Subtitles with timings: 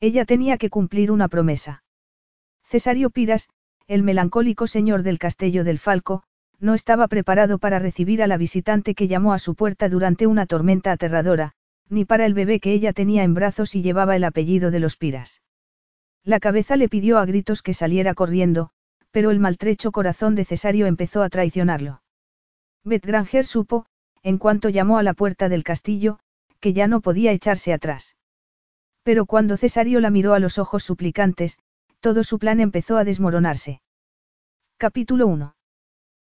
[0.00, 1.82] Ella tenía que cumplir una promesa.
[2.64, 3.48] Cesario Piras,
[3.86, 6.22] el melancólico señor del castillo del Falco,
[6.60, 10.46] no estaba preparado para recibir a la visitante que llamó a su puerta durante una
[10.46, 11.52] tormenta aterradora,
[11.88, 14.96] ni para el bebé que ella tenía en brazos y llevaba el apellido de los
[14.96, 15.42] Piras.
[16.24, 18.70] La cabeza le pidió a gritos que saliera corriendo,
[19.10, 22.02] pero el maltrecho corazón de Cesario empezó a traicionarlo.
[22.84, 23.86] Beth Granger supo,
[24.22, 26.18] en cuanto llamó a la puerta del castillo,
[26.60, 28.16] que ya no podía echarse atrás.
[29.08, 31.58] Pero cuando Cesario la miró a los ojos suplicantes,
[32.00, 33.80] todo su plan empezó a desmoronarse.
[34.76, 35.56] Capítulo 1.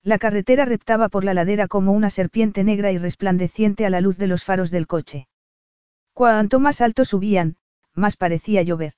[0.02, 4.17] La carretera reptaba por la ladera como una serpiente negra y resplandeciente a la luz
[4.17, 5.28] de los faros del coche.
[6.14, 7.58] Cuanto más alto subían,
[7.94, 8.94] más parecía llover.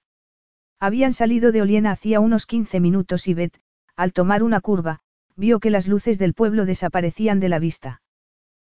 [0.80, 3.59] Habían salido de Oliena hacía unos 15 minutos y Beth,
[3.97, 5.02] al tomar una curva,
[5.36, 8.02] vio que las luces del pueblo desaparecían de la vista.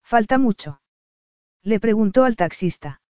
[0.03, 0.81] ¿Falta mucho?
[1.63, 3.03] Le preguntó al taxista.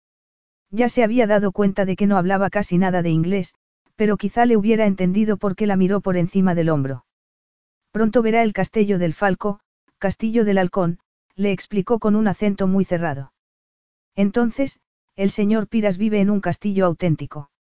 [0.75, 3.55] Ya se había dado cuenta de que no hablaba casi nada de inglés,
[3.95, 7.07] pero quizá le hubiera entendido porque la miró por encima del hombro.
[7.93, 9.61] Pronto verá el castillo del Falco,
[9.99, 10.99] castillo del Halcón,
[11.37, 13.33] le explicó con un acento muy cerrado.
[14.17, 14.81] Entonces,
[15.15, 17.53] el señor Piras vive en un castillo auténtico.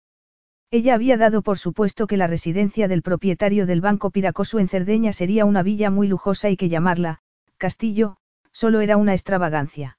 [0.70, 5.12] Ella había dado por supuesto que la residencia del propietario del Banco Piracosu en Cerdeña
[5.12, 7.20] sería una villa muy lujosa y que llamarla,
[7.58, 8.16] castillo,
[8.52, 9.98] solo era una extravagancia.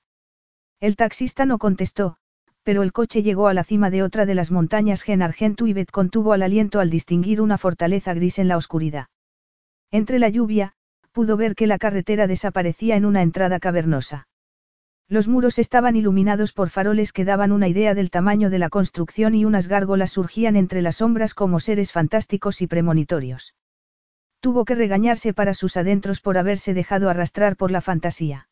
[0.80, 2.18] El taxista no contestó,
[2.64, 5.74] pero el coche llegó a la cima de otra de las montañas Gen Argentu y
[5.74, 9.08] Bet contuvo al aliento al distinguir una fortaleza gris en la oscuridad.
[9.92, 10.74] Entre la lluvia,
[11.12, 14.28] pudo ver que la carretera desaparecía en una entrada cavernosa.
[15.10, 19.36] Los muros estaban iluminados por faroles que daban una idea del tamaño de la construcción
[19.36, 23.54] y unas gárgolas surgían entre las sombras como seres fantásticos y premonitorios.
[24.40, 28.50] Tuvo que regañarse para sus adentros por haberse dejado arrastrar por la fantasía.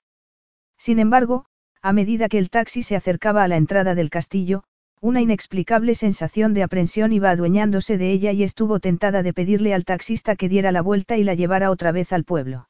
[0.78, 1.45] Sin embargo,
[1.81, 4.63] a medida que el taxi se acercaba a la entrada del castillo,
[4.99, 9.83] una inexplicable sensación de aprensión iba adueñándose de ella y estuvo tentada de pedirle al
[9.83, 12.69] taxista que diera la vuelta y la llevara otra vez al pueblo.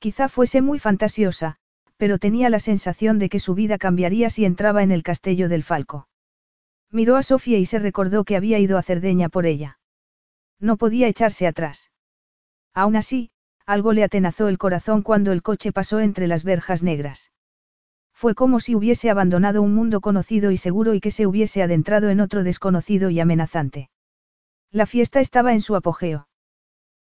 [0.00, 1.56] Quizá fuese muy fantasiosa,
[1.96, 5.62] pero tenía la sensación de que su vida cambiaría si entraba en el castillo del
[5.62, 6.08] Falco.
[6.90, 9.78] Miró a Sofía y se recordó que había ido a Cerdeña por ella.
[10.58, 11.92] No podía echarse atrás.
[12.74, 13.30] Aún así,
[13.66, 17.30] algo le atenazó el corazón cuando el coche pasó entre las verjas negras.
[18.16, 22.08] Fue como si hubiese abandonado un mundo conocido y seguro y que se hubiese adentrado
[22.08, 23.90] en otro desconocido y amenazante.
[24.72, 26.26] La fiesta estaba en su apogeo.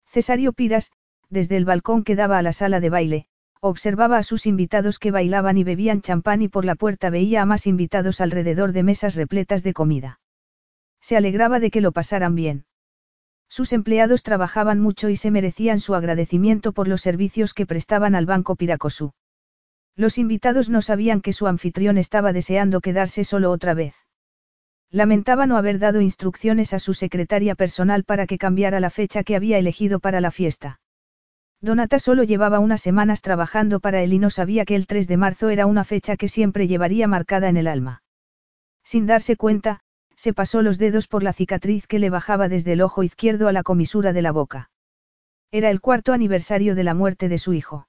[0.06, 0.90] Cesario Piras,
[1.28, 3.26] desde el balcón que daba a la sala de baile,
[3.60, 7.46] observaba a sus invitados que bailaban y bebían champán y por la puerta veía a
[7.46, 10.18] más invitados alrededor de mesas repletas de comida.
[11.02, 12.64] Se alegraba de que lo pasaran bien.
[13.48, 18.24] Sus empleados trabajaban mucho y se merecían su agradecimiento por los servicios que prestaban al
[18.24, 19.12] Banco Piracosú.
[19.96, 23.94] Los invitados no sabían que su anfitrión estaba deseando quedarse solo otra vez.
[24.90, 29.36] Lamentaba no haber dado instrucciones a su secretaria personal para que cambiara la fecha que
[29.36, 30.80] había elegido para la fiesta.
[31.60, 35.16] Donata solo llevaba unas semanas trabajando para él y no sabía que el 3 de
[35.16, 38.02] marzo era una fecha que siempre llevaría marcada en el alma.
[38.84, 39.80] Sin darse cuenta,
[40.16, 43.52] se pasó los dedos por la cicatriz que le bajaba desde el ojo izquierdo a
[43.52, 44.70] la comisura de la boca.
[45.52, 47.86] Era el cuarto aniversario de la muerte de su hijo.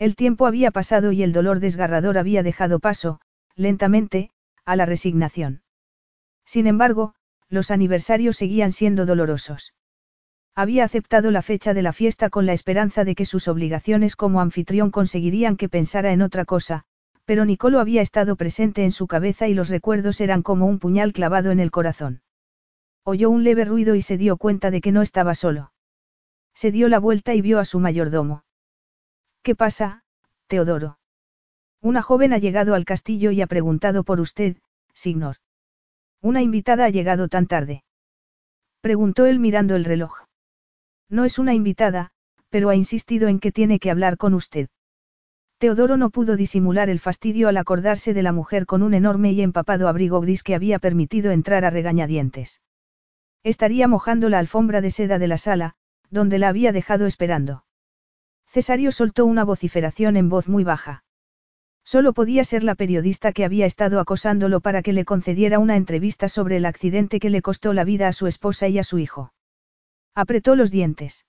[0.00, 3.20] El tiempo había pasado y el dolor desgarrador había dejado paso,
[3.54, 4.30] lentamente,
[4.64, 5.60] a la resignación.
[6.46, 7.14] Sin embargo,
[7.50, 9.74] los aniversarios seguían siendo dolorosos.
[10.54, 14.40] Había aceptado la fecha de la fiesta con la esperanza de que sus obligaciones como
[14.40, 16.84] anfitrión conseguirían que pensara en otra cosa,
[17.26, 21.12] pero Nicolo había estado presente en su cabeza y los recuerdos eran como un puñal
[21.12, 22.22] clavado en el corazón.
[23.04, 25.72] Oyó un leve ruido y se dio cuenta de que no estaba solo.
[26.54, 28.44] Se dio la vuelta y vio a su mayordomo.
[29.42, 30.04] ¿Qué pasa,
[30.48, 30.98] Teodoro?
[31.80, 34.56] Una joven ha llegado al castillo y ha preguntado por usted,
[34.92, 35.36] señor.
[36.20, 37.82] Una invitada ha llegado tan tarde.
[38.82, 40.24] Preguntó él mirando el reloj.
[41.08, 42.10] No es una invitada,
[42.50, 44.68] pero ha insistido en que tiene que hablar con usted.
[45.56, 49.40] Teodoro no pudo disimular el fastidio al acordarse de la mujer con un enorme y
[49.40, 52.60] empapado abrigo gris que había permitido entrar a regañadientes.
[53.42, 55.74] Estaría mojando la alfombra de seda de la sala,
[56.10, 57.64] donde la había dejado esperando.
[58.50, 61.04] Cesario soltó una vociferación en voz muy baja.
[61.84, 66.28] Solo podía ser la periodista que había estado acosándolo para que le concediera una entrevista
[66.28, 69.32] sobre el accidente que le costó la vida a su esposa y a su hijo.
[70.16, 71.26] Apretó los dientes.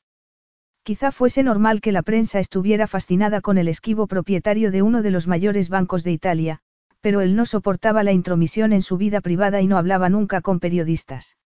[0.81, 5.12] Quizá fuese normal que la prensa estuviera fascinada con el esquivo propietario de uno de
[5.12, 6.59] los mayores bancos de Italia,
[7.01, 10.59] pero él no soportaba la intromisión en su vida privada y no hablaba nunca con
[10.59, 11.38] periodistas.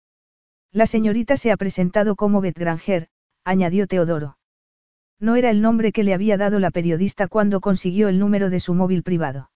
[0.71, 3.09] La señorita se ha presentado como Beth Granger,
[3.45, 4.37] añadió Teodoro.
[5.25, 8.61] No era el nombre que le había dado la periodista cuando consiguió el número de
[8.61, 9.51] su móvil privado.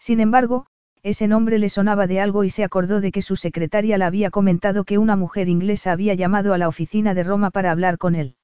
[0.00, 0.66] Sin embargo,
[1.04, 4.30] ese nombre le sonaba de algo y se acordó de que su secretaria le había
[4.30, 8.16] comentado que una mujer inglesa había llamado a la oficina de Roma para hablar con
[8.16, 8.34] él.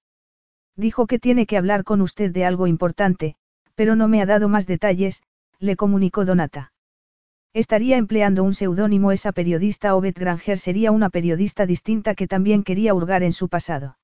[0.76, 3.34] Dijo que tiene que hablar con usted de algo importante,
[3.74, 5.24] pero no me ha dado más detalles,
[5.58, 6.72] le comunicó Donata.
[7.54, 12.94] Estaría empleando un seudónimo esa periodista o Granger sería una periodista distinta que también quería
[12.94, 13.96] hurgar en su pasado.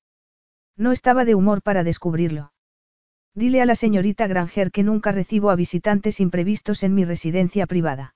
[0.77, 2.51] No estaba de humor para descubrirlo.
[3.35, 8.15] Dile a la señorita Granger que nunca recibo a visitantes imprevistos en mi residencia privada.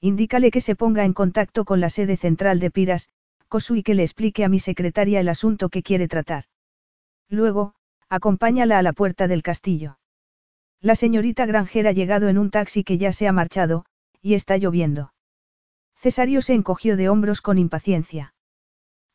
[0.00, 3.08] Indícale que se ponga en contacto con la sede central de Piras,
[3.48, 6.44] Cosu y que le explique a mi secretaria el asunto que quiere tratar.
[7.28, 7.74] Luego,
[8.08, 9.98] acompáñala a la puerta del castillo.
[10.80, 13.84] La señorita Granger ha llegado en un taxi que ya se ha marchado,
[14.22, 15.12] y está lloviendo.
[15.96, 18.34] Cesario se encogió de hombros con impaciencia.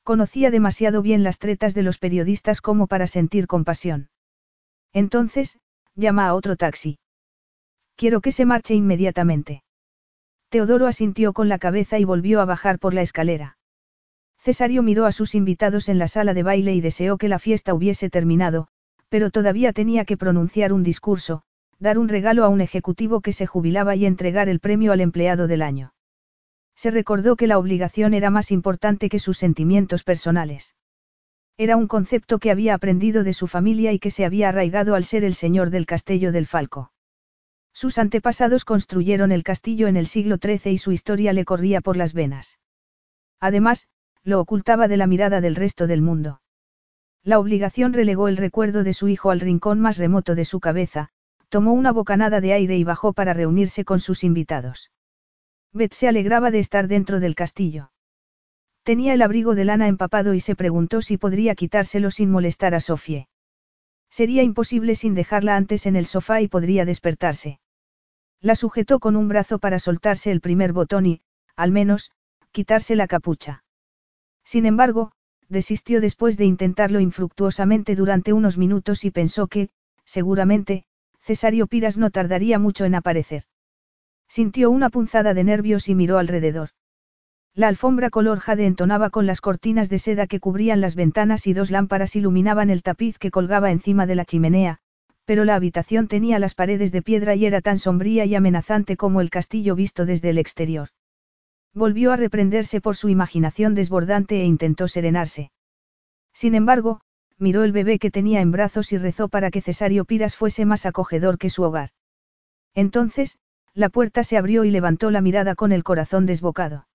[0.03, 4.09] Conocía demasiado bien las tretas de los periodistas como para sentir compasión.
[4.91, 5.57] Entonces,
[5.95, 6.99] llama a otro taxi.
[7.95, 9.63] Quiero que se marche inmediatamente.
[10.49, 13.57] Teodoro asintió con la cabeza y volvió a bajar por la escalera.
[14.37, 17.73] Cesario miró a sus invitados en la sala de baile y deseó que la fiesta
[17.73, 18.67] hubiese terminado,
[19.07, 21.43] pero todavía tenía que pronunciar un discurso,
[21.79, 25.47] dar un regalo a un ejecutivo que se jubilaba y entregar el premio al empleado
[25.47, 25.92] del año.
[26.75, 30.75] Se recordó que la obligación era más importante que sus sentimientos personales.
[31.57, 35.03] Era un concepto que había aprendido de su familia y que se había arraigado al
[35.03, 36.91] ser el señor del castillo del Falco.
[37.73, 41.97] Sus antepasados construyeron el castillo en el siglo XIII y su historia le corría por
[41.97, 42.59] las venas.
[43.39, 43.87] Además,
[44.23, 46.41] lo ocultaba de la mirada del resto del mundo.
[47.23, 51.09] La obligación relegó el recuerdo de su hijo al rincón más remoto de su cabeza,
[51.49, 54.91] tomó una bocanada de aire y bajó para reunirse con sus invitados.
[55.73, 57.91] Beth se alegraba de estar dentro del castillo.
[58.83, 62.79] Tenía el abrigo de lana empapado y se preguntó si podría quitárselo sin molestar a
[62.79, 63.27] Sofie.
[64.09, 67.59] Sería imposible sin dejarla antes en el sofá y podría despertarse.
[68.41, 71.21] La sujetó con un brazo para soltarse el primer botón y,
[71.55, 72.11] al menos,
[72.51, 73.63] quitarse la capucha.
[74.43, 75.13] Sin embargo,
[75.49, 79.69] desistió después de intentarlo infructuosamente durante unos minutos y pensó que,
[80.05, 80.85] seguramente,
[81.21, 83.45] Cesario Piras no tardaría mucho en aparecer.
[84.35, 86.69] Sintió una punzada de nervios y miró alrededor.
[87.53, 91.53] La alfombra color jade entonaba con las cortinas de seda que cubrían las ventanas y
[91.53, 94.79] dos lámparas iluminaban el tapiz que colgaba encima de la chimenea,
[95.25, 99.21] pero la habitación tenía las paredes de piedra y era tan sombría y amenazante como
[99.21, 100.87] el castillo visto desde el exterior.
[101.75, 105.51] Volvió a reprenderse por su imaginación desbordante e intentó serenarse.
[106.33, 107.01] Sin embargo,
[107.37, 110.87] miró el bebé que tenía en brazos y rezó para que Cesario Piras fuese más
[110.87, 111.91] acogedor que su hogar.
[112.73, 113.37] Entonces,
[113.73, 116.87] la puerta se abrió y levantó la mirada con el corazón desbocado.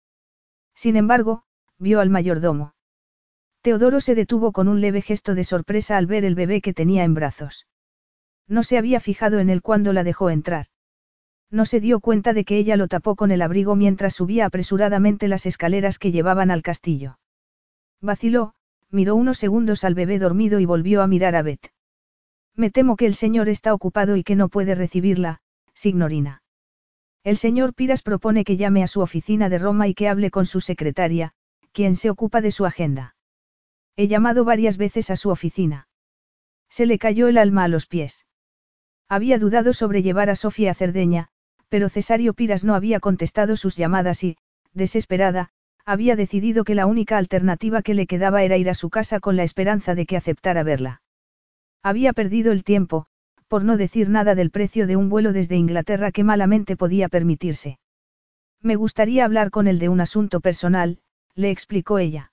[0.75, 1.43] Sin embargo,
[1.79, 2.75] vio al mayordomo.
[3.63, 7.05] Teodoro se detuvo con un leve gesto de sorpresa al ver el bebé que tenía
[7.05, 7.67] en brazos.
[8.47, 10.67] No se había fijado en él cuando la dejó entrar.
[11.51, 15.29] No se dio cuenta de que ella lo tapó con el abrigo mientras subía apresuradamente
[15.29, 17.19] las escaleras que llevaban al castillo.
[18.01, 18.55] Vaciló,
[18.91, 21.73] miró unos segundos al bebé dormido y volvió a mirar a Beth.
[22.55, 25.41] Me temo que el señor está ocupado y que no puede recibirla,
[25.75, 26.43] signorina.
[27.29, 30.47] El señor Piras propone que llame a su oficina de Roma y que hable con
[30.47, 31.35] su secretaria,
[31.73, 33.17] quien se ocupa de su agenda.
[33.97, 35.89] He llamado varias veces a su oficina.
[36.70, 38.25] Se le cayó el alma a los pies.
[39.11, 41.29] Había dudado sobre llevar a Sofía a Cerdeña,
[41.69, 44.39] pero Cesario Piras no había contestado sus llamadas y,
[44.73, 45.51] desesperada,
[45.85, 49.37] había decidido que la única alternativa que le quedaba era ir a su casa con
[49.37, 51.03] la esperanza de que aceptara verla.
[51.82, 53.05] Había perdido el tiempo,
[53.48, 57.78] por no decir nada del precio de un vuelo desde Inglaterra que malamente podía permitirse.
[58.60, 60.98] Me gustaría hablar con él de un asunto personal,
[61.34, 62.32] le explicó ella.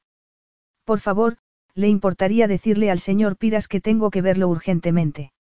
[0.84, 1.38] Por favor,
[1.74, 5.32] le importaría decirle al señor Piras que tengo que verlo urgentemente.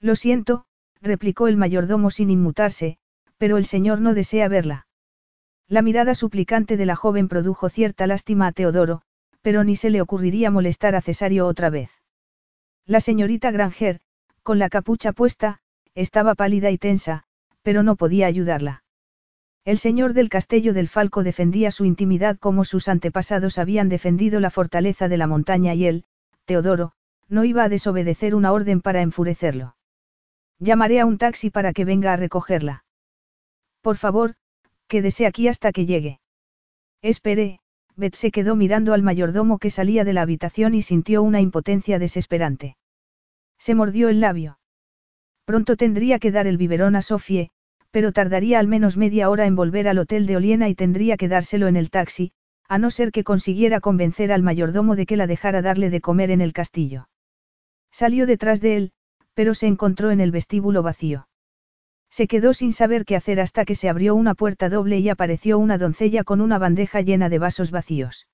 [0.00, 0.64] Lo siento,
[1.00, 2.98] replicó el mayordomo sin inmutarse,
[3.38, 4.86] pero el señor no desea verla.
[5.68, 9.02] La mirada suplicante de la joven produjo cierta lástima a Teodoro,
[9.40, 11.90] pero ni se le ocurriría molestar a Cesario otra vez.
[12.86, 14.00] La señorita Granger,
[14.42, 15.58] con la capucha puesta,
[15.94, 17.24] estaba pálida y tensa,
[17.62, 18.82] pero no podía ayudarla.
[19.64, 24.50] El señor del castillo del Falco defendía su intimidad como sus antepasados habían defendido la
[24.50, 26.04] fortaleza de la montaña y él,
[26.46, 26.92] Teodoro,
[27.28, 29.76] no iba a desobedecer una orden para enfurecerlo.
[30.58, 32.84] Llamaré a un taxi para que venga a recogerla.
[33.80, 34.34] Por favor,
[34.88, 36.20] quédese aquí hasta que llegue.
[37.00, 37.60] Espere,
[37.94, 41.98] Beth se quedó mirando al mayordomo que salía de la habitación y sintió una impotencia
[41.98, 42.76] desesperante.
[43.62, 44.58] Se mordió el labio.
[45.44, 47.50] Pronto tendría que dar el biberón a Sofie,
[47.92, 51.28] pero tardaría al menos media hora en volver al hotel de Oliena y tendría que
[51.28, 52.32] dárselo en el taxi,
[52.68, 56.32] a no ser que consiguiera convencer al mayordomo de que la dejara darle de comer
[56.32, 57.08] en el castillo.
[57.92, 58.92] Salió detrás de él,
[59.32, 61.28] pero se encontró en el vestíbulo vacío.
[62.10, 65.60] Se quedó sin saber qué hacer hasta que se abrió una puerta doble y apareció
[65.60, 68.26] una doncella con una bandeja llena de vasos vacíos.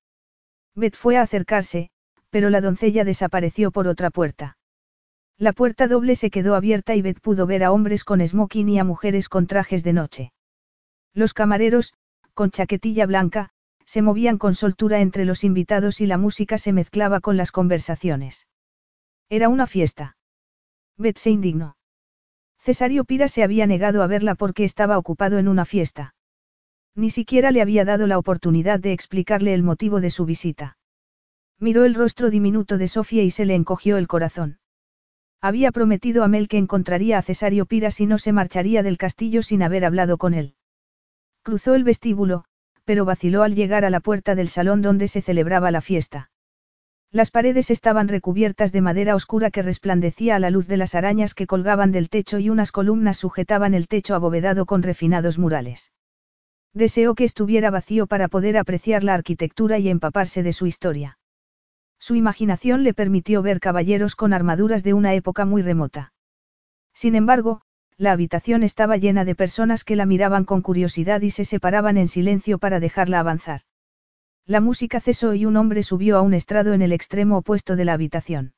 [0.74, 1.90] Beth fue a acercarse,
[2.30, 4.57] pero la doncella desapareció por otra puerta.
[5.38, 8.78] La puerta doble se quedó abierta y Beth pudo ver a hombres con smoking y
[8.80, 10.32] a mujeres con trajes de noche.
[11.14, 11.94] Los camareros,
[12.34, 13.50] con chaquetilla blanca,
[13.84, 18.48] se movían con soltura entre los invitados y la música se mezclaba con las conversaciones.
[19.28, 20.16] Era una fiesta.
[20.96, 21.76] Beth se indignó.
[22.58, 26.14] Cesario Pira se había negado a verla porque estaba ocupado en una fiesta.
[26.96, 30.76] Ni siquiera le había dado la oportunidad de explicarle el motivo de su visita.
[31.60, 34.57] Miró el rostro diminuto de Sofía y se le encogió el corazón.
[35.40, 39.42] Había prometido a Mel que encontraría a Cesario Piras y no se marcharía del castillo
[39.42, 40.54] sin haber hablado con él.
[41.42, 42.44] Cruzó el vestíbulo,
[42.84, 46.30] pero vaciló al llegar a la puerta del salón donde se celebraba la fiesta.
[47.10, 51.34] Las paredes estaban recubiertas de madera oscura que resplandecía a la luz de las arañas
[51.34, 55.92] que colgaban del techo y unas columnas sujetaban el techo abovedado con refinados murales.
[56.74, 61.17] Deseó que estuviera vacío para poder apreciar la arquitectura y empaparse de su historia.
[61.98, 66.12] Su imaginación le permitió ver caballeros con armaduras de una época muy remota.
[66.94, 67.62] Sin embargo,
[67.96, 72.08] la habitación estaba llena de personas que la miraban con curiosidad y se separaban en
[72.08, 73.62] silencio para dejarla avanzar.
[74.46, 77.84] La música cesó y un hombre subió a un estrado en el extremo opuesto de
[77.84, 78.54] la habitación.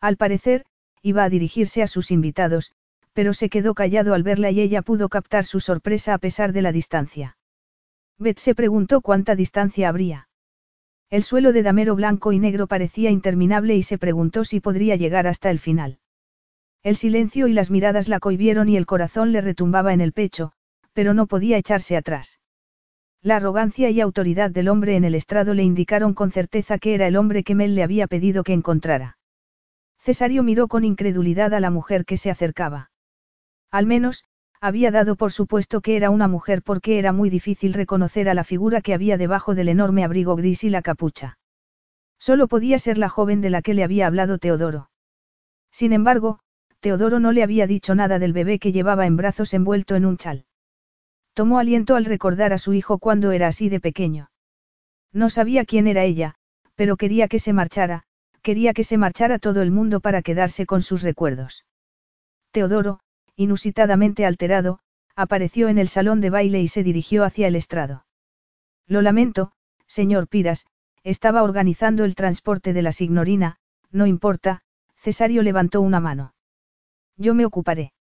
[0.00, 0.64] Al parecer,
[1.02, 2.72] iba a dirigirse a sus invitados,
[3.12, 6.62] pero se quedó callado al verla y ella pudo captar su sorpresa a pesar de
[6.62, 7.36] la distancia.
[8.18, 10.28] Beth se preguntó cuánta distancia habría.
[11.12, 15.26] El suelo de damero blanco y negro parecía interminable y se preguntó si podría llegar
[15.26, 15.98] hasta el final.
[16.82, 20.52] El silencio y las miradas la cohibieron y el corazón le retumbaba en el pecho,
[20.94, 22.40] pero no podía echarse atrás.
[23.20, 27.06] La arrogancia y autoridad del hombre en el estrado le indicaron con certeza que era
[27.06, 29.18] el hombre que Mel le había pedido que encontrara.
[29.98, 32.90] Cesario miró con incredulidad a la mujer que se acercaba.
[33.70, 34.24] Al menos,
[34.62, 38.44] había dado por supuesto que era una mujer porque era muy difícil reconocer a la
[38.44, 41.36] figura que había debajo del enorme abrigo gris y la capucha.
[42.20, 44.88] Solo podía ser la joven de la que le había hablado Teodoro.
[45.72, 46.38] Sin embargo,
[46.78, 50.16] Teodoro no le había dicho nada del bebé que llevaba en brazos envuelto en un
[50.16, 50.44] chal.
[51.34, 54.30] Tomó aliento al recordar a su hijo cuando era así de pequeño.
[55.12, 56.36] No sabía quién era ella,
[56.76, 58.04] pero quería que se marchara,
[58.42, 61.66] quería que se marchara todo el mundo para quedarse con sus recuerdos.
[62.52, 63.00] Teodoro,
[63.36, 64.80] inusitadamente alterado,
[65.14, 68.06] apareció en el salón de baile y se dirigió hacia el estrado.
[68.86, 69.52] Lo lamento,
[69.86, 70.66] señor Piras,
[71.04, 73.56] estaba organizando el transporte de la signorina,
[73.90, 74.62] no importa,
[74.96, 76.34] Cesario levantó una mano.
[77.16, 77.92] Yo me ocuparé.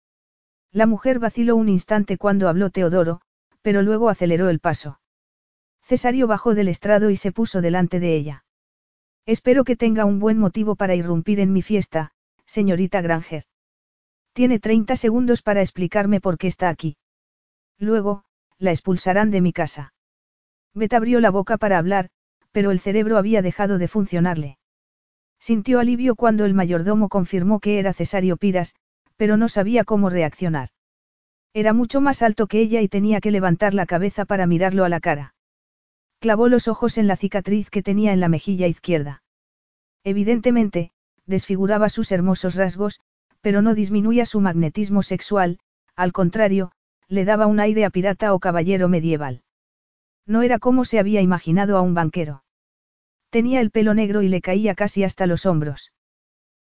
[0.72, 3.20] La mujer vaciló un instante cuando habló Teodoro,
[3.62, 5.00] pero luego aceleró el paso.
[5.82, 8.44] Cesario bajó del estrado y se puso delante de ella.
[9.26, 12.12] Espero que tenga un buen motivo para irrumpir en mi fiesta,
[12.46, 13.44] señorita Granger.
[14.32, 16.96] Tiene 30 segundos para explicarme por qué está aquí.
[17.78, 18.24] Luego,
[18.58, 19.92] la expulsarán de mi casa.
[20.74, 22.10] Bet abrió la boca para hablar,
[22.52, 24.58] pero el cerebro había dejado de funcionarle.
[25.38, 28.74] Sintió alivio cuando el mayordomo confirmó que era Cesario Piras,
[29.16, 30.68] pero no sabía cómo reaccionar.
[31.52, 34.88] Era mucho más alto que ella y tenía que levantar la cabeza para mirarlo a
[34.88, 35.34] la cara.
[36.20, 39.22] Clavó los ojos en la cicatriz que tenía en la mejilla izquierda.
[40.04, 40.92] Evidentemente,
[41.26, 43.00] desfiguraba sus hermosos rasgos,
[43.40, 45.58] pero no disminuía su magnetismo sexual,
[45.96, 46.72] al contrario,
[47.08, 49.42] le daba un aire a pirata o caballero medieval.
[50.26, 52.44] No era como se había imaginado a un banquero.
[53.30, 55.92] Tenía el pelo negro y le caía casi hasta los hombros.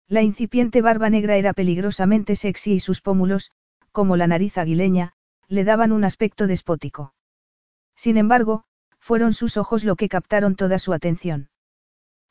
[0.06, 3.52] La incipiente barba negra era peligrosamente sexy y sus pómulos,
[3.92, 5.12] como la nariz aguileña,
[5.48, 7.14] le daban un aspecto despótico.
[7.96, 8.64] Sin embargo,
[8.98, 11.48] fueron sus ojos lo que captaron toda su atención.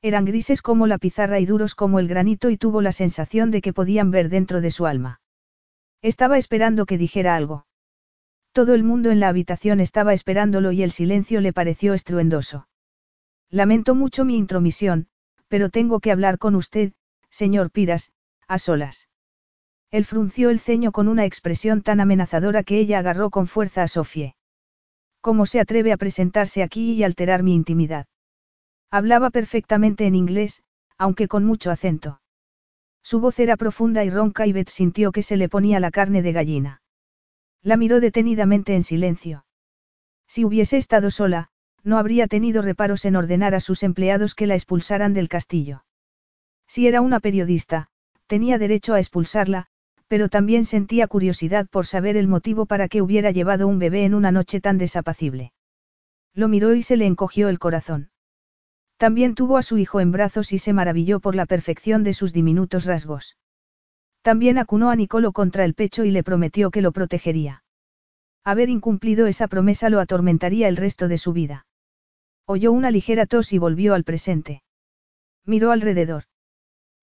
[0.04, 3.62] Eran grises como la pizarra y duros como el granito y tuvo la sensación de
[3.62, 5.22] que podían ver dentro de su alma.
[6.02, 7.66] Estaba esperando que dijera algo.
[8.52, 12.68] Todo el mundo en la habitación estaba esperándolo y el silencio le pareció estruendoso.
[13.50, 15.08] Lamento mucho mi intromisión,
[15.48, 16.92] pero tengo que hablar con usted,
[17.30, 18.12] señor Piras,
[18.50, 19.08] a solas.
[19.90, 23.88] Él frunció el ceño con una expresión tan amenazadora que ella agarró con fuerza a
[23.88, 24.36] Sofie.
[25.22, 28.06] ¿Cómo se atreve a presentarse aquí y alterar mi intimidad?
[28.96, 30.62] Hablaba perfectamente en inglés,
[31.00, 32.22] aunque con mucho acento.
[33.02, 36.22] Su voz era profunda y ronca y Beth sintió que se le ponía la carne
[36.22, 36.84] de gallina.
[37.64, 39.48] La miró detenidamente en silencio.
[40.28, 41.48] Si hubiese estado sola,
[41.84, 45.86] no habría tenido reparos en ordenar a sus empleados que la expulsaran del castillo.
[46.68, 47.88] Si era una periodista,
[48.28, 49.66] tenía derecho a expulsarla,
[50.08, 54.14] pero también sentía curiosidad por saber el motivo para que hubiera llevado un bebé en
[54.14, 55.52] una noche tan desapacible.
[56.36, 58.12] Lo miró y se le encogió el corazón.
[59.04, 62.32] También tuvo a su hijo en brazos y se maravilló por la perfección de sus
[62.32, 63.36] diminutos rasgos.
[64.22, 67.66] También acunó a Nicolo contra el pecho y le prometió que lo protegería.
[68.46, 71.66] Haber incumplido esa promesa lo atormentaría el resto de su vida.
[72.46, 74.64] Oyó una ligera tos y volvió al presente.
[75.46, 76.24] Miró alrededor.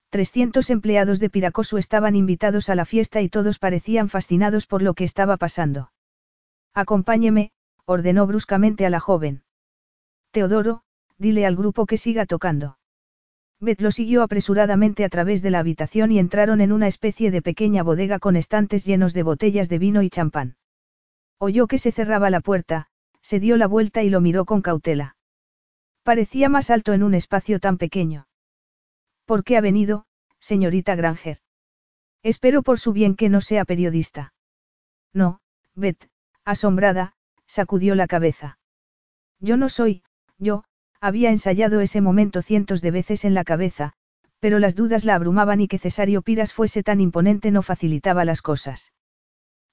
[0.09, 4.95] Trescientos empleados de Piracosu estaban invitados a la fiesta y todos parecían fascinados por lo
[4.95, 5.92] que estaba pasando.
[6.73, 7.50] Acompáñeme,
[7.85, 9.42] ordenó bruscamente a la joven.
[10.30, 10.83] Teodoro,
[11.21, 12.79] dile al grupo que siga tocando.
[13.61, 17.43] Beth lo siguió apresuradamente a través de la habitación y entraron en una especie de
[17.43, 20.57] pequeña bodega con estantes llenos de botellas de vino y champán.
[21.39, 22.89] Oyó que se cerraba la puerta,
[23.21, 25.17] se dio la vuelta y lo miró con cautela.
[26.03, 28.27] Parecía más alto en un espacio tan pequeño.
[29.27, 30.07] ¿Por qué ha venido,
[30.39, 31.39] señorita Granger?
[32.23, 34.33] Espero por su bien que no sea periodista.
[35.12, 35.41] No,
[35.75, 36.09] Beth,
[36.47, 37.15] asombrada,
[37.47, 38.59] sacudió la cabeza.
[39.39, 40.03] Yo no soy,
[40.39, 40.65] yo,
[41.00, 43.95] había ensayado ese momento cientos de veces en la cabeza,
[44.38, 48.42] pero las dudas la abrumaban y que Cesario Piras fuese tan imponente no facilitaba las
[48.42, 48.92] cosas.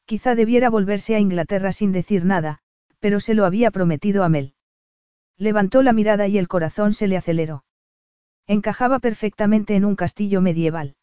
[0.06, 2.60] Quizá debiera volverse a Inglaterra sin decir nada,
[3.00, 4.54] pero se lo había prometido a Mel.
[5.38, 7.64] Levantó la mirada y el corazón se le aceleró.
[8.48, 10.96] Encajaba perfectamente en un castillo medieval.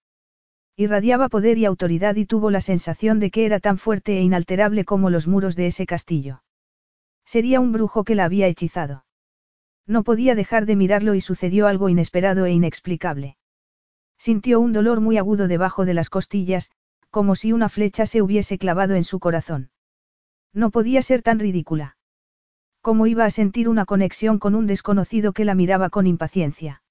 [0.76, 4.84] Irradiaba poder y autoridad y tuvo la sensación de que era tan fuerte e inalterable
[4.84, 6.42] como los muros de ese castillo.
[7.24, 9.03] Sería un brujo que la había hechizado.
[9.86, 13.36] No podía dejar de mirarlo y sucedió algo inesperado e inexplicable.
[14.18, 16.70] Sintió un dolor muy agudo debajo de las costillas,
[17.10, 19.70] como si una flecha se hubiese clavado en su corazón.
[20.52, 21.96] No podía ser tan ridícula.
[22.80, 26.82] ¿Cómo iba a sentir una conexión con un desconocido que la miraba con impaciencia?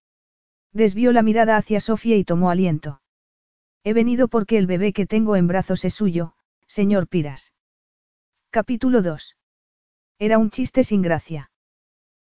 [0.71, 3.01] Desvió la mirada hacia Sofía y tomó aliento.
[3.83, 6.33] He venido porque el bebé que tengo en brazos es suyo,
[6.67, 7.53] señor Piras.
[8.49, 9.35] Capítulo 2.
[10.19, 11.51] Era un chiste sin gracia.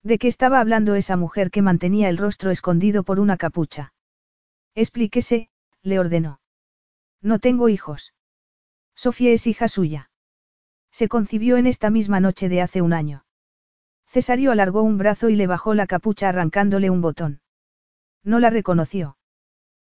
[0.04, 3.94] ¿De qué estaba hablando esa mujer que mantenía el rostro escondido por una capucha?
[4.74, 5.48] Explíquese,
[5.82, 6.40] le ordenó.
[7.22, 8.12] No tengo hijos.
[8.94, 10.10] Sofía es hija suya.
[10.90, 13.24] Se concibió en esta misma noche de hace un año.
[14.06, 17.40] Cesario alargó un brazo y le bajó la capucha arrancándole un botón.
[18.22, 19.16] No la reconoció.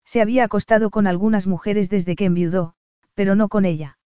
[0.04, 2.74] Se había acostado con algunas mujeres desde que enviudó,
[3.14, 3.98] pero no con ella.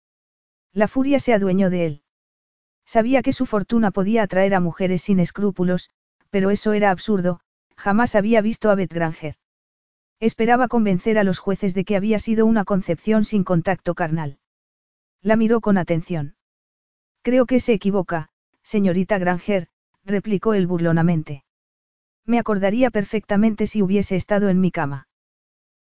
[0.73, 2.04] La furia se adueñó de él.
[2.87, 5.91] Sabía que su fortuna podía atraer a mujeres sin escrúpulos,
[6.31, 7.41] pero eso era absurdo,
[7.77, 9.37] jamás había visto a Beth Granger.
[10.21, 14.39] Esperaba convencer a los jueces de que había sido una concepción sin contacto carnal.
[15.23, 16.37] La miró con atención.
[17.23, 18.29] Creo que se equivoca,
[18.63, 19.69] señorita Granger,
[20.05, 21.45] replicó él burlonamente.
[22.27, 25.09] Me acordaría perfectamente si hubiese estado en mi cama.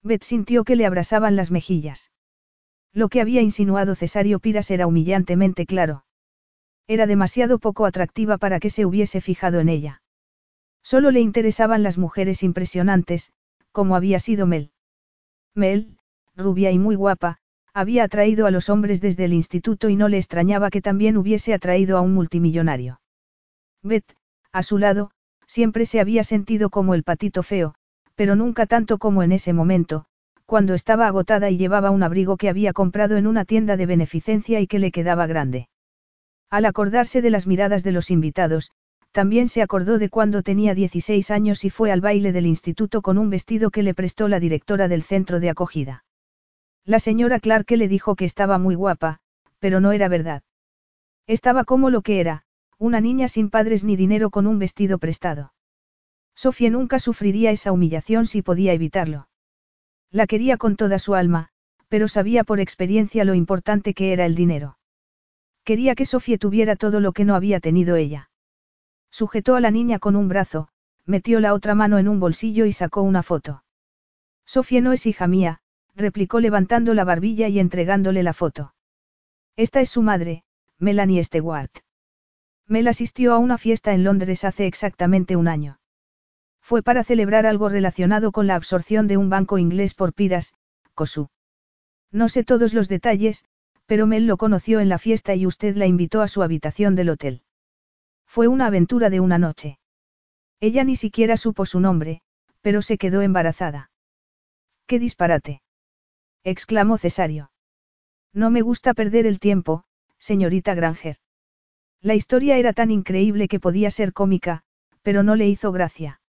[0.03, 2.11] Beth sintió que le abrasaban las mejillas.
[2.93, 6.05] Lo que había insinuado Cesario Piras era humillantemente claro.
[6.89, 10.03] Era demasiado poco atractiva para que se hubiese fijado en ella.
[10.83, 13.31] Solo le interesaban las mujeres impresionantes,
[13.73, 14.73] como había sido Mel.
[15.55, 15.99] Mel,
[16.35, 17.37] rubia y muy guapa,
[17.75, 21.53] había atraído a los hombres desde el instituto y no le extrañaba que también hubiese
[21.53, 23.03] atraído a un multimillonario.
[23.83, 24.17] Beth,
[24.51, 25.11] a su lado,
[25.47, 27.75] siempre se había sentido como el patito feo,
[28.15, 30.07] pero nunca tanto como en ese momento,
[30.47, 34.61] cuando estaba agotada y llevaba un abrigo que había comprado en una tienda de beneficencia
[34.61, 35.69] y que le quedaba grande.
[36.51, 38.71] Al acordarse de las miradas de los invitados,
[39.13, 43.19] también se acordó de cuando tenía 16 años y fue al baile del instituto con
[43.19, 46.05] un vestido que le prestó la directora del centro de acogida.
[46.85, 49.21] La señora Clark le dijo que estaba muy guapa,
[49.59, 50.43] pero no era verdad.
[51.27, 52.45] Estaba como lo que era,
[52.79, 55.53] una niña sin padres ni dinero con un vestido prestado.
[56.35, 59.29] Sofía nunca sufriría esa humillación si podía evitarlo.
[60.11, 61.51] La quería con toda su alma,
[61.89, 64.78] pero sabía por experiencia lo importante que era el dinero.
[65.69, 68.31] Quería que Sofía tuviera todo lo que no había tenido ella.
[69.11, 70.69] Sujetó a la niña con un brazo,
[71.05, 73.65] metió la otra mano en un bolsillo y sacó una foto.
[74.47, 75.61] Sofía no es hija mía,
[75.95, 78.73] replicó levantando la barbilla y entregándole la foto.
[79.57, 80.43] Esta es su madre,
[80.79, 81.73] Melanie Stewart.
[82.67, 85.81] Mel asistió a una fiesta en Londres hace exactamente un año.
[86.63, 90.55] Fue para celebrar algo relacionado con la absorción de un banco inglés por Piras,
[90.95, 91.29] COSU.
[92.11, 93.45] No sé todos los detalles,
[93.89, 97.09] pero Mel lo conoció en la fiesta y usted la invitó a su habitación del
[97.09, 97.43] hotel.
[98.27, 99.79] Fue una aventura de una noche.
[100.61, 102.21] Ella ni siquiera supo su nombre,
[102.61, 103.91] pero se quedó embarazada.
[104.87, 105.63] ¡Qué disparate!
[106.45, 107.51] exclamó Cesario.
[108.35, 109.85] No me gusta perder el tiempo,
[110.19, 111.17] señorita Granger.
[112.03, 114.65] La historia era tan increíble que podía ser cómica,
[115.01, 116.21] pero no le hizo gracia.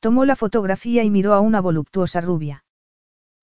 [0.00, 2.64] Tomó la fotografía y miró a una voluptuosa rubia.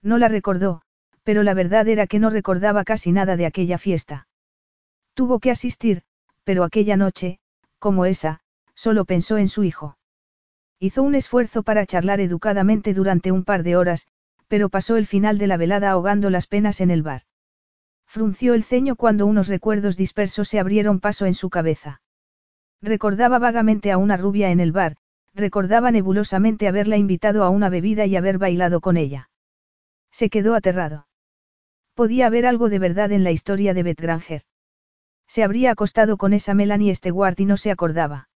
[0.02, 0.82] No la recordó,
[1.23, 4.27] pero la verdad era que no recordaba casi nada de aquella fiesta.
[5.13, 6.03] Tuvo que asistir,
[6.43, 7.39] pero aquella noche,
[7.77, 8.39] como esa,
[8.73, 9.97] solo pensó en su hijo.
[10.79, 14.08] Hizo un esfuerzo para charlar educadamente durante un par de horas,
[14.47, 17.23] pero pasó el final de la velada ahogando las penas en el bar.
[18.08, 22.01] Frunció el ceño cuando unos recuerdos dispersos se abrieron paso en su cabeza.
[22.82, 24.95] Recordaba vagamente a una rubia en el bar,
[25.36, 29.29] recordaba nebulosamente haberla invitado a una bebida y haber bailado con ella.
[30.12, 31.09] Se quedó aterrado.
[31.99, 34.43] Podía haber algo de verdad en la historia de Beth Granger.
[35.27, 38.29] Se habría acostado con esa Melanie Stewart y no se acordaba.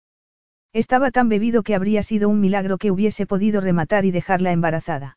[0.73, 5.17] Estaba tan bebido que habría sido un milagro que hubiese podido rematar y dejarla embarazada.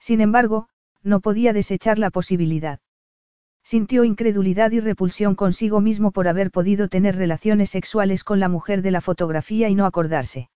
[0.00, 0.70] Sin embargo,
[1.04, 2.80] no podía desechar la posibilidad.
[3.62, 8.82] Sintió incredulidad y repulsión consigo mismo por haber podido tener relaciones sexuales con la mujer
[8.82, 10.50] de la fotografía y no acordarse.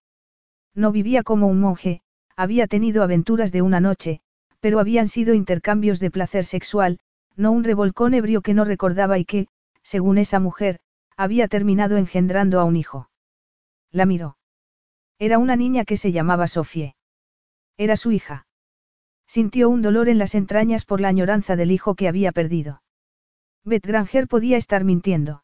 [0.75, 2.01] No vivía como un monje,
[2.35, 4.23] había tenido aventuras de una noche,
[4.61, 6.99] pero habían sido intercambios de placer sexual,
[7.37, 9.49] no un revolcón ebrio que no recordaba y que,
[9.83, 10.81] según esa mujer,
[11.17, 13.11] había terminado engendrando a un hijo.
[13.91, 14.37] La miró.
[15.19, 16.95] Era una niña que se llamaba Sofie.
[17.77, 18.47] Era su hija.
[19.27, 22.83] Sintió un dolor en las entrañas por la añoranza del hijo que había perdido.
[23.65, 25.43] Beth Granger podía estar mintiendo.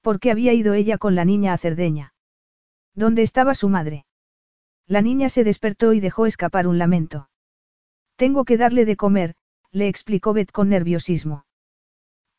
[0.00, 2.14] ¿Por qué había ido ella con la niña a Cerdeña?
[2.94, 4.06] ¿Dónde estaba su madre?
[4.86, 7.28] La niña se despertó y dejó escapar un lamento.
[8.16, 9.34] Tengo que darle de comer,
[9.72, 11.44] le explicó Beth con nerviosismo.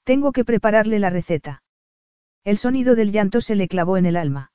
[0.04, 1.62] Tengo que prepararle la receta.
[2.44, 4.52] El sonido del llanto se le clavó en el alma.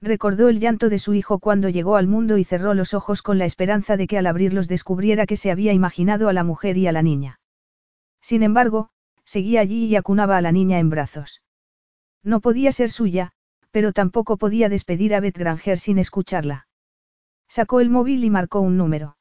[0.00, 3.38] Recordó el llanto de su hijo cuando llegó al mundo y cerró los ojos con
[3.38, 6.86] la esperanza de que al abrirlos descubriera que se había imaginado a la mujer y
[6.86, 7.40] a la niña.
[8.20, 8.90] Sin embargo,
[9.24, 11.42] seguía allí y acunaba a la niña en brazos.
[12.22, 13.32] No podía ser suya,
[13.70, 16.68] pero tampoco podía despedir a Beth Granger sin escucharla.
[17.48, 19.15] Sacó el móvil y marcó un número.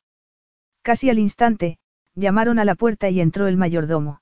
[0.86, 1.80] Casi al instante,
[2.14, 4.22] llamaron a la puerta y entró el mayordomo.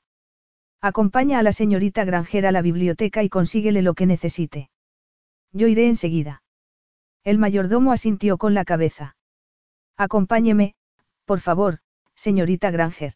[0.79, 4.69] Acompaña a la señorita Granger a la biblioteca y consíguele lo que necesite.
[5.51, 6.41] Yo iré enseguida.
[7.25, 9.17] El mayordomo asintió con la cabeza.
[9.97, 10.75] Acompáñeme,
[11.25, 11.79] por favor,
[12.15, 13.15] señorita Granger.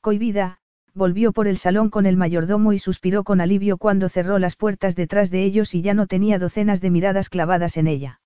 [0.00, 0.56] Coivida,
[0.94, 4.96] volvió por el salón con el mayordomo y suspiró con alivio cuando cerró las puertas
[4.96, 8.22] detrás de ellos y ya no tenía docenas de miradas clavadas en ella.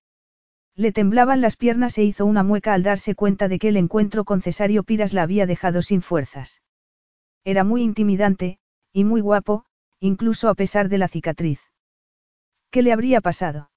[0.78, 4.24] Le temblaban las piernas e hizo una mueca al darse cuenta de que el encuentro
[4.24, 6.62] con Cesario Piras la había dejado sin fuerzas.
[7.42, 8.60] Era muy intimidante,
[8.92, 9.64] y muy guapo,
[9.98, 11.60] incluso a pesar de la cicatriz.
[12.70, 13.72] ¿Qué le habría pasado?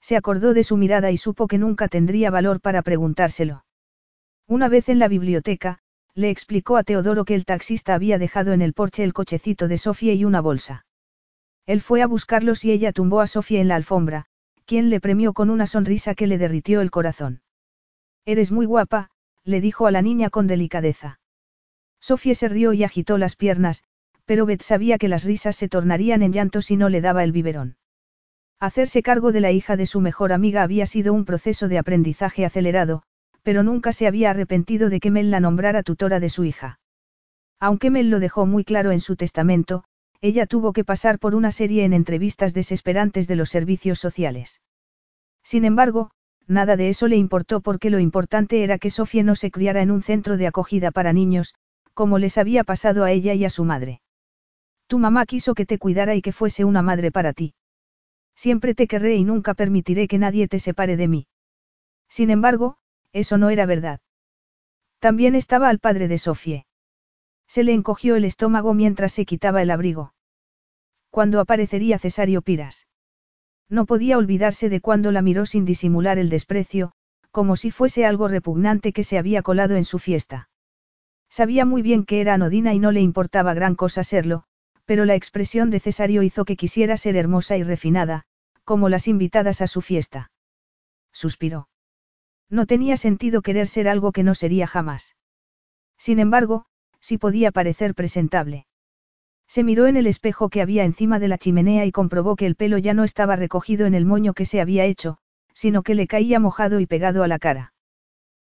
[0.00, 3.64] Se acordó de su mirada y supo que nunca tendría valor para preguntárselo.
[4.48, 5.78] Una vez en la biblioteca,
[6.16, 9.78] le explicó a Teodoro que el taxista había dejado en el porche el cochecito de
[9.78, 10.86] Sofía y una bolsa.
[11.66, 14.26] Él fue a buscarlos y ella tumbó a Sofía en la alfombra,
[14.66, 17.40] quien le premió con una sonrisa que le derritió el corazón.
[18.24, 19.10] Eres muy guapa,
[19.44, 21.20] le dijo a la niña con delicadeza.
[22.00, 23.84] Sofía se rió y agitó las piernas,
[24.24, 27.32] pero Beth sabía que las risas se tornarían en llanto si no le daba el
[27.32, 27.76] biberón.
[28.58, 32.44] Hacerse cargo de la hija de su mejor amiga había sido un proceso de aprendizaje
[32.44, 33.02] acelerado,
[33.42, 36.80] pero nunca se había arrepentido de que Mel la nombrara tutora de su hija.
[37.60, 39.84] Aunque Mel lo dejó muy claro en su testamento,
[40.26, 44.60] ella tuvo que pasar por una serie en entrevistas desesperantes de los servicios sociales.
[45.44, 46.10] Sin embargo,
[46.48, 49.92] nada de eso le importó porque lo importante era que Sofía no se criara en
[49.92, 51.54] un centro de acogida para niños,
[51.94, 54.00] como les había pasado a ella y a su madre.
[54.88, 57.54] Tu mamá quiso que te cuidara y que fuese una madre para ti.
[58.34, 61.26] Siempre te querré y nunca permitiré que nadie te separe de mí.
[62.08, 62.78] Sin embargo,
[63.12, 64.00] eso no era verdad.
[64.98, 66.66] También estaba al padre de Sofie.
[67.46, 70.14] Se le encogió el estómago mientras se quitaba el abrigo.
[71.16, 72.88] ¿Cuándo aparecería Cesario Piras?
[73.70, 76.92] No podía olvidarse de cuando la miró sin disimular el desprecio,
[77.30, 80.50] como si fuese algo repugnante que se había colado en su fiesta.
[81.30, 84.44] Sabía muy bien que era anodina y no le importaba gran cosa serlo,
[84.84, 88.24] pero la expresión de Cesario hizo que quisiera ser hermosa y refinada,
[88.64, 90.30] como las invitadas a su fiesta.
[91.12, 91.70] Suspiró.
[92.50, 95.16] No tenía sentido querer ser algo que no sería jamás.
[95.96, 96.66] Sin embargo,
[97.00, 98.66] sí podía parecer presentable.
[99.48, 102.56] Se miró en el espejo que había encima de la chimenea y comprobó que el
[102.56, 105.18] pelo ya no estaba recogido en el moño que se había hecho,
[105.54, 107.72] sino que le caía mojado y pegado a la cara.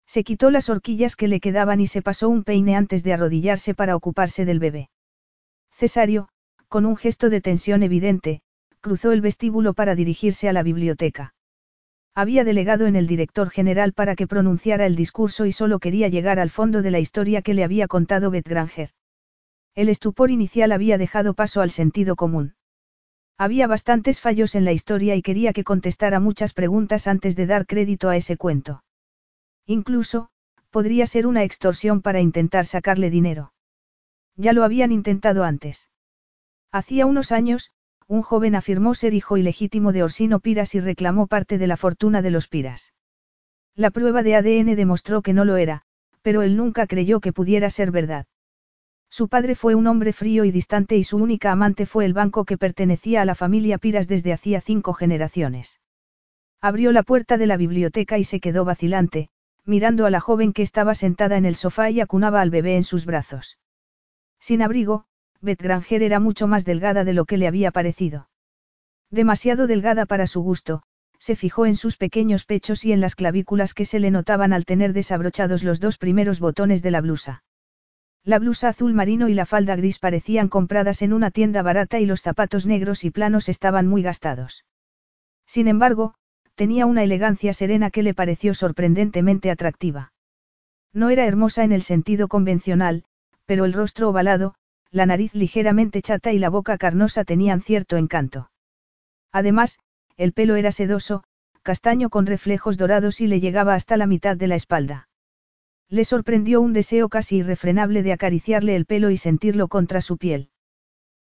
[0.06, 3.74] Se quitó las horquillas que le quedaban y se pasó un peine antes de arrodillarse
[3.74, 4.90] para ocuparse del bebé.
[5.70, 6.28] Cesario,
[6.68, 8.40] con un gesto de tensión evidente,
[8.80, 11.34] cruzó el vestíbulo para dirigirse a la biblioteca.
[12.14, 16.40] Había delegado en el director general para que pronunciara el discurso y solo quería llegar
[16.40, 18.90] al fondo de la historia que le había contado Beth Granger.
[19.78, 22.56] El estupor inicial había dejado paso al sentido común.
[23.38, 27.64] Había bastantes fallos en la historia y quería que contestara muchas preguntas antes de dar
[27.64, 28.82] crédito a ese cuento.
[29.66, 30.30] Incluso,
[30.70, 33.52] podría ser una extorsión para intentar sacarle dinero.
[34.34, 35.88] Ya lo habían intentado antes.
[36.72, 37.70] Hacía unos años,
[38.08, 42.20] un joven afirmó ser hijo ilegítimo de Orsino Piras y reclamó parte de la fortuna
[42.20, 42.94] de los Piras.
[43.76, 45.82] La prueba de ADN demostró que no lo era,
[46.22, 48.26] pero él nunca creyó que pudiera ser verdad.
[49.18, 52.44] Su padre fue un hombre frío y distante y su única amante fue el banco
[52.44, 55.80] que pertenecía a la familia Piras desde hacía cinco generaciones.
[56.60, 59.28] Abrió la puerta de la biblioteca y se quedó vacilante,
[59.64, 62.84] mirando a la joven que estaba sentada en el sofá y acunaba al bebé en
[62.84, 63.58] sus brazos.
[64.38, 65.06] Sin abrigo,
[65.40, 68.28] Beth Granger era mucho más delgada de lo que le había parecido.
[69.10, 70.84] Demasiado delgada para su gusto,
[71.18, 74.64] se fijó en sus pequeños pechos y en las clavículas que se le notaban al
[74.64, 77.42] tener desabrochados los dos primeros botones de la blusa.
[78.24, 82.06] La blusa azul marino y la falda gris parecían compradas en una tienda barata y
[82.06, 84.64] los zapatos negros y planos estaban muy gastados.
[85.46, 86.14] Sin embargo,
[86.54, 90.12] tenía una elegancia serena que le pareció sorprendentemente atractiva.
[90.92, 93.04] No era hermosa en el sentido convencional,
[93.46, 94.54] pero el rostro ovalado,
[94.90, 98.50] la nariz ligeramente chata y la boca carnosa tenían cierto encanto.
[99.32, 99.78] Además,
[100.16, 101.22] el pelo era sedoso,
[101.62, 105.07] castaño con reflejos dorados y le llegaba hasta la mitad de la espalda.
[105.90, 110.50] Le sorprendió un deseo casi irrefrenable de acariciarle el pelo y sentirlo contra su piel.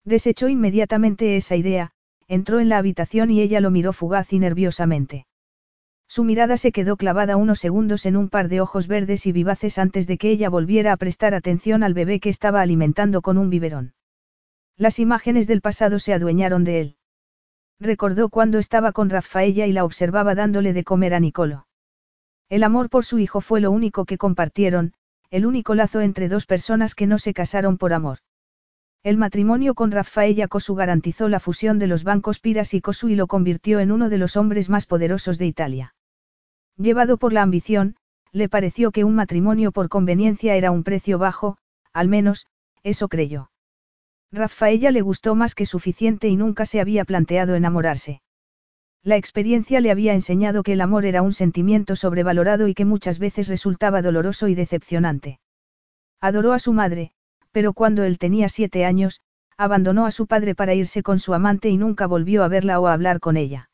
[0.03, 1.91] Desechó inmediatamente esa idea,
[2.27, 5.27] entró en la habitación y ella lo miró fugaz y nerviosamente.
[6.07, 9.77] Su mirada se quedó clavada unos segundos en un par de ojos verdes y vivaces
[9.77, 13.49] antes de que ella volviera a prestar atención al bebé que estaba alimentando con un
[13.49, 13.93] biberón.
[14.75, 16.95] Las imágenes del pasado se adueñaron de él.
[17.79, 21.68] Recordó cuando estaba con Rafaella y la observaba dándole de comer a Nicolo.
[22.49, 24.93] El amor por su hijo fue lo único que compartieron,
[25.29, 28.19] el único lazo entre dos personas que no se casaron por amor.
[29.03, 33.15] El matrimonio con Rafaella Cosu garantizó la fusión de los bancos Piras y Cosu y
[33.15, 35.95] lo convirtió en uno de los hombres más poderosos de Italia.
[36.75, 37.95] Llevado por la ambición,
[38.31, 41.57] le pareció que un matrimonio por conveniencia era un precio bajo,
[41.93, 42.47] al menos,
[42.83, 43.51] eso creyó.
[44.31, 48.21] Rafaella le gustó más que suficiente y nunca se había planteado enamorarse.
[49.03, 53.17] La experiencia le había enseñado que el amor era un sentimiento sobrevalorado y que muchas
[53.17, 55.39] veces resultaba doloroso y decepcionante.
[56.19, 57.11] Adoró a su madre,
[57.51, 59.21] pero cuando él tenía siete años,
[59.57, 62.87] abandonó a su padre para irse con su amante y nunca volvió a verla o
[62.87, 63.69] a hablar con ella.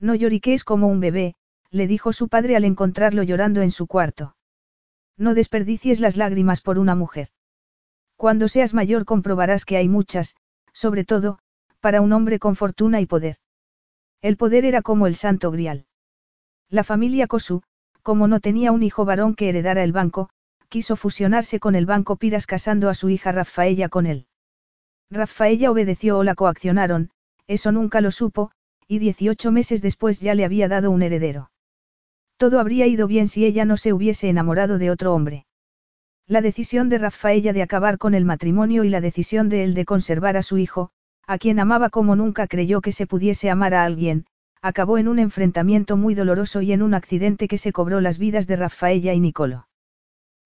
[0.00, 1.34] No lloriques como un bebé,
[1.70, 4.36] le dijo su padre al encontrarlo llorando en su cuarto.
[5.18, 7.28] No desperdicies las lágrimas por una mujer.
[8.16, 10.36] Cuando seas mayor comprobarás que hay muchas,
[10.72, 11.38] sobre todo,
[11.80, 13.36] para un hombre con fortuna y poder.
[14.20, 15.86] El poder era como el santo grial.
[16.68, 17.62] La familia Kosu,
[18.02, 20.28] como no tenía un hijo varón que heredara el banco,
[20.68, 24.26] quiso fusionarse con el banco Piras casando a su hija Rafaella con él.
[25.10, 27.10] Rafaella obedeció o la coaccionaron,
[27.46, 28.50] eso nunca lo supo,
[28.86, 31.50] y 18 meses después ya le había dado un heredero.
[32.36, 35.46] Todo habría ido bien si ella no se hubiese enamorado de otro hombre.
[36.26, 39.84] La decisión de Rafaella de acabar con el matrimonio y la decisión de él de
[39.84, 40.90] conservar a su hijo,
[41.28, 44.24] a quien amaba como nunca creyó que se pudiese amar a alguien,
[44.62, 48.46] acabó en un enfrentamiento muy doloroso y en un accidente que se cobró las vidas
[48.46, 49.68] de Rafaella y Nicolo.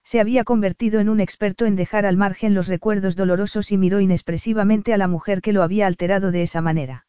[0.03, 4.01] Se había convertido en un experto en dejar al margen los recuerdos dolorosos y miró
[4.01, 7.07] inexpresivamente a la mujer que lo había alterado de esa manera.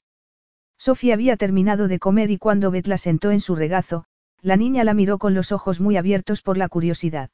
[0.78, 4.06] Sofía había terminado de comer y cuando Beth la sentó en su regazo,
[4.42, 7.32] la niña la miró con los ojos muy abiertos por la curiosidad.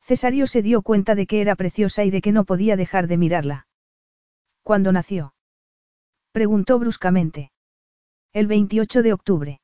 [0.00, 3.18] Cesario se dio cuenta de que era preciosa y de que no podía dejar de
[3.18, 3.66] mirarla.
[4.62, 5.34] ¿Cuándo nació?
[6.32, 7.50] Preguntó bruscamente.
[8.32, 9.60] El 28 de octubre.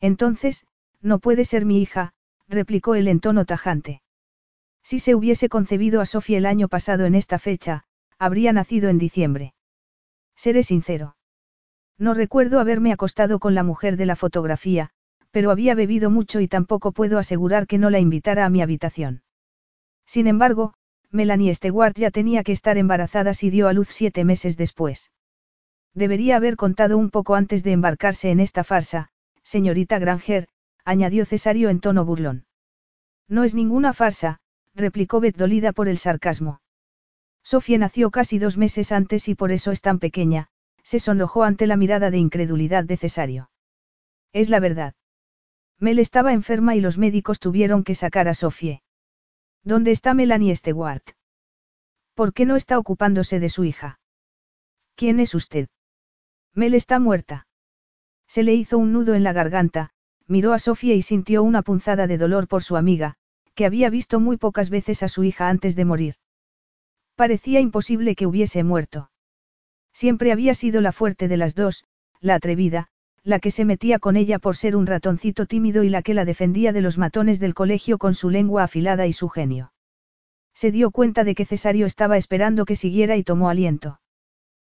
[0.00, 0.66] Entonces,
[1.00, 2.12] no puede ser mi hija,
[2.46, 4.02] replicó él en tono tajante.
[4.82, 7.84] Si se hubiese concebido a Sofía el año pasado en esta fecha,
[8.18, 9.54] habría nacido en diciembre.
[10.36, 11.16] Seré sincero.
[11.98, 14.90] No recuerdo haberme acostado con la mujer de la fotografía,
[15.30, 19.22] pero había bebido mucho y tampoco puedo asegurar que no la invitara a mi habitación.
[20.06, 20.74] Sin embargo,
[21.10, 25.10] Melanie Stewart ya tenía que estar embarazada si dio a luz siete meses después.
[25.98, 29.08] Debería haber contado un poco antes de embarcarse en esta farsa,
[29.42, 30.46] señorita Granger,
[30.84, 32.46] añadió Cesario en tono burlón.
[33.26, 34.38] No es ninguna farsa,
[34.76, 36.60] replicó Beth dolida por el sarcasmo.
[37.42, 40.50] Sofía nació casi dos meses antes y por eso es tan pequeña,
[40.84, 43.50] se sonrojó ante la mirada de incredulidad de Cesario.
[44.32, 44.94] Es la verdad.
[45.80, 48.82] Mel estaba enferma y los médicos tuvieron que sacar a Sophie.
[49.64, 51.02] ¿Dónde está Melanie Stewart?
[52.14, 53.98] ¿Por qué no está ocupándose de su hija?
[54.94, 55.68] ¿Quién es usted?
[56.58, 57.46] Mel está muerta.
[58.26, 59.90] Se le hizo un nudo en la garganta,
[60.26, 63.14] miró a Sofía y sintió una punzada de dolor por su amiga,
[63.54, 66.16] que había visto muy pocas veces a su hija antes de morir.
[67.14, 69.08] Parecía imposible que hubiese muerto.
[69.92, 71.84] Siempre había sido la fuerte de las dos,
[72.20, 72.88] la atrevida,
[73.22, 76.24] la que se metía con ella por ser un ratoncito tímido y la que la
[76.24, 79.72] defendía de los matones del colegio con su lengua afilada y su genio.
[80.54, 84.00] Se dio cuenta de que Cesario estaba esperando que siguiera y tomó aliento.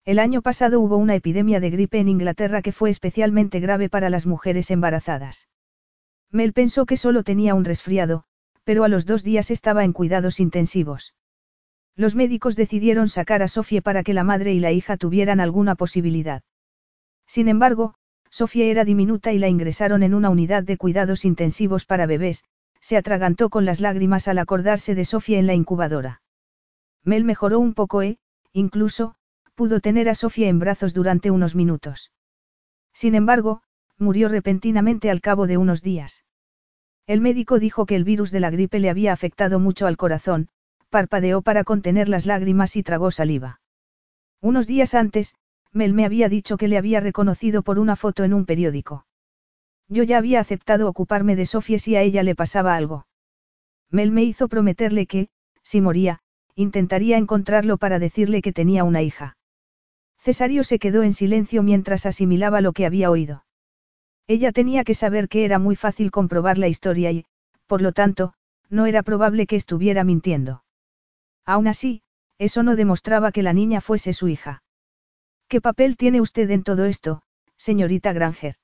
[0.04, 4.08] El año pasado hubo una epidemia de gripe en Inglaterra que fue especialmente grave para
[4.08, 5.48] las mujeres embarazadas.
[6.30, 8.24] Mel pensó que solo tenía un resfriado,
[8.64, 11.14] pero a los dos días estaba en cuidados intensivos.
[11.96, 15.74] Los médicos decidieron sacar a Sofía para que la madre y la hija tuvieran alguna
[15.74, 16.42] posibilidad.
[17.26, 17.94] Sin embargo,
[18.30, 22.44] Sofía era diminuta y la ingresaron en una unidad de cuidados intensivos para bebés,
[22.80, 26.22] se atragantó con las lágrimas al acordarse de Sofía en la incubadora.
[27.04, 28.18] Mel mejoró un poco e,
[28.52, 29.16] incluso,
[29.54, 32.12] pudo tener a Sofía en brazos durante unos minutos.
[32.92, 33.62] Sin embargo,
[33.98, 36.24] murió repentinamente al cabo de unos días.
[37.06, 40.48] El médico dijo que el virus de la gripe le había afectado mucho al corazón,
[40.90, 43.60] parpadeó para contener las lágrimas y tragó saliva.
[44.40, 45.34] Unos días antes,
[45.72, 49.06] Mel me había dicho que le había reconocido por una foto en un periódico.
[49.88, 53.06] Yo ya había aceptado ocuparme de Sofía si a ella le pasaba algo.
[53.90, 55.28] Mel me hizo prometerle que,
[55.62, 56.20] si moría,
[56.54, 59.36] intentaría encontrarlo para decirle que tenía una hija.
[60.20, 63.44] Cesario se quedó en silencio mientras asimilaba lo que había oído.
[64.26, 67.24] Ella tenía que saber que era muy fácil comprobar la historia y,
[67.66, 68.34] por lo tanto,
[68.68, 70.62] no era probable que estuviera mintiendo.
[71.44, 72.02] Aún así,
[72.38, 74.62] eso no demostraba que la niña fuese su hija.
[75.48, 77.22] ¿Qué papel tiene usted en todo esto,
[77.56, 78.54] señorita Granger?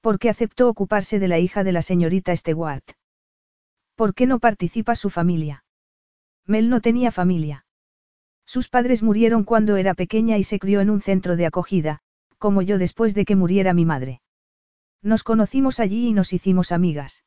[0.00, 2.84] ¿Por qué aceptó ocuparse de la hija de la señorita Stewart?
[3.96, 5.64] ¿Por qué no participa su familia?
[6.46, 7.65] Mel no tenía familia.
[8.46, 12.00] Sus padres murieron cuando era pequeña y se crió en un centro de acogida,
[12.38, 14.20] como yo después de que muriera mi madre.
[15.02, 17.24] Nos conocimos allí y nos hicimos amigas.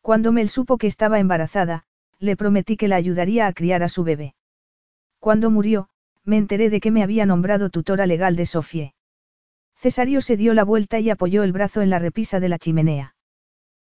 [0.00, 1.84] Cuando Mel supo que estaba embarazada,
[2.18, 4.34] le prometí que la ayudaría a criar a su bebé.
[5.18, 5.88] Cuando murió,
[6.24, 8.94] me enteré de que me había nombrado tutora legal de Sofie.
[9.76, 13.14] Cesario se dio la vuelta y apoyó el brazo en la repisa de la chimenea.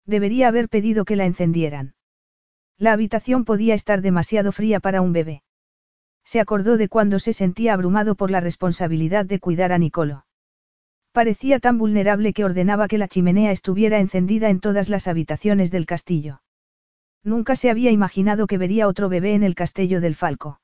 [0.06, 1.96] Debería haber pedido que la encendieran.
[2.78, 5.44] La habitación podía estar demasiado fría para un bebé.
[6.28, 10.26] Se acordó de cuando se sentía abrumado por la responsabilidad de cuidar a Nicolo.
[11.14, 15.86] Parecía tan vulnerable que ordenaba que la chimenea estuviera encendida en todas las habitaciones del
[15.86, 16.42] castillo.
[17.24, 20.60] Nunca se había imaginado que vería otro bebé en el castillo del Falco.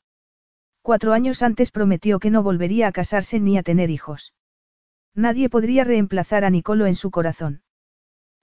[0.82, 4.34] Cuatro años antes prometió que no volvería a casarse ni a tener hijos.
[5.16, 7.62] Nadie podría reemplazar a Nicolo en su corazón.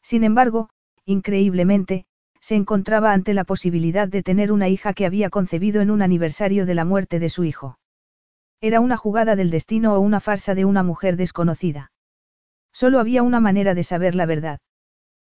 [0.01, 0.71] Sin embargo,
[1.05, 2.07] increíblemente,
[2.41, 6.67] se encontraba ante la posibilidad de tener una hija que había concebido en un aniversario
[6.67, 7.79] de la muerte de su hijo.
[8.61, 11.93] Era una jugada del destino o una farsa de una mujer desconocida.
[12.73, 14.61] Solo había una manera de saber la verdad.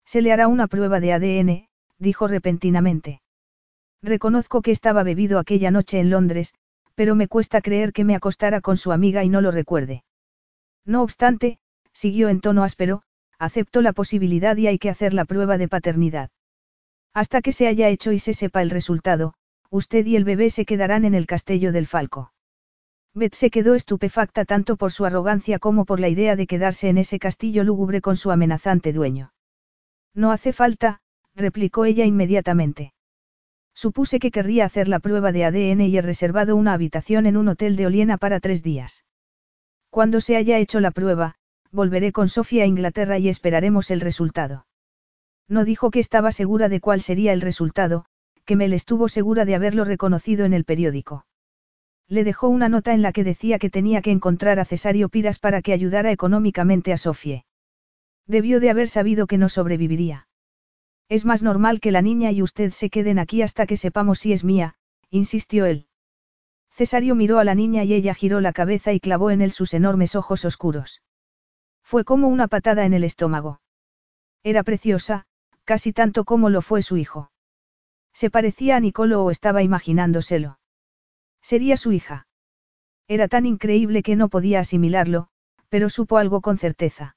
[0.06, 3.22] Se le hará una prueba de ADN, dijo repentinamente.
[4.02, 6.54] Reconozco que estaba bebido aquella noche en Londres,
[6.96, 10.04] pero me cuesta creer que me acostara con su amiga y no lo recuerde.
[10.86, 11.60] No obstante,
[11.94, 13.04] siguió en tono áspero,
[13.38, 16.30] acepto la posibilidad y hay que hacer la prueba de paternidad.
[17.14, 19.34] Hasta que se haya hecho y se sepa el resultado,
[19.70, 22.32] usted y el bebé se quedarán en el castillo del Falco.
[23.14, 26.98] Beth se quedó estupefacta tanto por su arrogancia como por la idea de quedarse en
[26.98, 29.34] ese castillo lúgubre con su amenazante dueño.
[30.14, 31.02] No hace falta,
[31.36, 32.94] replicó ella inmediatamente.
[33.74, 37.50] Supuse que querría hacer la prueba de ADN y he reservado una habitación en un
[37.50, 39.04] hotel de Oliena para tres días.
[39.90, 41.36] Cuando se haya hecho la prueba,
[41.72, 44.66] volveré con Sofía a Inglaterra y esperaremos el resultado.
[45.52, 48.06] No dijo que estaba segura de cuál sería el resultado,
[48.46, 51.26] que Mel estuvo segura de haberlo reconocido en el periódico.
[52.08, 55.40] Le dejó una nota en la que decía que tenía que encontrar a Cesario Piras
[55.40, 57.44] para que ayudara económicamente a Sofía.
[58.28, 60.30] Debió de haber sabido que no sobreviviría.
[61.10, 64.32] Es más normal que la niña y usted se queden aquí hasta que sepamos si
[64.32, 64.76] es mía,
[65.10, 65.88] insistió él.
[66.70, 69.74] Cesario miró a la niña y ella giró la cabeza y clavó en él sus
[69.74, 71.02] enormes ojos oscuros.
[71.84, 73.60] Fue como una patada en el estómago.
[74.44, 75.26] Era preciosa,
[75.72, 77.32] casi tanto como lo fue su hijo.
[78.12, 80.60] Se parecía a Nicolo o estaba imaginándoselo.
[81.42, 82.28] Sería su hija.
[83.08, 85.30] Era tan increíble que no podía asimilarlo,
[85.70, 87.16] pero supo algo con certeza.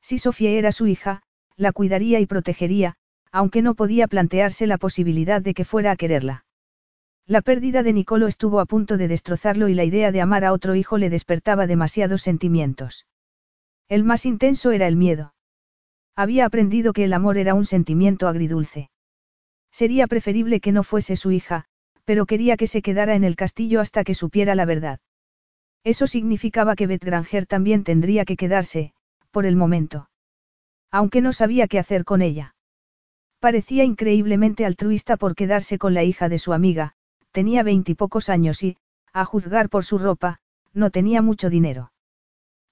[0.00, 1.22] Si Sofía era su hija,
[1.54, 2.94] la cuidaría y protegería,
[3.30, 6.46] aunque no podía plantearse la posibilidad de que fuera a quererla.
[7.26, 10.54] La pérdida de Nicolo estuvo a punto de destrozarlo y la idea de amar a
[10.54, 13.06] otro hijo le despertaba demasiados sentimientos.
[13.86, 15.34] El más intenso era el miedo.
[16.16, 18.90] Había aprendido que el amor era un sentimiento agridulce.
[19.70, 21.66] Sería preferible que no fuese su hija,
[22.06, 25.00] pero quería que se quedara en el castillo hasta que supiera la verdad.
[25.84, 28.94] Eso significaba que Beth Granger también tendría que quedarse,
[29.30, 30.08] por el momento.
[30.90, 32.54] Aunque no sabía qué hacer con ella.
[33.38, 36.94] Parecía increíblemente altruista por quedarse con la hija de su amiga,
[37.32, 38.78] tenía veintipocos años y,
[39.12, 40.40] a juzgar por su ropa,
[40.72, 41.92] no tenía mucho dinero.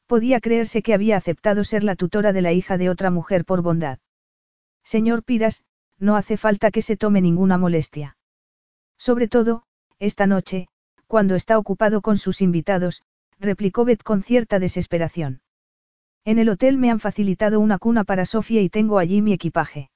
[0.06, 3.62] Podía creerse que había aceptado ser la tutora de la hija de otra mujer por
[3.62, 3.98] bondad.
[4.82, 5.64] Señor Piras,
[5.98, 8.16] no hace falta que se tome ninguna molestia.
[8.98, 9.62] Sobre todo,
[9.98, 10.68] esta noche,
[11.06, 13.02] cuando está ocupado con sus invitados,
[13.38, 15.40] replicó Beth con cierta desesperación.
[16.24, 19.90] En el hotel me han facilitado una cuna para Sofía y tengo allí mi equipaje.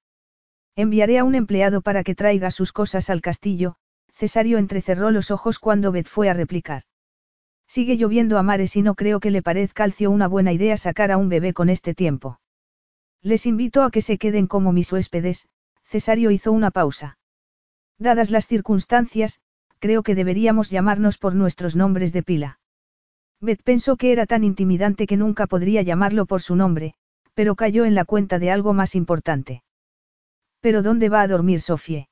[0.77, 3.77] Enviaré a un empleado para que traiga sus cosas al castillo,
[4.13, 6.83] Cesario entrecerró los ojos cuando Beth fue a replicar.
[7.69, 11.13] Sigue lloviendo a mares y no creo que le parezca Calcio una buena idea sacar
[11.13, 12.41] a un bebé con este tiempo.
[13.23, 15.47] Les invito a que se queden como mis huéspedes,
[15.85, 17.19] Cesario hizo una pausa.
[17.99, 19.41] Dadas las circunstancias,
[19.81, 22.59] creo que deberíamos llamarnos por nuestros nombres de pila.
[23.41, 26.95] Beth pensó que era tan intimidante que nunca podría llamarlo por su nombre,
[27.35, 29.63] pero cayó en la cuenta de algo más importante.
[30.61, 32.09] ¿Pero dónde va a dormir Sofie?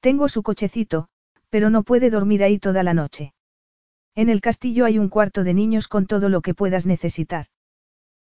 [0.00, 1.08] Tengo su cochecito,
[1.48, 3.32] pero no puede dormir ahí toda la noche.
[4.14, 7.46] En el castillo hay un cuarto de niños con todo lo que puedas necesitar.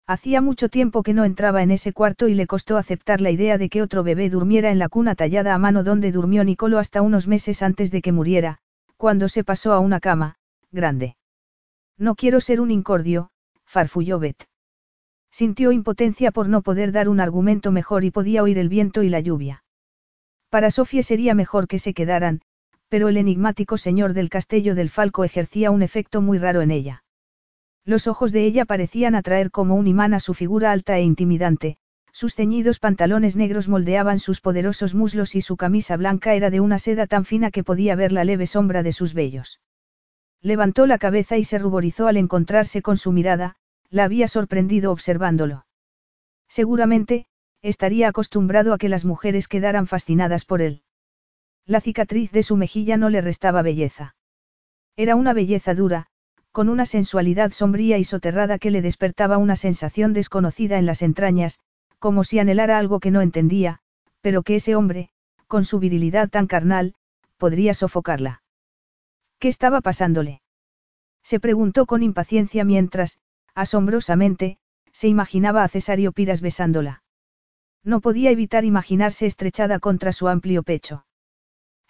[0.07, 3.59] Hacía mucho tiempo que no entraba en ese cuarto y le costó aceptar la idea
[3.59, 7.03] de que otro bebé durmiera en la cuna tallada a mano donde durmió Nicolo hasta
[7.03, 8.59] unos meses antes de que muriera,
[8.97, 10.37] cuando se pasó a una cama,
[10.73, 11.17] grande.
[11.97, 13.31] No quiero ser un incordio,
[13.65, 14.49] farfulló Beth.
[15.31, 19.09] Sintió impotencia por no poder dar un argumento mejor y podía oír el viento y
[19.11, 19.65] la lluvia.
[20.49, 22.41] Para Sofía sería mejor que se quedaran,
[22.91, 27.05] pero el enigmático señor del castillo del Falco ejercía un efecto muy raro en ella.
[27.85, 31.79] Los ojos de ella parecían atraer como un imán a su figura alta e intimidante,
[32.13, 36.81] sus ceñidos pantalones negros moldeaban sus poderosos muslos y su camisa blanca era de una
[36.81, 39.61] seda tan fina que podía ver la leve sombra de sus vellos.
[40.43, 43.55] Levantó la cabeza y se ruborizó al encontrarse con su mirada,
[43.89, 45.65] la había sorprendido observándolo.
[46.49, 47.27] Seguramente,
[47.63, 50.83] estaría acostumbrado a que las mujeres quedaran fascinadas por él.
[51.67, 54.15] La cicatriz de su mejilla no le restaba belleza.
[54.97, 56.07] Era una belleza dura,
[56.53, 61.61] con una sensualidad sombría y soterrada que le despertaba una sensación desconocida en las entrañas,
[61.99, 63.81] como si anhelara algo que no entendía,
[64.21, 65.11] pero que ese hombre,
[65.47, 66.95] con su virilidad tan carnal,
[67.39, 68.43] podría sofocarla.
[69.39, 70.43] ¿Qué estaba pasándole?
[71.23, 73.19] Se preguntó con impaciencia mientras,
[73.55, 74.59] asombrosamente,
[74.93, 77.03] se imaginaba a Cesario Piras besándola.
[77.85, 81.05] No podía evitar imaginarse estrechada contra su amplio pecho.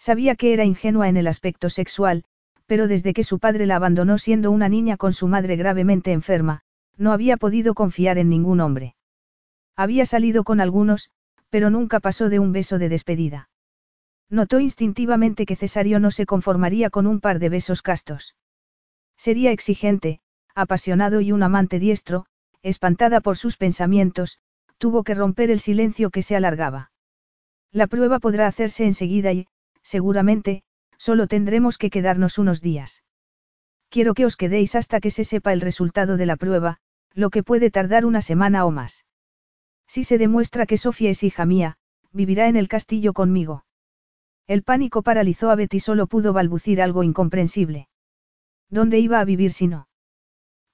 [0.01, 2.23] Sabía que era ingenua en el aspecto sexual,
[2.65, 6.63] pero desde que su padre la abandonó siendo una niña con su madre gravemente enferma,
[6.97, 8.95] no había podido confiar en ningún hombre.
[9.75, 11.11] Había salido con algunos,
[11.51, 13.49] pero nunca pasó de un beso de despedida.
[14.27, 18.35] Notó instintivamente que Cesario no se conformaría con un par de besos castos.
[19.17, 20.19] Sería exigente,
[20.55, 22.25] apasionado y un amante diestro,
[22.63, 24.39] espantada por sus pensamientos,
[24.79, 26.91] tuvo que romper el silencio que se alargaba.
[27.71, 29.47] La prueba podrá hacerse enseguida y,
[29.83, 30.63] seguramente,
[30.97, 33.03] solo tendremos que quedarnos unos días.
[33.89, 36.77] Quiero que os quedéis hasta que se sepa el resultado de la prueba,
[37.13, 39.05] lo que puede tardar una semana o más.
[39.87, 41.77] Si se demuestra que Sofía es hija mía,
[42.13, 43.65] vivirá en el castillo conmigo.
[44.47, 47.89] El pánico paralizó a Betty y solo pudo balbucir algo incomprensible.
[48.69, 49.89] ¿Dónde iba a vivir si no?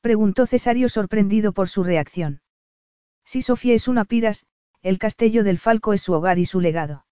[0.01, 2.41] Preguntó Cesario sorprendido por su reacción.
[3.25, 4.45] Si Sofía es una piras,
[4.83, 7.06] el castillo del Falco es su hogar y su legado.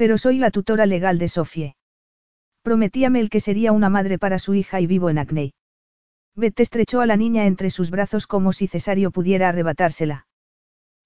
[0.00, 1.76] Pero soy la tutora legal de Sofía.
[2.62, 5.52] Prometíame el que sería una madre para su hija y vivo en Acney.
[6.34, 10.26] Beth estrechó a la niña entre sus brazos como si Cesario pudiera arrebatársela.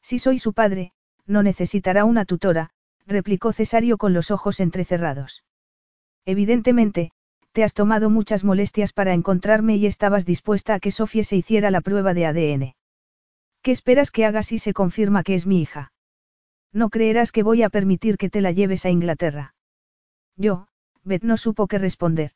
[0.01, 0.93] Si soy su padre,
[1.27, 2.71] no necesitará una tutora,
[3.05, 5.43] replicó Cesario con los ojos entrecerrados.
[6.25, 7.11] Evidentemente,
[7.51, 11.73] te has tomado muchas molestias para encontrarme y estabas dispuesta a que Sofía se hiciera
[11.73, 12.75] la prueba de ADN.
[13.61, 15.91] ¿Qué esperas que haga si se confirma que es mi hija?
[16.75, 19.55] No creerás que voy a permitir que te la lleves a Inglaterra.
[20.37, 20.67] Yo,
[21.05, 22.33] Beth no supo qué responder.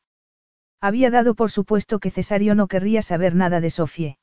[0.79, 4.17] Había dado por supuesto que Cesario no querría saber nada de Sofie.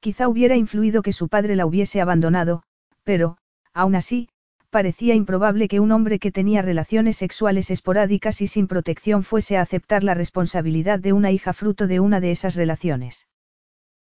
[0.00, 2.62] Quizá hubiera influido que su padre la hubiese abandonado,
[3.04, 3.36] pero,
[3.74, 4.30] aún así,
[4.70, 9.62] parecía improbable que un hombre que tenía relaciones sexuales esporádicas y sin protección fuese a
[9.62, 13.28] aceptar la responsabilidad de una hija fruto de una de esas relaciones.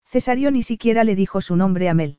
[0.05, 2.19] Cesario ni siquiera le dijo su nombre a Mel.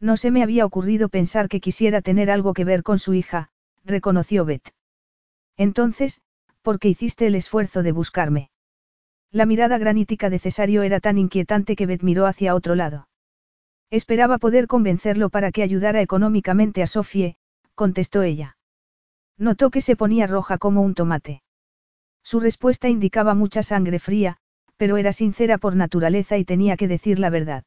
[0.00, 3.50] No se me había ocurrido pensar que quisiera tener algo que ver con su hija,
[3.84, 4.74] reconoció Beth.
[5.56, 6.22] Entonces,
[6.62, 8.50] ¿por qué hiciste el esfuerzo de buscarme?
[9.30, 13.08] La mirada granítica de Cesario era tan inquietante que Beth miró hacia otro lado.
[13.90, 17.36] Esperaba poder convencerlo para que ayudara económicamente a Sofie,
[17.74, 18.56] contestó ella.
[19.36, 21.42] Notó que se ponía roja como un tomate.
[22.22, 24.38] Su respuesta indicaba mucha sangre fría,
[24.76, 27.64] pero era sincera por naturaleza y tenía que decir la verdad.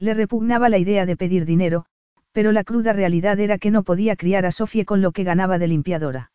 [0.00, 1.84] Le repugnaba la idea de pedir dinero,
[2.32, 5.58] pero la cruda realidad era que no podía criar a Sofie con lo que ganaba
[5.58, 6.32] de limpiadora.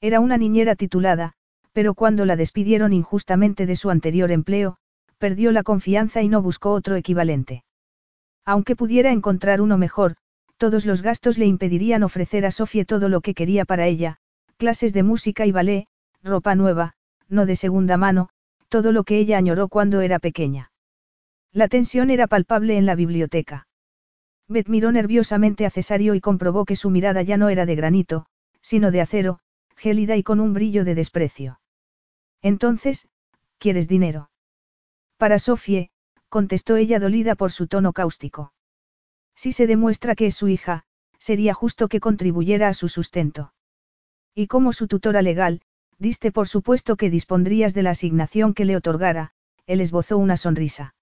[0.00, 1.34] Era una niñera titulada,
[1.72, 4.78] pero cuando la despidieron injustamente de su anterior empleo,
[5.18, 7.62] perdió la confianza y no buscó otro equivalente.
[8.46, 10.16] Aunque pudiera encontrar uno mejor,
[10.56, 14.16] todos los gastos le impedirían ofrecer a Sofie todo lo que quería para ella,
[14.56, 15.86] clases de música y ballet,
[16.22, 16.94] ropa nueva,
[17.28, 18.30] no de segunda mano,
[18.70, 20.70] todo lo que ella añoró cuando era pequeña.
[21.52, 23.66] La tensión era palpable en la biblioteca.
[24.48, 28.26] Beth miró nerviosamente a Cesario y comprobó que su mirada ya no era de granito,
[28.60, 29.40] sino de acero,
[29.76, 31.60] gélida y con un brillo de desprecio.
[32.42, 33.08] Entonces,
[33.58, 34.30] ¿quieres dinero?
[35.16, 35.90] Para Sofie,
[36.28, 38.52] contestó ella dolida por su tono cáustico.
[39.34, 40.84] Si se demuestra que es su hija,
[41.18, 43.52] sería justo que contribuyera a su sustento.
[44.34, 45.62] Y como su tutora legal,
[45.98, 49.32] diste por supuesto que dispondrías de la asignación que le otorgara,
[49.66, 50.94] él esbozó una sonrisa.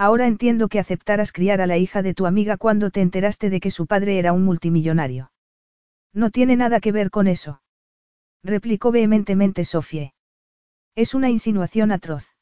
[0.00, 3.60] Ahora entiendo que aceptaras criar a la hija de tu amiga cuando te enteraste de
[3.60, 5.30] que su padre era un multimillonario.
[6.14, 7.60] No tiene nada que ver con eso.
[8.42, 10.14] Replicó vehementemente Sofie.
[10.96, 12.34] Es una insinuación atroz.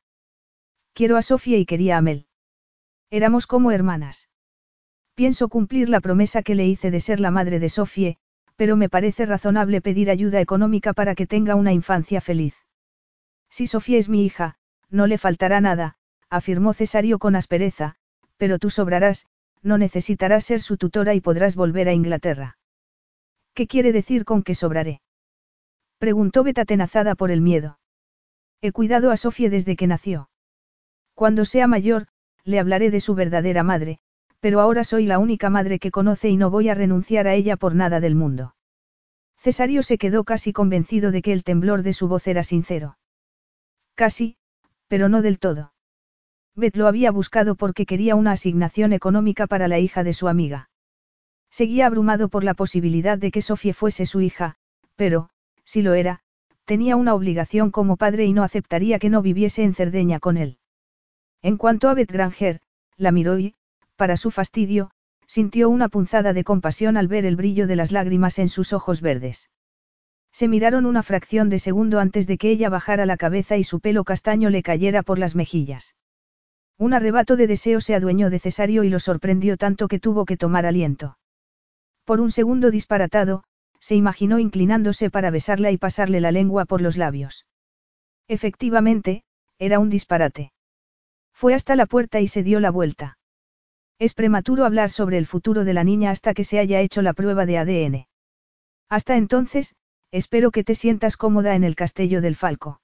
[0.92, 2.28] Quiero a Sofía y quería a Mel.
[3.10, 4.28] Éramos como hermanas.
[5.16, 8.18] Pienso cumplir la promesa que le hice de ser la madre de Sofie,
[8.54, 12.54] pero me parece razonable pedir ayuda económica para que tenga una infancia feliz.
[13.50, 14.54] Si Sofía es mi hija,
[14.90, 15.97] no le faltará nada,
[16.30, 17.96] afirmó Cesario con aspereza,
[18.36, 19.26] pero tú sobrarás,
[19.62, 22.58] no necesitarás ser su tutora y podrás volver a Inglaterra.
[23.54, 25.00] ¿Qué quiere decir con que sobraré?
[25.98, 27.78] Preguntó Beta tenazada por el miedo.
[28.60, 30.30] He cuidado a Sofía desde que nació.
[31.14, 32.06] Cuando sea mayor,
[32.44, 33.98] le hablaré de su verdadera madre,
[34.40, 37.56] pero ahora soy la única madre que conoce y no voy a renunciar a ella
[37.56, 38.54] por nada del mundo.
[39.36, 42.98] Cesario se quedó casi convencido de que el temblor de su voz era sincero.
[43.94, 44.36] Casi,
[44.86, 45.72] pero no del todo.
[46.54, 50.70] Beth lo había buscado porque quería una asignación económica para la hija de su amiga.
[51.50, 54.56] Seguía abrumado por la posibilidad de que Sofía fuese su hija,
[54.96, 55.30] pero,
[55.64, 56.20] si lo era,
[56.64, 60.58] tenía una obligación como padre y no aceptaría que no viviese en Cerdeña con él.
[61.40, 62.60] En cuanto a Beth Granger,
[62.96, 63.54] la miró y,
[63.96, 64.90] para su fastidio,
[65.26, 69.00] sintió una punzada de compasión al ver el brillo de las lágrimas en sus ojos
[69.00, 69.50] verdes.
[70.32, 73.80] Se miraron una fracción de segundo antes de que ella bajara la cabeza y su
[73.80, 75.94] pelo castaño le cayera por las mejillas.
[76.78, 80.36] Un arrebato de deseo se adueñó de Cesario y lo sorprendió tanto que tuvo que
[80.36, 81.18] tomar aliento.
[82.04, 83.42] Por un segundo disparatado,
[83.80, 87.46] se imaginó inclinándose para besarla y pasarle la lengua por los labios.
[88.28, 89.24] Efectivamente,
[89.58, 90.52] era un disparate.
[91.32, 93.18] Fue hasta la puerta y se dio la vuelta.
[93.98, 97.12] Es prematuro hablar sobre el futuro de la niña hasta que se haya hecho la
[97.12, 98.06] prueba de ADN.
[98.88, 99.74] Hasta entonces,
[100.12, 102.80] espero que te sientas cómoda en el castillo del Falco.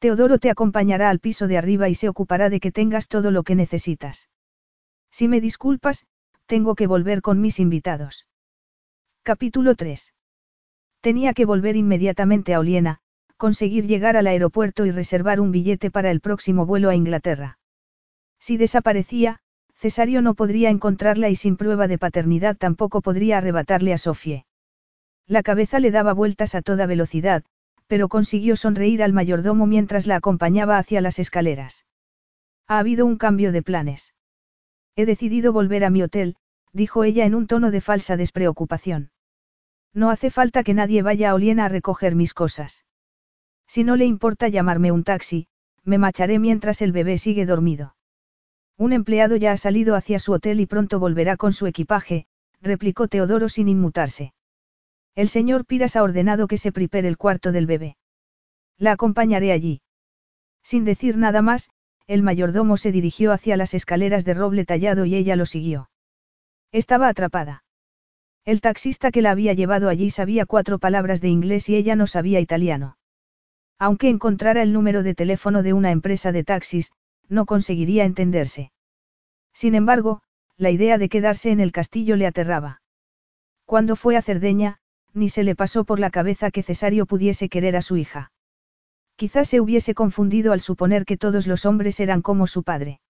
[0.00, 3.42] Teodoro te acompañará al piso de arriba y se ocupará de que tengas todo lo
[3.42, 4.30] que necesitas.
[5.10, 6.06] Si me disculpas,
[6.46, 8.26] tengo que volver con mis invitados.
[9.22, 10.14] Capítulo 3.
[11.02, 13.00] Tenía que volver inmediatamente a Oliena,
[13.36, 17.58] conseguir llegar al aeropuerto y reservar un billete para el próximo vuelo a Inglaterra.
[18.38, 19.40] Si desaparecía,
[19.74, 24.46] Cesario no podría encontrarla y sin prueba de paternidad tampoco podría arrebatarle a Sofie.
[25.26, 27.44] La cabeza le daba vueltas a toda velocidad,
[27.90, 31.86] pero consiguió sonreír al mayordomo mientras la acompañaba hacia las escaleras.
[32.68, 34.14] Ha habido un cambio de planes.
[34.94, 36.36] He decidido volver a mi hotel,
[36.72, 39.10] dijo ella en un tono de falsa despreocupación.
[39.92, 42.84] No hace falta que nadie vaya a Oliena a recoger mis cosas.
[43.66, 45.48] Si no le importa llamarme un taxi,
[45.82, 47.96] me marcharé mientras el bebé sigue dormido.
[48.78, 52.26] Un empleado ya ha salido hacia su hotel y pronto volverá con su equipaje,
[52.62, 54.32] replicó Teodoro sin inmutarse.
[55.14, 57.96] El señor Piras ha ordenado que se prepare el cuarto del bebé.
[58.78, 59.82] La acompañaré allí.
[60.62, 61.70] Sin decir nada más,
[62.06, 65.90] el mayordomo se dirigió hacia las escaleras de roble tallado y ella lo siguió.
[66.72, 67.64] Estaba atrapada.
[68.44, 72.06] El taxista que la había llevado allí sabía cuatro palabras de inglés y ella no
[72.06, 72.96] sabía italiano.
[73.78, 76.92] Aunque encontrara el número de teléfono de una empresa de taxis,
[77.28, 78.72] no conseguiría entenderse.
[79.52, 80.22] Sin embargo,
[80.56, 82.82] la idea de quedarse en el castillo le aterraba.
[83.66, 84.79] Cuando fue a Cerdeña,
[85.14, 88.32] ni se le pasó por la cabeza que Cesario pudiese querer a su hija.
[89.16, 93.00] Quizás se hubiese confundido al suponer que todos los hombres eran como su padre.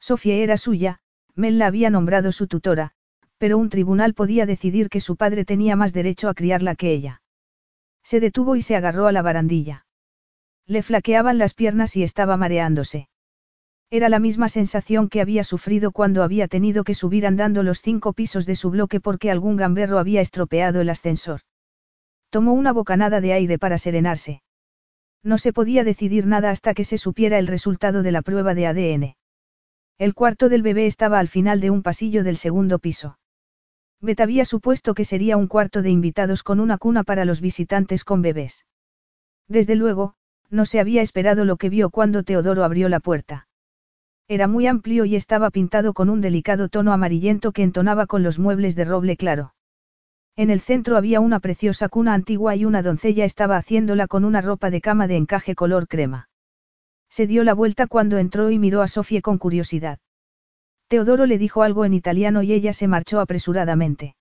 [0.00, 1.00] Sofía era suya,
[1.34, 2.92] Mel la había nombrado su tutora,
[3.38, 7.22] pero un tribunal podía decidir que su padre tenía más derecho a criarla que ella.
[8.02, 9.86] Se detuvo y se agarró a la barandilla.
[10.66, 13.08] Le flaqueaban las piernas y estaba mareándose.
[13.90, 18.12] Era la misma sensación que había sufrido cuando había tenido que subir andando los cinco
[18.12, 21.40] pisos de su bloque porque algún gamberro había estropeado el ascensor.
[22.28, 24.42] Tomó una bocanada de aire para serenarse.
[25.22, 28.66] No se podía decidir nada hasta que se supiera el resultado de la prueba de
[28.66, 29.16] ADN.
[29.96, 33.18] El cuarto del bebé estaba al final de un pasillo del segundo piso.
[34.00, 38.04] Bet había supuesto que sería un cuarto de invitados con una cuna para los visitantes
[38.04, 38.66] con bebés.
[39.48, 40.14] Desde luego,
[40.50, 43.47] no se había esperado lo que vio cuando Teodoro abrió la puerta.
[44.28, 48.38] Era muy amplio y estaba pintado con un delicado tono amarillento que entonaba con los
[48.38, 49.54] muebles de roble claro.
[50.36, 54.42] En el centro había una preciosa cuna antigua y una doncella estaba haciéndola con una
[54.42, 56.28] ropa de cama de encaje color crema.
[57.08, 59.98] Se dio la vuelta cuando entró y miró a Sofía con curiosidad.
[60.88, 64.14] Teodoro le dijo algo en italiano y ella se marchó apresuradamente.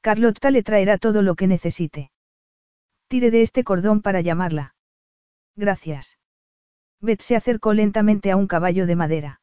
[0.00, 2.10] Carlotta le traerá todo lo que necesite.
[3.08, 4.74] Tire de este cordón para llamarla.
[5.54, 6.18] Gracias.
[7.00, 9.40] Beth se acercó lentamente a un caballo de madera.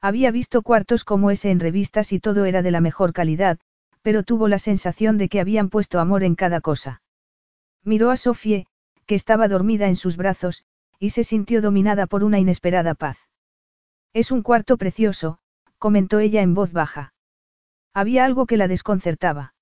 [0.00, 3.58] Había visto cuartos como ese en revistas y todo era de la mejor calidad,
[4.02, 7.02] pero tuvo la sensación de que habían puesto amor en cada cosa.
[7.84, 8.66] Miró a Sofie,
[9.06, 10.64] que estaba dormida en sus brazos,
[11.00, 13.18] y se sintió dominada por una inesperada paz.
[14.12, 15.38] Es un cuarto precioso,
[15.78, 17.12] comentó ella en voz baja.
[17.92, 19.54] Había algo que la desconcertaba.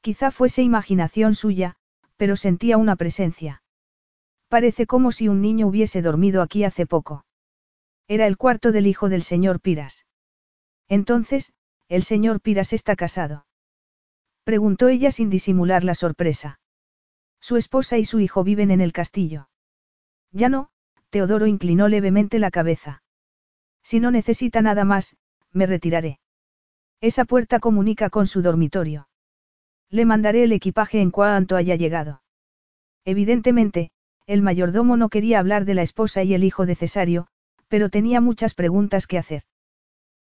[0.00, 1.76] Quizá fuese imaginación suya,
[2.16, 3.62] pero sentía una presencia.
[4.50, 7.24] Parece como si un niño hubiese dormido aquí hace poco.
[8.08, 10.06] Era el cuarto del hijo del señor Piras.
[10.88, 11.52] Entonces,
[11.88, 13.46] el señor Piras está casado.
[14.42, 16.58] Preguntó ella sin disimular la sorpresa.
[17.40, 19.48] Su esposa y su hijo viven en el castillo.
[20.32, 20.70] Ya no,
[21.10, 23.04] Teodoro inclinó levemente la cabeza.
[23.84, 25.16] Si no necesita nada más,
[25.52, 26.18] me retiraré.
[27.00, 29.08] Esa puerta comunica con su dormitorio.
[29.90, 32.22] Le mandaré el equipaje en cuanto haya llegado.
[33.04, 33.92] Evidentemente,
[34.30, 37.26] el mayordomo no quería hablar de la esposa y el hijo de Cesario,
[37.66, 39.42] pero tenía muchas preguntas que hacer.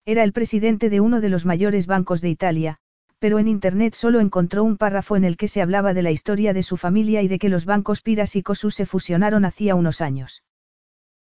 [0.06, 2.78] Era el presidente de uno de los mayores bancos de Italia,
[3.18, 6.54] pero en Internet solo encontró un párrafo en el que se hablaba de la historia
[6.54, 10.00] de su familia y de que los bancos Piras y Cosu se fusionaron hacía unos
[10.00, 10.42] años.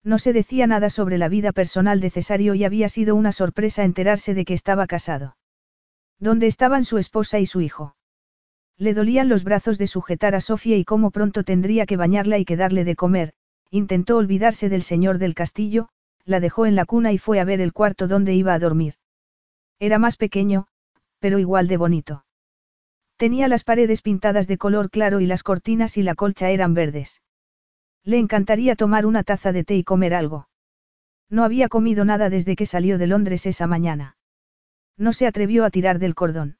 [0.01, 3.83] No se decía nada sobre la vida personal de Cesario y había sido una sorpresa
[3.83, 5.35] enterarse de que estaba casado.
[6.19, 7.96] ¿Dónde estaban su esposa y su hijo?
[8.77, 12.45] Le dolían los brazos de sujetar a Sofía y cómo pronto tendría que bañarla y
[12.45, 13.33] que darle de comer,
[13.71, 15.89] intentó olvidarse del señor del castillo,
[16.25, 18.95] la dejó en la cuna y fue a ver el cuarto donde iba a dormir.
[19.79, 20.67] Era más pequeño,
[21.19, 22.25] pero igual de bonito.
[23.17, 27.21] Tenía las paredes pintadas de color claro y las cortinas y la colcha eran verdes.
[28.03, 30.47] Le encantaría tomar una taza de té y comer algo.
[31.29, 34.17] No había comido nada desde que salió de Londres esa mañana.
[34.97, 36.57] No se atrevió a tirar del cordón.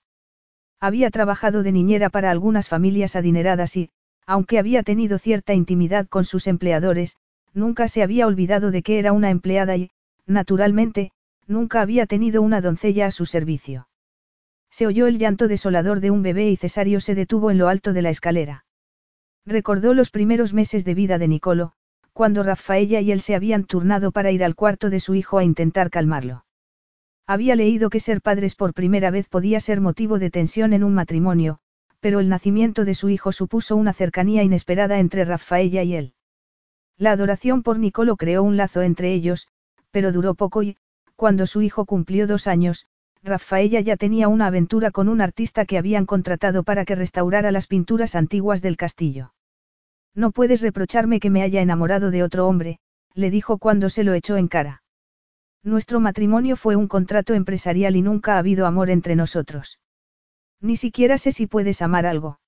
[0.80, 3.90] Había trabajado de niñera para algunas familias adineradas y,
[4.26, 7.18] aunque había tenido cierta intimidad con sus empleadores,
[7.54, 9.90] nunca se había olvidado de que era una empleada y,
[10.26, 11.12] naturalmente,
[11.48, 13.88] nunca había tenido una doncella a su servicio.
[14.70, 17.94] Se oyó el llanto desolador de un bebé y Cesario se detuvo en lo alto
[17.94, 18.66] de la escalera.
[19.46, 21.72] Recordó los primeros meses de vida de Nicolo,
[22.12, 25.44] cuando Rafaella y él se habían turnado para ir al cuarto de su hijo a
[25.44, 26.44] intentar calmarlo.
[27.28, 30.94] Había leído que ser padres por primera vez podía ser motivo de tensión en un
[30.94, 31.60] matrimonio,
[32.00, 36.14] pero el nacimiento de su hijo supuso una cercanía inesperada entre Rafaella y él.
[36.98, 39.50] La adoración por Nicolo creó un lazo entre ellos,
[39.92, 40.78] pero duró poco y,
[41.18, 42.88] cuando su hijo cumplió dos años,
[43.24, 47.68] Rafaella ya tenía una aventura con un artista que habían contratado para que restaurara las
[47.68, 49.34] pinturas antiguas del castillo.
[50.16, 52.80] No puedes reprocharme que me haya enamorado de otro hombre,
[53.14, 54.82] le dijo cuando se lo echó en cara.
[55.68, 59.82] Nuestro matrimonio fue un contrato empresarial y nunca ha habido amor entre nosotros.
[60.62, 62.40] Ni siquiera sé si puedes amar algo.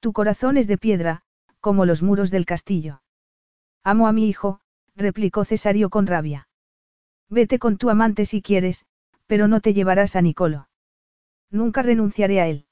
[0.00, 1.20] Tu corazón es de piedra,
[1.60, 3.02] como los muros del castillo.
[3.84, 4.60] Amo a mi hijo,
[4.96, 6.48] replicó Cesario con rabia.
[7.28, 8.86] Vete con tu amante si quieres,
[9.26, 10.70] pero no te llevarás a Nicolo.
[11.50, 12.64] Nunca renunciaré a él.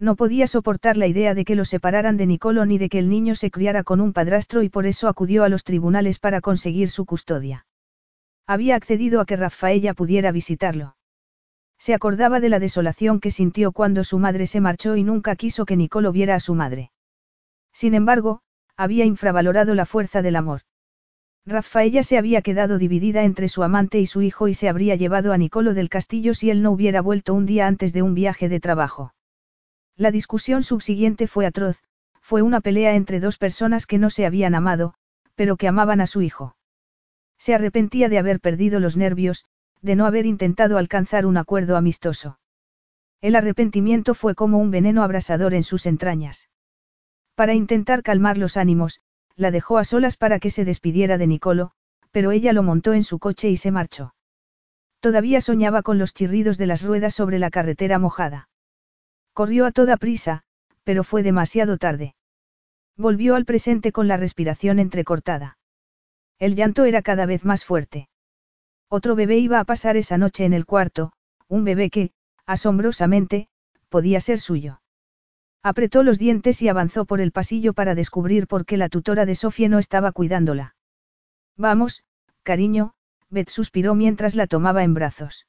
[0.00, 3.08] No podía soportar la idea de que lo separaran de Nicolo ni de que el
[3.08, 6.88] niño se criara con un padrastro y por eso acudió a los tribunales para conseguir
[6.90, 7.66] su custodia.
[8.50, 10.96] Había accedido a que Rafaella pudiera visitarlo.
[11.78, 15.64] Se acordaba de la desolación que sintió cuando su madre se marchó y nunca quiso
[15.64, 16.90] que Nicolo viera a su madre.
[17.72, 18.40] Sin embargo,
[18.76, 20.62] había infravalorado la fuerza del amor.
[21.46, 25.32] Rafaella se había quedado dividida entre su amante y su hijo y se habría llevado
[25.32, 28.48] a Nicolo del castillo si él no hubiera vuelto un día antes de un viaje
[28.48, 29.14] de trabajo.
[29.94, 31.84] La discusión subsiguiente fue atroz,
[32.20, 34.94] fue una pelea entre dos personas que no se habían amado,
[35.36, 36.56] pero que amaban a su hijo.
[37.40, 39.46] Se arrepentía de haber perdido los nervios,
[39.80, 42.38] de no haber intentado alcanzar un acuerdo amistoso.
[43.22, 46.50] El arrepentimiento fue como un veneno abrasador en sus entrañas.
[47.34, 49.00] Para intentar calmar los ánimos,
[49.36, 51.70] la dejó a solas para que se despidiera de Nicolo,
[52.10, 54.14] pero ella lo montó en su coche y se marchó.
[55.00, 58.50] Todavía soñaba con los chirridos de las ruedas sobre la carretera mojada.
[59.32, 60.42] Corrió a toda prisa,
[60.84, 62.14] pero fue demasiado tarde.
[62.98, 65.56] Volvió al presente con la respiración entrecortada.
[66.40, 68.08] El llanto era cada vez más fuerte.
[68.88, 71.12] Otro bebé iba a pasar esa noche en el cuarto,
[71.46, 72.10] un bebé que,
[72.46, 73.48] asombrosamente,
[73.90, 74.80] podía ser suyo.
[75.62, 79.34] Apretó los dientes y avanzó por el pasillo para descubrir por qué la tutora de
[79.34, 80.74] Sofía no estaba cuidándola.
[81.58, 82.04] Vamos,
[82.42, 82.94] cariño,
[83.28, 85.46] Beth suspiró mientras la tomaba en brazos.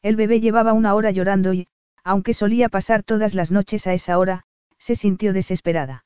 [0.00, 1.66] El bebé llevaba una hora llorando y,
[2.04, 4.44] aunque solía pasar todas las noches a esa hora,
[4.78, 6.04] se sintió desesperada.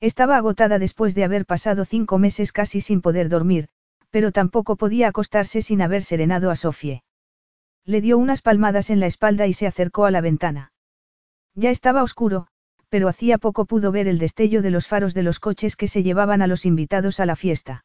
[0.00, 3.68] Estaba agotada después de haber pasado cinco meses casi sin poder dormir,
[4.10, 7.02] pero tampoco podía acostarse sin haber serenado a Sofie.
[7.84, 10.72] Le dio unas palmadas en la espalda y se acercó a la ventana.
[11.54, 12.46] Ya estaba oscuro,
[12.88, 16.02] pero hacía poco pudo ver el destello de los faros de los coches que se
[16.02, 17.84] llevaban a los invitados a la fiesta.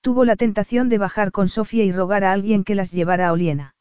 [0.00, 3.32] Tuvo la tentación de bajar con Sofía y rogar a alguien que las llevara a
[3.32, 3.74] Oliena.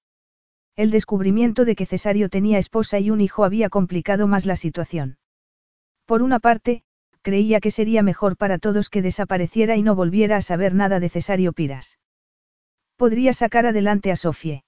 [0.76, 5.18] El descubrimiento de que Cesario tenía esposa y un hijo había complicado más la situación.
[6.06, 6.84] Por una parte,
[7.24, 11.10] creía que sería mejor para todos que desapareciera y no volviera a saber nada de
[11.10, 11.98] Cesario Piras.
[12.98, 14.64] Podría sacar adelante a Sofie.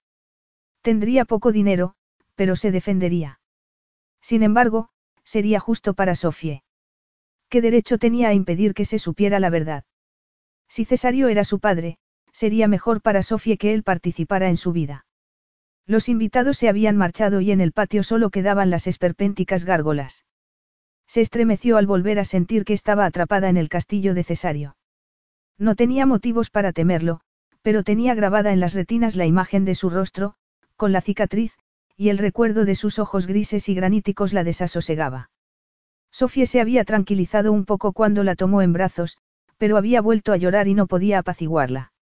[0.82, 1.93] Tendría poco dinero,
[2.34, 3.39] pero se defendería.
[4.22, 4.89] Sin embargo,
[5.24, 6.64] sería justo para Sofie.
[7.49, 9.84] ¿Qué derecho tenía a impedir que se supiera la verdad?
[10.68, 11.97] Si Cesario era su padre,
[12.32, 15.06] sería mejor para Sofie que él participara en su vida.
[15.86, 20.26] Los invitados se habían marchado y en el patio solo quedaban las esperpénticas gárgolas.
[21.08, 24.76] Se estremeció al volver a sentir que estaba atrapada en el castillo de Cesario.
[25.58, 27.22] No tenía motivos para temerlo,
[27.62, 30.36] pero tenía grabada en las retinas la imagen de su rostro,
[30.76, 31.53] con la cicatriz,
[31.95, 35.30] y el recuerdo de sus ojos grises y graníticos la desasosegaba.
[36.12, 39.18] Sofía se había tranquilizado un poco cuando la tomó en brazos,
[39.58, 41.93] pero había vuelto a llorar y no podía apaciguarla.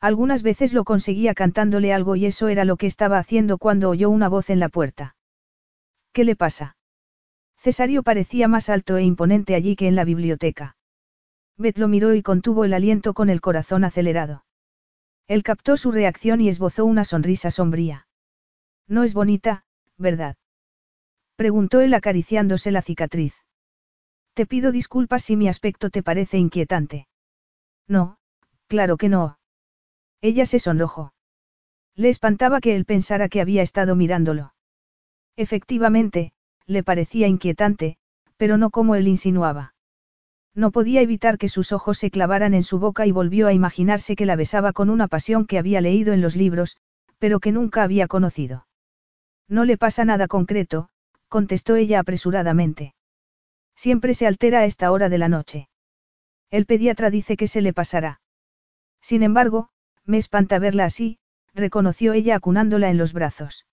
[0.00, 4.10] Algunas veces lo conseguía cantándole algo y eso era lo que estaba haciendo cuando oyó
[4.10, 5.14] una voz en la puerta.
[6.12, 6.76] ¿Qué le pasa?
[7.62, 10.76] Cesario parecía más alto e imponente allí que en la biblioteca.
[11.56, 14.44] Beth lo miró y contuvo el aliento con el corazón acelerado.
[15.28, 18.08] Él captó su reacción y esbozó una sonrisa sombría.
[18.88, 19.64] No es bonita,
[19.96, 20.34] ¿verdad?
[21.36, 23.34] Preguntó él acariciándose la cicatriz.
[24.34, 27.06] Te pido disculpas si mi aspecto te parece inquietante.
[27.86, 28.18] No,
[28.66, 29.38] claro que no.
[30.20, 31.14] Ella se sonrojó.
[31.94, 34.52] Le espantaba que él pensara que había estado mirándolo.
[35.36, 36.32] Efectivamente,
[36.66, 37.96] le parecía inquietante,
[38.36, 39.74] pero no como él insinuaba.
[40.54, 44.16] No podía evitar que sus ojos se clavaran en su boca y volvió a imaginarse
[44.16, 46.76] que la besaba con una pasión que había leído en los libros,
[47.18, 48.66] pero que nunca había conocido.
[49.48, 50.88] No le pasa nada concreto,
[51.28, 52.94] contestó ella apresuradamente.
[53.74, 55.68] Siempre se altera a esta hora de la noche.
[56.50, 58.20] El pediatra dice que se le pasará.
[59.00, 59.70] Sin embargo,
[60.04, 61.18] me espanta verla así,
[61.54, 63.66] reconoció ella acunándola en los brazos.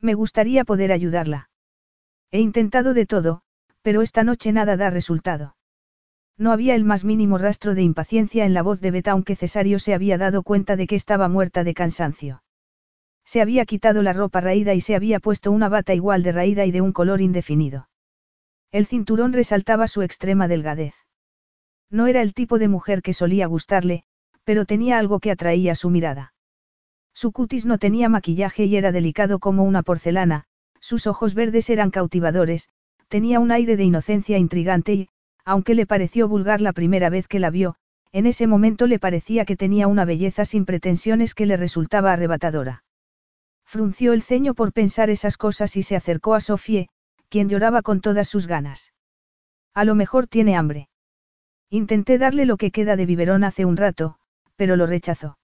[0.00, 1.48] Me gustaría poder ayudarla.
[2.34, 3.42] He intentado de todo,
[3.82, 5.54] pero esta noche nada da resultado.
[6.36, 9.78] No había el más mínimo rastro de impaciencia en la voz de Beta aunque Cesario
[9.78, 12.42] se había dado cuenta de que estaba muerta de cansancio.
[13.24, 16.66] Se había quitado la ropa raída y se había puesto una bata igual de raída
[16.66, 17.88] y de un color indefinido.
[18.72, 20.96] El cinturón resaltaba su extrema delgadez.
[21.88, 24.02] No era el tipo de mujer que solía gustarle,
[24.42, 26.34] pero tenía algo que atraía su mirada.
[27.14, 30.48] Su cutis no tenía maquillaje y era delicado como una porcelana,
[30.84, 32.68] sus ojos verdes eran cautivadores,
[33.08, 35.08] tenía un aire de inocencia intrigante y,
[35.42, 37.76] aunque le pareció vulgar la primera vez que la vio,
[38.12, 42.84] en ese momento le parecía que tenía una belleza sin pretensiones que le resultaba arrebatadora.
[43.64, 46.90] Frunció el ceño por pensar esas cosas y se acercó a Sofie,
[47.30, 48.92] quien lloraba con todas sus ganas.
[49.72, 50.90] A lo mejor tiene hambre.
[51.70, 54.16] Intenté darle lo que queda de biberón hace un rato,
[54.56, 55.38] pero lo rechazó.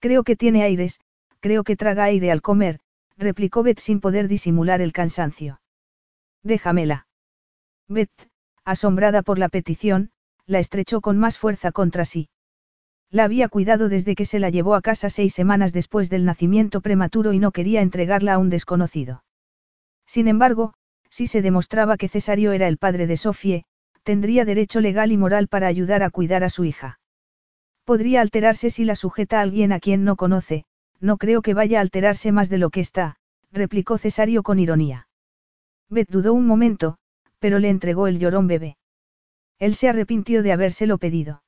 [0.00, 1.00] Creo que tiene aires,
[1.40, 2.78] creo que traga aire al comer,
[3.20, 5.60] replicó Beth sin poder disimular el cansancio.
[6.42, 7.06] Déjamela.
[7.86, 8.28] Beth,
[8.64, 10.10] asombrada por la petición,
[10.46, 12.28] la estrechó con más fuerza contra sí.
[13.10, 16.80] La había cuidado desde que se la llevó a casa seis semanas después del nacimiento
[16.80, 19.24] prematuro y no quería entregarla a un desconocido.
[20.06, 20.74] Sin embargo,
[21.10, 23.64] si se demostraba que Cesario era el padre de Sofie,
[24.02, 27.00] tendría derecho legal y moral para ayudar a cuidar a su hija.
[27.84, 30.64] Podría alterarse si la sujeta a alguien a quien no conoce,
[31.00, 33.16] no creo que vaya a alterarse más de lo que está,
[33.50, 35.08] replicó Cesario con ironía.
[35.88, 36.98] Beth dudó un momento,
[37.38, 38.76] pero le entregó el llorón bebé.
[39.58, 41.42] Él se arrepintió de habérselo pedido.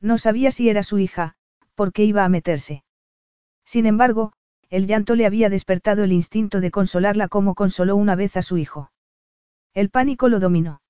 [0.00, 1.34] No sabía si era su hija,
[1.74, 2.84] por qué iba a meterse.
[3.64, 4.32] Sin embargo,
[4.68, 8.58] el llanto le había despertado el instinto de consolarla como consoló una vez a su
[8.58, 8.90] hijo.
[9.74, 10.80] El pánico lo dominó.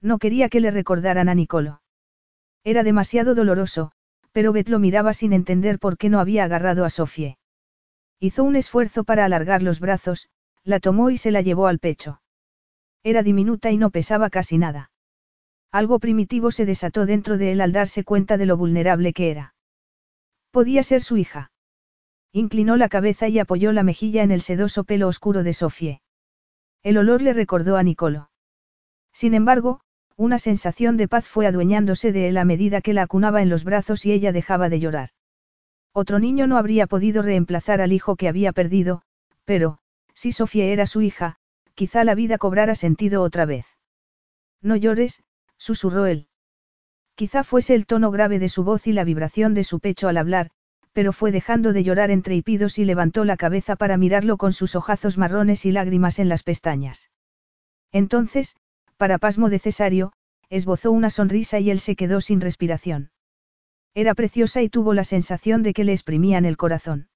[0.00, 1.80] No quería que le recordaran a Nicolo.
[2.62, 3.92] Era demasiado doloroso,
[4.34, 7.38] pero Beth lo miraba sin entender por qué no había agarrado a Sofie.
[8.18, 10.28] Hizo un esfuerzo para alargar los brazos,
[10.64, 12.20] la tomó y se la llevó al pecho.
[13.04, 14.90] Era diminuta y no pesaba casi nada.
[15.70, 19.54] Algo primitivo se desató dentro de él al darse cuenta de lo vulnerable que era.
[20.50, 21.52] Podía ser su hija.
[22.32, 26.02] Inclinó la cabeza y apoyó la mejilla en el sedoso pelo oscuro de Sofie.
[26.82, 28.30] El olor le recordó a Nicolo.
[29.12, 29.80] Sin embargo,
[30.16, 33.64] una sensación de paz fue adueñándose de él a medida que la acunaba en los
[33.64, 35.10] brazos y ella dejaba de llorar.
[35.92, 39.02] Otro niño no habría podido reemplazar al hijo que había perdido,
[39.44, 39.78] pero,
[40.14, 41.36] si Sofía era su hija,
[41.74, 43.66] quizá la vida cobrara sentido otra vez.
[44.62, 45.22] No llores,
[45.56, 46.28] susurró él.
[47.14, 50.16] Quizá fuese el tono grave de su voz y la vibración de su pecho al
[50.16, 50.50] hablar,
[50.92, 54.76] pero fue dejando de llorar entre hipidos y levantó la cabeza para mirarlo con sus
[54.76, 57.10] ojazos marrones y lágrimas en las pestañas.
[57.92, 58.56] Entonces,
[58.96, 60.12] para pasmo de Cesario,
[60.50, 63.10] esbozó una sonrisa y él se quedó sin respiración.
[63.94, 67.08] Era preciosa y tuvo la sensación de que le exprimían el corazón.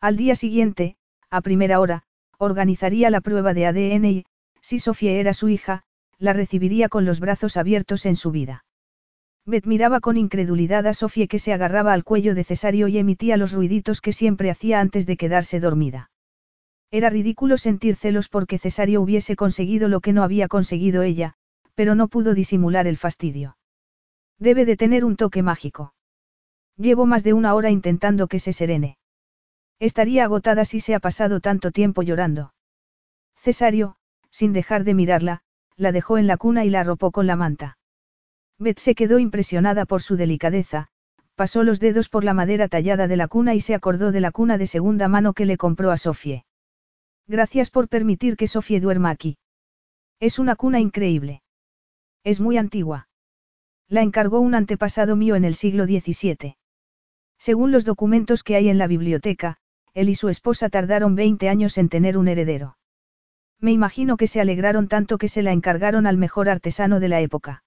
[0.00, 0.96] Al día siguiente,
[1.30, 2.04] a primera hora,
[2.38, 4.24] organizaría la prueba de ADN y,
[4.60, 5.82] si Sofía era su hija,
[6.18, 8.64] la recibiría con los brazos abiertos en su vida.
[9.46, 13.36] Beth miraba con incredulidad a Sofía que se agarraba al cuello de Cesario y emitía
[13.36, 16.10] los ruiditos que siempre hacía antes de quedarse dormida.
[16.94, 21.34] Era ridículo sentir celos porque Cesario hubiese conseguido lo que no había conseguido ella,
[21.74, 23.56] pero no pudo disimular el fastidio.
[24.38, 25.92] Debe de tener un toque mágico.
[26.76, 28.96] Llevo más de una hora intentando que se serene.
[29.80, 32.54] Estaría agotada si se ha pasado tanto tiempo llorando.
[33.34, 33.96] Cesario,
[34.30, 35.42] sin dejar de mirarla,
[35.76, 37.76] la dejó en la cuna y la arropó con la manta.
[38.60, 40.86] Beth se quedó impresionada por su delicadeza,
[41.34, 44.30] pasó los dedos por la madera tallada de la cuna y se acordó de la
[44.30, 46.44] cuna de segunda mano que le compró a Sofie.
[47.26, 49.38] Gracias por permitir que Sofie duerma aquí.
[50.20, 51.42] Es una cuna increíble.
[52.22, 53.08] Es muy antigua.
[53.88, 56.56] La encargó un antepasado mío en el siglo XVII.
[57.38, 59.58] Según los documentos que hay en la biblioteca,
[59.92, 62.78] él y su esposa tardaron 20 años en tener un heredero.
[63.60, 67.20] Me imagino que se alegraron tanto que se la encargaron al mejor artesano de la
[67.20, 67.64] época.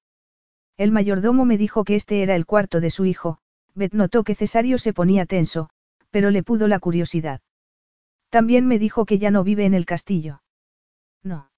[0.78, 3.40] El mayordomo me dijo que este era el cuarto de su hijo,
[3.74, 5.70] Beth notó que Cesario se ponía tenso,
[6.12, 7.42] pero le pudo la curiosidad.
[8.30, 10.42] También me dijo que ya no vive en el castillo.
[11.24, 11.50] No.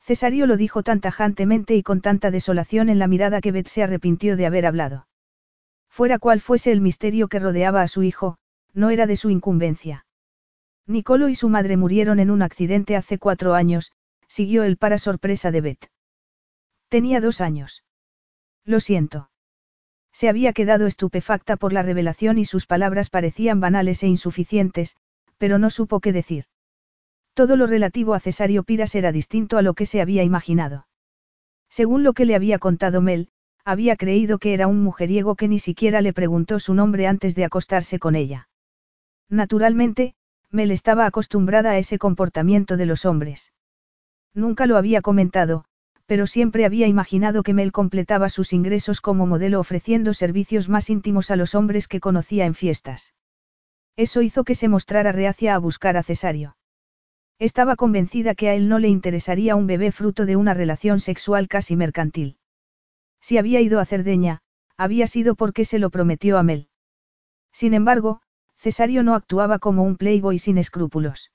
[0.00, 3.82] Cesario lo dijo tan tajantemente y con tanta desolación en la mirada que Beth se
[3.82, 5.06] arrepintió de haber hablado.
[5.88, 8.36] Fuera cual fuese el misterio que rodeaba a su hijo,
[8.74, 10.04] no era de su incumbencia.
[10.86, 13.92] Nicolo y su madre murieron en un accidente hace cuatro años,
[14.28, 15.90] siguió el para sorpresa de Beth.
[16.88, 17.84] Tenía dos años.
[18.64, 19.30] Lo siento.
[20.12, 24.96] Se había quedado estupefacta por la revelación y sus palabras parecían banales e insuficientes,
[25.38, 26.44] pero no supo qué decir.
[27.34, 30.86] Todo lo relativo a Cesario Piras era distinto a lo que se había imaginado.
[31.68, 33.28] Según lo que le había contado Mel,
[33.64, 37.44] había creído que era un mujeriego que ni siquiera le preguntó su nombre antes de
[37.44, 38.48] acostarse con ella.
[39.28, 40.14] Naturalmente,
[40.50, 43.52] Mel estaba acostumbrada a ese comportamiento de los hombres.
[44.34, 45.64] Nunca lo había comentado,
[46.06, 51.30] pero siempre había imaginado que Mel completaba sus ingresos como modelo ofreciendo servicios más íntimos
[51.30, 53.14] a los hombres que conocía en fiestas.
[53.96, 56.56] Eso hizo que se mostrara reacia a buscar a Cesario.
[57.38, 61.48] Estaba convencida que a él no le interesaría un bebé fruto de una relación sexual
[61.48, 62.38] casi mercantil.
[63.20, 64.42] Si había ido a Cerdeña,
[64.76, 66.68] había sido porque se lo prometió a Mel.
[67.52, 68.20] Sin embargo,
[68.56, 71.30] Cesario no actuaba como un playboy sin escrúpulos.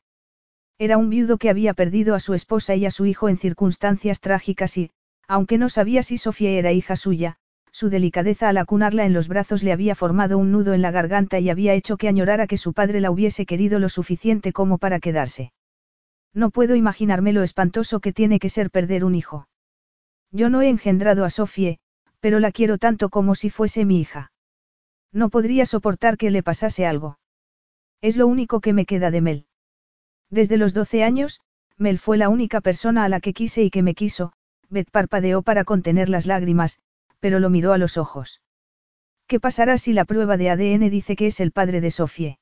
[0.78, 4.20] Era un viudo que había perdido a su esposa y a su hijo en circunstancias
[4.20, 4.92] trágicas y,
[5.28, 7.39] aunque no sabía si Sofía era hija suya,
[7.72, 11.40] su delicadeza al acunarla en los brazos le había formado un nudo en la garganta
[11.40, 15.00] y había hecho que añorara que su padre la hubiese querido lo suficiente como para
[15.00, 15.52] quedarse.
[16.34, 19.48] No puedo imaginarme lo espantoso que tiene que ser perder un hijo.
[20.32, 21.78] Yo no he engendrado a Sofía,
[22.20, 24.32] pero la quiero tanto como si fuese mi hija.
[25.12, 27.18] No podría soportar que le pasase algo.
[28.02, 29.46] Es lo único que me queda de Mel.
[30.30, 31.42] Desde los 12 años,
[31.78, 34.34] Mel fue la única persona a la que quise y que me quiso,
[34.70, 36.80] Beth parpadeó para contener las lágrimas,
[37.20, 38.42] pero lo miró a los ojos.
[39.28, 42.40] ¿Qué pasará si la prueba de ADN dice que es el padre de Sofie?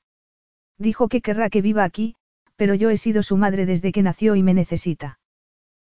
[0.78, 2.16] Dijo que querrá que viva aquí,
[2.56, 5.20] pero yo he sido su madre desde que nació y me necesita.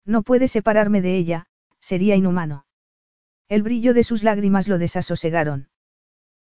[0.05, 1.45] No puede separarme de ella,
[1.79, 2.65] sería inhumano.
[3.49, 5.69] El brillo de sus lágrimas lo desasosegaron.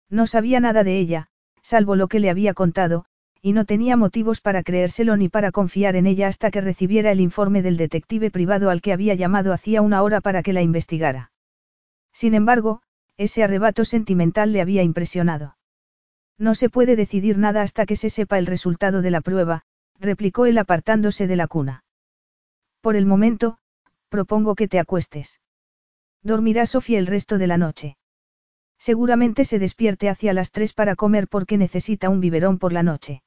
[0.09, 1.27] No sabía nada de ella,
[1.61, 3.05] salvo lo que le había contado,
[3.41, 7.21] y no tenía motivos para creérselo ni para confiar en ella hasta que recibiera el
[7.21, 11.30] informe del detective privado al que había llamado hacía una hora para que la investigara.
[12.13, 12.81] Sin embargo,
[13.17, 15.57] ese arrebato sentimental le había impresionado.
[16.37, 19.63] No se puede decidir nada hasta que se sepa el resultado de la prueba,
[19.99, 21.83] replicó él apartándose de la cuna.
[22.81, 23.59] Por el momento,
[24.09, 25.39] propongo que te acuestes.
[26.23, 27.97] Dormirá Sofía el resto de la noche.
[28.77, 33.21] Seguramente se despierte hacia las tres para comer porque necesita un biberón por la noche.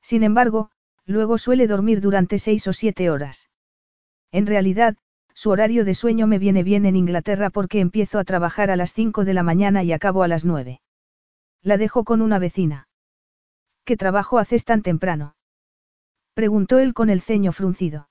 [0.00, 0.70] Sin embargo,
[1.04, 3.50] luego suele dormir durante seis o siete horas.
[4.30, 4.96] En realidad,
[5.38, 8.92] su horario de sueño me viene bien en Inglaterra porque empiezo a trabajar a las
[8.92, 10.80] cinco de la mañana y acabo a las nueve.
[11.62, 12.88] La dejo con una vecina.
[13.84, 15.36] ¿Qué trabajo haces tan temprano?
[16.34, 18.08] Preguntó él con el ceño fruncido.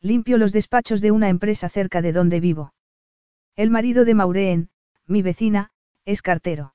[0.00, 2.72] Limpio los despachos de una empresa cerca de donde vivo.
[3.54, 4.70] El marido de Maureen,
[5.06, 5.70] mi vecina,
[6.06, 6.72] es cartero.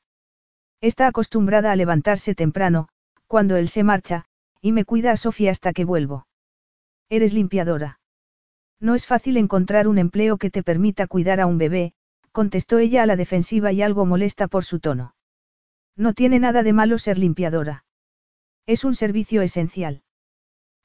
[0.82, 2.90] Está acostumbrada a levantarse temprano,
[3.26, 4.26] cuando él se marcha,
[4.62, 6.28] y me cuida a Sofía hasta que vuelvo.
[7.10, 8.02] Eres limpiadora.
[8.84, 11.94] No es fácil encontrar un empleo que te permita cuidar a un bebé,
[12.34, 15.16] contestó ella a la defensiva y algo molesta por su tono.
[15.96, 17.86] No tiene nada de malo ser limpiadora.
[18.66, 20.04] Es un servicio esencial.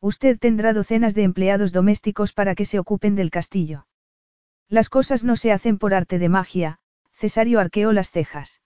[0.00, 3.88] Usted tendrá docenas de empleados domésticos para que se ocupen del castillo.
[4.68, 6.78] Las cosas no se hacen por arte de magia,
[7.10, 8.60] Cesario arqueó las cejas.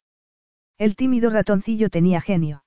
[0.77, 2.65] El tímido ratoncillo tenía genio.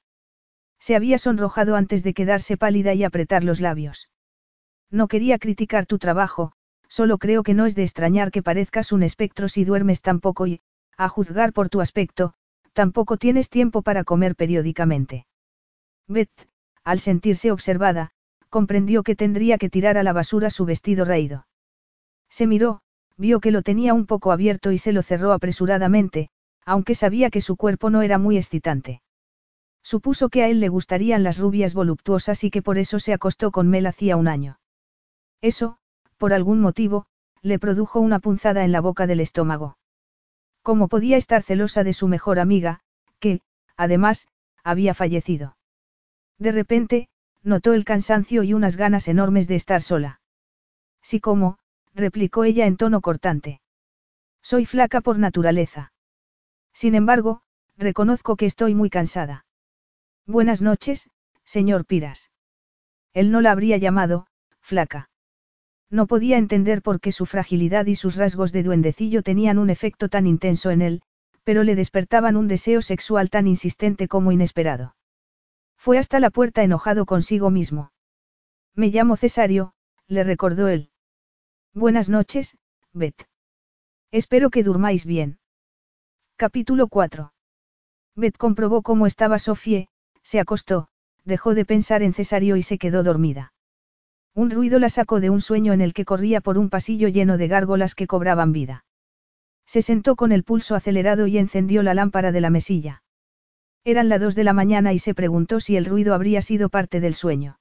[0.79, 4.09] Se había sonrojado antes de quedarse pálida y apretar los labios.
[4.91, 6.51] No quería criticar tu trabajo,
[6.87, 10.47] solo creo que no es de extrañar que parezcas un espectro si duermes tan poco
[10.47, 10.61] y,
[10.97, 12.33] a juzgar por tu aspecto,
[12.73, 15.25] tampoco tienes tiempo para comer periódicamente.
[16.07, 16.47] Beth,
[16.83, 18.11] al sentirse observada,
[18.49, 21.47] comprendió que tendría que tirar a la basura su vestido raído.
[22.29, 22.81] Se miró,
[23.17, 26.29] vio que lo tenía un poco abierto y se lo cerró apresuradamente,
[26.65, 29.01] aunque sabía que su cuerpo no era muy excitante.
[29.83, 33.51] Supuso que a él le gustarían las rubias voluptuosas y que por eso se acostó
[33.51, 34.57] con Mel hacía un año.
[35.41, 35.77] Eso,
[36.17, 37.05] por algún motivo,
[37.41, 39.77] le produjo una punzada en la boca del estómago.
[40.61, 42.79] ¿Cómo podía estar celosa de su mejor amiga,
[43.19, 43.41] que,
[43.77, 44.27] además,
[44.63, 45.57] había fallecido?
[46.39, 47.07] De repente,
[47.43, 50.21] notó el cansancio y unas ganas enormes de estar sola.
[51.01, 51.59] Sí como,
[51.93, 53.61] replicó ella en tono cortante.
[54.41, 55.93] Soy flaca por naturaleza.
[56.73, 57.41] Sin embargo,
[57.77, 59.45] reconozco que estoy muy cansada.
[60.25, 61.11] Buenas noches,
[61.43, 62.31] señor Piras.
[63.13, 64.27] Él no la habría llamado,
[64.59, 65.09] flaca.
[65.89, 70.09] No podía entender por qué su fragilidad y sus rasgos de duendecillo tenían un efecto
[70.09, 71.01] tan intenso en él,
[71.43, 74.95] pero le despertaban un deseo sexual tan insistente como inesperado.
[75.77, 77.91] Fue hasta la puerta enojado consigo mismo.
[78.73, 79.73] Me llamo Cesario,
[80.07, 80.89] le recordó él.
[81.73, 82.57] Buenas noches,
[82.93, 83.27] Beth.
[84.11, 85.39] Espero que durmáis bien.
[86.35, 87.31] Capítulo 4.
[88.15, 89.87] Beth comprobó cómo estaba Sofie,
[90.23, 90.87] se acostó,
[91.25, 93.53] dejó de pensar en Cesario y se quedó dormida.
[94.35, 97.37] Un ruido la sacó de un sueño en el que corría por un pasillo lleno
[97.37, 98.85] de gárgolas que cobraban vida.
[99.65, 103.01] Se sentó con el pulso acelerado y encendió la lámpara de la mesilla.
[103.85, 106.99] Eran las dos de la mañana y se preguntó si el ruido habría sido parte
[106.99, 107.59] del sueño.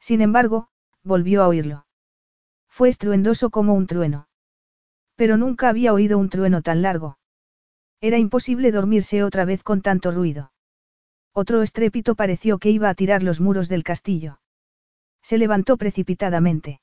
[0.00, 0.68] Sin embargo,
[1.04, 1.86] volvió a oírlo.
[2.68, 4.26] Fue estruendoso como un trueno.
[5.14, 7.18] Pero nunca había oído un trueno tan largo.
[8.00, 10.50] Era imposible dormirse otra vez con tanto ruido.
[11.32, 14.40] Otro estrépito pareció que iba a tirar los muros del castillo.
[15.24, 16.82] Se levantó precipitadamente.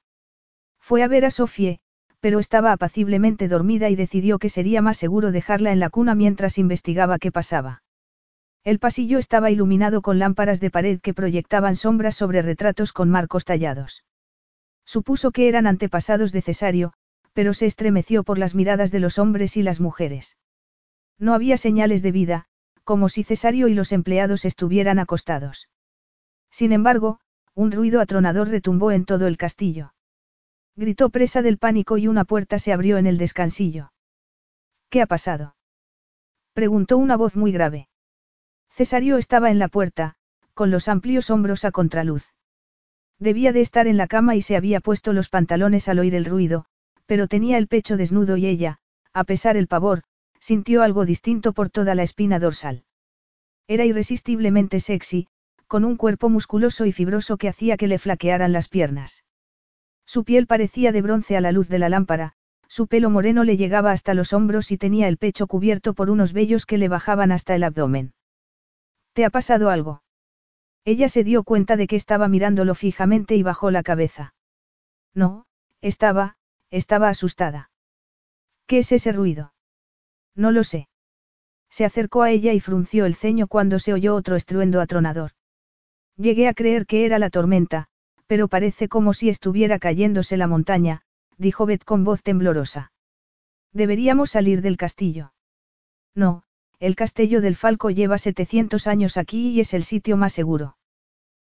[0.80, 1.80] Fue a ver a Sofie,
[2.20, 6.58] pero estaba apaciblemente dormida y decidió que sería más seguro dejarla en la cuna mientras
[6.58, 7.84] investigaba qué pasaba.
[8.64, 13.46] El pasillo estaba iluminado con lámparas de pared que proyectaban sombras sobre retratos con marcos
[13.46, 14.06] tallados.
[14.86, 16.94] Supuso que eran antepasados de Cesario,
[17.34, 20.38] pero se estremeció por las miradas de los hombres y las mujeres.
[21.20, 22.46] No había señales de vida,
[22.84, 25.70] como si Cesario y los empleados estuvieran acostados.
[26.50, 27.20] Sin embargo,
[27.56, 29.94] un ruido atronador retumbó en todo el castillo.
[30.76, 33.92] Gritó presa del pánico y una puerta se abrió en el descansillo.
[34.90, 35.56] ¿Qué ha pasado?
[36.54, 37.88] Preguntó una voz muy grave.
[38.70, 40.16] Cesario estaba en la puerta,
[40.54, 42.32] con los amplios hombros a contraluz.
[43.20, 46.26] Debía de estar en la cama y se había puesto los pantalones al oír el
[46.26, 46.66] ruido,
[47.06, 48.80] pero tenía el pecho desnudo y ella,
[49.14, 50.04] a pesar el pavor,
[50.40, 52.84] sintió algo distinto por toda la espina dorsal.
[53.68, 55.28] Era irresistiblemente sexy,
[55.72, 59.24] con un cuerpo musculoso y fibroso que hacía que le flaquearan las piernas.
[60.06, 62.34] Su piel parecía de bronce a la luz de la lámpara,
[62.68, 66.34] su pelo moreno le llegaba hasta los hombros y tenía el pecho cubierto por unos
[66.34, 68.14] vellos que le bajaban hasta el abdomen.
[69.14, 70.04] ¿Te ha pasado algo?
[70.84, 74.34] Ella se dio cuenta de que estaba mirándolo fijamente y bajó la cabeza.
[75.14, 75.46] No,
[75.80, 76.36] estaba,
[76.70, 77.72] estaba asustada.
[78.66, 79.54] ¿Qué es ese ruido?
[80.36, 80.90] No lo sé.
[81.70, 85.32] Se acercó a ella y frunció el ceño cuando se oyó otro estruendo atronador.
[86.18, 87.88] Llegué a creer que era la tormenta,
[88.28, 91.02] pero parece como si estuviera cayéndose la montaña,
[91.38, 92.92] dijo Beth con voz temblorosa.
[93.74, 95.34] Deberíamos salir del castillo.
[96.14, 96.44] No,
[96.80, 100.78] el castillo del Falco lleva 700 años aquí y es el sitio más seguro.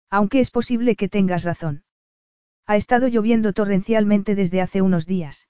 [0.09, 1.83] Aunque es posible que tengas razón.
[2.65, 5.49] Ha estado lloviendo torrencialmente desde hace unos días.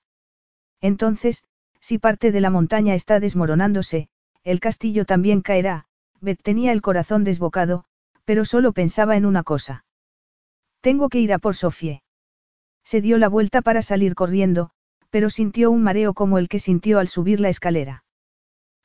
[0.82, 1.43] Entonces,
[1.80, 4.09] si parte de la montaña está desmoronándose,
[4.43, 5.88] el castillo también caerá.
[6.22, 7.86] Beth tenía el corazón desbocado,
[8.26, 9.86] pero solo pensaba en una cosa.
[10.82, 12.03] Tengo que ir a por Sofie.
[12.84, 14.71] Se dio la vuelta para salir corriendo,
[15.09, 18.03] pero sintió un mareo como el que sintió al subir la escalera.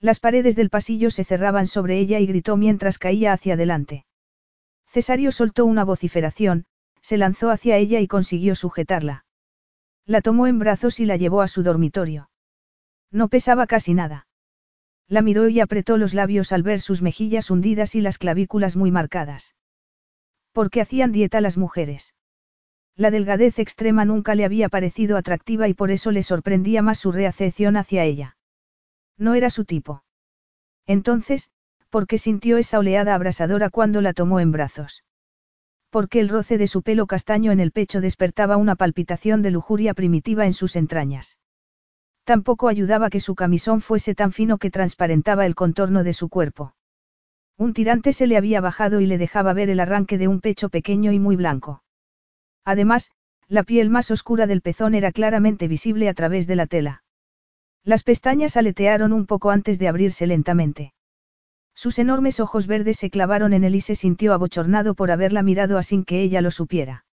[0.01, 4.05] Las paredes del pasillo se cerraban sobre ella y gritó mientras caía hacia adelante.
[4.87, 6.67] Cesario soltó una vociferación,
[7.03, 9.25] se lanzó hacia ella y consiguió sujetarla.
[10.07, 12.31] La tomó en brazos y la llevó a su dormitorio.
[13.11, 14.28] No pesaba casi nada.
[15.09, 18.91] La miró y apretó los labios al ver sus mejillas hundidas y las clavículas muy
[18.91, 19.55] marcadas.
[20.53, 22.15] ¿Por qué hacían dieta las mujeres?
[22.95, 27.13] La delgadez extrema nunca le había parecido atractiva y por eso le sorprendía más su
[27.13, 28.37] reacepción hacia ella.
[29.17, 30.03] No era su tipo.
[30.87, 31.51] Entonces,
[31.91, 35.05] ¿por qué sintió esa oleada abrasadora cuando la tomó en brazos?
[35.91, 39.95] Porque el roce de su pelo castaño en el pecho despertaba una palpitación de lujuria
[39.95, 41.39] primitiva en sus entrañas.
[42.29, 46.75] Tampoco ayudaba que su camisón fuese tan fino que transparentaba el contorno de su cuerpo.
[47.57, 50.69] Un tirante se le había bajado y le dejaba ver el arranque de un pecho
[50.69, 51.83] pequeño y muy blanco.
[52.67, 53.13] Además,
[53.49, 57.03] la piel más oscura del pezón era claramente visible a través de la tela.
[57.83, 60.93] Las pestañas aletearon un poco antes de abrirse lentamente.
[61.73, 65.83] Sus enormes ojos verdes se clavaron en él y se sintió abochornado por haberla mirado
[65.83, 67.07] sin que ella lo supiera.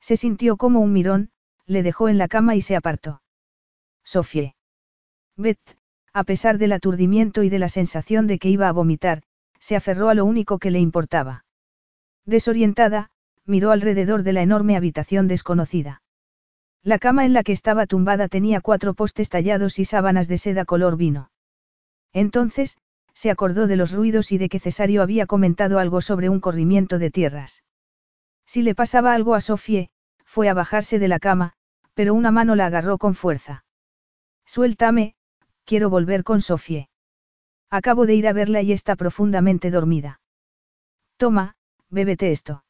[0.00, 1.30] Se sintió como un mirón,
[1.64, 3.21] le dejó en la cama y se apartó.
[4.04, 4.54] Sofie.
[5.36, 5.78] Beth,
[6.12, 9.22] a pesar del aturdimiento y de la sensación de que iba a vomitar,
[9.58, 11.44] se aferró a lo único que le importaba.
[12.26, 13.10] Desorientada,
[13.46, 16.02] miró alrededor de la enorme habitación desconocida.
[16.82, 20.64] La cama en la que estaba tumbada tenía cuatro postes tallados y sábanas de seda
[20.64, 21.30] color vino.
[22.12, 22.76] Entonces,
[23.14, 26.98] se acordó de los ruidos y de que Cesario había comentado algo sobre un corrimiento
[26.98, 27.62] de tierras.
[28.46, 29.90] Si le pasaba algo a Sofie,
[30.24, 31.52] fue a bajarse de la cama,
[31.94, 33.61] pero una mano la agarró con fuerza.
[34.54, 35.14] Suéltame,
[35.64, 36.90] quiero volver con Sofie.
[37.70, 40.20] Acabo de ir a verla y está profundamente dormida.
[41.16, 41.54] Toma,
[41.88, 42.62] bébete esto.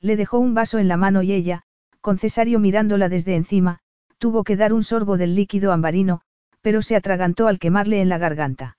[0.00, 1.62] Le dejó un vaso en la mano y ella,
[2.00, 3.78] con Cesario mirándola desde encima,
[4.18, 6.22] tuvo que dar un sorbo del líquido ambarino,
[6.60, 8.76] pero se atragantó al quemarle en la garganta.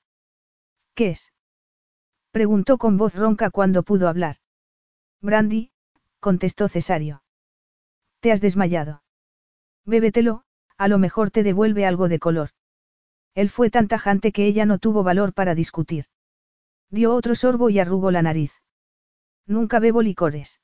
[0.95, 1.32] ¿Qué es?
[2.32, 4.36] preguntó con voz ronca cuando pudo hablar.
[5.21, 5.71] Brandy,
[6.19, 7.23] contestó Cesario.
[8.19, 9.01] Te has desmayado.
[9.86, 10.43] Bébetelo,
[10.78, 12.49] a lo mejor te devuelve algo de color.
[13.34, 16.05] Él fue tan tajante que ella no tuvo valor para discutir.
[16.89, 18.51] Dio otro sorbo y arrugó la nariz.
[19.45, 20.59] Nunca bebo licores.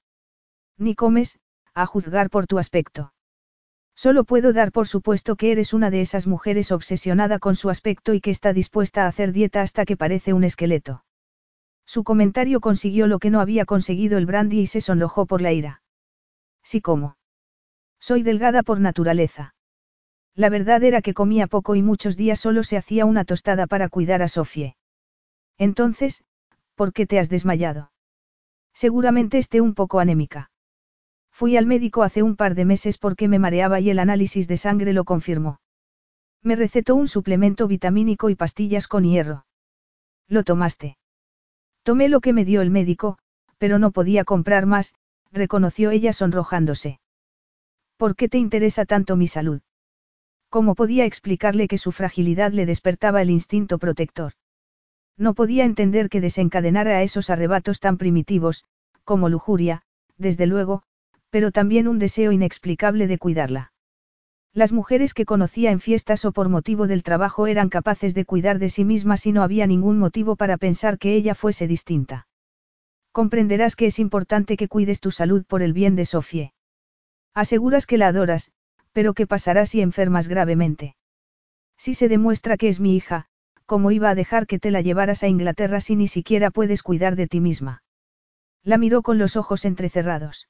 [0.78, 1.40] Ni comes,
[1.74, 3.14] a juzgar por tu aspecto.
[3.96, 8.14] Solo puedo dar por supuesto que eres una de esas mujeres obsesionada con su aspecto
[8.14, 11.04] y que está dispuesta a hacer dieta hasta que parece un esqueleto.
[11.86, 15.52] Su comentario consiguió lo que no había conseguido el brandy y se sonrojó por la
[15.52, 15.82] ira.
[16.64, 17.18] Sí como.
[18.00, 19.54] Soy delgada por naturaleza.
[20.36, 23.90] La verdad era que comía poco y muchos días solo se hacía una tostada para
[23.90, 24.76] cuidar a Sofie.
[25.58, 26.24] Entonces,
[26.76, 27.92] ¿por qué te has desmayado?
[28.74, 30.50] Seguramente esté un poco anémica.
[31.32, 34.58] Fui al médico hace un par de meses porque me mareaba y el análisis de
[34.58, 35.60] sangre lo confirmó.
[36.42, 39.46] Me recetó un suplemento vitamínico y pastillas con hierro.
[40.28, 40.98] ¿Lo tomaste?
[41.84, 43.18] Tomé lo que me dio el médico,
[43.58, 44.96] pero no podía comprar más,
[45.32, 47.00] reconoció ella sonrojándose.
[47.98, 49.62] ¿Por qué te interesa tanto mi salud?
[50.54, 54.34] ¿Cómo podía explicarle que su fragilidad le despertaba el instinto protector?
[55.18, 58.64] No podía entender que desencadenara a esos arrebatos tan primitivos,
[59.04, 59.82] como lujuria,
[60.20, 60.84] desde luego,
[61.32, 63.74] pero también un deseo inexplicable de cuidarla.
[64.54, 68.60] Las mujeres que conocía en fiestas o por motivo del trabajo eran capaces de cuidar
[68.60, 72.28] de sí mismas y no había ningún motivo para pensar que ella fuese distinta.
[73.12, 76.54] Comprenderás que es importante que cuides tu salud por el bien de Sofie.
[77.34, 78.52] Aseguras que la adoras,
[78.94, 80.96] pero ¿qué pasará si enfermas gravemente?
[81.78, 83.26] Si se demuestra que es mi hija,
[83.66, 87.16] ¿cómo iba a dejar que te la llevaras a Inglaterra si ni siquiera puedes cuidar
[87.16, 87.84] de ti misma?
[88.64, 90.48] La miró con los ojos entrecerrados.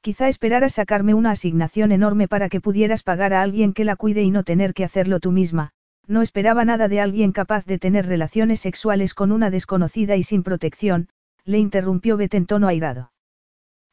[0.00, 4.22] Quizá esperaras sacarme una asignación enorme para que pudieras pagar a alguien que la cuide
[4.22, 5.72] y no tener que hacerlo tú misma,
[6.06, 10.42] no esperaba nada de alguien capaz de tener relaciones sexuales con una desconocida y sin
[10.42, 11.08] protección,
[11.44, 13.12] le interrumpió Bet en tono airado.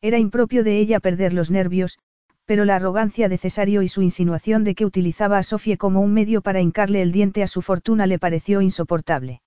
[0.01, 1.99] Era impropio de ella perder los nervios,
[2.47, 6.13] pero la arrogancia de Cesario y su insinuación de que utilizaba a Sofie como un
[6.13, 9.41] medio para hincarle el diente a su fortuna le pareció insoportable.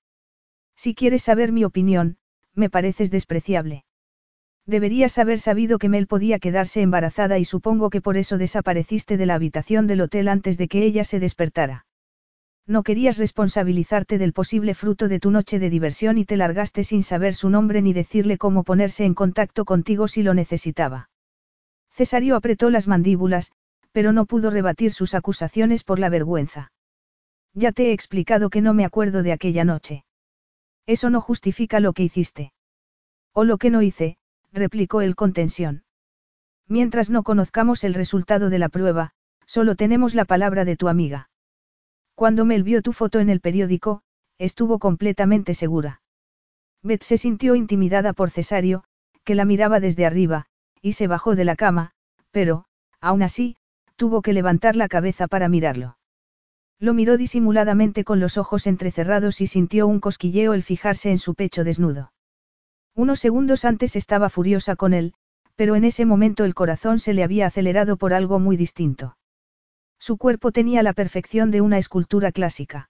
[0.76, 2.18] Si quieres saber mi opinión,
[2.54, 3.84] me pareces despreciable.
[4.66, 9.24] Deberías haber sabido que Mel podía quedarse embarazada y supongo que por eso desapareciste de
[9.24, 11.86] la habitación del hotel antes de que ella se despertara.
[12.66, 17.02] No querías responsabilizarte del posible fruto de tu noche de diversión y te largaste sin
[17.02, 21.08] saber su nombre ni decirle cómo ponerse en contacto contigo si lo necesitaba.
[22.00, 23.52] Cesario apretó las mandíbulas,
[23.92, 26.72] pero no pudo rebatir sus acusaciones por la vergüenza.
[27.52, 30.06] Ya te he explicado que no me acuerdo de aquella noche.
[30.86, 32.54] Eso no justifica lo que hiciste.
[33.34, 34.16] O lo que no hice,
[34.50, 35.84] replicó él con tensión.
[36.66, 39.10] Mientras no conozcamos el resultado de la prueba,
[39.44, 41.28] solo tenemos la palabra de tu amiga.
[42.14, 44.00] Cuando Mel vio tu foto en el periódico,
[44.38, 46.00] estuvo completamente segura.
[46.82, 48.84] Beth se sintió intimidada por Cesario,
[49.22, 50.46] que la miraba desde arriba,
[50.82, 51.92] y se bajó de la cama,
[52.30, 52.64] pero,
[53.00, 53.56] aún así,
[53.96, 55.96] tuvo que levantar la cabeza para mirarlo.
[56.78, 61.34] Lo miró disimuladamente con los ojos entrecerrados y sintió un cosquilleo el fijarse en su
[61.34, 62.12] pecho desnudo.
[62.94, 65.14] Unos segundos antes estaba furiosa con él,
[65.56, 69.16] pero en ese momento el corazón se le había acelerado por algo muy distinto.
[69.98, 72.89] Su cuerpo tenía la perfección de una escultura clásica.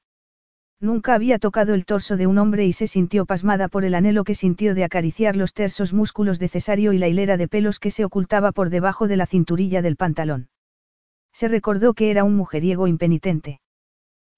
[0.82, 4.24] Nunca había tocado el torso de un hombre y se sintió pasmada por el anhelo
[4.24, 7.90] que sintió de acariciar los tersos músculos de Cesario y la hilera de pelos que
[7.90, 10.48] se ocultaba por debajo de la cinturilla del pantalón.
[11.32, 13.60] Se recordó que era un mujeriego impenitente.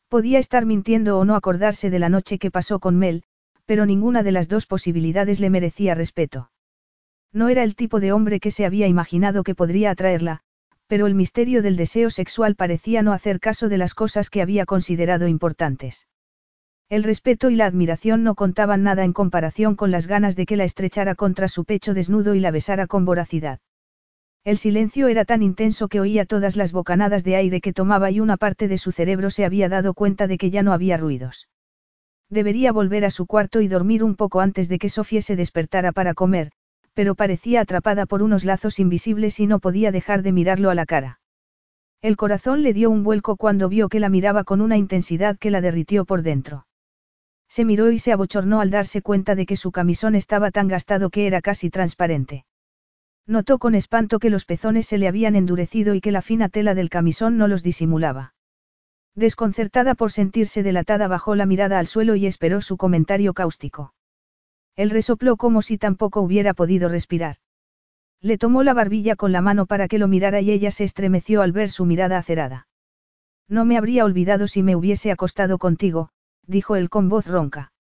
[0.08, 3.22] Podía estar mintiendo o no acordarse de la noche que pasó con Mel,
[3.64, 6.50] pero ninguna de las dos posibilidades le merecía respeto.
[7.32, 10.40] No era el tipo de hombre que se había imaginado que podría atraerla,
[10.88, 14.66] pero el misterio del deseo sexual parecía no hacer caso de las cosas que había
[14.66, 16.08] considerado importantes.
[16.92, 20.58] El respeto y la admiración no contaban nada en comparación con las ganas de que
[20.58, 23.60] la estrechara contra su pecho desnudo y la besara con voracidad.
[24.44, 28.20] El silencio era tan intenso que oía todas las bocanadas de aire que tomaba y
[28.20, 31.48] una parte de su cerebro se había dado cuenta de que ya no había ruidos.
[32.28, 35.92] Debería volver a su cuarto y dormir un poco antes de que Sofía se despertara
[35.92, 36.52] para comer,
[36.92, 40.84] pero parecía atrapada por unos lazos invisibles y no podía dejar de mirarlo a la
[40.84, 41.20] cara.
[42.02, 45.50] El corazón le dio un vuelco cuando vio que la miraba con una intensidad que
[45.50, 46.66] la derritió por dentro.
[47.52, 51.10] Se miró y se abochornó al darse cuenta de que su camisón estaba tan gastado
[51.10, 52.46] que era casi transparente.
[53.26, 56.74] Notó con espanto que los pezones se le habían endurecido y que la fina tela
[56.74, 58.32] del camisón no los disimulaba.
[59.14, 63.92] Desconcertada por sentirse delatada bajó la mirada al suelo y esperó su comentario cáustico.
[64.74, 67.36] Él resopló como si tampoco hubiera podido respirar.
[68.22, 71.42] Le tomó la barbilla con la mano para que lo mirara y ella se estremeció
[71.42, 72.66] al ver su mirada acerada.
[73.46, 76.08] No me habría olvidado si me hubiese acostado contigo,
[76.46, 77.72] dijo él con voz ronca.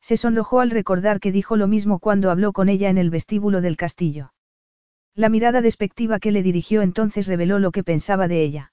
[0.00, 3.60] Se sonrojó al recordar que dijo lo mismo cuando habló con ella en el vestíbulo
[3.60, 4.32] del castillo.
[5.14, 8.72] La mirada despectiva que le dirigió entonces reveló lo que pensaba de ella.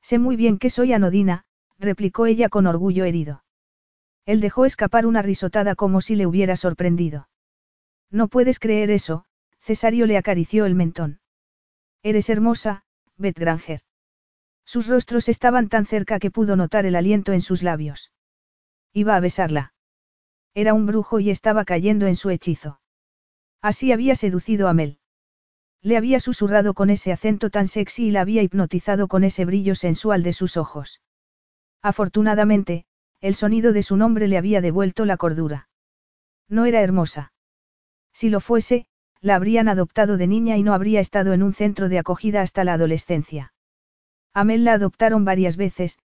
[0.00, 1.44] Sé muy bien que soy anodina,
[1.78, 3.44] replicó ella con orgullo herido.
[4.24, 7.28] Él dejó escapar una risotada como si le hubiera sorprendido.
[8.10, 9.24] No puedes creer eso,
[9.58, 11.20] Cesario le acarició el mentón.
[12.02, 12.84] Eres hermosa,
[13.16, 13.80] Beth Granger.
[14.64, 18.12] Sus rostros estaban tan cerca que pudo notar el aliento en sus labios.
[18.92, 19.72] Iba a besarla.
[20.54, 22.80] Era un brujo y estaba cayendo en su hechizo.
[23.60, 24.98] Así había seducido a Mel.
[25.82, 29.74] Le había susurrado con ese acento tan sexy y la había hipnotizado con ese brillo
[29.74, 31.00] sensual de sus ojos.
[31.82, 32.86] Afortunadamente,
[33.20, 35.68] el sonido de su nombre le había devuelto la cordura.
[36.48, 37.32] No era hermosa.
[38.12, 38.86] Si lo fuese,
[39.20, 42.64] la habrían adoptado de niña y no habría estado en un centro de acogida hasta
[42.64, 43.52] la adolescencia.
[44.34, 45.98] A Mel la adoptaron varias veces,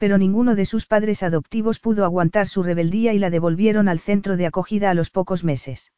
[0.00, 4.38] pero ninguno de sus padres adoptivos pudo aguantar su rebeldía y la devolvieron al centro
[4.38, 5.92] de acogida a los pocos meses.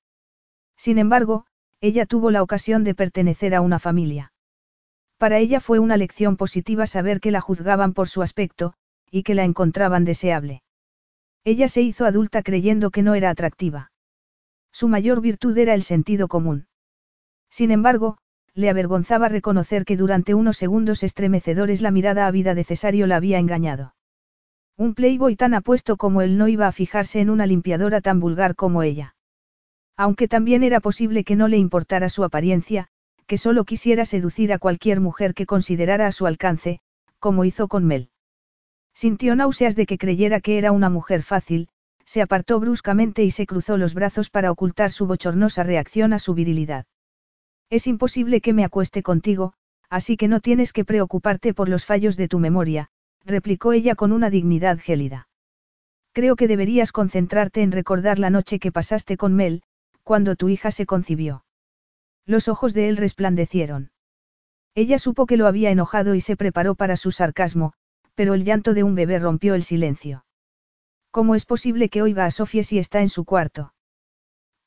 [0.76, 1.46] Sin embargo,
[1.80, 4.32] ella tuvo la ocasión de pertenecer a una familia.
[5.18, 8.74] Para ella fue una lección positiva saber que la juzgaban por su aspecto,
[9.08, 10.64] y que la encontraban deseable.
[11.44, 13.92] Ella se hizo adulta creyendo que no era atractiva.
[14.72, 16.66] Su mayor virtud era el sentido común.
[17.50, 18.18] Sin embargo,
[18.54, 23.38] le avergonzaba reconocer que durante unos segundos estremecedores la mirada ávida de Cesario la había
[23.38, 23.94] engañado.
[24.76, 28.54] Un playboy tan apuesto como él no iba a fijarse en una limpiadora tan vulgar
[28.54, 29.14] como ella.
[29.96, 32.88] Aunque también era posible que no le importara su apariencia,
[33.26, 36.80] que solo quisiera seducir a cualquier mujer que considerara a su alcance,
[37.18, 38.10] como hizo con Mel.
[38.94, 41.68] Sintió náuseas de que creyera que era una mujer fácil,
[42.04, 46.34] se apartó bruscamente y se cruzó los brazos para ocultar su bochornosa reacción a su
[46.34, 46.84] virilidad.
[47.72, 49.54] Es imposible que me acueste contigo,
[49.88, 52.90] así que no tienes que preocuparte por los fallos de tu memoria,
[53.24, 55.26] replicó ella con una dignidad gélida.
[56.12, 59.62] Creo que deberías concentrarte en recordar la noche que pasaste con Mel,
[60.02, 61.46] cuando tu hija se concibió.
[62.26, 63.90] Los ojos de él resplandecieron.
[64.74, 67.72] Ella supo que lo había enojado y se preparó para su sarcasmo,
[68.14, 70.26] pero el llanto de un bebé rompió el silencio.
[71.10, 73.72] ¿Cómo es posible que oiga a Sofía si está en su cuarto?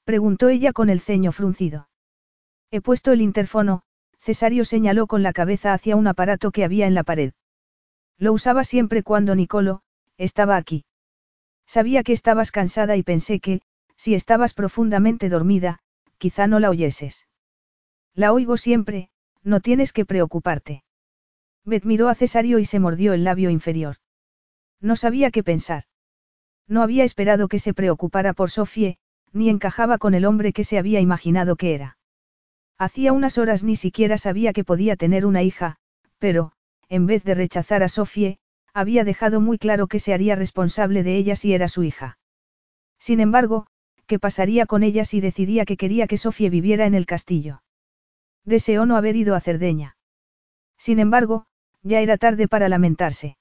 [0.05, 1.87] Preguntó ella con el ceño fruncido.
[2.75, 3.83] He puesto el interfono,
[4.17, 7.31] Cesario señaló con la cabeza hacia un aparato que había en la pared.
[8.17, 9.81] Lo usaba siempre cuando Nicolo,
[10.17, 10.83] estaba aquí.
[11.65, 13.61] Sabía que estabas cansada y pensé que,
[13.95, 15.79] si estabas profundamente dormida,
[16.17, 17.29] quizá no la oyeses.
[18.13, 19.09] La oigo siempre,
[19.41, 20.83] no tienes que preocuparte.
[21.63, 23.99] Beth miró a Cesario y se mordió el labio inferior.
[24.81, 25.85] No sabía qué pensar.
[26.67, 28.97] No había esperado que se preocupara por Sofie,
[29.31, 31.97] ni encajaba con el hombre que se había imaginado que era.
[32.77, 35.77] Hacía unas horas ni siquiera sabía que podía tener una hija,
[36.19, 36.51] pero,
[36.89, 38.37] en vez de rechazar a Sofie,
[38.73, 42.17] había dejado muy claro que se haría responsable de ella si era su hija.
[42.99, 43.67] Sin embargo,
[44.07, 47.63] ¿qué pasaría con ella si decidía que quería que Sofie viviera en el castillo?
[48.43, 49.95] Deseó no haber ido a Cerdeña.
[50.77, 51.45] Sin embargo,
[51.81, 53.37] ya era tarde para lamentarse.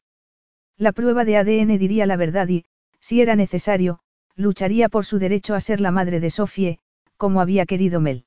[0.76, 2.64] La prueba de ADN diría la verdad y,
[3.00, 4.00] si era necesario,
[4.36, 6.78] lucharía por su derecho a ser la madre de Sofie,
[7.16, 8.26] como había querido Mel.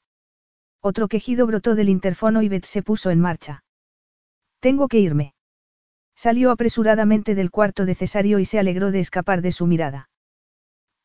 [0.81, 3.63] Otro quejido brotó del interfono y Beth se puso en marcha.
[4.59, 5.33] Tengo que irme.
[6.15, 10.09] Salió apresuradamente del cuarto de Cesario y se alegró de escapar de su mirada.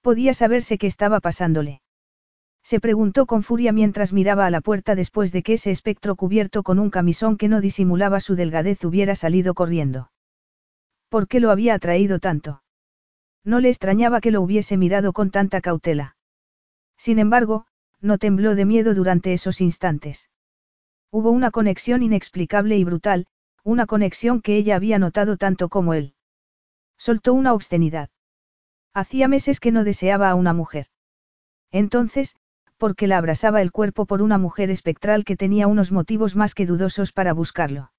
[0.01, 1.83] Podía saberse qué estaba pasándole.
[2.63, 6.63] Se preguntó con furia mientras miraba a la puerta después de que ese espectro cubierto
[6.63, 10.11] con un camisón que no disimulaba su delgadez hubiera salido corriendo.
[11.09, 12.63] ¿Por qué lo había atraído tanto?
[13.45, 16.17] No le extrañaba que lo hubiese mirado con tanta cautela.
[16.97, 17.67] Sin embargo,
[18.03, 20.31] no tembló de miedo durante esos instantes.
[21.11, 23.27] Hubo una conexión inexplicable y brutal,
[23.65, 26.15] una conexión que ella había notado tanto como él.
[26.99, 28.11] Soltó una obscenidad.
[28.93, 30.87] Hacía meses que no deseaba a una mujer.
[31.71, 32.37] Entonces,
[32.77, 36.67] porque la abrasaba el cuerpo por una mujer espectral que tenía unos motivos más que
[36.67, 37.93] dudosos para buscarlo.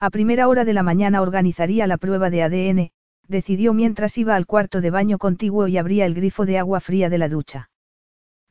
[0.00, 2.90] A primera hora de la mañana organizaría la prueba de ADN,
[3.26, 7.10] decidió mientras iba al cuarto de baño contiguo y abría el grifo de agua fría
[7.10, 7.70] de la ducha.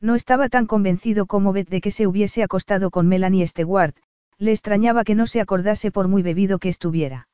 [0.00, 3.96] No estaba tan convencido como Beth de que se hubiese acostado con Melanie Stewart,
[4.38, 7.28] le extrañaba que no se acordase por muy bebido que estuviera.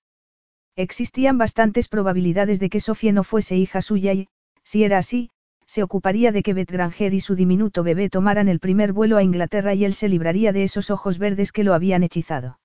[0.77, 4.29] Existían bastantes probabilidades de que Sofía no fuese hija suya y,
[4.63, 5.31] si era así,
[5.67, 9.23] se ocuparía de que Beth Granger y su diminuto bebé tomaran el primer vuelo a
[9.23, 12.59] Inglaterra y él se libraría de esos ojos verdes que lo habían hechizado.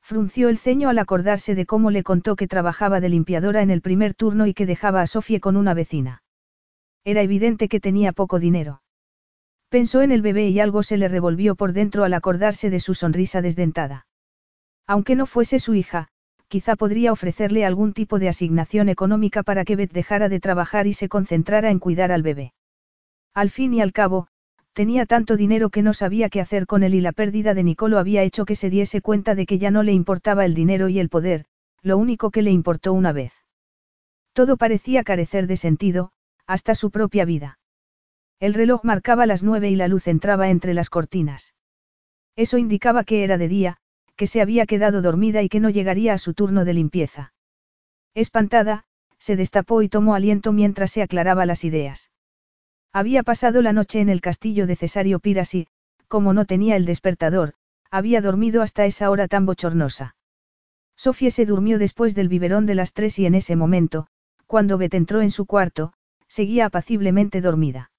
[0.00, 3.80] Frunció el ceño al acordarse de cómo le contó que trabajaba de limpiadora en el
[3.80, 6.22] primer turno y que dejaba a Sofía con una vecina.
[7.04, 8.82] Era evidente que tenía poco dinero.
[9.74, 12.94] Pensó en el bebé y algo se le revolvió por dentro al acordarse de su
[12.94, 14.06] sonrisa desdentada.
[14.86, 16.06] Aunque no fuese su hija,
[16.46, 20.92] quizá podría ofrecerle algún tipo de asignación económica para que Beth dejara de trabajar y
[20.92, 22.54] se concentrara en cuidar al bebé.
[23.34, 24.28] Al fin y al cabo,
[24.74, 27.98] tenía tanto dinero que no sabía qué hacer con él y la pérdida de Nicolo
[27.98, 31.00] había hecho que se diese cuenta de que ya no le importaba el dinero y
[31.00, 31.46] el poder,
[31.82, 33.32] lo único que le importó una vez.
[34.34, 36.12] Todo parecía carecer de sentido,
[36.46, 37.58] hasta su propia vida.
[38.40, 41.54] El reloj marcaba las nueve y la luz entraba entre las cortinas.
[42.36, 43.76] Eso indicaba que era de día,
[44.16, 47.32] que se había quedado dormida y que no llegaría a su turno de limpieza.
[48.14, 48.84] Espantada,
[49.18, 52.10] se destapó y tomó aliento mientras se aclaraba las ideas.
[52.92, 55.66] Había pasado la noche en el castillo de Cesario Piras y,
[56.08, 57.54] como no tenía el despertador,
[57.90, 60.16] había dormido hasta esa hora tan bochornosa.
[60.96, 64.06] Sofía se durmió después del biberón de las tres y en ese momento,
[64.46, 65.92] cuando Bet entró en su cuarto,
[66.28, 67.90] seguía apaciblemente dormida.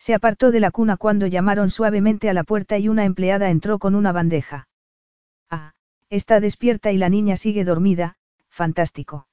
[0.00, 3.78] Se apartó de la cuna cuando llamaron suavemente a la puerta y una empleada entró
[3.78, 4.66] con una bandeja.
[5.50, 5.74] Ah,
[6.08, 8.16] está despierta y la niña sigue dormida,
[8.48, 9.28] fantástico.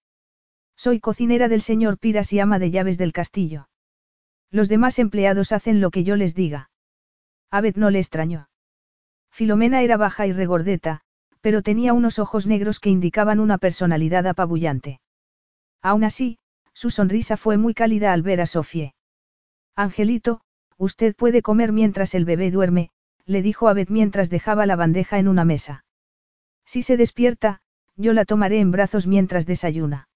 [0.76, 3.69] Soy cocinera del señor Piras y ama de llaves del castillo.
[4.52, 6.69] Los demás empleados hacen lo que yo les diga.
[7.49, 8.49] Abed no le extrañó.
[9.31, 10.99] Filomena era baja y regordeta,
[11.39, 14.99] pero tenía unos ojos negros que indicaban una personalidad apabullante.
[15.81, 16.39] Aún así,
[16.73, 18.94] su sonrisa fue muy cálida al ver a Sofie.
[19.76, 20.41] Angelito,
[20.78, 22.91] Usted puede comer mientras el bebé duerme,
[23.26, 25.86] le dijo Abed mientras dejaba la bandeja en una mesa.
[26.66, 27.62] Si se despierta,
[27.95, 30.08] yo la tomaré en brazos mientras desayuna.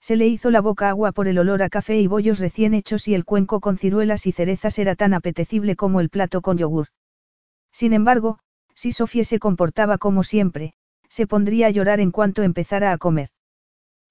[0.00, 3.08] Se le hizo la boca agua por el olor a café y bollos recién hechos
[3.08, 6.88] y el cuenco con ciruelas y cerezas era tan apetecible como el plato con yogur.
[7.72, 8.38] Sin embargo,
[8.74, 10.74] si Sofía se comportaba como siempre,
[11.08, 13.30] se pondría a llorar en cuanto empezara a comer.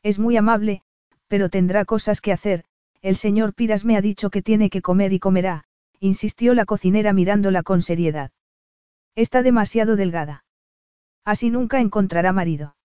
[0.03, 0.81] Es muy amable,
[1.27, 2.65] pero tendrá cosas que hacer,
[3.01, 5.63] el señor Piras me ha dicho que tiene que comer y comerá,
[5.99, 8.31] insistió la cocinera mirándola con seriedad.
[9.15, 10.45] Está demasiado delgada.
[11.25, 12.75] Así nunca encontrará marido.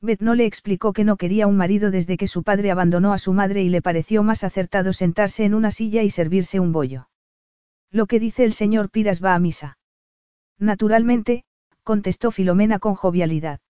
[0.00, 3.18] Beth no le explicó que no quería un marido desde que su padre abandonó a
[3.18, 7.08] su madre y le pareció más acertado sentarse en una silla y servirse un bollo.
[7.90, 9.78] Lo que dice el señor Piras va a misa.
[10.58, 11.44] Naturalmente,
[11.82, 13.60] contestó Filomena con jovialidad.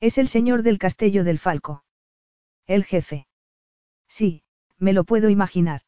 [0.00, 1.84] Es el señor del castillo del Falco.
[2.66, 3.26] El jefe.
[4.08, 4.42] Sí,
[4.78, 5.82] me lo puedo imaginar.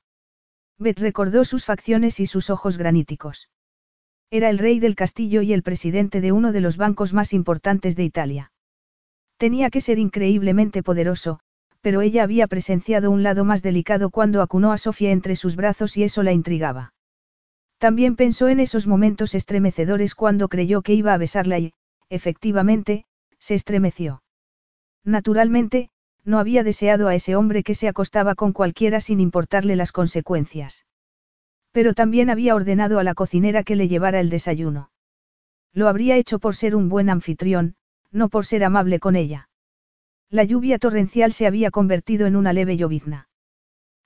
[0.79, 3.49] Beth recordó sus facciones y sus ojos graníticos.
[4.31, 7.97] Era el rey del castillo y el presidente de uno de los bancos más importantes
[7.97, 8.53] de Italia.
[9.39, 11.41] Tenía que ser increíblemente poderoso,
[11.81, 15.97] pero ella había presenciado un lado más delicado cuando acunó a Sofía entre sus brazos
[15.97, 16.93] y eso la intrigaba.
[17.79, 21.73] También pensó en esos momentos estremecedores cuando creyó que iba a besarla y,
[22.09, 23.05] efectivamente,
[23.39, 24.23] se estremeció.
[25.05, 25.91] Naturalmente,
[26.25, 30.87] no había deseado a ese hombre que se acostaba con cualquiera sin importarle las consecuencias.
[31.73, 34.91] Pero también había ordenado a la cocinera que le llevara el desayuno.
[35.73, 37.77] Lo habría hecho por ser un buen anfitrión,
[38.11, 39.49] no por ser amable con ella.
[40.31, 43.29] La lluvia torrencial se había convertido en una leve llovizna.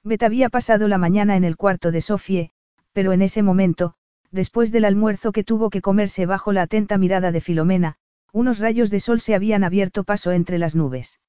[0.04, 2.50] Bet había pasado la mañana en el cuarto de Sofie,
[2.92, 3.94] pero en ese momento,
[4.30, 7.96] después del almuerzo que tuvo que comerse bajo la atenta mirada de Filomena,
[8.34, 11.20] Unos rayos de sol se habían abierto paso entre las nubes.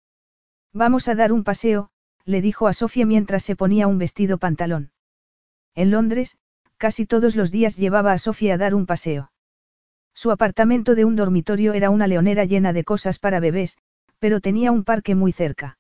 [0.73, 1.89] Vamos a dar un paseo,
[2.25, 4.91] le dijo a Sofía mientras se ponía un vestido pantalón.
[5.75, 6.37] En Londres,
[6.77, 9.31] casi todos los días llevaba a Sofía a dar un paseo.
[10.15, 13.77] Su apartamento de un dormitorio era una leonera llena de cosas para bebés,
[14.19, 15.77] pero tenía un parque muy cerca.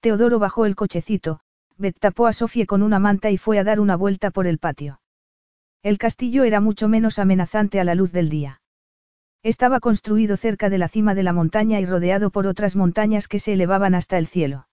[0.00, 1.40] Teodoro bajó el cochecito,
[1.76, 4.58] Beth tapó a Sofía con una manta y fue a dar una vuelta por el
[4.58, 5.00] patio.
[5.82, 8.59] El castillo era mucho menos amenazante a la luz del día.
[9.42, 13.38] Estaba construido cerca de la cima de la montaña y rodeado por otras montañas que
[13.38, 14.68] se elevaban hasta el cielo.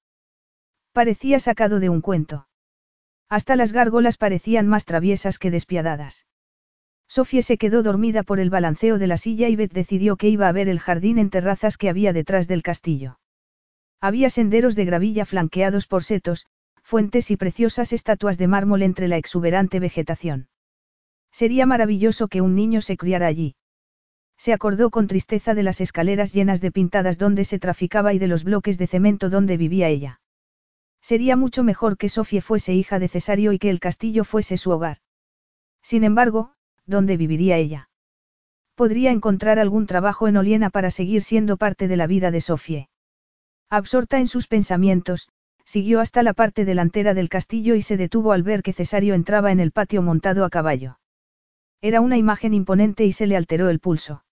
[0.92, 2.48] Parecía sacado de un cuento.
[3.30, 6.26] Hasta las gárgolas parecían más traviesas que despiadadas.
[7.08, 10.50] Sofía se quedó dormida por el balanceo de la silla y Beth decidió que iba
[10.50, 13.20] a ver el jardín en terrazas que había detrás del castillo.
[14.02, 16.46] Había senderos de gravilla flanqueados por setos,
[16.84, 20.50] fuentes y preciosas estatuas de mármol entre la exuberante vegetación.
[21.32, 23.56] Sería maravilloso que un niño se criara allí.
[24.38, 28.28] Se acordó con tristeza de las escaleras llenas de pintadas donde se traficaba y de
[28.28, 30.22] los bloques de cemento donde vivía ella.
[31.02, 34.72] Sería mucho mejor que Sofía fuese hija de Cesario y que el castillo fuese su
[34.72, 34.98] hogar.
[35.82, 36.52] Sin embargo,
[36.86, 37.90] ¿dónde viviría ella?
[38.76, 42.90] Podría encontrar algún trabajo en Oliena para seguir siendo parte de la vida de Sofie.
[43.70, 45.30] Absorta en sus pensamientos,
[45.66, 49.52] siguió hasta la parte delantera del castillo y se detuvo al ver que Cesario entraba
[49.52, 51.00] en el patio montado a caballo.
[51.82, 54.24] Era una imagen imponente y se le alteró el pulso.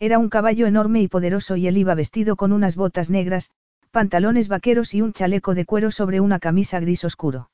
[0.00, 3.50] Era un caballo enorme y poderoso y él iba vestido con unas botas negras,
[3.90, 7.50] pantalones vaqueros y un chaleco de cuero sobre una camisa gris oscuro.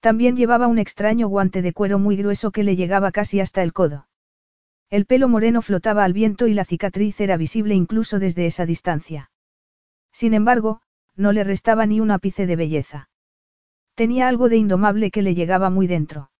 [0.00, 3.72] También llevaba un extraño guante de cuero muy grueso que le llegaba casi hasta el
[3.72, 4.06] codo.
[4.90, 9.30] El pelo moreno flotaba al viento y la cicatriz era visible incluso desde esa distancia.
[10.12, 10.82] Sin embargo,
[11.16, 13.08] no le restaba ni un ápice de belleza.
[13.94, 16.30] Tenía algo de indomable que le llegaba muy dentro.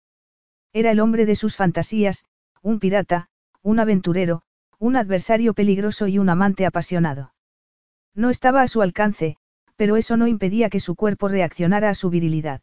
[0.74, 2.26] Era el hombre de sus fantasías,
[2.60, 3.30] un pirata,
[3.62, 4.42] un aventurero,
[4.78, 7.34] un adversario peligroso y un amante apasionado.
[8.14, 9.36] No estaba a su alcance,
[9.76, 12.60] pero eso no impedía que su cuerpo reaccionara a su virilidad.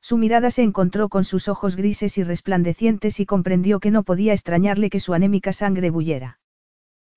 [0.00, 4.32] Su mirada se encontró con sus ojos grises y resplandecientes y comprendió que no podía
[4.32, 6.40] extrañarle que su anémica sangre bullera.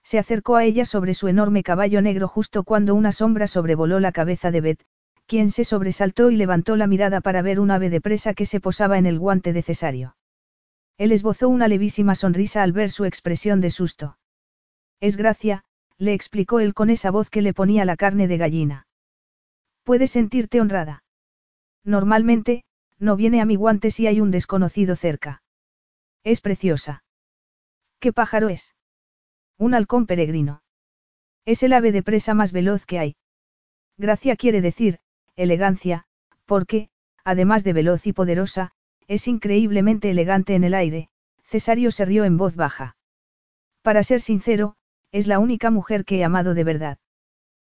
[0.04, 4.12] Se acercó a ella sobre su enorme caballo negro justo cuando una sombra sobrevoló la
[4.12, 4.86] cabeza de Beth,
[5.28, 8.60] quien se sobresaltó y levantó la mirada para ver un ave de presa que se
[8.60, 10.18] posaba en el guante de Cesario.
[10.98, 14.18] Él esbozó una levísima sonrisa al ver su expresión de susto.
[15.00, 15.64] Es gracia,
[15.98, 18.88] le explicó él con esa voz que le ponía la carne de gallina.
[19.84, 21.04] Puedes sentirte honrada.
[21.84, 22.64] Normalmente,
[23.00, 25.44] no viene a mi guante si hay un desconocido cerca.
[26.24, 27.04] Es preciosa.
[28.00, 28.76] ¿Qué pájaro es?
[29.58, 30.62] Un halcón peregrino.
[31.46, 33.16] Es el ave de presa más veloz que hay.
[33.98, 35.00] Gracia quiere decir,
[35.36, 36.06] elegancia,
[36.46, 36.90] porque,
[37.24, 38.72] además de veloz y poderosa,
[39.08, 41.10] es increíblemente elegante en el aire,
[41.44, 42.96] Cesario se rió en voz baja.
[43.82, 44.76] Para ser sincero,
[45.12, 46.98] es la única mujer que he amado de verdad.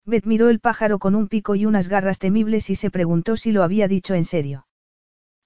[0.05, 3.53] Beth miró el pájaro con un pico y unas garras temibles y se preguntó si
[3.53, 4.67] lo había dicho en serio.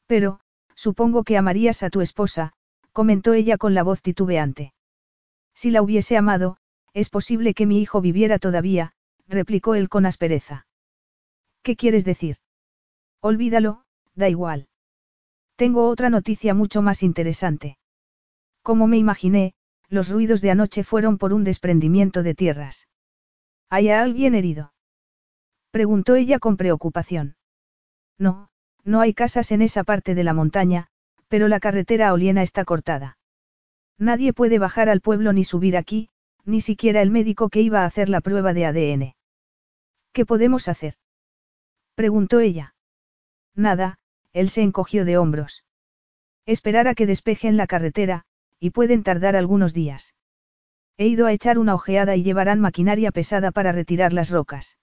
[0.07, 0.41] Pero,
[0.75, 2.53] supongo que amarías a tu esposa,
[2.93, 4.75] comentó ella con la voz titubeante.
[5.55, 6.59] Si la hubiese amado,
[6.93, 8.93] es posible que mi hijo viviera todavía,
[9.27, 10.67] replicó él con aspereza.
[11.63, 12.37] ¿Qué quieres decir?
[13.21, 13.85] Olvídalo,
[14.15, 14.70] da igual.
[15.61, 17.77] Tengo otra noticia mucho más interesante.
[18.63, 19.53] Como me imaginé,
[19.91, 22.89] los ruidos de anoche fueron por un desprendimiento de tierras.
[23.69, 24.73] ¿Hay alguien herido?
[25.71, 27.37] Preguntó ella con preocupación.
[28.17, 28.49] No,
[28.85, 30.87] no hay casas en esa parte de la montaña,
[31.29, 33.19] pero la carretera a Oliena está cortada.
[33.99, 36.09] Nadie puede bajar al pueblo ni subir aquí,
[36.47, 39.15] ni siquiera el médico que iba a hacer la prueba de ADN.
[40.15, 40.95] ¿Qué podemos hacer?
[41.97, 42.75] preguntó ella.
[43.55, 44.00] Nada,
[44.33, 45.65] él se encogió de hombros.
[46.47, 48.25] Esperar a que despejen la carretera,
[48.59, 50.15] y pueden tardar algunos días.
[50.97, 54.77] He ido a echar una ojeada y llevarán maquinaria pesada para retirar las rocas.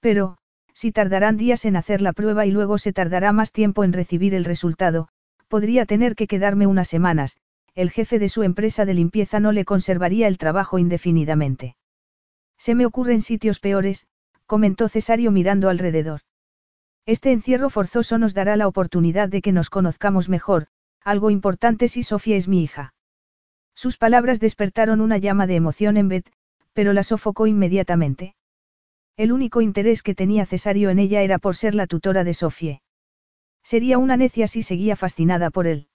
[0.00, 0.38] Pero,
[0.74, 4.34] si tardarán días en hacer la prueba y luego se tardará más tiempo en recibir
[4.34, 5.08] el resultado,
[5.48, 7.36] podría tener que quedarme unas semanas,
[7.74, 11.76] el jefe de su empresa de limpieza no le conservaría el trabajo indefinidamente.
[12.56, 14.06] Se me ocurren sitios peores,
[14.46, 16.20] comentó Cesario mirando alrededor.
[17.06, 20.68] Este encierro forzoso nos dará la oportunidad de que nos conozcamos mejor,
[21.02, 22.94] algo importante si Sofía es mi hija.
[23.74, 26.30] Sus palabras despertaron una llama de emoción en Beth,
[26.72, 28.34] pero la sofocó inmediatamente.
[29.16, 32.82] El único interés que tenía Cesario en ella era por ser la tutora de Sofie.
[33.62, 35.88] Sería una necia si seguía fascinada por él.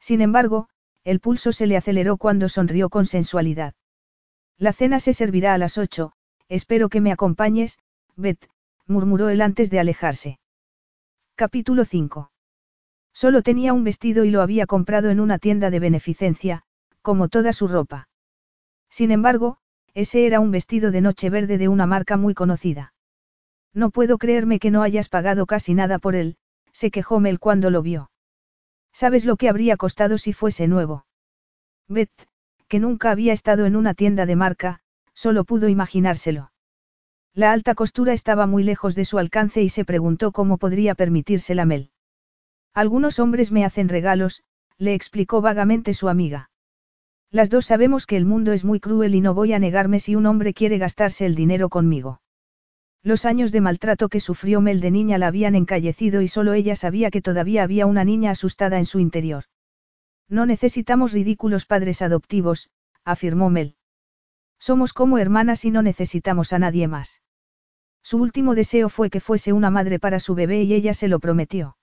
[0.00, 0.68] Sin embargo,
[1.04, 3.74] el pulso se le aceleró cuando sonrió con sensualidad.
[4.56, 6.12] La cena se servirá a las ocho,
[6.48, 7.78] espero que me acompañes,
[8.16, 8.48] Beth,
[8.86, 10.38] murmuró él antes de alejarse.
[11.34, 12.30] Capítulo 5.
[13.12, 16.62] Solo tenía un vestido y lo había comprado en una tienda de beneficencia,
[17.02, 18.08] como toda su ropa.
[18.88, 19.58] Sin embargo,
[19.94, 22.94] ese era un vestido de noche verde de una marca muy conocida.
[23.74, 26.36] No puedo creerme que no hayas pagado casi nada por él,
[26.72, 28.10] se quejó Mel cuando lo vio.
[28.92, 31.06] ¿Sabes lo que habría costado si fuese nuevo?
[31.88, 32.28] Beth,
[32.68, 34.80] que nunca había estado en una tienda de marca,
[35.14, 36.51] solo pudo imaginárselo.
[37.34, 41.64] La alta costura estaba muy lejos de su alcance y se preguntó cómo podría permitírsela
[41.64, 41.90] Mel.
[42.74, 44.42] Algunos hombres me hacen regalos,
[44.76, 46.50] le explicó vagamente su amiga.
[47.30, 50.14] Las dos sabemos que el mundo es muy cruel y no voy a negarme si
[50.14, 52.20] un hombre quiere gastarse el dinero conmigo.
[53.02, 56.76] Los años de maltrato que sufrió Mel de niña la habían encallecido y solo ella
[56.76, 59.44] sabía que todavía había una niña asustada en su interior.
[60.28, 62.68] No necesitamos ridículos padres adoptivos,
[63.04, 63.76] afirmó Mel.
[64.62, 67.20] Somos como hermanas y no necesitamos a nadie más.
[68.00, 71.18] Su último deseo fue que fuese una madre para su bebé y ella se lo
[71.18, 71.76] prometió.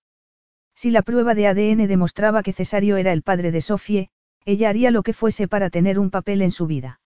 [0.76, 4.12] Si la prueba de ADN demostraba que Cesario era el padre de Sofie,
[4.46, 7.02] ella haría lo que fuese para tener un papel en su vida.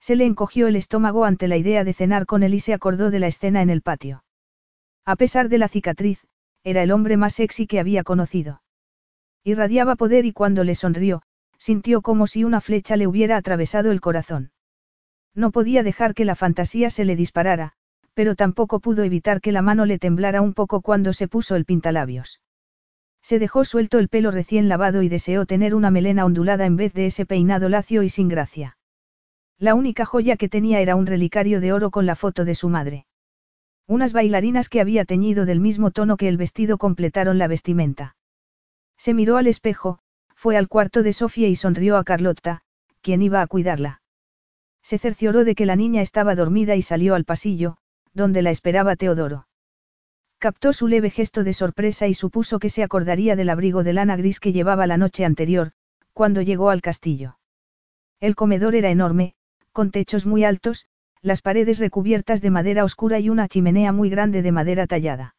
[0.00, 3.12] Se le encogió el estómago ante la idea de cenar con él y se acordó
[3.12, 4.24] de la escena en el patio.
[5.04, 6.26] A pesar de la cicatriz,
[6.64, 8.62] era el hombre más sexy que había conocido.
[9.44, 11.22] Irradiaba poder y cuando le sonrió,
[11.56, 14.50] sintió como si una flecha le hubiera atravesado el corazón.
[15.34, 17.72] No podía dejar que la fantasía se le disparara,
[18.14, 21.64] pero tampoco pudo evitar que la mano le temblara un poco cuando se puso el
[21.64, 22.40] pintalabios.
[23.22, 26.94] Se dejó suelto el pelo recién lavado y deseó tener una melena ondulada en vez
[26.94, 28.76] de ese peinado lacio y sin gracia.
[29.58, 32.68] La única joya que tenía era un relicario de oro con la foto de su
[32.68, 33.06] madre.
[33.86, 38.16] Unas bailarinas que había teñido del mismo tono que el vestido completaron la vestimenta.
[38.96, 40.00] Se miró al espejo,
[40.34, 42.62] fue al cuarto de Sofía y sonrió a Carlotta,
[43.00, 44.02] quien iba a cuidarla.
[44.82, 47.76] Se cercioró de que la niña estaba dormida y salió al pasillo,
[48.14, 49.46] donde la esperaba Teodoro.
[50.38, 54.16] Captó su leve gesto de sorpresa y supuso que se acordaría del abrigo de lana
[54.16, 55.72] gris que llevaba la noche anterior,
[56.12, 57.38] cuando llegó al castillo.
[58.20, 59.34] El comedor era enorme,
[59.72, 60.86] con techos muy altos,
[61.22, 65.34] las paredes recubiertas de madera oscura y una chimenea muy grande de madera tallada.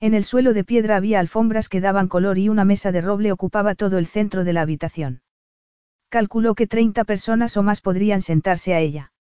[0.00, 3.32] En el suelo de piedra había alfombras que daban color y una mesa de roble
[3.32, 5.22] ocupaba todo el centro de la habitación.
[6.12, 9.14] Calculó que 30 personas o más podrían sentarse a ella.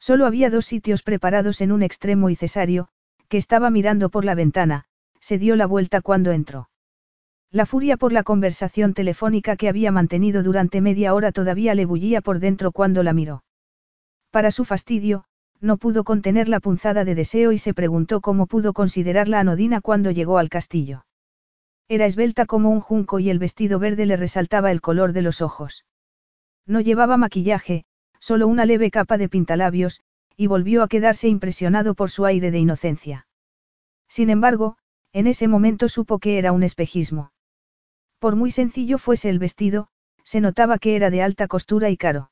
[0.00, 2.88] Solo había dos sitios preparados en un extremo y Cesario,
[3.28, 4.86] que estaba mirando por la ventana,
[5.20, 6.70] se dio la vuelta cuando entró.
[7.52, 12.20] La furia por la conversación telefónica que había mantenido durante media hora todavía le bullía
[12.20, 13.44] por dentro cuando la miró.
[14.32, 15.22] Para su fastidio,
[15.60, 20.10] no pudo contener la punzada de deseo y se preguntó cómo pudo considerarla anodina cuando
[20.10, 21.06] llegó al castillo.
[21.86, 25.42] Era esbelta como un junco y el vestido verde le resaltaba el color de los
[25.42, 25.84] ojos.
[26.68, 27.84] No llevaba maquillaje,
[28.20, 30.02] solo una leve capa de pintalabios,
[30.36, 33.26] y volvió a quedarse impresionado por su aire de inocencia.
[34.06, 34.76] Sin embargo,
[35.12, 37.32] en ese momento supo que era un espejismo.
[38.18, 39.88] Por muy sencillo fuese el vestido,
[40.24, 42.30] se notaba que era de alta costura y caro.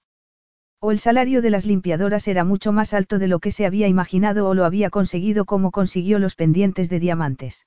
[0.80, 3.88] O el salario de las limpiadoras era mucho más alto de lo que se había
[3.88, 7.66] imaginado o lo había conseguido como consiguió los pendientes de diamantes.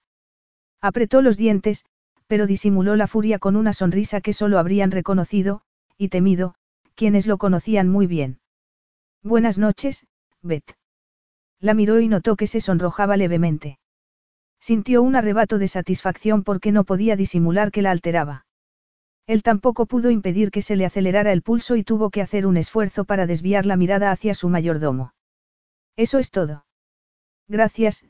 [0.81, 1.85] Apretó los dientes,
[2.27, 5.63] pero disimuló la furia con una sonrisa que solo habrían reconocido,
[5.99, 6.55] y temido,
[6.95, 8.39] quienes lo conocían muy bien.
[9.21, 10.07] Buenas noches,
[10.41, 10.77] Beth.
[11.59, 13.79] La miró y notó que se sonrojaba levemente.
[14.61, 18.45] Sintió un arrebato de satisfacción porque no podía disimular que la alteraba.
[19.27, 22.55] Él tampoco pudo impedir que se le acelerara el pulso y tuvo que hacer un
[22.55, 25.13] esfuerzo para desviar la mirada hacia su mayordomo.
[25.97, 26.65] Eso es todo.
[27.49, 28.05] Gracias,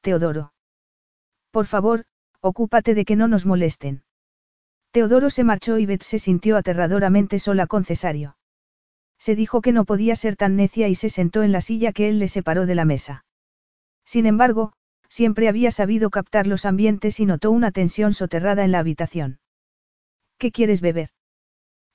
[0.00, 0.54] Teodoro.
[1.50, 2.06] Por favor,
[2.40, 4.02] ocúpate de que no nos molesten.
[4.94, 8.36] Teodoro se marchó y Beth se sintió aterradoramente sola con Cesario.
[9.18, 12.08] Se dijo que no podía ser tan necia y se sentó en la silla que
[12.08, 13.24] él le separó de la mesa.
[14.04, 14.72] Sin embargo,
[15.08, 19.40] siempre había sabido captar los ambientes y notó una tensión soterrada en la habitación.
[20.38, 21.08] ¿Qué quieres beber?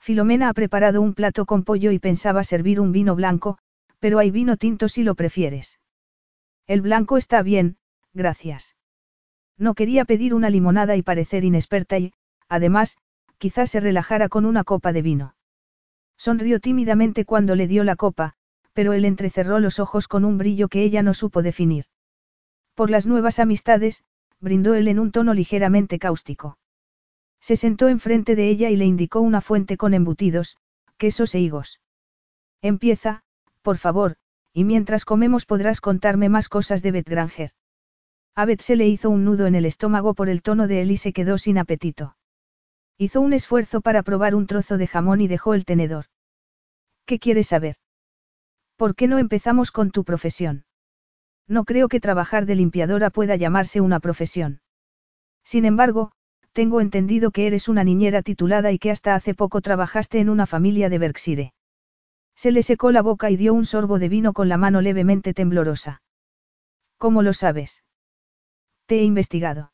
[0.02, 3.60] Filomena ha preparado un plato con pollo y pensaba servir un vino blanco,
[4.00, 5.80] pero hay vino tinto si lo prefieres.
[6.68, 7.78] El blanco está bien,
[8.14, 8.76] gracias.
[9.58, 12.12] No quería pedir una limonada y parecer inexperta y,
[12.50, 12.98] además,
[13.38, 15.36] quizás se relajara con una copa de vino.
[16.18, 18.34] Sonrió tímidamente cuando le dio la copa,
[18.74, 21.86] pero él entrecerró los ojos con un brillo que ella no supo definir.
[22.76, 24.04] Por las nuevas amistades,
[24.40, 26.58] brindó él en un tono ligeramente cáustico.
[27.40, 30.58] Se sentó enfrente de ella y le indicó una fuente con embutidos,
[30.98, 31.80] quesos e higos.
[32.62, 33.24] Empieza,
[33.62, 34.18] por favor,
[34.54, 37.52] y mientras comemos podrás contarme más cosas de Beth Granger.
[38.36, 40.98] A se le hizo un nudo en el estómago por el tono de él y
[40.98, 42.16] se quedó sin apetito.
[43.02, 46.08] Hizo un esfuerzo para probar un trozo de jamón y dejó el tenedor.
[47.06, 47.78] ¿Qué quieres saber?
[48.76, 50.66] ¿Por qué no empezamos con tu profesión?
[51.48, 54.60] No creo que trabajar de limpiadora pueda llamarse una profesión.
[55.46, 56.12] Sin embargo,
[56.52, 60.46] tengo entendido que eres una niñera titulada y que hasta hace poco trabajaste en una
[60.46, 61.54] familia de Berkshire.
[62.36, 65.34] Se le secó la boca y dio un sorbo de vino con la mano levemente
[65.34, 66.02] temblorosa.
[66.98, 67.82] ¿Cómo lo sabes?
[68.88, 69.72] Te he investigado.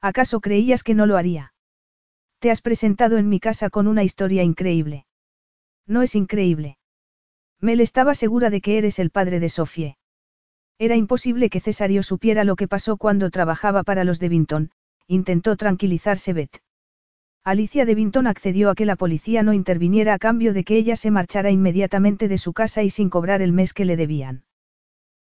[0.00, 1.52] ¿Acaso creías que no lo haría?
[2.46, 5.04] Te has presentado en mi casa con una historia increíble.
[5.84, 6.78] No es increíble.
[7.60, 9.96] Mel estaba segura de que eres el padre de Sofie.
[10.78, 14.70] Era imposible que Cesario supiera lo que pasó cuando trabajaba para los de Vinton,
[15.08, 16.62] intentó tranquilizarse Beth.
[17.42, 20.94] Alicia de Vinton accedió a que la policía no interviniera a cambio de que ella
[20.94, 24.44] se marchara inmediatamente de su casa y sin cobrar el mes que le debían.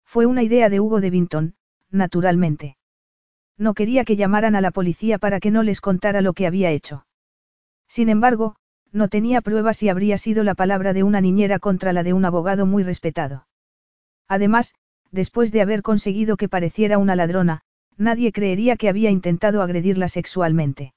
[0.04, 1.56] Fue una idea de Hugo de Vinton,
[1.90, 2.76] naturalmente.
[3.58, 6.70] No quería que llamaran a la policía para que no les contara lo que había
[6.70, 7.06] hecho.
[7.94, 8.56] Sin embargo,
[8.92, 12.26] no tenía pruebas y habría sido la palabra de una niñera contra la de un
[12.26, 13.46] abogado muy respetado.
[14.28, 14.74] Además,
[15.12, 17.62] después de haber conseguido que pareciera una ladrona,
[17.96, 20.96] nadie creería que había intentado agredirla sexualmente.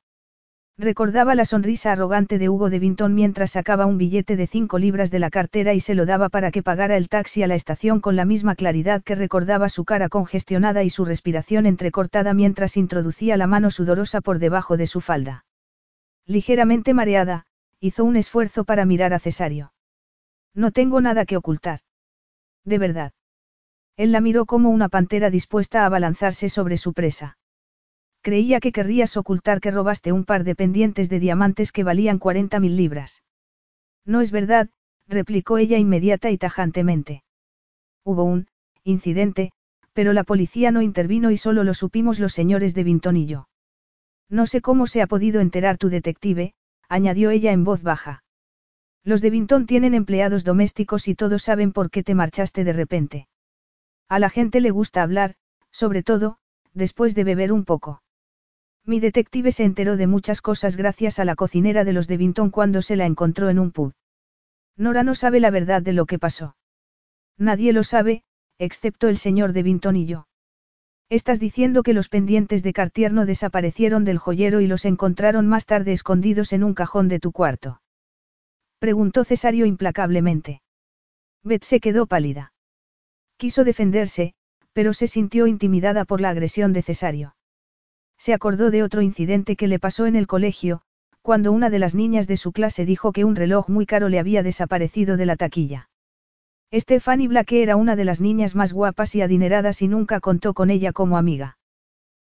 [0.79, 5.11] Recordaba la sonrisa arrogante de Hugo de Vinton mientras sacaba un billete de cinco libras
[5.11, 8.01] de la cartera y se lo daba para que pagara el taxi a la estación
[8.01, 13.37] con la misma claridad que recordaba su cara congestionada y su respiración entrecortada mientras introducía
[13.37, 15.46] la mano sudorosa por debajo de su falda.
[16.27, 17.47] Ligeramente mareada,
[17.81, 19.73] hizo un esfuerzo para mirar a Cesario.
[20.55, 21.81] No tengo nada que ocultar.
[22.65, 23.13] De verdad.
[23.97, 27.39] Él la miró como una pantera dispuesta a abalanzarse sobre su presa.
[28.23, 32.59] Creía que querrías ocultar que robaste un par de pendientes de diamantes que valían 40
[32.59, 33.23] mil libras.
[34.05, 34.69] No es verdad,
[35.07, 37.23] replicó ella inmediata y tajantemente.
[38.05, 38.49] Hubo un,
[38.83, 39.53] incidente,
[39.93, 43.49] pero la policía no intervino y solo lo supimos los señores de Vinton y yo.
[44.29, 46.55] No sé cómo se ha podido enterar tu detective,
[46.89, 48.25] añadió ella en voz baja.
[49.05, 53.29] Los de Vinton tienen empleados domésticos y todos saben por qué te marchaste de repente.
[54.09, 55.35] A la gente le gusta hablar,
[55.71, 56.39] sobre todo,
[56.75, 58.03] después de beber un poco.
[58.85, 62.51] Mi detective se enteró de muchas cosas gracias a la cocinera de los de Vinton
[62.51, 63.95] cuando se la encontró en un pub.
[64.77, 66.57] Nora no sabe la verdad de lo que pasó.
[67.39, 68.23] Nadie lo sabe,
[68.59, 70.27] excepto el señor de Vinton y yo.
[71.09, 75.65] Estás diciendo que los pendientes de Cartier no desaparecieron del joyero y los encontraron más
[75.65, 77.81] tarde escondidos en un cajón de tu cuarto.
[78.81, 80.63] Preguntó Cesario implacablemente.
[81.45, 82.53] Beth se quedó pálida.
[83.37, 84.35] Quiso defenderse,
[84.73, 87.37] pero se sintió intimidada por la agresión de Cesario.
[88.19, 90.83] Se acordó de otro incidente que le pasó en el colegio,
[91.23, 94.19] cuando una de las niñas de su clase dijo que un reloj muy caro le
[94.19, 95.89] había desaparecido de la taquilla.
[96.73, 100.71] Stephanie Black era una de las niñas más guapas y adineradas y nunca contó con
[100.71, 101.59] ella como amiga.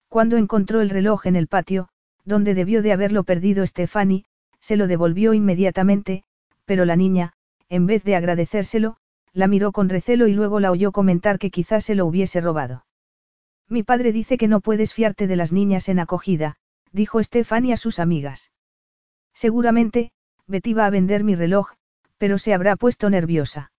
[0.10, 1.90] Cuando encontró el reloj en el patio,
[2.26, 4.26] donde debió de haberlo perdido Stephanie,
[4.60, 6.24] se lo devolvió inmediatamente,
[6.66, 7.34] pero la niña,
[7.70, 8.98] en vez de agradecérselo,
[9.34, 12.86] la miró con recelo y luego la oyó comentar que quizás se lo hubiese robado.
[13.68, 16.56] Mi padre dice que no puedes fiarte de las niñas en acogida,
[16.92, 18.52] dijo Stephanie a sus amigas.
[19.34, 20.12] Seguramente,
[20.48, 21.72] Betty va a vender mi reloj,
[22.18, 23.73] pero se habrá puesto nerviosa.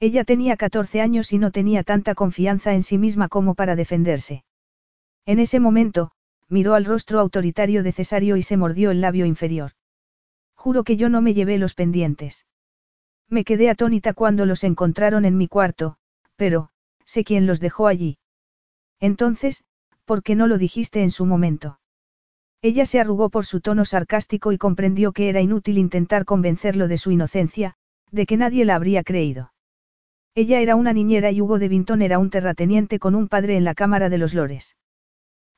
[0.00, 4.44] Ella tenía 14 años y no tenía tanta confianza en sí misma como para defenderse.
[5.26, 6.12] En ese momento,
[6.48, 9.72] miró al rostro autoritario de Cesario y se mordió el labio inferior.
[10.54, 12.46] Juro que yo no me llevé los pendientes.
[13.28, 15.96] Me quedé atónita cuando los encontraron en mi cuarto,
[16.34, 16.70] pero,
[17.04, 18.16] sé quién los dejó allí.
[19.00, 19.64] Entonces,
[20.06, 21.78] ¿por qué no lo dijiste en su momento?
[22.62, 26.96] Ella se arrugó por su tono sarcástico y comprendió que era inútil intentar convencerlo de
[26.96, 27.74] su inocencia,
[28.10, 29.52] de que nadie la habría creído.
[30.34, 33.64] Ella era una niñera y Hugo de Vinton era un terrateniente con un padre en
[33.64, 34.76] la Cámara de los Lores.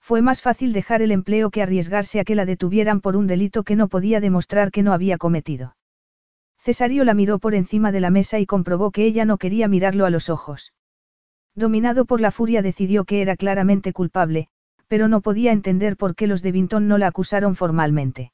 [0.01, 3.63] Fue más fácil dejar el empleo que arriesgarse a que la detuvieran por un delito
[3.63, 5.77] que no podía demostrar que no había cometido.
[6.59, 10.07] Cesario la miró por encima de la mesa y comprobó que ella no quería mirarlo
[10.07, 10.73] a los ojos.
[11.55, 14.49] Dominado por la furia decidió que era claramente culpable,
[14.89, 18.33] pero no podía entender por qué los de Vinton no la acusaron formalmente.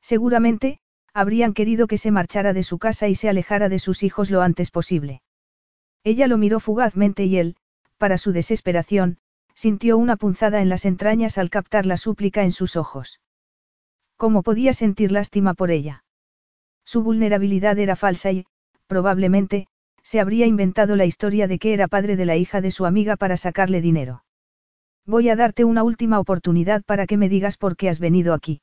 [0.00, 0.78] Seguramente,
[1.12, 4.42] habrían querido que se marchara de su casa y se alejara de sus hijos lo
[4.42, 5.22] antes posible.
[6.04, 7.56] Ella lo miró fugazmente y él,
[7.98, 9.18] para su desesperación,
[9.54, 13.20] sintió una punzada en las entrañas al captar la súplica en sus ojos.
[14.16, 16.04] ¿Cómo podía sentir lástima por ella?
[16.84, 18.46] Su vulnerabilidad era falsa y,
[18.86, 19.66] probablemente,
[20.02, 23.16] se habría inventado la historia de que era padre de la hija de su amiga
[23.16, 24.24] para sacarle dinero.
[25.06, 28.62] Voy a darte una última oportunidad para que me digas por qué has venido aquí.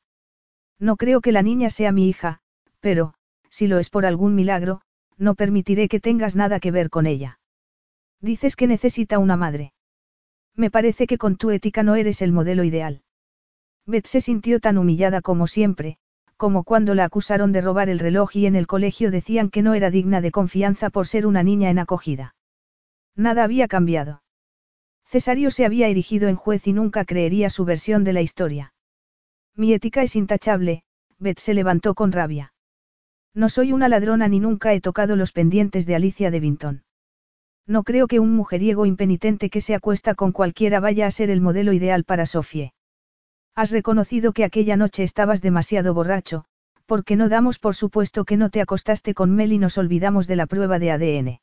[0.80, 2.40] No creo que la niña sea mi hija,
[2.80, 3.14] pero,
[3.50, 4.82] si lo es por algún milagro,
[5.18, 7.40] no permitiré que tengas nada que ver con ella.
[8.22, 9.74] Dices que necesita una madre.
[10.56, 13.02] Me parece que con tu ética no eres el modelo ideal.
[13.86, 15.98] Beth se sintió tan humillada como siempre,
[16.36, 19.74] como cuando la acusaron de robar el reloj y en el colegio decían que no
[19.74, 22.36] era digna de confianza por ser una niña en acogida.
[23.16, 24.24] Nada había cambiado.
[25.06, 28.74] Cesario se había erigido en juez y nunca creería su versión de la historia.
[29.56, 30.84] Mi ética es intachable,
[31.18, 32.54] Beth se levantó con rabia.
[33.34, 36.84] No soy una ladrona ni nunca he tocado los pendientes de Alicia de Vinton.
[37.68, 41.42] No creo que un mujeriego impenitente que se acuesta con cualquiera vaya a ser el
[41.42, 42.74] modelo ideal para Sofie.
[43.56, 46.46] Has reconocido que aquella noche estabas demasiado borracho,
[46.86, 50.36] porque no damos por supuesto que no te acostaste con Mel y nos olvidamos de
[50.38, 51.40] la prueba de ADN.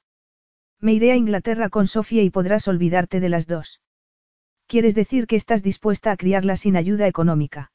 [0.81, 3.81] Me iré a Inglaterra con Sofía y podrás olvidarte de las dos.
[4.67, 7.73] ¿Quieres decir que estás dispuesta a criarla sin ayuda económica?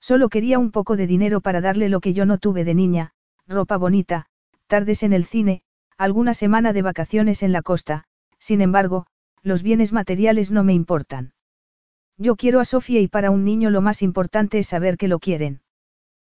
[0.00, 3.12] Solo quería un poco de dinero para darle lo que yo no tuve de niña,
[3.52, 4.26] ropa bonita,
[4.66, 5.62] tardes en el cine,
[5.96, 8.04] alguna semana de vacaciones en la costa,
[8.38, 9.06] sin embargo,
[9.42, 11.34] los bienes materiales no me importan.
[12.18, 15.18] Yo quiero a Sofía y para un niño lo más importante es saber que lo
[15.18, 15.62] quieren.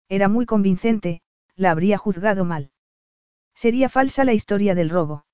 [0.10, 1.22] Era muy convincente,
[1.56, 2.72] la habría juzgado mal.
[3.56, 5.26] Sería falsa la historia del robo.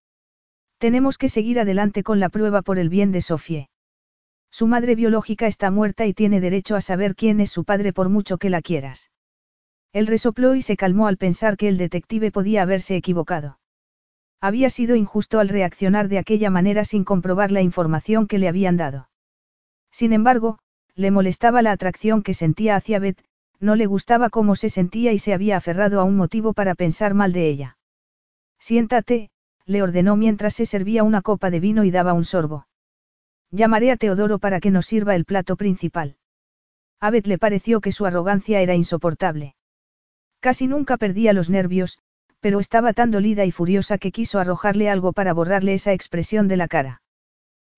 [0.78, 3.68] Tenemos que seguir adelante con la prueba por el bien de Sofía.
[4.50, 8.10] Su madre biológica está muerta y tiene derecho a saber quién es su padre por
[8.10, 9.11] mucho que la quieras.
[9.94, 13.60] Él resopló y se calmó al pensar que el detective podía haberse equivocado.
[14.40, 18.78] Había sido injusto al reaccionar de aquella manera sin comprobar la información que le habían
[18.78, 19.10] dado.
[19.92, 20.60] Sin embargo,
[20.96, 23.24] le molestaba la atracción que sentía hacia Beth,
[23.60, 27.14] no le gustaba cómo se sentía y se había aferrado a un motivo para pensar
[27.14, 27.78] mal de ella.
[28.60, 29.30] Siéntate,
[29.66, 32.66] le ordenó mientras se servía una copa de vino y daba un sorbo.
[33.52, 36.16] Llamaré a Teodoro para que nos sirva el plato principal.
[37.00, 39.56] A Beth le pareció que su arrogancia era insoportable.
[40.42, 42.00] Casi nunca perdía los nervios,
[42.40, 46.58] pero estaba tan dolida y furiosa que quiso arrojarle algo para borrarle esa expresión de
[46.58, 47.04] la cara.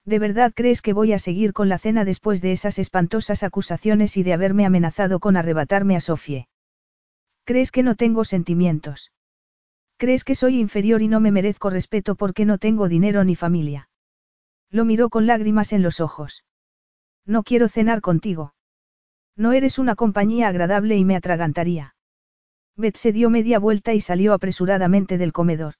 [0.05, 4.15] ¿De verdad crees que voy a seguir con la cena después de esas espantosas acusaciones
[4.15, 6.47] y de haberme amenazado con arrebatarme a Sofie?
[7.43, 9.11] ¿Crees que no tengo sentimientos?
[9.97, 13.89] ¿Crees que soy inferior y no me merezco respeto porque no tengo dinero ni familia?
[14.69, 16.45] Lo miró con lágrimas en los ojos.
[17.25, 18.53] No quiero cenar contigo.
[19.35, 21.95] No eres una compañía agradable y me atragantaría.
[22.75, 25.75] Beth se dio media vuelta y salió apresuradamente del comedor.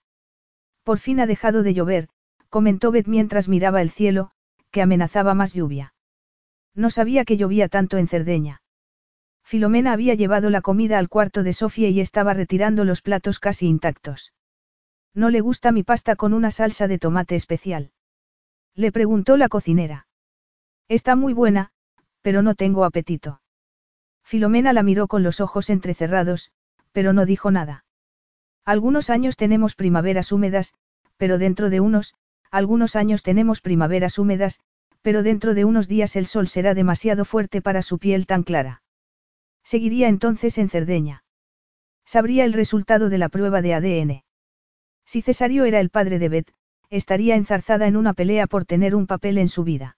[0.83, 2.09] Por fin ha dejado de llover,
[2.49, 4.31] comentó Beth mientras miraba el cielo,
[4.71, 5.93] que amenazaba más lluvia.
[6.75, 8.61] No sabía que llovía tanto en Cerdeña.
[9.43, 13.67] Filomena había llevado la comida al cuarto de Sofía y estaba retirando los platos casi
[13.67, 14.33] intactos.
[15.13, 17.91] ¿No le gusta mi pasta con una salsa de tomate especial?
[18.73, 20.07] Le preguntó la cocinera.
[20.87, 21.71] Está muy buena,
[22.21, 23.41] pero no tengo apetito.
[24.23, 26.51] Filomena la miró con los ojos entrecerrados,
[26.93, 27.83] pero no dijo nada.
[28.63, 30.73] Algunos años tenemos primaveras húmedas,
[31.17, 32.15] pero dentro de unos,
[32.49, 34.61] algunos años tenemos primaveras húmedas,
[35.01, 38.81] pero dentro de unos días el sol será demasiado fuerte para su piel tan clara.
[39.63, 41.23] Seguiría entonces en Cerdeña.
[42.05, 44.23] Sabría el resultado de la prueba de ADN.
[45.05, 46.53] Si Cesario era el padre de Beth,
[46.89, 49.97] estaría enzarzada en una pelea por tener un papel en su vida.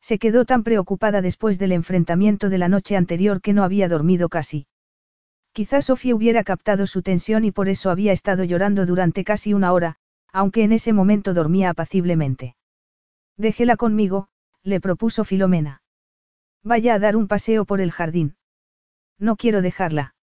[0.00, 4.28] Se quedó tan preocupada después del enfrentamiento de la noche anterior que no había dormido
[4.28, 4.66] casi.
[5.56, 9.72] Quizás Sofía hubiera captado su tensión y por eso había estado llorando durante casi una
[9.72, 9.96] hora,
[10.30, 12.56] aunque en ese momento dormía apaciblemente.
[13.38, 14.28] Déjela conmigo,
[14.62, 15.80] le propuso Filomena.
[16.62, 18.36] Vaya a dar un paseo por el jardín.
[19.18, 20.14] No quiero dejarla.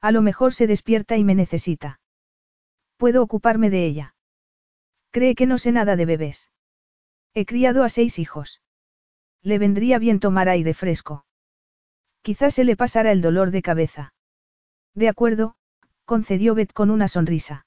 [0.00, 1.98] A lo mejor se despierta y me necesita.
[2.98, 4.14] Puedo ocuparme de ella.
[5.10, 6.52] Cree que no sé nada de bebés.
[7.34, 8.62] He criado a seis hijos.
[9.42, 11.26] Le vendría bien tomar aire fresco.
[12.22, 14.14] Quizás se le pasara el dolor de cabeza.
[14.94, 15.54] De acuerdo,
[16.04, 17.66] concedió Beth con una sonrisa.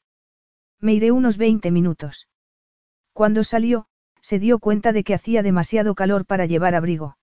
[0.79, 2.27] Me iré unos 20 minutos.
[3.13, 3.87] Cuando salió,
[4.21, 7.17] se dio cuenta de que hacía demasiado calor para llevar abrigo.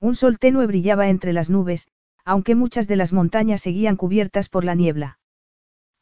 [0.00, 1.88] Un sol tenue brillaba entre las nubes,
[2.24, 5.18] aunque muchas de las montañas seguían cubiertas por la niebla.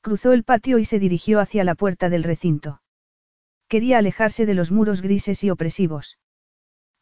[0.00, 2.82] Cruzó el patio y se dirigió hacia la puerta del recinto.
[3.68, 6.18] Quería alejarse de los muros grises y opresivos.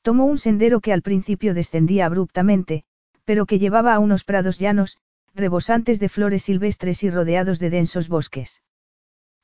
[0.03, 2.85] Tomó un sendero que al principio descendía abruptamente,
[3.24, 4.99] pero que llevaba a unos prados llanos,
[5.35, 8.63] rebosantes de flores silvestres y rodeados de densos bosques.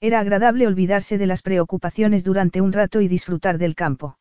[0.00, 4.18] Era agradable olvidarse de las preocupaciones durante un rato y disfrutar del campo.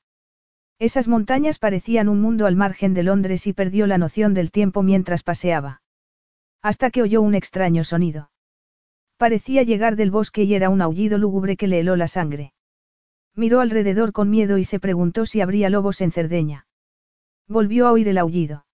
[0.79, 4.83] Esas montañas parecían un mundo al margen de Londres y perdió la noción del tiempo
[4.83, 5.81] mientras paseaba.
[6.61, 8.31] Hasta que oyó un extraño sonido.
[9.17, 12.53] Parecía llegar del bosque y era un aullido lúgubre que le heló la sangre.
[13.35, 16.67] Miró alrededor con miedo y se preguntó si habría lobos en Cerdeña.
[17.47, 18.65] Volvió a oír el aullido.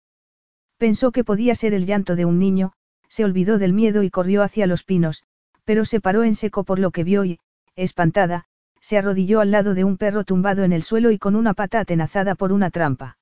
[0.77, 2.73] Pensó que podía ser el llanto de un niño,
[3.13, 5.23] se olvidó del miedo y corrió hacia los pinos,
[5.65, 7.37] pero se paró en seco por lo que vio y,
[7.75, 8.45] espantada,
[8.81, 11.79] se arrodilló al lado de un perro tumbado en el suelo y con una pata
[11.79, 13.19] atenazada por una trampa.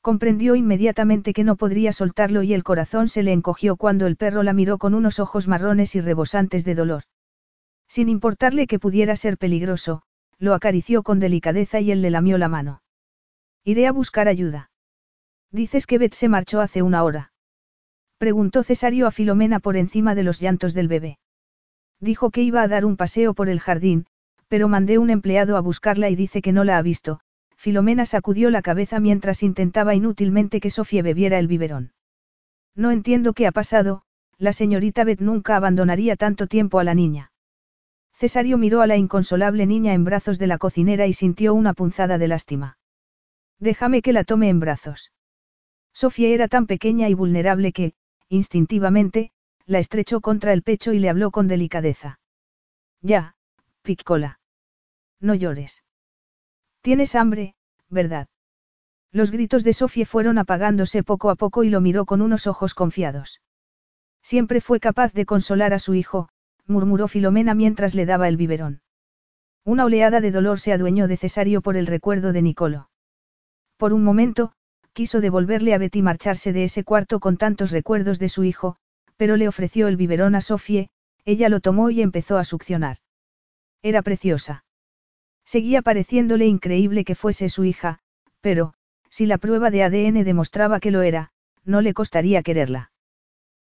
[0.00, 4.42] Comprendió inmediatamente que no podría soltarlo y el corazón se le encogió cuando el perro
[4.42, 7.02] la miró con unos ojos marrones y rebosantes de dolor.
[7.88, 10.04] Sin importarle que pudiera ser peligroso,
[10.38, 12.80] lo acarició con delicadeza y él le lamió la mano.
[13.62, 14.70] Iré a buscar ayuda.
[15.50, 17.31] Dices que Beth se marchó hace una hora.
[18.22, 21.18] Preguntó Cesario a Filomena por encima de los llantos del bebé.
[21.98, 24.06] Dijo que iba a dar un paseo por el jardín,
[24.46, 27.18] pero mandé un empleado a buscarla y dice que no la ha visto.
[27.56, 31.94] Filomena sacudió la cabeza mientras intentaba inútilmente que Sofía bebiera el biberón.
[32.76, 34.02] No entiendo qué ha pasado,
[34.38, 37.32] la señorita Beth nunca abandonaría tanto tiempo a la niña.
[38.12, 42.18] Cesario miró a la inconsolable niña en brazos de la cocinera y sintió una punzada
[42.18, 42.78] de lástima.
[43.58, 45.10] Déjame que la tome en brazos.
[45.92, 47.94] Sofía era tan pequeña y vulnerable que,
[48.32, 49.30] instintivamente,
[49.66, 52.18] la estrechó contra el pecho y le habló con delicadeza.
[53.02, 53.36] Ya,
[53.82, 54.40] Piccola.
[55.20, 55.84] No llores.
[56.80, 57.54] Tienes hambre,
[57.90, 58.28] ¿verdad?
[59.12, 62.72] Los gritos de Sofía fueron apagándose poco a poco y lo miró con unos ojos
[62.72, 63.42] confiados.
[64.22, 66.30] Siempre fue capaz de consolar a su hijo,
[66.66, 68.80] murmuró Filomena mientras le daba el biberón.
[69.62, 72.88] Una oleada de dolor se adueñó de Cesario por el recuerdo de Nicolo.
[73.76, 74.54] Por un momento,
[74.92, 78.76] quiso devolverle a Betty marcharse de ese cuarto con tantos recuerdos de su hijo,
[79.16, 80.88] pero le ofreció el biberón a Sofie,
[81.24, 82.98] ella lo tomó y empezó a succionar.
[83.82, 84.64] Era preciosa.
[85.44, 87.98] Seguía pareciéndole increíble que fuese su hija,
[88.40, 88.74] pero,
[89.08, 91.30] si la prueba de ADN demostraba que lo era,
[91.64, 92.90] no le costaría quererla.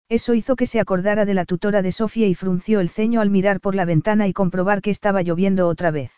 [0.08, 3.30] Eso hizo que se acordara de la tutora de Sofía y frunció el ceño al
[3.30, 6.12] mirar por la ventana y comprobar que estaba lloviendo otra vez.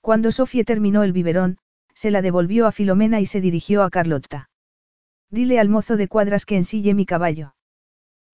[0.00, 1.58] Cuando Sofía terminó el biberón,
[1.98, 4.50] se la devolvió a Filomena y se dirigió a Carlotta.
[5.30, 7.56] Dile al mozo de cuadras que ensille mi caballo.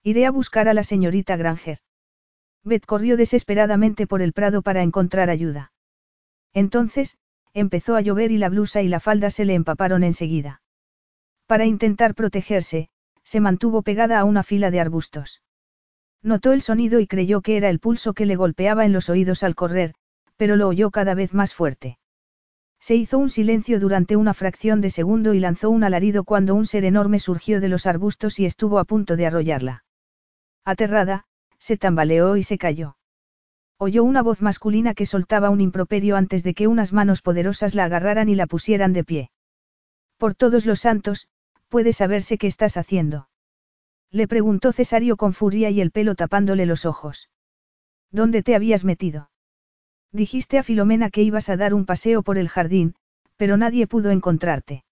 [0.02, 1.78] Iré a buscar a la señorita Granger.
[2.62, 5.72] Beth corrió desesperadamente por el prado para encontrar ayuda.
[6.52, 7.16] Entonces,
[7.54, 10.60] empezó a llover y la blusa y la falda se le empaparon enseguida.
[11.46, 12.90] Para intentar protegerse,
[13.22, 15.42] se mantuvo pegada a una fila de arbustos.
[16.22, 19.42] Notó el sonido y creyó que era el pulso que le golpeaba en los oídos
[19.42, 19.94] al correr,
[20.36, 21.96] pero lo oyó cada vez más fuerte.
[22.84, 26.66] Se hizo un silencio durante una fracción de segundo y lanzó un alarido cuando un
[26.66, 29.86] ser enorme surgió de los arbustos y estuvo a punto de arrollarla.
[30.66, 31.24] Aterrada,
[31.58, 32.98] se tambaleó y se cayó.
[33.78, 37.84] Oyó una voz masculina que soltaba un improperio antes de que unas manos poderosas la
[37.84, 39.30] agarraran y la pusieran de pie.
[40.18, 41.28] Por todos los santos,
[41.70, 43.30] puede saberse qué estás haciendo.
[44.10, 47.30] Le preguntó Cesario con furia y el pelo tapándole los ojos.
[48.10, 49.30] ¿Dónde te habías metido?
[50.14, 52.94] Dijiste a Filomena que ibas a dar un paseo por el jardín,
[53.36, 54.84] pero nadie pudo encontrarte.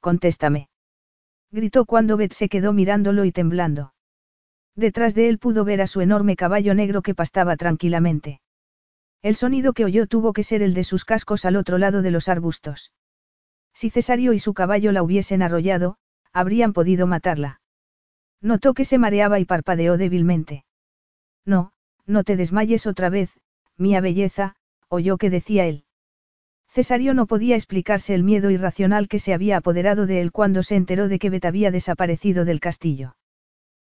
[0.00, 0.68] Contéstame.
[1.52, 3.94] Gritó cuando Beth se quedó mirándolo y temblando.
[4.74, 8.40] Detrás de él pudo ver a su enorme caballo negro que pastaba tranquilamente.
[9.22, 12.10] El sonido que oyó tuvo que ser el de sus cascos al otro lado de
[12.10, 12.90] los arbustos.
[13.72, 15.96] Si Cesario y su caballo la hubiesen arrollado,
[16.32, 17.60] habrían podido matarla.
[18.40, 20.64] Notó que se mareaba y parpadeó débilmente.
[21.46, 21.70] No,
[22.04, 23.30] no te desmayes otra vez,
[23.78, 24.56] mía belleza,
[24.88, 25.84] oyó que decía él.
[26.68, 30.76] Cesario no podía explicarse el miedo irracional que se había apoderado de él cuando se
[30.76, 33.16] enteró de que Bet había desaparecido del castillo.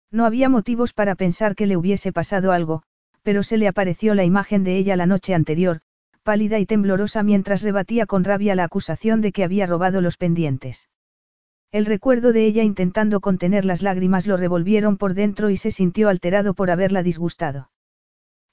[0.09, 2.83] No había motivos para pensar que le hubiese pasado algo,
[3.23, 5.81] pero se le apareció la imagen de ella la noche anterior,
[6.23, 10.89] pálida y temblorosa mientras rebatía con rabia la acusación de que había robado los pendientes.
[11.71, 16.07] El recuerdo de ella intentando contener las lágrimas lo revolvieron por dentro y se sintió
[16.07, 17.69] alterado por haberla disgustado.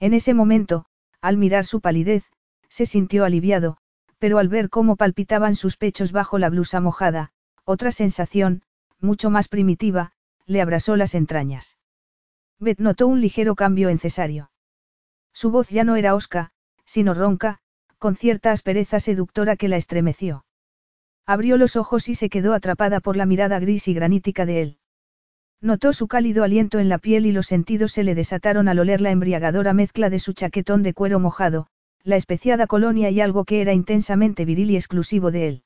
[0.00, 0.86] En ese momento,
[1.24, 2.30] al mirar su palidez,
[2.68, 3.78] se sintió aliviado,
[4.18, 7.30] pero al ver cómo palpitaban sus pechos bajo la blusa mojada,
[7.64, 8.60] otra sensación,
[9.00, 10.12] mucho más primitiva,
[10.44, 11.78] le abrasó las entrañas.
[12.58, 14.50] Beth notó un ligero cambio en Cesario.
[15.32, 16.50] Su voz ya no era osca,
[16.84, 17.58] sino ronca,
[17.96, 20.44] con cierta aspereza seductora que la estremeció.
[21.24, 24.78] Abrió los ojos y se quedó atrapada por la mirada gris y granítica de él.
[25.60, 29.00] Notó su cálido aliento en la piel y los sentidos se le desataron al oler
[29.00, 31.68] la embriagadora mezcla de su chaquetón de cuero mojado,
[32.02, 35.62] la especiada colonia y algo que era intensamente viril y exclusivo de él.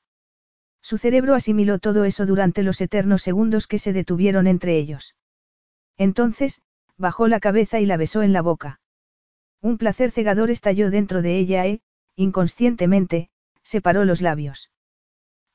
[0.81, 5.15] Su cerebro asimiló todo eso durante los eternos segundos que se detuvieron entre ellos.
[5.97, 6.61] Entonces,
[6.97, 8.79] bajó la cabeza y la besó en la boca.
[9.61, 11.81] Un placer cegador estalló dentro de ella e,
[12.15, 13.29] inconscientemente,
[13.63, 14.71] separó los labios.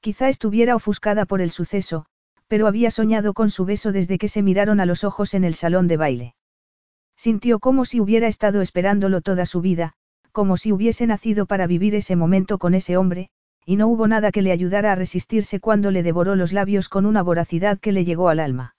[0.01, 2.07] Quizá estuviera ofuscada por el suceso,
[2.49, 5.55] pero había soñado con su beso desde que se miraron a los ojos en el
[5.55, 6.35] salón de baile.
[7.17, 9.93] Sintió como si hubiera estado esperándolo toda su vida,
[10.33, 13.29] como si hubiese nacido para vivir ese momento con ese hombre,
[13.65, 17.07] y no hubo nada que le ayudara a resistirse cuando le devoró los labios con
[17.07, 18.75] una voracidad que le llegó al alma.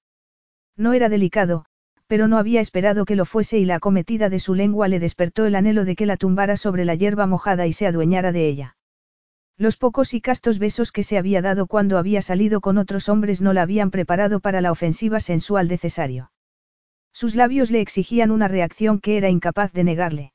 [0.77, 1.65] No era delicado,
[2.07, 5.45] pero no había esperado que lo fuese y la acometida de su lengua le despertó
[5.45, 8.77] el anhelo de que la tumbara sobre la hierba mojada y se adueñara de ella.
[9.57, 13.41] Los pocos y castos besos que se había dado cuando había salido con otros hombres
[13.41, 16.31] no la habían preparado para la ofensiva sensual de Cesario.
[17.13, 20.33] Sus labios le exigían una reacción que era incapaz de negarle.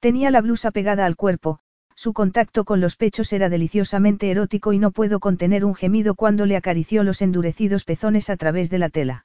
[0.00, 1.60] Tenía la blusa pegada al cuerpo,
[1.94, 6.44] su contacto con los pechos era deliciosamente erótico y no puedo contener un gemido cuando
[6.44, 9.24] le acarició los endurecidos pezones a través de la tela.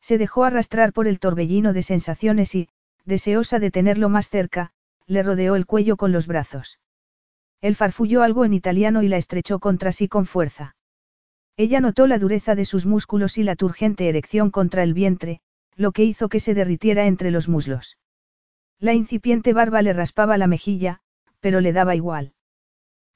[0.00, 2.68] Se dejó arrastrar por el torbellino de sensaciones y,
[3.04, 4.70] deseosa de tenerlo más cerca,
[5.06, 6.78] le rodeó el cuello con los brazos.
[7.60, 10.76] Él farfulló algo en italiano y la estrechó contra sí con fuerza.
[11.56, 15.40] Ella notó la dureza de sus músculos y la turgente erección contra el vientre,
[15.76, 17.98] lo que hizo que se derritiera entre los muslos.
[18.78, 21.00] La incipiente barba le raspaba la mejilla,
[21.40, 22.32] pero le daba igual.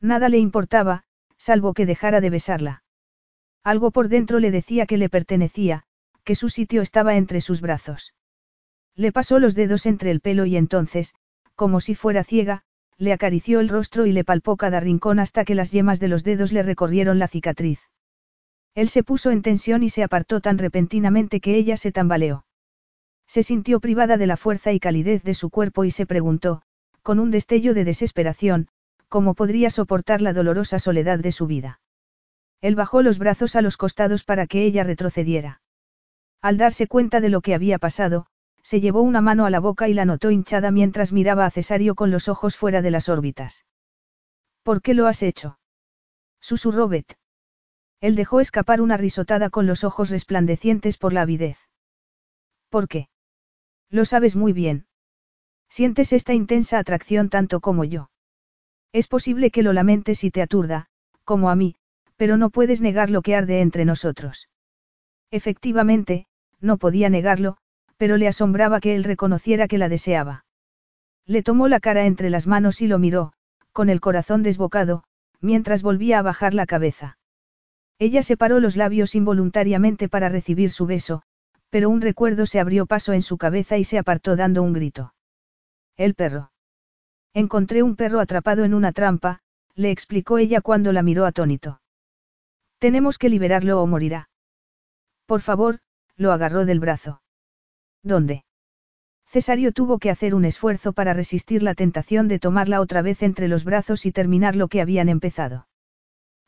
[0.01, 1.05] Nada le importaba,
[1.39, 2.83] salvo que dejara de besarla.
[3.63, 5.85] Algo por dentro le decía que le pertenecía,
[6.23, 8.15] que su sitio estaba entre sus brazos.
[8.95, 11.15] Le pasó los dedos entre el pelo y entonces,
[11.55, 12.65] como si fuera ciega,
[12.99, 16.25] le acarició el rostro y le palpó cada rincón hasta que las yemas de los
[16.25, 17.81] dedos le recorrieron la cicatriz.
[18.75, 22.45] Él se puso en tensión y se apartó tan repentinamente que ella se tambaleó.
[23.27, 26.63] Se sintió privada de la fuerza y calidez de su cuerpo y se preguntó,
[27.03, 28.69] con un destello de desesperación,
[29.09, 31.81] cómo podría soportar la dolorosa soledad de su vida.
[32.61, 35.61] Él bajó los brazos a los costados para que ella retrocediera.
[36.41, 38.27] Al darse cuenta de lo que había pasado,
[38.65, 41.95] se llevó una mano a la boca y la notó hinchada mientras miraba a Cesario
[41.95, 43.67] con los ojos fuera de las órbitas.
[44.63, 45.59] ¿Por qué lo has hecho?
[46.41, 47.19] Susurró Beth.
[48.01, 51.59] Él dejó escapar una risotada con los ojos resplandecientes por la avidez.
[52.71, 53.09] ¿Por qué?
[53.91, 54.87] Lo sabes muy bien.
[55.69, 58.11] Sientes esta intensa atracción tanto como yo.
[58.93, 60.87] Es posible que lo lamentes y te aturda,
[61.25, 61.77] como a mí,
[62.17, 64.49] pero no puedes negar lo que arde entre nosotros.
[65.31, 66.27] Efectivamente,
[66.61, 67.59] no podía negarlo,
[67.97, 70.45] pero le asombraba que él reconociera que la deseaba.
[71.27, 73.33] Le tomó la cara entre las manos y lo miró,
[73.73, 75.05] con el corazón desbocado,
[75.41, 77.19] mientras volvía a bajar la cabeza.
[77.99, 81.23] Ella separó los labios involuntariamente para recibir su beso,
[81.71, 85.15] pero un recuerdo se abrió paso en su cabeza y se apartó dando un grito.
[85.97, 86.53] El perro.
[87.33, 89.41] Encontré un perro atrapado en una trampa,
[89.75, 91.81] le explicó ella cuando la miró atónito.
[92.79, 94.29] Tenemos que liberarlo o morirá.
[95.27, 95.81] Por favor,
[96.17, 97.23] lo agarró del brazo.
[98.05, 98.45] ¿Dónde?
[99.27, 103.49] Cesario tuvo que hacer un esfuerzo para resistir la tentación de tomarla otra vez entre
[103.49, 105.67] los brazos y terminar lo que habían empezado.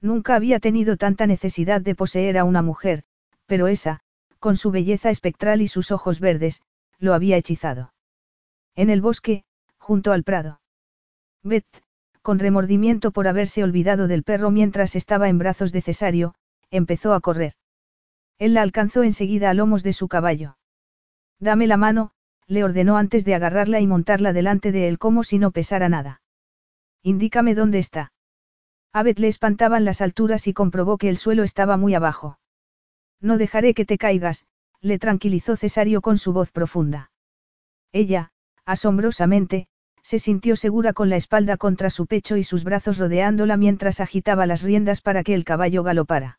[0.01, 3.03] Nunca había tenido tanta necesidad de poseer a una mujer,
[3.47, 4.01] pero esa,
[4.39, 6.63] con su belleza espectral y sus ojos verdes,
[6.99, 7.93] lo había hechizado.
[8.77, 9.45] En el bosque,
[9.79, 10.61] junto al prado.
[11.43, 11.83] Beth,
[12.23, 16.35] con remordimiento por haberse olvidado del perro mientras estaba en brazos de Cesario,
[16.71, 17.55] empezó a correr.
[18.39, 20.57] Él la alcanzó enseguida a lomos de su caballo.
[21.39, 22.13] Dame la mano,
[22.47, 26.23] le ordenó antes de agarrarla y montarla delante de él como si no pesara nada.
[27.03, 28.13] Indícame dónde está.
[28.93, 32.39] A Beth le espantaban las alturas y comprobó que el suelo estaba muy abajo.
[33.21, 34.47] No dejaré que te caigas,
[34.81, 37.11] le tranquilizó Cesario con su voz profunda.
[37.93, 38.31] Ella,
[38.65, 39.69] asombrosamente,
[40.03, 44.47] se sintió segura con la espalda contra su pecho y sus brazos rodeándola mientras agitaba
[44.47, 46.39] las riendas para que el caballo galopara.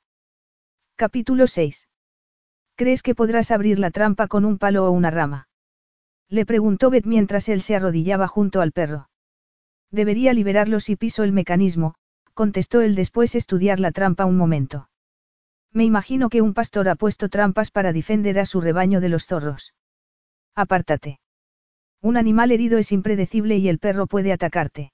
[0.95, 1.87] Capítulo 6.
[2.77, 5.47] ¿Crees que podrás abrir la trampa con un palo o una rama?
[6.29, 9.09] Le preguntó Beth mientras él se arrodillaba junto al perro.
[9.89, 11.95] Debería liberarlo si piso el mecanismo,
[12.35, 14.89] contestó él después estudiar la trampa un momento.
[15.73, 19.25] Me imagino que un pastor ha puesto trampas para defender a su rebaño de los
[19.25, 19.73] zorros.
[20.53, 21.19] Apártate.
[21.99, 24.91] Un animal herido es impredecible y el perro puede atacarte.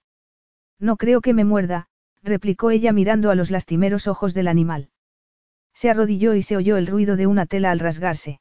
[0.79, 1.87] No creo que me muerda,
[2.21, 4.92] replicó ella mirando a los lastimeros ojos del animal.
[5.73, 8.39] Se arrodilló y se oyó el ruido de una tela al rasgarse.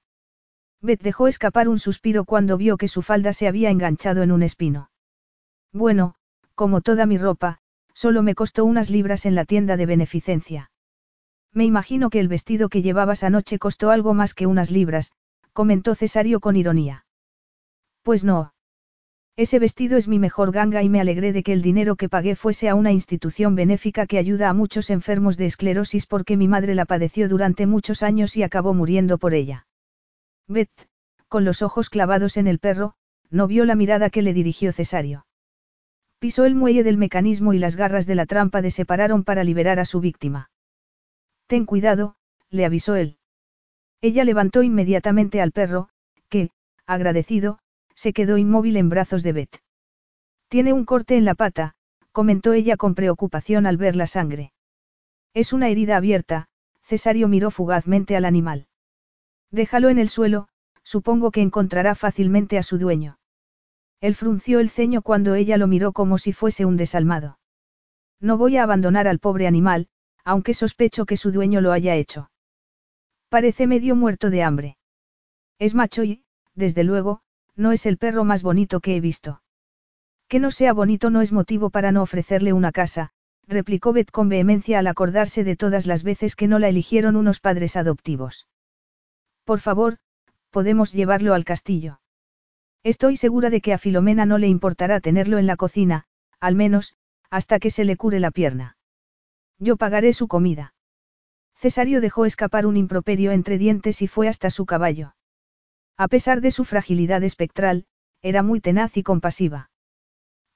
[0.81, 4.43] Beth dejó escapar un suspiro cuando vio que su falda se había enganchado en un
[4.43, 4.91] espino.
[5.73, 6.15] Bueno,
[6.55, 7.63] como toda mi ropa,
[7.95, 10.71] Solo me costó unas libras en la tienda de beneficencia.
[11.53, 15.13] Me imagino que el vestido que llevabas anoche costó algo más que unas libras,
[15.53, 17.05] comentó Cesario con ironía.
[18.03, 18.55] Pues no.
[19.37, 22.37] Ese vestido es mi mejor ganga y me alegré de que el dinero que pagué
[22.37, 26.75] fuese a una institución benéfica que ayuda a muchos enfermos de esclerosis porque mi madre
[26.75, 29.67] la padeció durante muchos años y acabó muriendo por ella.
[30.49, 30.89] Beth,
[31.29, 32.95] con los ojos clavados en el perro,
[33.31, 35.25] no vio la mirada que le dirigió Cesario.
[36.19, 39.87] Pisó el muelle del mecanismo y las garras de la trampa separaron para liberar a
[39.87, 40.51] su víctima.
[41.47, 42.17] Ten cuidado,
[42.51, 43.17] le avisó él.
[44.03, 45.89] Ella levantó inmediatamente al perro,
[46.29, 46.51] que,
[46.87, 47.61] agradecido,
[47.95, 49.63] se quedó inmóvil en brazos de Beth.
[50.49, 51.75] Tiene un corte en la pata,
[52.13, 54.53] comentó ella con preocupación al ver la sangre.
[55.35, 56.49] Es una herida abierta,
[56.83, 58.67] Cesario miró fugazmente al animal.
[59.51, 60.49] Déjalo en el suelo,
[60.83, 63.19] supongo que encontrará fácilmente a su dueño.
[64.01, 67.39] Él frunció el ceño cuando ella lo miró como si fuese un desalmado.
[68.21, 69.89] No voy a abandonar al pobre animal,
[70.25, 72.31] aunque sospecho que su dueño lo haya hecho.
[73.29, 74.77] Parece medio muerto de hambre.
[75.59, 76.25] Es macho y,
[76.55, 77.23] desde luego,
[77.57, 79.43] no es el perro más bonito que he visto.
[80.29, 83.11] Que no sea bonito no es motivo para no ofrecerle una casa,
[83.47, 87.41] replicó Beth con vehemencia al acordarse de todas las veces que no la eligieron unos
[87.41, 88.49] padres adoptivos.
[89.45, 89.99] Por favor,
[90.51, 92.01] podemos llevarlo al castillo.
[92.85, 96.05] Estoy segura de que a Filomena no le importará tenerlo en la cocina,
[96.41, 96.95] al menos,
[97.31, 98.77] hasta que se le cure la pierna.
[99.59, 100.75] Yo pagaré su comida.
[101.55, 105.15] Cesario dejó escapar un improperio entre dientes y fue hasta su caballo.
[106.03, 107.87] A pesar de su fragilidad espectral,
[108.23, 109.71] era muy tenaz y compasiva.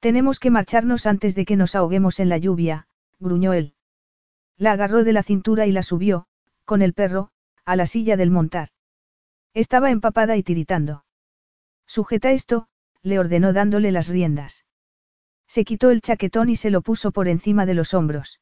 [0.01, 2.89] Tenemos que marcharnos antes de que nos ahoguemos en la lluvia,
[3.20, 3.74] gruñó él.
[4.56, 6.27] La agarró de la cintura y la subió,
[6.64, 7.31] con el perro,
[7.64, 8.70] a la silla del montar.
[9.55, 11.05] Estaba empapada y tiritando.
[11.86, 12.66] Sujeta esto,
[13.02, 14.64] le ordenó dándole las riendas.
[15.47, 18.40] Se quitó el chaquetón y se lo puso por encima de los hombros.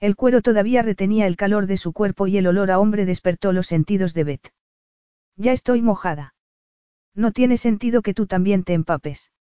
[0.00, 3.52] El cuero todavía retenía el calor de su cuerpo y el olor a hombre despertó
[3.52, 4.54] los sentidos de Beth.
[5.36, 6.34] Ya estoy mojada.
[7.14, 9.32] No tiene sentido que tú también te empapes.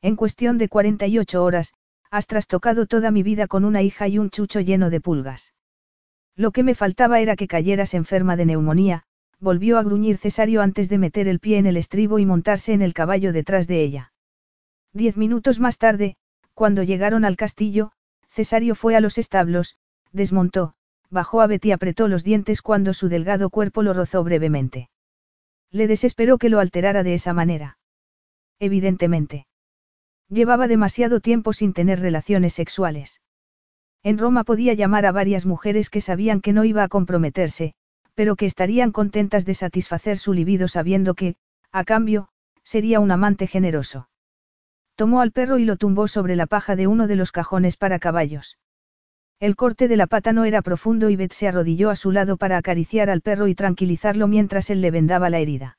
[0.00, 1.74] En cuestión de 48 horas,
[2.10, 5.54] has trastocado toda mi vida con una hija y un chucho lleno de pulgas.
[6.36, 9.04] Lo que me faltaba era que cayeras enferma de neumonía,
[9.38, 12.82] volvió a gruñir Cesario antes de meter el pie en el estribo y montarse en
[12.82, 14.12] el caballo detrás de ella.
[14.92, 16.16] Diez minutos más tarde,
[16.54, 17.92] cuando llegaron al castillo,
[18.28, 19.76] Cesario fue a los establos,
[20.12, 20.74] desmontó,
[21.10, 24.90] bajó a Betty y apretó los dientes cuando su delgado cuerpo lo rozó brevemente.
[25.72, 27.78] Le desesperó que lo alterara de esa manera.
[28.60, 29.46] Evidentemente.
[30.28, 33.20] Llevaba demasiado tiempo sin tener relaciones sexuales.
[34.02, 37.74] En Roma podía llamar a varias mujeres que sabían que no iba a comprometerse,
[38.14, 41.36] pero que estarían contentas de satisfacer su libido sabiendo que,
[41.70, 42.28] a cambio,
[42.62, 44.08] sería un amante generoso.
[44.94, 47.98] Tomó al perro y lo tumbó sobre la paja de uno de los cajones para
[47.98, 48.58] caballos.
[49.42, 52.36] El corte de la pata no era profundo y Beth se arrodilló a su lado
[52.36, 55.78] para acariciar al perro y tranquilizarlo mientras él le vendaba la herida.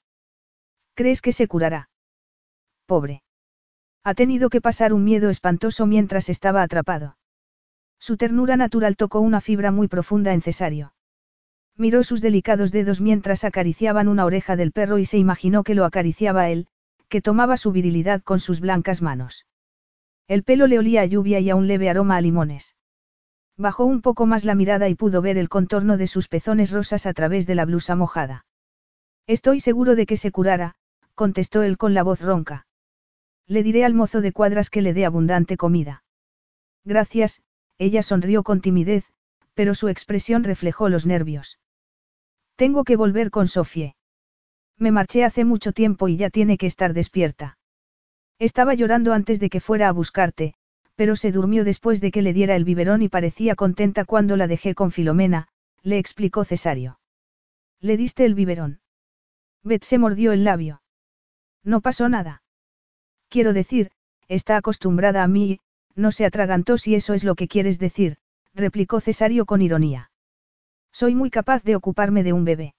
[0.95, 1.88] ¿Crees que se curará?
[2.88, 3.23] Pobre.
[4.03, 7.15] Ha tenido que pasar un miedo espantoso mientras estaba atrapado.
[7.99, 10.94] Su ternura natural tocó una fibra muy profunda en Cesario.
[11.77, 15.85] Miró sus delicados dedos mientras acariciaban una oreja del perro y se imaginó que lo
[15.85, 16.68] acariciaba él,
[17.07, 19.45] que tomaba su virilidad con sus blancas manos.
[20.27, 22.76] El pelo le olía a lluvia y a un leve aroma a limones.
[23.57, 27.05] Bajó un poco más la mirada y pudo ver el contorno de sus pezones rosas
[27.05, 28.45] a través de la blusa mojada.
[29.27, 30.75] Estoy seguro de que se curara,
[31.15, 32.65] contestó él con la voz ronca.
[33.47, 36.03] Le diré al mozo de cuadras que le dé abundante comida.
[36.84, 37.41] Gracias,
[37.77, 39.05] ella sonrió con timidez,
[39.53, 41.59] pero su expresión reflejó los nervios.
[42.55, 43.95] Tengo que volver con Sofie.
[44.77, 47.57] Me marché hace mucho tiempo y ya tiene que estar despierta.
[48.39, 50.55] Estaba llorando antes de que fuera a buscarte,
[50.95, 54.47] pero se durmió después de que le diera el biberón y parecía contenta cuando la
[54.47, 55.47] dejé con Filomena,
[55.81, 56.99] le explicó Cesario.
[57.79, 58.79] ¿Le diste el biberón?
[59.63, 60.81] Beth se mordió el labio.
[61.63, 62.43] No pasó nada.
[63.29, 63.91] Quiero decir,
[64.27, 65.59] está acostumbrada a mí,
[65.95, 68.17] no se atragantó si eso es lo que quieres decir,
[68.53, 70.11] replicó Cesario con ironía.
[70.91, 72.75] Soy muy capaz de ocuparme de un bebé.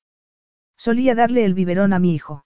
[0.77, 2.45] Solía darle el biberón a mi hijo.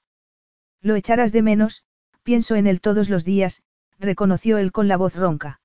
[0.80, 1.84] Lo echarás de menos,
[2.22, 3.62] pienso en él todos los días,
[3.98, 5.60] reconoció él con la voz ronca.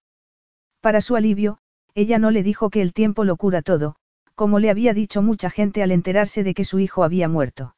[0.82, 1.60] Para su alivio,
[1.96, 3.96] ella no le dijo que el tiempo lo cura todo,
[4.36, 7.76] como le había dicho mucha gente al enterarse de que su hijo había muerto.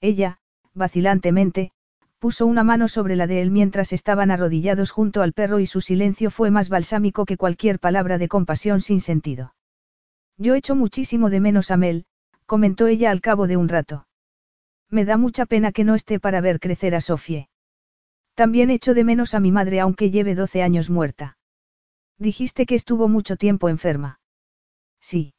[0.00, 0.38] Ella,
[0.74, 1.72] vacilantemente,
[2.18, 5.80] puso una mano sobre la de él mientras estaban arrodillados junto al perro y su
[5.80, 9.54] silencio fue más balsámico que cualquier palabra de compasión sin sentido.
[10.38, 12.06] Yo echo muchísimo de menos a Mel,
[12.46, 14.06] comentó ella al cabo de un rato.
[14.90, 17.48] Me da mucha pena que no esté para ver crecer a Sofie.
[18.36, 21.38] También echo de menos a mi madre aunque lleve 12 años muerta.
[22.18, 24.20] Dijiste que estuvo mucho tiempo enferma.
[25.00, 25.32] Sí.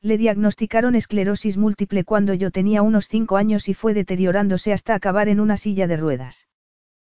[0.00, 5.28] Le diagnosticaron esclerosis múltiple cuando yo tenía unos cinco años y fue deteriorándose hasta acabar
[5.28, 6.46] en una silla de ruedas.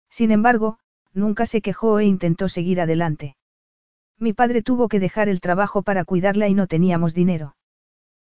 [0.08, 0.78] Sin embargo,
[1.12, 3.34] nunca se quejó e intentó seguir adelante.
[4.20, 7.56] Mi padre tuvo que dejar el trabajo para cuidarla y no teníamos dinero.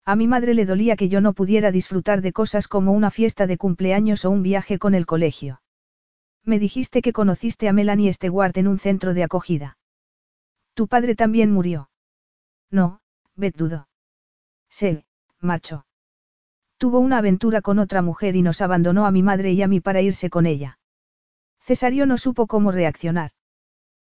[0.05, 3.47] A mi madre le dolía que yo no pudiera disfrutar de cosas como una fiesta
[3.47, 5.61] de cumpleaños o un viaje con el colegio.
[6.49, 9.77] Me dijiste que conociste a Melanie Stewart en un centro de acogida.
[10.73, 11.91] Tu padre también murió.
[12.71, 13.01] No,
[13.35, 13.87] Beth dudó.
[14.67, 15.05] Se,
[15.39, 15.85] marchó.
[16.79, 19.79] Tuvo una aventura con otra mujer y nos abandonó a mi madre y a mí
[19.79, 20.79] para irse con ella.
[21.59, 23.29] Cesario no supo cómo reaccionar.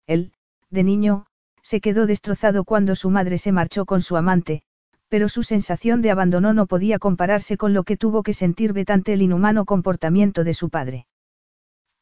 [0.07, 0.33] Él,
[0.71, 1.27] de niño,
[1.61, 4.63] se quedó destrozado cuando su madre se marchó con su amante,
[5.11, 9.13] pero su sensación de abandono no podía compararse con lo que tuvo que sentir ante
[9.13, 11.07] el inhumano comportamiento de su padre.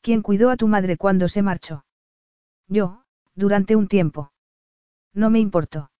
[0.00, 1.84] ¿Quién cuidó a tu madre cuando se marchó?
[2.68, 3.02] Yo,
[3.34, 4.32] durante un tiempo.
[5.14, 5.90] No me importó.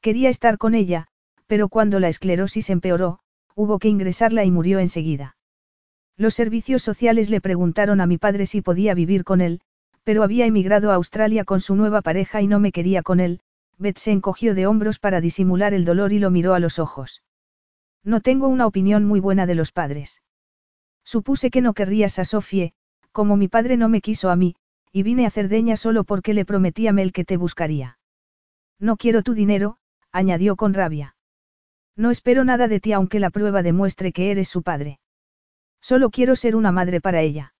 [0.00, 1.06] Quería estar con ella,
[1.46, 3.20] pero cuando la esclerosis empeoró,
[3.54, 5.36] hubo que ingresarla y murió enseguida.
[6.16, 9.60] Los servicios sociales le preguntaron a mi padre si podía vivir con él,
[10.04, 13.40] pero había emigrado a Australia con su nueva pareja y no me quería con él,
[13.78, 17.22] Beth se encogió de hombros para disimular el dolor y lo miró a los ojos.
[18.04, 20.22] No tengo una opinión muy buena de los padres.
[21.04, 22.74] Supuse que no querrías a Sofie,
[23.12, 24.56] como mi padre no me quiso a mí,
[24.90, 27.98] y vine a Cerdeña solo porque le prometí a Mel que te buscaría.
[28.78, 29.78] No quiero tu dinero,
[30.10, 31.14] añadió con rabia.
[31.96, 34.98] No espero nada de ti aunque la prueba demuestre que eres su padre.
[35.80, 37.54] Solo quiero ser una madre para ella.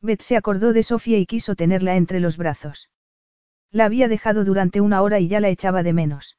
[0.00, 2.90] Beth se acordó de Sofía y quiso tenerla entre los brazos.
[3.70, 6.38] La había dejado durante una hora y ya la echaba de menos.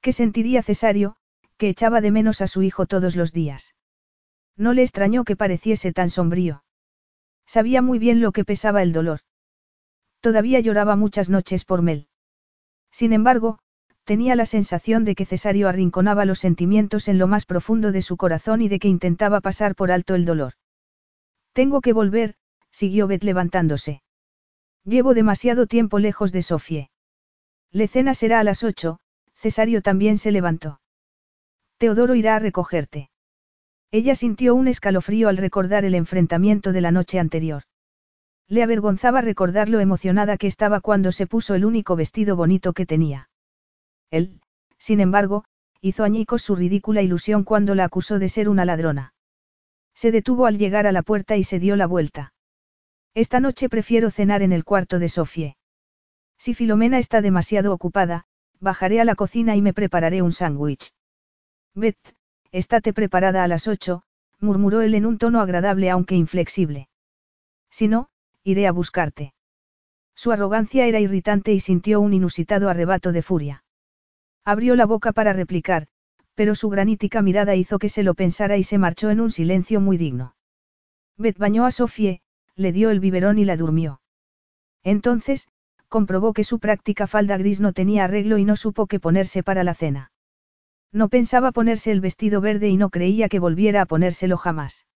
[0.00, 1.16] ¿Qué sentiría Cesario,
[1.56, 3.74] que echaba de menos a su hijo todos los días?
[4.56, 6.64] No le extrañó que pareciese tan sombrío.
[7.46, 9.20] Sabía muy bien lo que pesaba el dolor.
[10.20, 12.08] Todavía lloraba muchas noches por Mel.
[12.90, 13.58] Sin embargo,
[14.04, 18.16] tenía la sensación de que Cesario arrinconaba los sentimientos en lo más profundo de su
[18.16, 20.54] corazón y de que intentaba pasar por alto el dolor.
[21.52, 22.34] Tengo que volver,
[22.70, 24.02] siguió Beth levantándose.
[24.84, 26.90] Llevo demasiado tiempo lejos de Sofie.
[27.72, 28.98] La cena será a las ocho,
[29.34, 30.80] Cesario también se levantó.
[31.78, 33.10] Teodoro irá a recogerte.
[33.96, 37.62] Ella sintió un escalofrío al recordar el enfrentamiento de la noche anterior.
[38.46, 42.84] Le avergonzaba recordar lo emocionada que estaba cuando se puso el único vestido bonito que
[42.84, 43.30] tenía.
[44.10, 44.42] Él,
[44.76, 45.44] sin embargo,
[45.80, 49.14] hizo añicos su ridícula ilusión cuando la acusó de ser una ladrona.
[49.94, 52.34] Se detuvo al llegar a la puerta y se dio la vuelta.
[53.14, 55.56] Esta noche prefiero cenar en el cuarto de Sofie.
[56.36, 58.26] Si Filomena está demasiado ocupada,
[58.60, 60.92] bajaré a la cocina y me prepararé un sándwich.
[61.74, 62.15] Beth,
[62.56, 64.02] estate preparada a las ocho,
[64.40, 66.88] murmuró él en un tono agradable aunque inflexible.
[67.70, 68.08] Si no,
[68.44, 69.34] iré a buscarte.
[70.14, 73.64] Su arrogancia era irritante y sintió un inusitado arrebato de furia.
[74.44, 75.88] Abrió la boca para replicar,
[76.34, 79.80] pero su granítica mirada hizo que se lo pensara y se marchó en un silencio
[79.80, 80.34] muy digno.
[81.18, 82.20] Beth bañó a Sofie,
[82.54, 84.00] le dio el biberón y la durmió.
[84.82, 85.48] Entonces,
[85.88, 89.64] comprobó que su práctica falda gris no tenía arreglo y no supo qué ponerse para
[89.64, 90.10] la cena.
[90.92, 94.86] No pensaba ponerse el vestido verde y no creía que volviera a ponérselo jamás.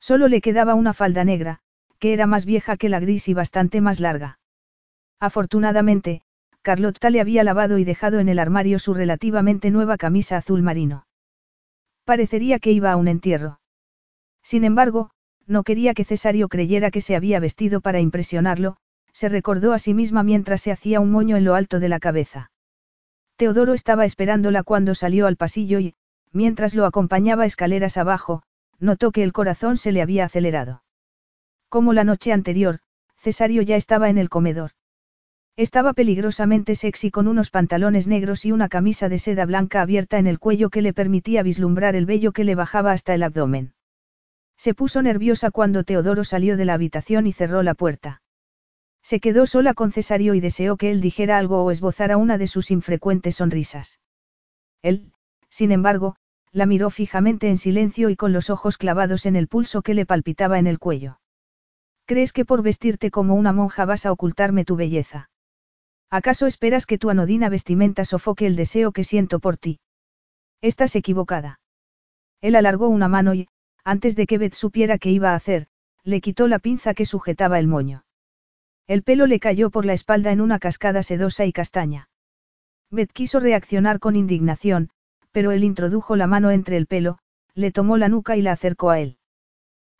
[0.00, 1.60] Solo le quedaba una falda negra,
[1.98, 4.38] que era más vieja que la gris y bastante más larga.
[5.20, 6.22] Afortunadamente,
[6.62, 11.06] Carlotta le había lavado y dejado en el armario su relativamente nueva camisa azul marino.
[12.04, 13.60] Parecería que iba a un entierro.
[14.42, 15.10] Sin embargo,
[15.46, 18.76] no quería que Cesario creyera que se había vestido para impresionarlo,
[19.12, 21.98] se recordó a sí misma mientras se hacía un moño en lo alto de la
[21.98, 22.50] cabeza.
[23.38, 25.94] Teodoro estaba esperándola cuando salió al pasillo y,
[26.32, 28.42] mientras lo acompañaba escaleras abajo,
[28.80, 30.82] notó que el corazón se le había acelerado.
[31.68, 32.80] Como la noche anterior,
[33.16, 34.72] Cesario ya estaba en el comedor.
[35.56, 40.26] Estaba peligrosamente sexy con unos pantalones negros y una camisa de seda blanca abierta en
[40.26, 43.72] el cuello que le permitía vislumbrar el vello que le bajaba hasta el abdomen.
[44.56, 48.20] Se puso nerviosa cuando Teodoro salió de la habitación y cerró la puerta.
[49.02, 52.46] Se quedó sola con Cesario y deseó que él dijera algo o esbozara una de
[52.46, 54.00] sus infrecuentes sonrisas.
[54.82, 55.12] Él,
[55.48, 56.16] sin embargo,
[56.52, 60.06] la miró fijamente en silencio y con los ojos clavados en el pulso que le
[60.06, 61.20] palpitaba en el cuello.
[62.06, 65.30] ¿Crees que por vestirte como una monja vas a ocultarme tu belleza?
[66.10, 69.80] ¿Acaso esperas que tu anodina vestimenta sofoque el deseo que siento por ti?
[70.62, 71.60] Estás equivocada.
[72.40, 73.48] Él alargó una mano y,
[73.84, 75.66] antes de que Beth supiera qué iba a hacer,
[76.02, 78.04] le quitó la pinza que sujetaba el moño.
[78.88, 82.08] El pelo le cayó por la espalda en una cascada sedosa y castaña.
[82.90, 84.88] Beth quiso reaccionar con indignación,
[85.30, 87.18] pero él introdujo la mano entre el pelo,
[87.54, 89.18] le tomó la nuca y la acercó a él.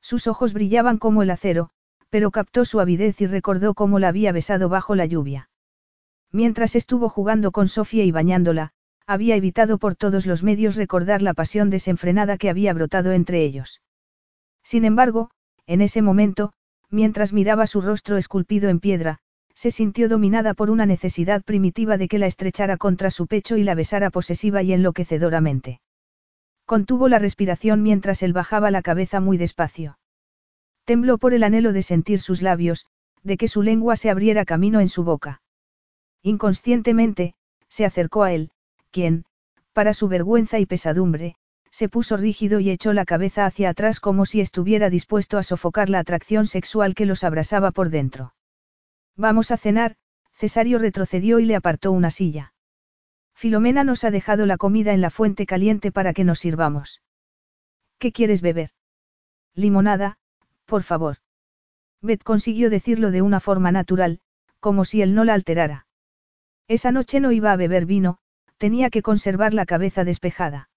[0.00, 1.68] Sus ojos brillaban como el acero,
[2.08, 5.50] pero captó su avidez y recordó cómo la había besado bajo la lluvia.
[6.32, 8.72] Mientras estuvo jugando con Sofía y bañándola,
[9.06, 13.82] había evitado por todos los medios recordar la pasión desenfrenada que había brotado entre ellos.
[14.62, 15.30] Sin embargo,
[15.66, 16.54] en ese momento,
[16.90, 19.18] mientras miraba su rostro esculpido en piedra,
[19.54, 23.64] se sintió dominada por una necesidad primitiva de que la estrechara contra su pecho y
[23.64, 25.80] la besara posesiva y enloquecedoramente.
[26.64, 29.98] Contuvo la respiración mientras él bajaba la cabeza muy despacio.
[30.84, 32.86] Tembló por el anhelo de sentir sus labios,
[33.22, 35.42] de que su lengua se abriera camino en su boca.
[36.22, 37.34] Inconscientemente,
[37.68, 38.50] se acercó a él,
[38.90, 39.24] quien,
[39.72, 41.36] para su vergüenza y pesadumbre,
[41.70, 45.90] se puso rígido y echó la cabeza hacia atrás como si estuviera dispuesto a sofocar
[45.90, 48.34] la atracción sexual que los abrasaba por dentro.
[49.16, 49.96] Vamos a cenar,
[50.32, 52.52] Cesario retrocedió y le apartó una silla.
[53.34, 57.02] Filomena nos ha dejado la comida en la fuente caliente para que nos sirvamos.
[57.98, 58.70] ¿Qué quieres beber?
[59.54, 60.18] Limonada,
[60.66, 61.16] por favor.
[62.00, 64.20] Beth consiguió decirlo de una forma natural,
[64.60, 65.86] como si él no la alterara.
[66.68, 68.18] Esa noche no iba a beber vino,
[68.58, 70.67] tenía que conservar la cabeza despejada.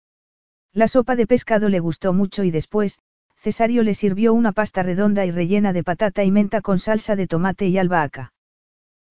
[0.73, 2.99] La sopa de pescado le gustó mucho y después,
[3.35, 7.27] Cesario le sirvió una pasta redonda y rellena de patata y menta con salsa de
[7.27, 8.34] tomate y albahaca.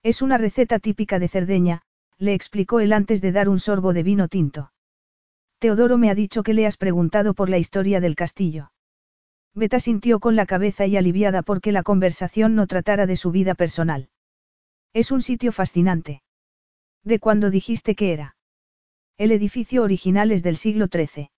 [0.03, 1.83] Es una receta típica de Cerdeña,
[2.17, 4.73] le explicó él antes de dar un sorbo de vino tinto.
[5.59, 8.73] Teodoro me ha dicho que le has preguntado por la historia del castillo.
[9.55, 13.55] Beta sintió con la cabeza y aliviada porque la conversación no tratara de su vida
[13.55, 14.09] personal.
[14.95, 16.23] Es un sitio fascinante.
[17.05, 18.37] ¿De cuándo dijiste que era?
[19.19, 21.31] El edificio original es del siglo XIII.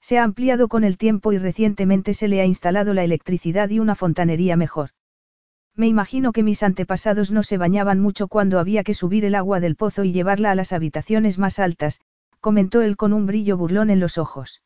[0.00, 3.78] Se ha ampliado con el tiempo y recientemente se le ha instalado la electricidad y
[3.78, 4.90] una fontanería mejor.
[5.74, 9.60] Me imagino que mis antepasados no se bañaban mucho cuando había que subir el agua
[9.60, 12.00] del pozo y llevarla a las habitaciones más altas,
[12.40, 14.62] comentó él con un brillo burlón en los ojos.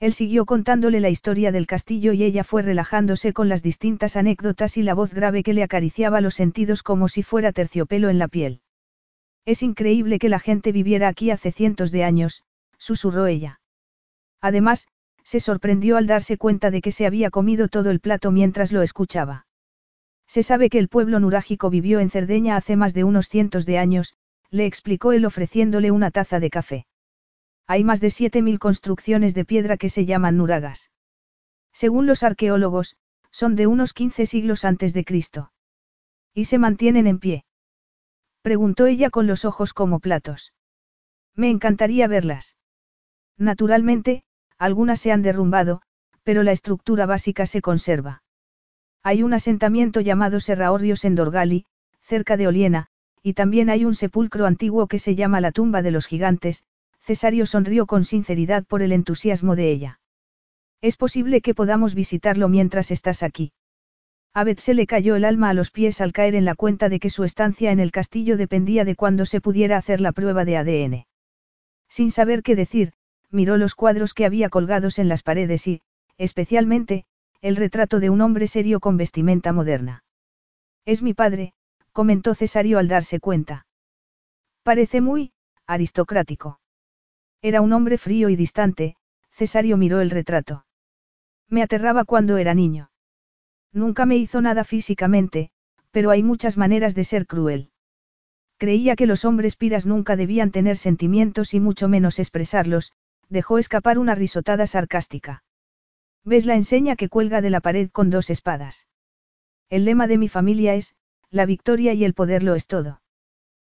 [0.00, 4.76] Él siguió contándole la historia del castillo y ella fue relajándose con las distintas anécdotas
[4.76, 8.28] y la voz grave que le acariciaba los sentidos como si fuera terciopelo en la
[8.28, 8.60] piel.
[9.44, 12.42] Es increíble que la gente viviera aquí hace cientos de años,
[12.76, 13.60] susurró ella.
[14.44, 14.86] Además,
[15.22, 18.82] se sorprendió al darse cuenta de que se había comido todo el plato mientras lo
[18.82, 19.46] escuchaba.
[20.26, 23.78] Se sabe que el pueblo nurágico vivió en Cerdeña hace más de unos cientos de
[23.78, 24.16] años,
[24.50, 26.86] le explicó él ofreciéndole una taza de café.
[27.66, 30.90] Hay más de 7.000 construcciones de piedra que se llaman nuragas.
[31.72, 32.98] Según los arqueólogos,
[33.30, 35.52] son de unos 15 siglos antes de Cristo.
[36.34, 37.46] ¿Y se mantienen en pie?
[38.42, 40.52] Preguntó ella con los ojos como platos.
[41.34, 42.56] Me encantaría verlas.
[43.38, 44.22] Naturalmente,
[44.58, 45.82] algunas se han derrumbado,
[46.22, 48.22] pero la estructura básica se conserva.
[49.02, 51.66] Hay un asentamiento llamado Serraorrios en Dorgali,
[52.00, 52.86] cerca de Oliena,
[53.22, 56.64] y también hay un sepulcro antiguo que se llama la tumba de los gigantes,
[57.00, 60.00] Cesario sonrió con sinceridad por el entusiasmo de ella.
[60.80, 63.52] Es posible que podamos visitarlo mientras estás aquí.
[64.32, 66.88] A Beth se le cayó el alma a los pies al caer en la cuenta
[66.88, 70.44] de que su estancia en el castillo dependía de cuándo se pudiera hacer la prueba
[70.44, 71.06] de ADN.
[71.88, 72.94] Sin saber qué decir,
[73.34, 75.82] miró los cuadros que había colgados en las paredes y,
[76.16, 77.04] especialmente,
[77.42, 80.04] el retrato de un hombre serio con vestimenta moderna.
[80.86, 81.52] Es mi padre,
[81.92, 83.66] comentó Cesario al darse cuenta.
[84.62, 85.32] Parece muy,
[85.66, 86.60] aristocrático.
[87.42, 88.96] Era un hombre frío y distante,
[89.30, 90.64] Cesario miró el retrato.
[91.48, 92.90] Me aterraba cuando era niño.
[93.72, 95.50] Nunca me hizo nada físicamente,
[95.90, 97.70] pero hay muchas maneras de ser cruel.
[98.56, 102.92] Creía que los hombres piras nunca debían tener sentimientos y mucho menos expresarlos,
[103.28, 105.44] dejó escapar una risotada sarcástica.
[106.24, 108.86] ¿Ves la enseña que cuelga de la pared con dos espadas?
[109.68, 110.94] El lema de mi familia es,
[111.30, 113.00] la victoria y el poder lo es todo.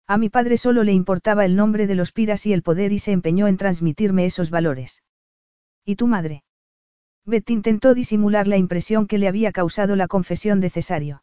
[0.07, 2.99] A mi padre solo le importaba el nombre de los piras y el poder y
[2.99, 5.03] se empeñó en transmitirme esos valores.
[5.85, 6.45] ¿Y tu madre?
[7.27, 11.23] Beth intentó disimular la impresión que le había causado la confesión de Cesario.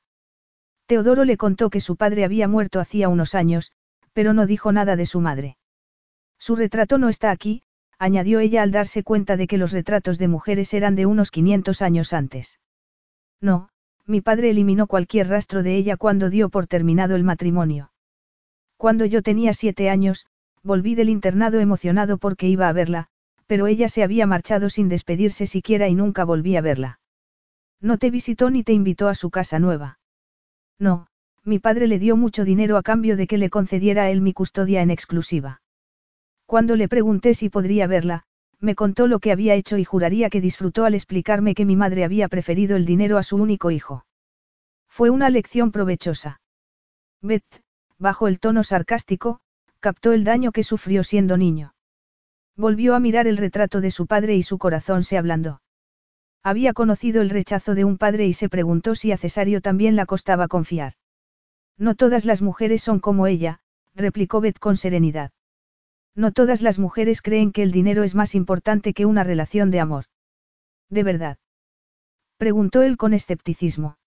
[0.85, 3.71] Teodoro le contó que su padre había muerto hacía unos años,
[4.13, 5.57] pero no dijo nada de su madre.
[6.37, 7.63] Su retrato no está aquí,
[7.99, 11.81] añadió ella al darse cuenta de que los retratos de mujeres eran de unos 500
[11.81, 12.59] años antes.
[13.41, 13.69] No,
[14.05, 17.91] mi padre eliminó cualquier rastro de ella cuando dio por terminado el matrimonio.
[18.77, 20.27] Cuando yo tenía siete años,
[20.63, 23.07] volví del internado emocionado porque iba a verla,
[23.47, 26.99] pero ella se había marchado sin despedirse siquiera y nunca volví a verla.
[27.81, 29.99] No te visitó ni te invitó a su casa nueva.
[30.79, 31.07] No,
[31.43, 34.33] mi padre le dio mucho dinero a cambio de que le concediera a él mi
[34.33, 35.61] custodia en exclusiva.
[36.45, 38.23] Cuando le pregunté si podría verla,
[38.59, 42.03] me contó lo que había hecho y juraría que disfrutó al explicarme que mi madre
[42.03, 44.05] había preferido el dinero a su único hijo.
[44.87, 46.39] Fue una lección provechosa.
[47.21, 47.43] Beth,
[47.97, 49.39] bajo el tono sarcástico,
[49.79, 51.75] captó el daño que sufrió siendo niño.
[52.55, 55.61] Volvió a mirar el retrato de su padre y su corazón se ablandó.
[56.41, 60.05] Había conocido el rechazo de un padre y se preguntó si a Cesario también la
[60.05, 60.93] costaba confiar.
[61.77, 63.59] No todas las mujeres son como ella,
[63.95, 65.31] replicó Beth con serenidad.
[66.15, 69.81] No todas las mujeres creen que el dinero es más importante que una relación de
[69.81, 70.05] amor.
[70.89, 71.37] ¿De verdad?
[72.37, 73.97] Preguntó él con escepticismo.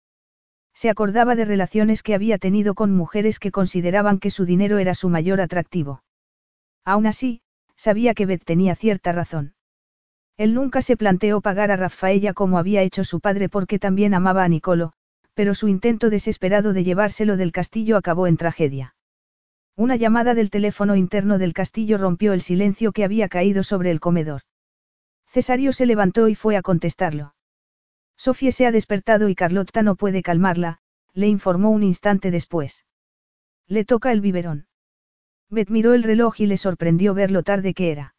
[0.74, 4.94] Se acordaba de relaciones que había tenido con mujeres que consideraban que su dinero era
[4.94, 6.02] su mayor atractivo.
[6.84, 7.42] Aún así,
[7.76, 9.54] sabía que Beth tenía cierta razón.
[10.36, 14.44] Él nunca se planteó pagar a Rafaella como había hecho su padre porque también amaba
[14.44, 14.92] a Nicolo,
[15.34, 18.94] pero su intento desesperado de llevárselo del castillo acabó en tragedia.
[19.78, 24.00] Una llamada del teléfono interno del castillo rompió el silencio que había caído sobre el
[24.00, 24.40] comedor.
[25.26, 27.36] Cesario se levantó y fue a contestarlo.
[28.16, 30.80] Sofía se ha despertado y Carlotta no puede calmarla,
[31.12, 32.86] le informó un instante después.
[33.68, 34.66] Le toca el biberón.
[35.48, 38.16] Beth miró el reloj y le sorprendió ver lo tarde que era.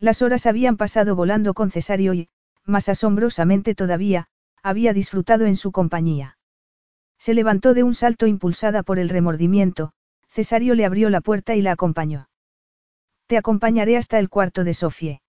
[0.00, 2.28] Las horas habían pasado volando con Cesario y,
[2.64, 4.26] más asombrosamente todavía,
[4.64, 6.38] había disfrutado en su compañía.
[7.18, 9.92] Se levantó de un salto impulsada por el remordimiento,
[10.34, 12.30] Cesario le abrió la puerta y la acompañó.
[13.26, 15.20] Te acompañaré hasta el cuarto de Sofie.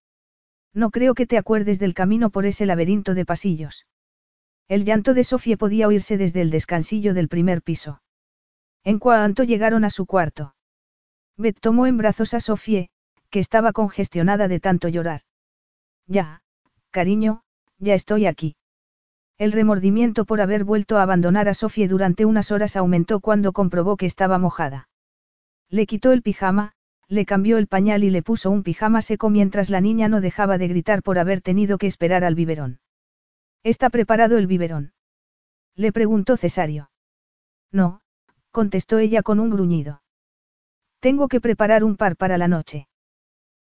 [0.73, 3.85] No creo que te acuerdes del camino por ese laberinto de pasillos.
[4.69, 8.01] El llanto de Sofía podía oírse desde el descansillo del primer piso.
[8.85, 10.55] En cuanto llegaron a su cuarto.
[11.35, 12.87] Beth tomó en brazos a Sofía,
[13.29, 15.23] que estaba congestionada de tanto llorar.
[16.07, 16.43] Ya,
[16.91, 17.43] cariño,
[17.77, 18.55] ya estoy aquí.
[19.37, 23.97] El remordimiento por haber vuelto a abandonar a Sofía durante unas horas aumentó cuando comprobó
[23.97, 24.87] que estaba mojada.
[25.69, 26.73] Le quitó el pijama,
[27.07, 30.57] le cambió el pañal y le puso un pijama seco mientras la niña no dejaba
[30.57, 32.79] de gritar por haber tenido que esperar al biberón.
[33.63, 34.93] ¿Está preparado el biberón?
[35.75, 36.91] Le preguntó Cesario.
[37.71, 38.01] No,
[38.51, 40.01] contestó ella con un gruñido.
[40.99, 42.87] Tengo que preparar un par para la noche.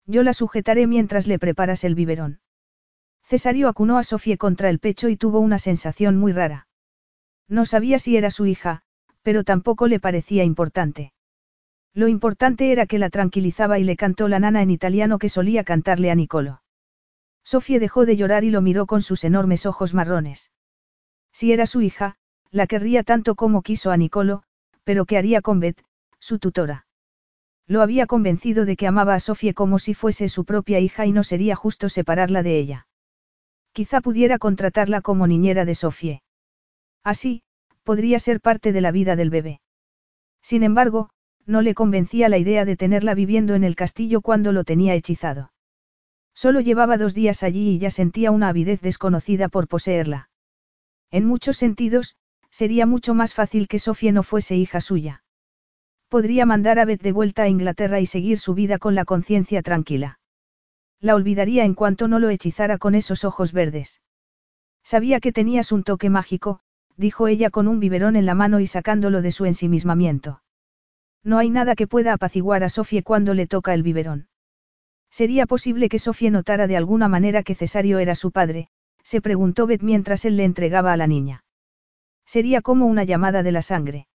[0.06, 2.42] Yo la sujetaré mientras le preparas el biberón.
[3.24, 6.68] Cesario acunó a Sofía contra el pecho y tuvo una sensación muy rara.
[7.48, 8.82] No sabía si era su hija,
[9.22, 11.14] pero tampoco le parecía importante.
[11.94, 15.64] Lo importante era que la tranquilizaba y le cantó la nana en italiano que solía
[15.64, 16.62] cantarle a Nicolo.
[17.44, 20.52] Sofía dejó de llorar y lo miró con sus enormes ojos marrones.
[21.32, 22.16] Si era su hija,
[22.52, 24.44] la querría tanto como quiso a Nicolo,
[24.84, 25.84] pero ¿qué haría con Beth,
[26.20, 26.86] su tutora?
[27.68, 31.12] Lo había convencido de que amaba a Sofía como si fuese su propia hija y
[31.12, 32.88] no sería justo separarla de ella.
[33.72, 36.24] Quizá pudiera contratarla como niñera de Sofie.
[37.04, 37.44] Así,
[37.84, 39.62] podría ser parte de la vida del bebé.
[40.42, 41.12] Sin embargo,
[41.46, 45.52] no le convencía la idea de tenerla viviendo en el castillo cuando lo tenía hechizado.
[46.34, 50.30] Solo llevaba dos días allí y ya sentía una avidez desconocida por poseerla.
[51.12, 52.16] En muchos sentidos,
[52.50, 55.24] sería mucho más fácil que Sofía no fuese hija suya.
[56.08, 59.62] Podría mandar a Beth de vuelta a Inglaterra y seguir su vida con la conciencia
[59.62, 60.20] tranquila.
[61.00, 64.02] La olvidaría en cuanto no lo hechizara con esos ojos verdes.
[64.84, 66.62] Sabía que tenías un toque mágico,
[66.98, 70.42] dijo ella con un biberón en la mano y sacándolo de su ensimismamiento.
[71.24, 74.28] No hay nada que pueda apaciguar a Sofía cuando le toca el biberón.
[75.12, 78.70] ¿Sería posible que Sofía notara de alguna manera que Cesario era su padre?
[79.04, 81.44] se preguntó Beth mientras él le entregaba a la niña.
[82.26, 84.08] Sería como una llamada de la sangre.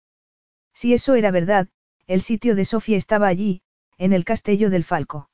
[0.72, 1.68] Si eso era verdad,
[2.06, 3.62] el sitio de Sofía estaba allí,
[3.98, 5.30] en el castillo del Falco.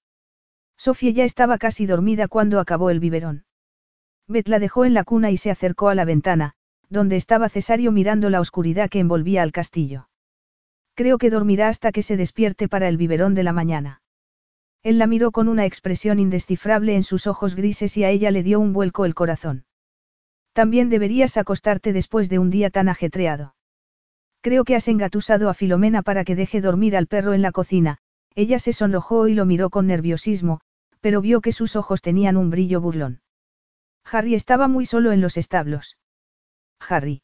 [0.77, 3.45] Sofía ya estaba casi dormida cuando acabó el biberón.
[4.27, 6.55] Beth la dejó en la cuna y se acercó a la ventana,
[6.89, 10.09] donde estaba Cesario mirando la oscuridad que envolvía al castillo.
[11.01, 14.03] Creo que dormirá hasta que se despierte para el biberón de la mañana.
[14.83, 18.43] Él la miró con una expresión indescifrable en sus ojos grises y a ella le
[18.43, 19.65] dio un vuelco el corazón.
[20.53, 23.55] También deberías acostarte después de un día tan ajetreado.
[24.43, 27.97] Creo que has engatusado a Filomena para que deje dormir al perro en la cocina,
[28.35, 30.61] ella se sonrojó y lo miró con nerviosismo,
[31.01, 33.23] pero vio que sus ojos tenían un brillo burlón.
[34.05, 35.97] Harry estaba muy solo en los establos.
[36.87, 37.23] Harry.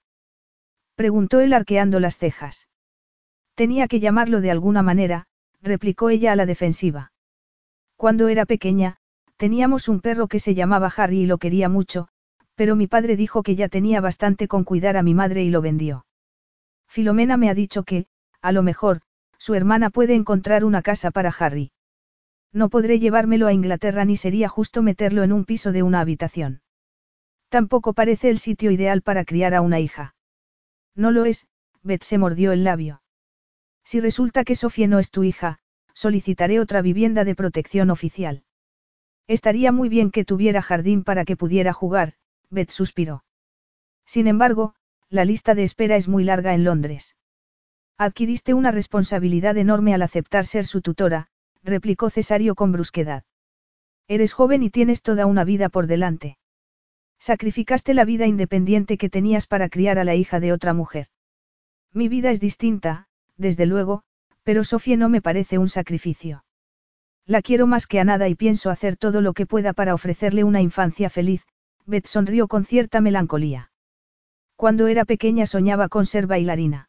[0.95, 2.69] Preguntó él arqueando las cejas.
[3.57, 5.25] Tenía que llamarlo de alguna manera,
[5.63, 7.13] replicó ella a la defensiva.
[7.97, 8.99] Cuando era pequeña,
[9.39, 12.09] teníamos un perro que se llamaba Harry y lo quería mucho,
[12.55, 15.63] pero mi padre dijo que ya tenía bastante con cuidar a mi madre y lo
[15.63, 16.05] vendió.
[16.87, 18.07] Filomena me ha dicho que,
[18.43, 19.01] a lo mejor,
[19.39, 21.73] su hermana puede encontrar una casa para Harry.
[22.53, 26.61] No podré llevármelo a Inglaterra ni sería justo meterlo en un piso de una habitación.
[27.49, 30.15] Tampoco parece el sitio ideal para criar a una hija.
[30.95, 31.47] No lo es,
[31.83, 33.01] Beth se mordió el labio.
[33.87, 35.61] Si resulta que Sofía no es tu hija,
[35.95, 38.43] solicitaré otra vivienda de protección oficial.
[39.29, 42.15] Estaría muy bien que tuviera jardín para que pudiera jugar,
[42.51, 43.25] Beth suspiró.
[44.05, 44.75] Sin embargo,
[45.09, 47.15] la lista de espera es muy larga en Londres.
[47.97, 51.29] Adquiriste una responsabilidad enorme al aceptar ser su tutora,
[51.63, 53.23] replicó Cesario con brusquedad.
[54.09, 56.39] Eres joven y tienes toda una vida por delante.
[57.21, 61.07] Sacrificaste la vida independiente que tenías para criar a la hija de otra mujer.
[61.93, 64.03] Mi vida es distinta, desde luego,
[64.43, 66.45] pero Sofía no me parece un sacrificio.
[67.27, 70.45] La quiero más que a nada y pienso hacer todo lo que pueda para ofrecerle
[70.45, 71.45] una infancia feliz,
[71.85, 73.71] Beth sonrió con cierta melancolía.
[74.55, 76.89] Cuando era pequeña soñaba con ser bailarina.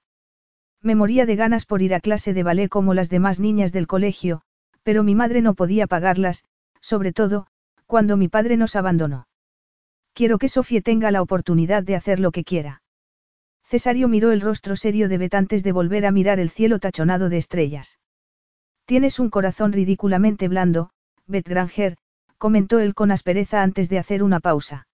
[0.81, 3.87] Me moría de ganas por ir a clase de ballet como las demás niñas del
[3.87, 4.41] colegio,
[4.83, 6.45] pero mi madre no podía pagarlas,
[6.81, 7.47] sobre todo,
[7.87, 9.27] cuando mi padre nos abandonó.
[10.13, 12.81] Quiero que Sofía tenga la oportunidad de hacer lo que quiera.
[13.67, 17.27] Cesario miró el rostro serio de Bet antes de volver a mirar el cielo tachonado
[17.27, 17.99] de estrellas.
[18.85, 20.91] Tienes un corazón ridículamente blando,
[21.25, 21.97] Bet Granger,
[22.37, 24.87] comentó él con aspereza antes de hacer una pausa.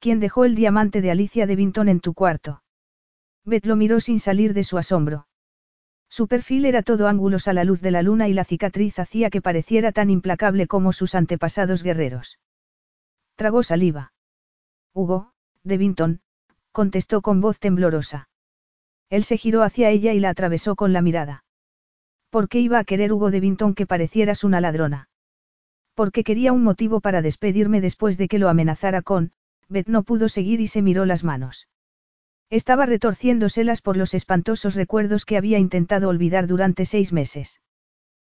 [0.00, 2.64] ¿Quién dejó el diamante de Alicia de Vinton en tu cuarto?
[3.44, 5.28] Bet lo miró sin salir de su asombro.
[6.08, 9.30] Su perfil era todo ángulos a la luz de la luna y la cicatriz hacía
[9.30, 12.40] que pareciera tan implacable como sus antepasados guerreros.
[13.36, 14.12] Tragó saliva.
[14.92, 16.20] Hugo, de Vinton,
[16.74, 18.28] contestó con voz temblorosa.
[19.08, 21.44] Él se giró hacia ella y la atravesó con la mirada.
[22.30, 25.08] ¿Por qué iba a querer Hugo de Vinton que parecieras una ladrona?
[25.94, 29.30] Porque quería un motivo para despedirme después de que lo amenazara con,
[29.68, 31.68] Beth no pudo seguir y se miró las manos.
[32.50, 37.60] Estaba retorciéndoselas por los espantosos recuerdos que había intentado olvidar durante seis meses.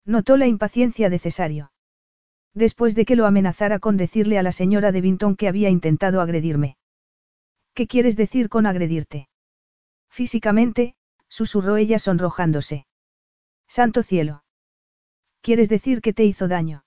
[0.04, 1.72] Notó la impaciencia de Cesario.
[2.52, 6.20] Después de que lo amenazara con decirle a la señora de Vinton que había intentado
[6.20, 6.76] agredirme.
[7.76, 9.28] ¿Qué quieres decir con agredirte?
[10.08, 10.94] Físicamente,
[11.28, 12.86] susurró ella sonrojándose.
[13.68, 14.44] Santo cielo.
[15.42, 16.86] ¿Quieres decir que te hizo daño?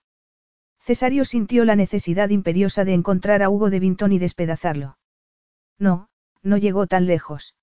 [0.79, 4.97] Cesario sintió la necesidad imperiosa de encontrar a Hugo de Vinton y despedazarlo.
[5.77, 6.09] No,
[6.41, 7.53] no llegó tan lejos.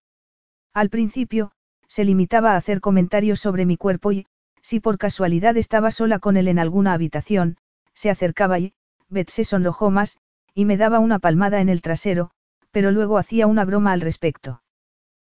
[0.73, 1.51] Al principio,
[1.89, 4.27] se limitaba a hacer comentarios sobre mi cuerpo y,
[4.62, 7.57] si por casualidad estaba sola con él en alguna habitación,
[7.93, 8.74] se acercaba y,
[9.09, 10.16] Beth se sonrojó más,
[10.55, 12.31] y me daba una palmada en el trasero,
[12.77, 14.61] pero luego hacía una broma al respecto.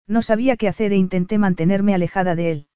[0.06, 2.68] No sabía qué hacer e intenté mantenerme alejada de él.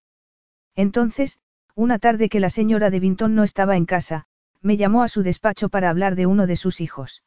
[0.73, 1.37] Entonces,
[1.75, 4.23] una tarde que la señora de Vinton no estaba en casa,
[4.61, 7.25] me llamó a su despacho para hablar de uno de sus hijos.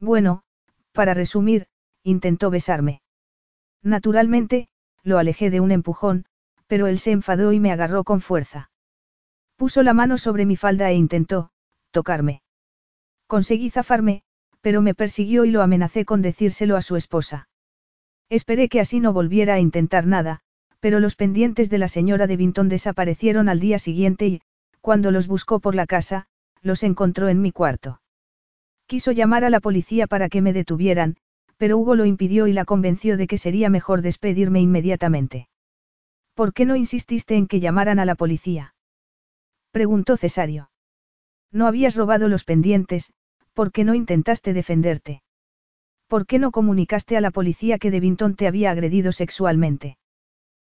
[0.00, 0.42] Bueno,
[0.90, 1.68] para resumir,
[2.02, 3.02] intentó besarme.
[3.80, 4.66] Naturalmente,
[5.04, 6.24] lo alejé de un empujón,
[6.66, 8.72] pero él se enfadó y me agarró con fuerza.
[9.54, 11.52] Puso la mano sobre mi falda e intentó,
[11.92, 12.42] tocarme.
[13.28, 14.24] Conseguí zafarme,
[14.60, 17.48] pero me persiguió y lo amenacé con decírselo a su esposa.
[18.28, 20.40] Esperé que así no volviera a intentar nada,
[20.80, 24.42] pero los pendientes de la señora de Vinton desaparecieron al día siguiente y,
[24.80, 26.26] cuando los buscó por la casa,
[26.62, 28.00] los encontró en mi cuarto.
[28.86, 31.16] Quiso llamar a la policía para que me detuvieran,
[31.56, 35.48] pero Hugo lo impidió y la convenció de que sería mejor despedirme inmediatamente.
[36.34, 38.74] ¿Por qué no insististe en que llamaran a la policía?
[39.72, 40.70] preguntó Cesario.
[41.50, 43.12] No habías robado los pendientes,
[43.58, 45.20] ¿por qué no intentaste defenderte?
[46.06, 49.98] ¿Por qué no comunicaste a la policía que Devington te había agredido sexualmente?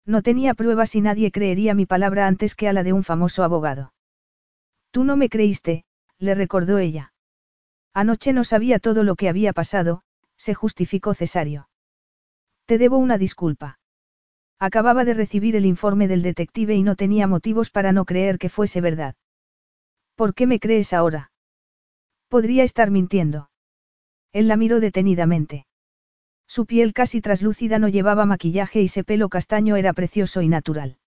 [0.06, 3.44] No tenía pruebas y nadie creería mi palabra antes que a la de un famoso
[3.44, 3.92] abogado.
[4.92, 5.84] Tú no me creíste,
[6.20, 7.12] le recordó ella.
[7.92, 10.04] Anoche no sabía todo lo que había pasado,
[10.38, 11.70] se justificó Cesario.
[12.68, 13.80] Te debo una disculpa.
[14.60, 18.50] Acababa de recibir el informe del detective y no tenía motivos para no creer que
[18.50, 19.16] fuese verdad.
[20.14, 21.32] ¿Por qué me crees ahora?
[22.36, 23.50] Podría estar mintiendo.
[24.34, 25.66] Él la miró detenidamente.
[26.46, 30.98] Su piel casi traslúcida no llevaba maquillaje y ese pelo castaño era precioso y natural.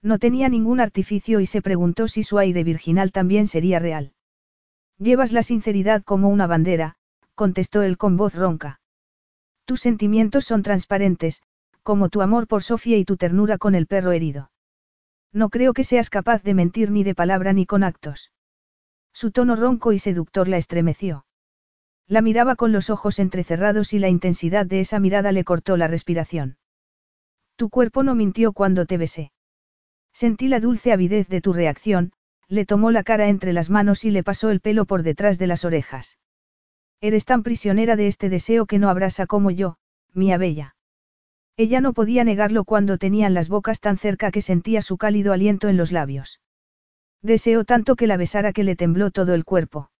[0.00, 4.14] No tenía ningún artificio y se preguntó si su aire virginal también sería real.
[4.98, 6.96] Llevas la sinceridad como una bandera,
[7.34, 8.80] contestó él con voz ronca.
[9.66, 11.42] Tus sentimientos son transparentes,
[11.82, 14.50] como tu amor por Sofía y tu ternura con el perro herido.
[15.34, 18.30] No creo que seas capaz de mentir ni de palabra ni con actos.
[19.18, 21.24] Su tono ronco y seductor la estremeció.
[22.06, 25.88] La miraba con los ojos entrecerrados y la intensidad de esa mirada le cortó la
[25.88, 26.58] respiración.
[27.56, 29.32] Tu cuerpo no mintió cuando te besé.
[30.12, 32.12] Sentí la dulce avidez de tu reacción,
[32.48, 35.46] le tomó la cara entre las manos y le pasó el pelo por detrás de
[35.46, 36.18] las orejas.
[37.00, 39.78] Eres tan prisionera de este deseo que no abrasa como yo,
[40.12, 40.76] mía bella.
[41.56, 45.70] Ella no podía negarlo cuando tenían las bocas tan cerca que sentía su cálido aliento
[45.70, 46.38] en los labios.
[47.26, 49.90] Deseó tanto que la besara que le tembló todo el cuerpo.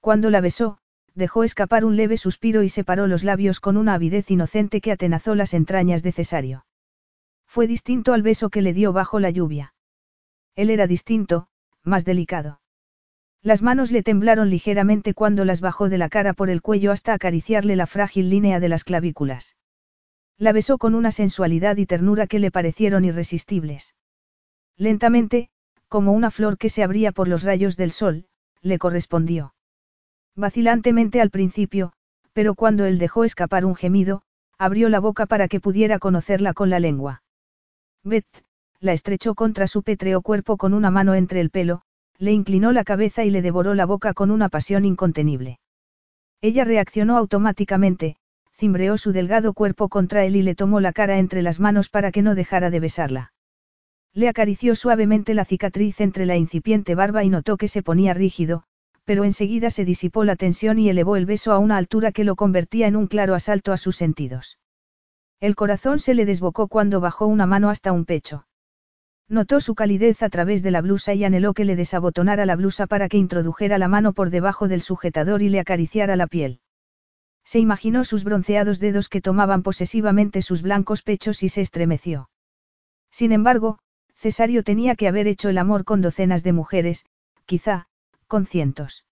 [0.00, 0.78] Cuando la besó,
[1.14, 5.36] dejó escapar un leve suspiro y separó los labios con una avidez inocente que atenazó
[5.36, 6.66] las entrañas de Cesario.
[7.46, 9.74] Fue distinto al beso que le dio bajo la lluvia.
[10.56, 11.46] Él era distinto,
[11.84, 12.60] más delicado.
[13.42, 17.14] Las manos le temblaron ligeramente cuando las bajó de la cara por el cuello hasta
[17.14, 19.54] acariciarle la frágil línea de las clavículas.
[20.36, 23.94] La besó con una sensualidad y ternura que le parecieron irresistibles.
[24.76, 25.50] Lentamente,
[25.90, 28.24] como una flor que se abría por los rayos del sol,
[28.62, 29.54] le correspondió.
[30.36, 31.92] Vacilantemente al principio,
[32.32, 34.22] pero cuando él dejó escapar un gemido,
[34.56, 37.22] abrió la boca para que pudiera conocerla con la lengua.
[38.04, 38.44] Beth,
[38.78, 41.82] la estrechó contra su pétreo cuerpo con una mano entre el pelo,
[42.18, 45.58] le inclinó la cabeza y le devoró la boca con una pasión incontenible.
[46.40, 48.16] Ella reaccionó automáticamente,
[48.52, 52.12] cimbreó su delgado cuerpo contra él y le tomó la cara entre las manos para
[52.12, 53.32] que no dejara de besarla.
[54.12, 58.64] Le acarició suavemente la cicatriz entre la incipiente barba y notó que se ponía rígido,
[59.04, 62.36] pero enseguida se disipó la tensión y elevó el beso a una altura que lo
[62.36, 64.58] convertía en un claro asalto a sus sentidos.
[65.40, 68.46] El corazón se le desbocó cuando bajó una mano hasta un pecho.
[69.28, 72.88] Notó su calidez a través de la blusa y anheló que le desabotonara la blusa
[72.88, 76.60] para que introdujera la mano por debajo del sujetador y le acariciara la piel.
[77.44, 82.28] Se imaginó sus bronceados dedos que tomaban posesivamente sus blancos pechos y se estremeció.
[83.10, 83.78] Sin embargo,
[84.20, 87.06] Cesario tenía que haber hecho el amor con docenas de mujeres,
[87.46, 87.86] quizá,
[88.26, 89.06] con cientos.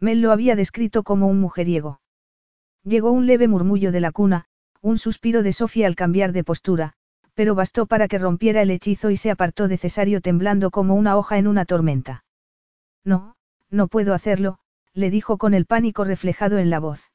[0.00, 2.00] Mel lo había descrito como un mujeriego.
[2.82, 4.46] Llegó un leve murmullo de la cuna,
[4.80, 6.94] un suspiro de Sofía al cambiar de postura,
[7.34, 11.18] pero bastó para que rompiera el hechizo y se apartó de Cesario temblando como una
[11.18, 12.24] hoja en una tormenta.
[13.04, 13.36] No,
[13.68, 14.58] no puedo hacerlo,
[14.94, 17.12] le dijo con el pánico reflejado en la voz.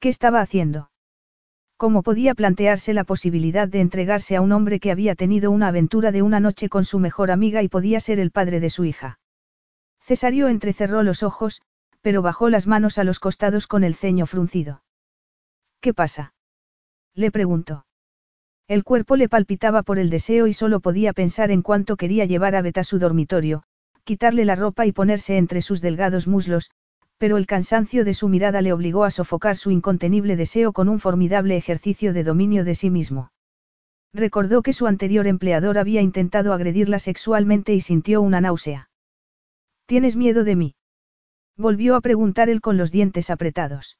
[0.00, 0.89] ¿Qué estaba haciendo?
[1.80, 6.12] ¿Cómo podía plantearse la posibilidad de entregarse a un hombre que había tenido una aventura
[6.12, 9.18] de una noche con su mejor amiga y podía ser el padre de su hija?
[9.98, 11.62] Cesario entrecerró los ojos,
[12.02, 14.82] pero bajó las manos a los costados con el ceño fruncido.
[15.80, 16.34] ¿Qué pasa?
[17.14, 17.86] Le preguntó.
[18.68, 22.56] El cuerpo le palpitaba por el deseo y solo podía pensar en cuánto quería llevar
[22.56, 23.62] a Bet a su dormitorio,
[24.04, 26.70] quitarle la ropa y ponerse entre sus delgados muslos,
[27.20, 30.98] pero el cansancio de su mirada le obligó a sofocar su incontenible deseo con un
[30.98, 33.30] formidable ejercicio de dominio de sí mismo.
[34.14, 38.88] Recordó que su anterior empleador había intentado agredirla sexualmente y sintió una náusea.
[39.84, 40.74] ¿Tienes miedo de mí?
[41.58, 43.98] Volvió a preguntar él con los dientes apretados.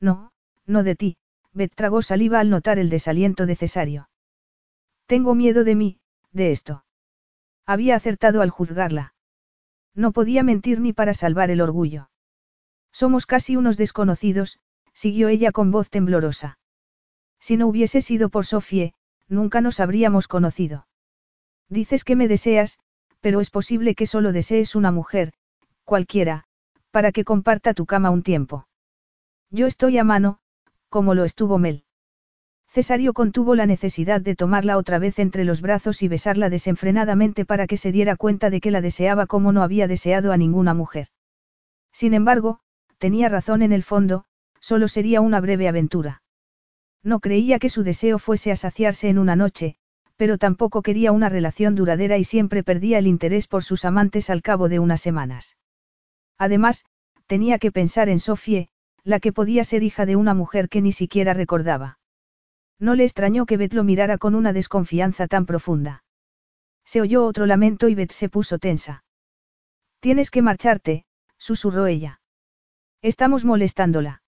[0.00, 0.32] No,
[0.66, 1.16] no de ti,
[1.52, 4.08] Beth tragó saliva al notar el desaliento de Cesario.
[5.06, 6.00] Tengo miedo de mí,
[6.32, 6.84] de esto.
[7.66, 9.14] Había acertado al juzgarla.
[9.94, 12.08] No podía mentir ni para salvar el orgullo.
[12.92, 14.60] Somos casi unos desconocidos,
[14.92, 16.58] siguió ella con voz temblorosa.
[17.40, 18.94] Si no hubiese sido por Sofie,
[19.28, 20.86] nunca nos habríamos conocido.
[21.68, 22.78] Dices que me deseas,
[23.20, 25.32] pero es posible que solo desees una mujer,
[25.84, 26.44] cualquiera,
[26.90, 28.68] para que comparta tu cama un tiempo.
[29.50, 30.38] Yo estoy a mano,
[30.88, 31.84] como lo estuvo Mel.
[32.68, 37.66] Cesario contuvo la necesidad de tomarla otra vez entre los brazos y besarla desenfrenadamente para
[37.66, 41.08] que se diera cuenta de que la deseaba como no había deseado a ninguna mujer.
[41.92, 42.60] Sin embargo,
[43.02, 44.22] tenía razón en el fondo,
[44.60, 46.22] solo sería una breve aventura.
[47.02, 49.74] No creía que su deseo fuese a saciarse en una noche,
[50.14, 54.40] pero tampoco quería una relación duradera y siempre perdía el interés por sus amantes al
[54.40, 55.56] cabo de unas semanas.
[56.38, 56.84] Además,
[57.26, 58.68] tenía que pensar en Sofie,
[59.02, 61.98] la que podía ser hija de una mujer que ni siquiera recordaba.
[62.78, 66.04] No le extrañó que Beth lo mirara con una desconfianza tan profunda.
[66.84, 69.02] Se oyó otro lamento y Beth se puso tensa.
[69.98, 71.04] Tienes que marcharte,
[71.36, 72.20] susurró ella.
[73.02, 74.22] Estamos molestándola.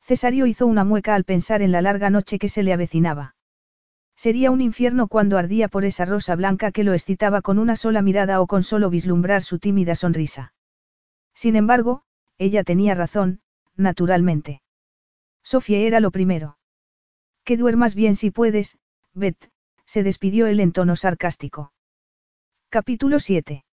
[0.00, 3.36] Cesario hizo una mueca al pensar en la larga noche que se le avecinaba.
[4.16, 8.00] Sería un infierno cuando ardía por esa rosa blanca que lo excitaba con una sola
[8.00, 10.54] mirada o con solo vislumbrar su tímida sonrisa.
[11.34, 12.02] Sin embargo,
[12.38, 13.40] ella tenía razón,
[13.76, 14.62] naturalmente.
[15.42, 16.56] Sofía era lo primero.
[17.44, 18.78] Que duermas bien si puedes,
[19.12, 19.50] Beth,
[19.84, 21.72] se despidió él en tono sarcástico.
[22.70, 23.64] Capítulo 7.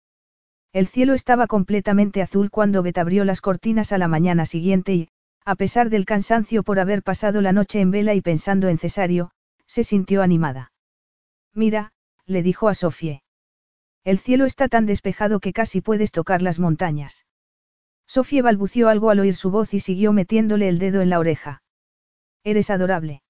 [0.73, 5.09] El cielo estaba completamente azul cuando Beth abrió las cortinas a la mañana siguiente y,
[5.45, 9.31] a pesar del cansancio por haber pasado la noche en vela y pensando en Cesario,
[9.65, 10.71] se sintió animada.
[11.53, 11.93] Mira,
[12.25, 13.23] le dijo a Sofie.
[14.03, 17.25] El cielo está tan despejado que casi puedes tocar las montañas.
[18.05, 21.61] Sofía balbució algo al oír su voz y siguió metiéndole el dedo en la oreja.
[22.43, 23.21] Eres adorable.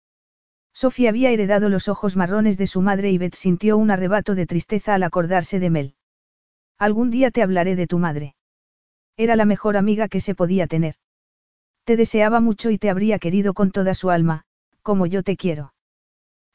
[0.73, 4.45] Sofía había heredado los ojos marrones de su madre y Beth sintió un arrebato de
[4.45, 5.96] tristeza al acordarse de Mel.
[6.79, 8.35] Algún día te hablaré de tu madre.
[9.17, 10.95] Era la mejor amiga que se podía tener.
[11.85, 14.43] Te deseaba mucho y te habría querido con toda su alma,
[14.83, 15.73] como yo te quiero.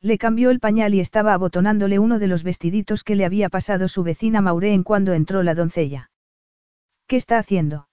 [0.01, 3.89] Le cambió el pañal y estaba abotonándole uno de los vestiditos que le había pasado
[3.89, 6.11] su vecina Maureen cuando entró la doncella.
[7.07, 7.89] ¿Qué está haciendo?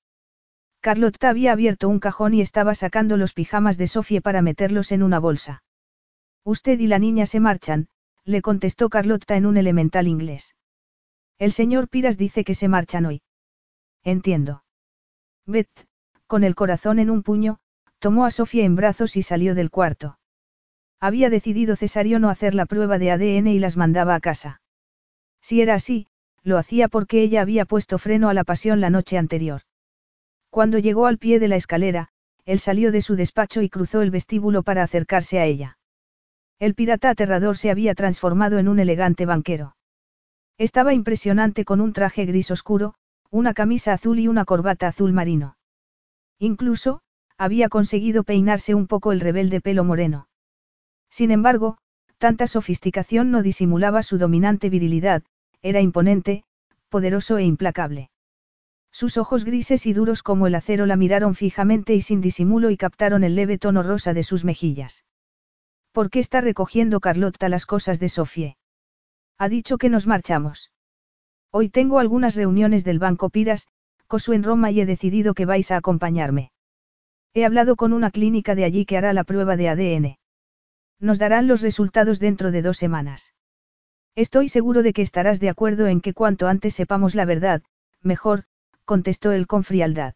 [0.81, 5.03] Carlotta había abierto un cajón y estaba sacando los pijamas de Sofie para meterlos en
[5.03, 5.63] una bolsa.
[6.43, 7.89] Usted y la niña se marchan,
[8.23, 10.55] le contestó Carlotta en un elemental inglés.
[11.39, 13.21] El señor Piras dice que se marchan hoy.
[14.03, 14.63] Entiendo.
[15.45, 15.87] Beth,
[16.27, 17.59] con el corazón en un puño,
[17.99, 20.19] tomó a Sofía en brazos y salió del cuarto.
[20.99, 24.61] Había decidido Cesario no hacer la prueba de ADN y las mandaba a casa.
[25.41, 26.07] Si era así,
[26.43, 29.61] lo hacía porque ella había puesto freno a la pasión la noche anterior.
[30.49, 32.09] Cuando llegó al pie de la escalera,
[32.43, 35.77] él salió de su despacho y cruzó el vestíbulo para acercarse a ella.
[36.59, 39.77] El pirata aterrador se había transformado en un elegante banquero.
[40.59, 42.93] Estaba impresionante con un traje gris oscuro,
[43.31, 45.55] una camisa azul y una corbata azul marino.
[46.37, 46.99] Incluso,
[47.37, 50.27] había conseguido peinarse un poco el rebelde pelo moreno.
[51.09, 51.77] Sin embargo,
[52.17, 55.23] tanta sofisticación no disimulaba su dominante virilidad,
[55.61, 56.43] era imponente,
[56.89, 58.09] poderoso e implacable.
[58.91, 62.75] Sus ojos grises y duros como el acero la miraron fijamente y sin disimulo y
[62.75, 65.05] captaron el leve tono rosa de sus mejillas.
[65.93, 68.58] ¿Por qué está recogiendo Carlotta las cosas de Sofie?
[69.41, 70.69] Ha dicho que nos marchamos.
[71.49, 73.67] Hoy tengo algunas reuniones del Banco Piras,
[74.05, 76.51] Cosu en Roma y he decidido que vais a acompañarme.
[77.33, 80.17] He hablado con una clínica de allí que hará la prueba de ADN.
[80.99, 83.33] Nos darán los resultados dentro de dos semanas.
[84.13, 87.63] Estoy seguro de que estarás de acuerdo en que cuanto antes sepamos la verdad,
[88.01, 88.43] mejor,
[88.83, 90.15] contestó él con frialdad.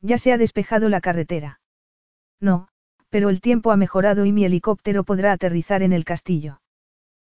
[0.00, 1.60] Ya se ha despejado la carretera.
[2.40, 2.68] No,
[3.10, 6.62] pero el tiempo ha mejorado y mi helicóptero podrá aterrizar en el castillo.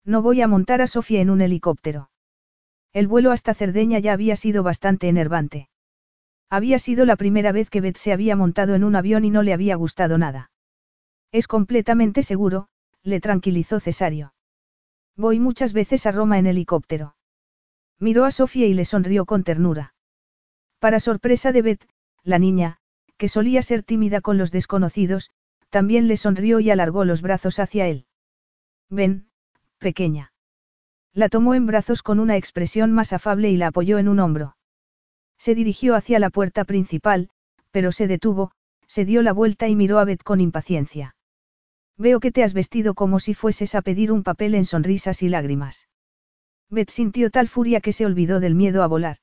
[0.05, 2.10] No voy a montar a Sofía en un helicóptero.
[2.92, 5.68] El vuelo hasta Cerdeña ya había sido bastante enervante.
[6.50, 9.42] Había sido la primera vez que Beth se había montado en un avión y no
[9.42, 10.50] le había gustado nada.
[11.31, 12.68] Es completamente seguro,
[13.02, 14.34] le tranquilizó Cesario.
[15.16, 17.16] Voy muchas veces a Roma en helicóptero.
[17.98, 19.94] Miró a Sofía y le sonrió con ternura.
[20.78, 21.89] Para sorpresa de Beth,
[22.22, 22.78] la niña,
[23.16, 25.31] que solía ser tímida con los desconocidos,
[25.70, 28.06] también le sonrió y alargó los brazos hacia él.
[28.90, 29.31] Ven,
[29.82, 30.32] pequeña.
[31.12, 34.56] La tomó en brazos con una expresión más afable y la apoyó en un hombro.
[35.36, 37.28] Se dirigió hacia la puerta principal,
[37.70, 38.52] pero se detuvo,
[38.86, 41.16] se dio la vuelta y miró a Beth con impaciencia.
[41.98, 45.28] Veo que te has vestido como si fueses a pedir un papel en sonrisas y
[45.28, 45.88] lágrimas.
[46.70, 49.18] Beth sintió tal furia que se olvidó del miedo a volar.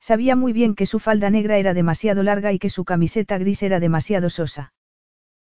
[0.00, 3.62] Sabía muy bien que su falda negra era demasiado larga y que su camiseta gris
[3.62, 4.72] era demasiado sosa.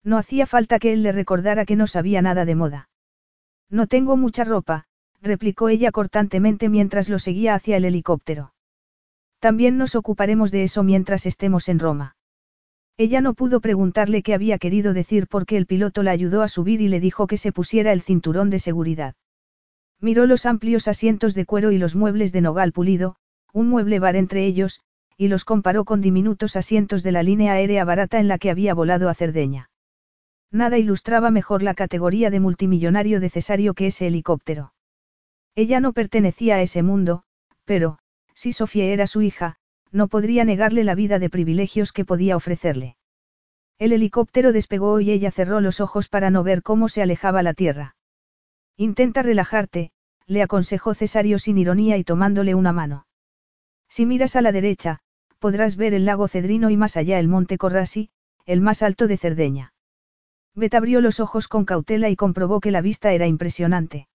[0.03, 2.90] No hacía falta que él le recordara que no sabía nada de moda.
[3.71, 4.85] No tengo mucha ropa,
[5.23, 8.53] replicó ella cortantemente mientras lo seguía hacia el helicóptero.
[9.39, 12.17] También nos ocuparemos de eso mientras estemos en Roma.
[12.97, 16.83] Ella no pudo preguntarle qué había querido decir porque el piloto la ayudó a subir
[16.83, 19.15] y le dijo que se pusiera el cinturón de seguridad.
[20.01, 23.17] Miró los amplios asientos de cuero y los muebles de nogal pulido,
[23.53, 24.81] un mueble bar entre ellos,
[25.17, 28.75] y los comparó con diminutos asientos de la línea aérea barata en la que había
[28.75, 29.71] volado a Cerdeña.
[30.53, 34.73] Nada ilustraba mejor la categoría de multimillonario de Cesario que ese helicóptero.
[35.55, 37.23] Ella no pertenecía a ese mundo,
[37.65, 37.99] pero,
[38.35, 39.57] si Sofía era su hija,
[39.93, 42.97] no podría negarle la vida de privilegios que podía ofrecerle.
[43.79, 47.55] El helicóptero despegó y ella cerró los ojos para no ver cómo se alejaba la
[47.55, 47.97] tierra.
[48.77, 49.93] Intenta relajarte,
[50.27, 53.07] le aconsejó Cesario sin ironía y tomándole una mano.
[53.89, 55.01] Si miras a la derecha,
[55.39, 58.11] podrás ver el lago Cedrino y más allá el monte Corrasi,
[58.47, 59.73] el más alto de Cerdeña.
[60.55, 64.09] Bet abrió los ojos con cautela y comprobó que la vista era impresionante.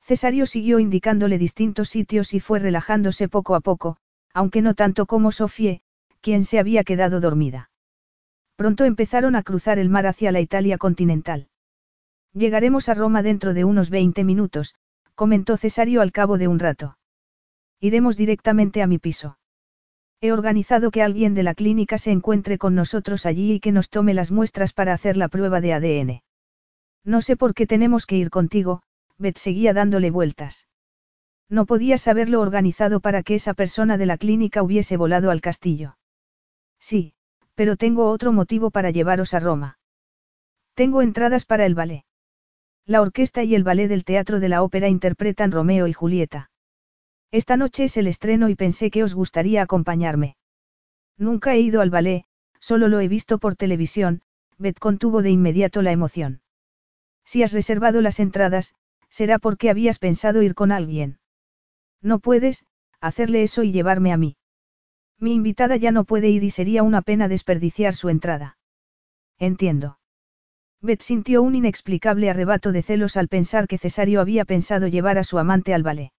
[0.00, 3.96] Cesario siguió indicándole distintos sitios y fue relajándose poco a poco,
[4.34, 5.82] aunque no tanto como Sofie,
[6.20, 7.70] quien se había quedado dormida.
[8.56, 11.48] Pronto empezaron a cruzar el mar hacia la Italia continental.
[12.32, 14.74] Llegaremos a Roma dentro de unos 20 minutos,
[15.14, 16.98] comentó Cesario al cabo de un rato.
[17.80, 19.38] Iremos directamente a mi piso.
[20.24, 23.90] He organizado que alguien de la clínica se encuentre con nosotros allí y que nos
[23.90, 26.22] tome las muestras para hacer la prueba de ADN.
[27.04, 28.82] No sé por qué tenemos que ir contigo,
[29.18, 30.68] Beth seguía dándole vueltas.
[31.48, 35.98] No podías haberlo organizado para que esa persona de la clínica hubiese volado al castillo.
[36.78, 37.14] Sí,
[37.56, 39.80] pero tengo otro motivo para llevaros a Roma.
[40.74, 42.04] Tengo entradas para el ballet.
[42.86, 46.51] La orquesta y el ballet del Teatro de la Ópera interpretan Romeo y Julieta.
[47.32, 50.36] Esta noche es el estreno y pensé que os gustaría acompañarme.
[51.16, 52.26] Nunca he ido al ballet,
[52.60, 54.20] solo lo he visto por televisión,
[54.58, 56.42] Beth contuvo de inmediato la emoción.
[57.24, 58.74] Si has reservado las entradas,
[59.08, 61.20] será porque habías pensado ir con alguien.
[62.02, 62.66] No puedes,
[63.00, 64.36] hacerle eso y llevarme a mí.
[65.18, 68.58] Mi invitada ya no puede ir y sería una pena desperdiciar su entrada.
[69.38, 69.98] Entiendo.
[70.82, 75.24] Beth sintió un inexplicable arrebato de celos al pensar que Cesario había pensado llevar a
[75.24, 76.10] su amante al ballet.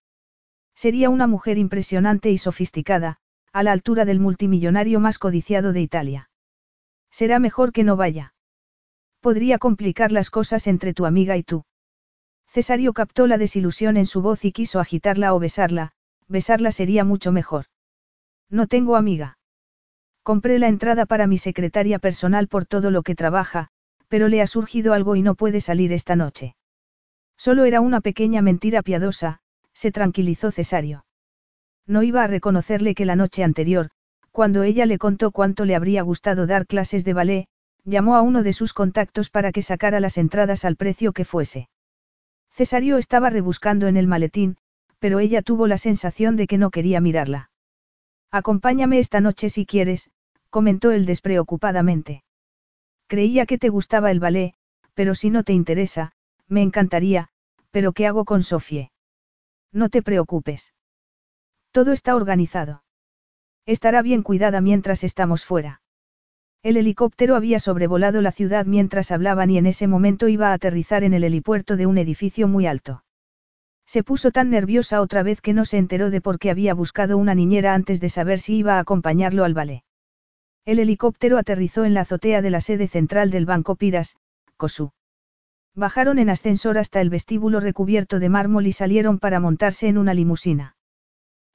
[0.76, 3.18] Sería una mujer impresionante y sofisticada,
[3.52, 6.30] a la altura del multimillonario más codiciado de Italia.
[7.12, 8.34] Será mejor que no vaya.
[9.22, 11.64] Podría complicar las cosas entre tu amiga y tú.
[12.48, 15.94] Cesario captó la desilusión en su voz y quiso agitarla o besarla,
[16.28, 17.66] besarla sería mucho mejor.
[18.50, 19.38] No tengo amiga.
[20.24, 23.70] Compré la entrada para mi secretaria personal por todo lo que trabaja,
[24.08, 26.56] pero le ha surgido algo y no puede salir esta noche.
[27.38, 29.42] Solo era una pequeña mentira piadosa,
[29.74, 31.06] se tranquilizó Cesario.
[31.86, 33.90] No iba a reconocerle que la noche anterior,
[34.32, 37.48] cuando ella le contó cuánto le habría gustado dar clases de ballet,
[37.84, 41.70] llamó a uno de sus contactos para que sacara las entradas al precio que fuese.
[42.52, 44.58] Cesario estaba rebuscando en el maletín,
[45.00, 47.50] pero ella tuvo la sensación de que no quería mirarla.
[48.32, 50.10] Acompáñame esta noche si quieres,
[50.50, 52.24] comentó él despreocupadamente.
[53.08, 54.54] Creía que te gustaba el ballet,
[54.94, 56.14] pero si no te interesa,
[56.48, 57.30] me encantaría,
[57.72, 58.93] pero ¿qué hago con Sofie?
[59.74, 60.74] No te preocupes.
[61.72, 62.84] Todo está organizado.
[63.66, 65.82] Estará bien cuidada mientras estamos fuera.
[66.62, 71.04] El helicóptero había sobrevolado la ciudad mientras hablaban y en ese momento iba a aterrizar
[71.04, 73.04] en el helipuerto de un edificio muy alto.
[73.86, 77.18] Se puso tan nerviosa otra vez que no se enteró de por qué había buscado
[77.18, 79.84] una niñera antes de saber si iba a acompañarlo al ballet.
[80.66, 84.16] El helicóptero aterrizó en la azotea de la sede central del Banco Piras,
[84.56, 84.92] COSU.
[85.76, 90.14] Bajaron en ascensor hasta el vestíbulo recubierto de mármol y salieron para montarse en una
[90.14, 90.76] limusina.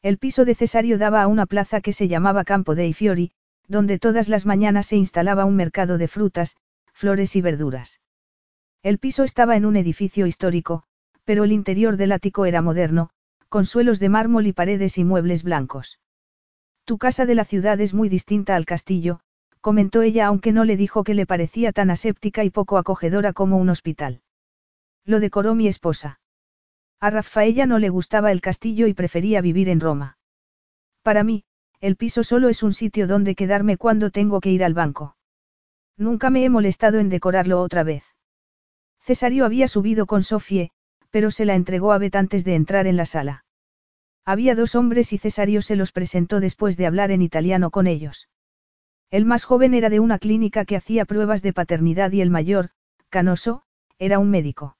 [0.02, 3.30] El piso de Cesario daba a una plaza que se llamaba Campo dei Fiori,
[3.68, 6.56] donde todas las mañanas se instalaba un mercado de frutas,
[6.92, 8.00] flores y verduras.
[8.82, 10.84] El piso estaba en un edificio histórico,
[11.24, 13.10] pero el interior del ático era moderno,
[13.48, 16.00] con suelos de mármol y paredes y muebles blancos.
[16.84, 19.20] Tu casa de la ciudad es muy distinta al castillo,
[19.68, 23.58] comentó ella aunque no le dijo que le parecía tan aséptica y poco acogedora como
[23.58, 24.22] un hospital.
[25.05, 26.20] Lo decoró mi esposa.
[27.00, 30.16] A Rafaella no le gustaba el castillo y prefería vivir en Roma.
[31.02, 31.44] Para mí,
[31.80, 35.18] el piso solo es un sitio donde quedarme cuando tengo que ir al banco.
[35.98, 38.05] Nunca me he molestado en decorarlo otra vez.
[39.00, 40.70] Cesario había subido con Sofie,
[41.10, 43.44] pero se la entregó a Bet antes de entrar en la sala.
[44.24, 48.30] Había dos hombres y Cesario se los presentó después de hablar en italiano con ellos.
[49.11, 52.70] El más joven era de una clínica que hacía pruebas de paternidad y el mayor,
[53.09, 53.62] canoso,
[53.99, 54.77] era un médico.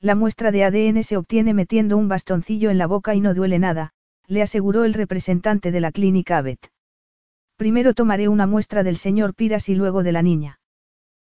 [0.00, 3.58] La muestra de ADN se obtiene metiendo un bastoncillo en la boca y no duele
[3.58, 3.92] nada,
[4.28, 6.70] le aseguró el representante de la clínica Abet.
[7.56, 10.60] Primero tomaré una muestra del señor Piras y luego de la niña.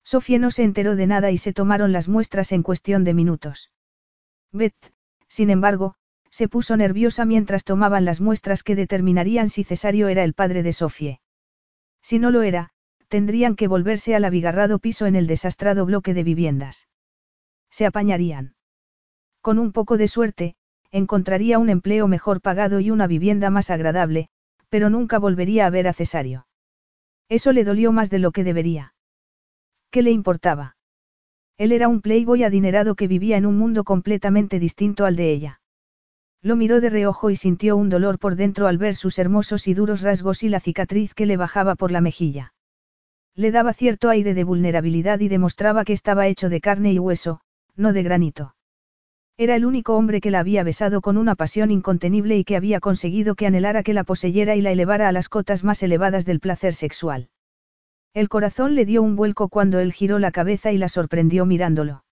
[0.03, 3.72] Sofía no se enteró de nada y se tomaron las muestras en cuestión de minutos.
[4.51, 4.93] Beth,
[5.27, 5.95] sin embargo,
[6.30, 10.74] se puso nerviosa mientras tomaban las muestras que determinarían si Cesario era el padre de
[10.74, 11.22] Sofie.
[12.03, 12.69] Si no lo era,
[13.07, 16.88] tendrían que volverse al abigarrado piso en el desastrado bloque de viviendas.
[17.72, 18.56] Se apañarían.
[19.41, 20.56] Con un poco de suerte,
[20.91, 24.30] encontraría un empleo mejor pagado y una vivienda más agradable,
[24.69, 26.45] pero nunca volvería a ver a Cesario.
[27.30, 28.93] Eso le dolió más de lo que debería.
[29.90, 30.75] ¿Qué le importaba?
[31.57, 35.61] Él era un playboy adinerado que vivía en un mundo completamente distinto al de ella.
[36.43, 39.73] Lo miró de reojo y sintió un dolor por dentro al ver sus hermosos y
[39.73, 42.53] duros rasgos y la cicatriz que le bajaba por la mejilla.
[43.33, 47.39] Le daba cierto aire de vulnerabilidad y demostraba que estaba hecho de carne y hueso,
[47.77, 48.55] no de granito.
[49.38, 52.81] Era el único hombre que la había besado con una pasión incontenible y que había
[52.81, 56.41] conseguido que anhelara que la poseyera y la elevara a las cotas más elevadas del
[56.41, 57.30] placer sexual.
[58.13, 62.03] El corazón le dio un vuelco cuando él giró la cabeza y la sorprendió mirándolo.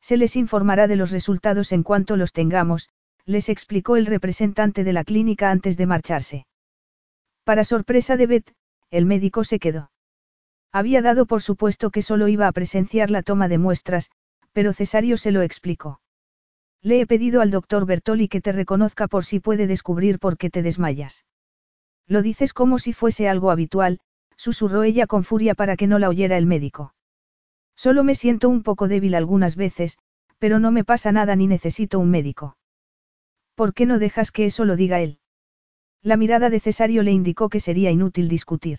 [0.00, 2.88] Se les informará de los resultados en cuanto los tengamos,
[3.28, 6.46] les explicó el representante de la clínica antes de marcharse.
[7.44, 8.54] Para sorpresa de Beth,
[8.90, 9.90] el médico se quedó.
[10.72, 14.10] Había dado por supuesto que solo iba a presenciar la toma de muestras,
[14.52, 16.00] pero Cesario se lo explicó.
[16.80, 20.48] Le he pedido al doctor Bertoli que te reconozca por si puede descubrir por qué
[20.48, 21.26] te desmayas.
[22.06, 24.00] Lo dices como si fuese algo habitual,
[24.36, 26.94] susurró ella con furia para que no la oyera el médico.
[27.76, 29.98] Solo me siento un poco débil algunas veces,
[30.38, 32.57] pero no me pasa nada ni necesito un médico.
[33.58, 35.18] ¿Por qué no dejas que eso lo diga él?
[36.00, 38.78] La mirada de Cesario le indicó que sería inútil discutir.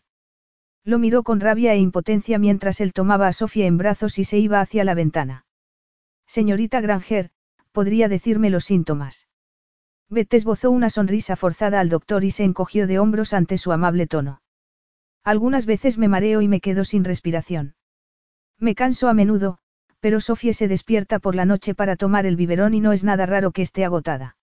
[0.86, 4.40] Lo miró con rabia e impotencia mientras él tomaba a Sofía en brazos y se
[4.40, 5.46] iba hacia la ventana.
[6.28, 7.30] Señorita Granger,
[7.74, 9.28] ¿podría decirme los síntomas?
[10.08, 14.08] Beth esbozó una sonrisa forzada al doctor y se encogió de hombros ante su amable
[14.08, 14.42] tono.
[15.26, 17.76] Algunas veces me mareo y me quedo sin respiración.
[18.58, 19.58] Me canso a menudo,
[20.00, 23.26] pero Sofía se despierta por la noche para tomar el biberón y no es nada
[23.26, 24.38] raro que esté agotada.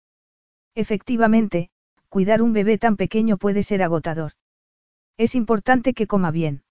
[0.76, 1.70] Efectivamente,
[2.10, 4.32] cuidar un bebé tan pequeño puede ser agotador.
[5.16, 6.62] Es importante que coma bien.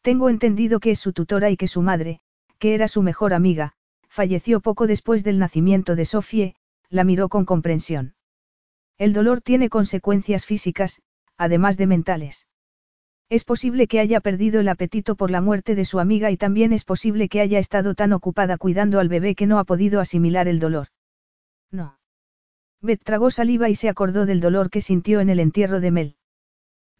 [0.00, 2.20] Tengo entendido que es su tutora y que su madre,
[2.58, 3.74] que era su mejor amiga,
[4.08, 6.54] falleció poco después del nacimiento de Sofie,
[6.88, 8.14] la miró con comprensión.
[8.96, 11.02] El dolor tiene consecuencias físicas,
[11.36, 12.46] además de mentales.
[13.28, 16.72] Es posible que haya perdido el apetito por la muerte de su amiga y también
[16.72, 20.48] es posible que haya estado tan ocupada cuidando al bebé que no ha podido asimilar
[20.48, 20.88] el dolor.
[21.70, 21.97] No.
[22.80, 26.16] Beth tragó saliva y se acordó del dolor que sintió en el entierro de Mel.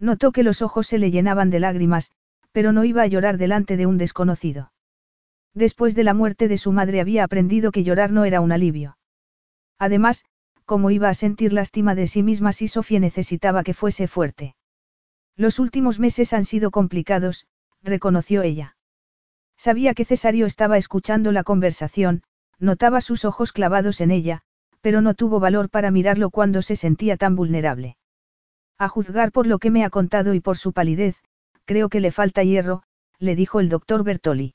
[0.00, 2.10] Notó que los ojos se le llenaban de lágrimas,
[2.52, 4.72] pero no iba a llorar delante de un desconocido.
[5.54, 8.98] Después de la muerte de su madre había aprendido que llorar no era un alivio.
[9.78, 10.24] Además,
[10.64, 14.54] ¿cómo iba a sentir lástima de sí misma si Sofía necesitaba que fuese fuerte?
[15.36, 17.46] Los últimos meses han sido complicados,
[17.82, 18.76] reconoció ella.
[19.56, 22.22] Sabía que Cesario estaba escuchando la conversación,
[22.58, 24.42] notaba sus ojos clavados en ella,
[24.80, 27.96] pero no tuvo valor para mirarlo cuando se sentía tan vulnerable.
[28.78, 31.16] A juzgar por lo que me ha contado y por su palidez,
[31.64, 32.82] creo que le falta hierro,
[33.18, 34.54] le dijo el doctor Bertoli.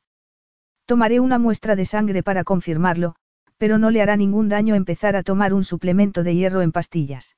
[0.85, 3.15] Tomaré una muestra de sangre para confirmarlo,
[3.57, 7.35] pero no le hará ningún daño empezar a tomar un suplemento de hierro en pastillas.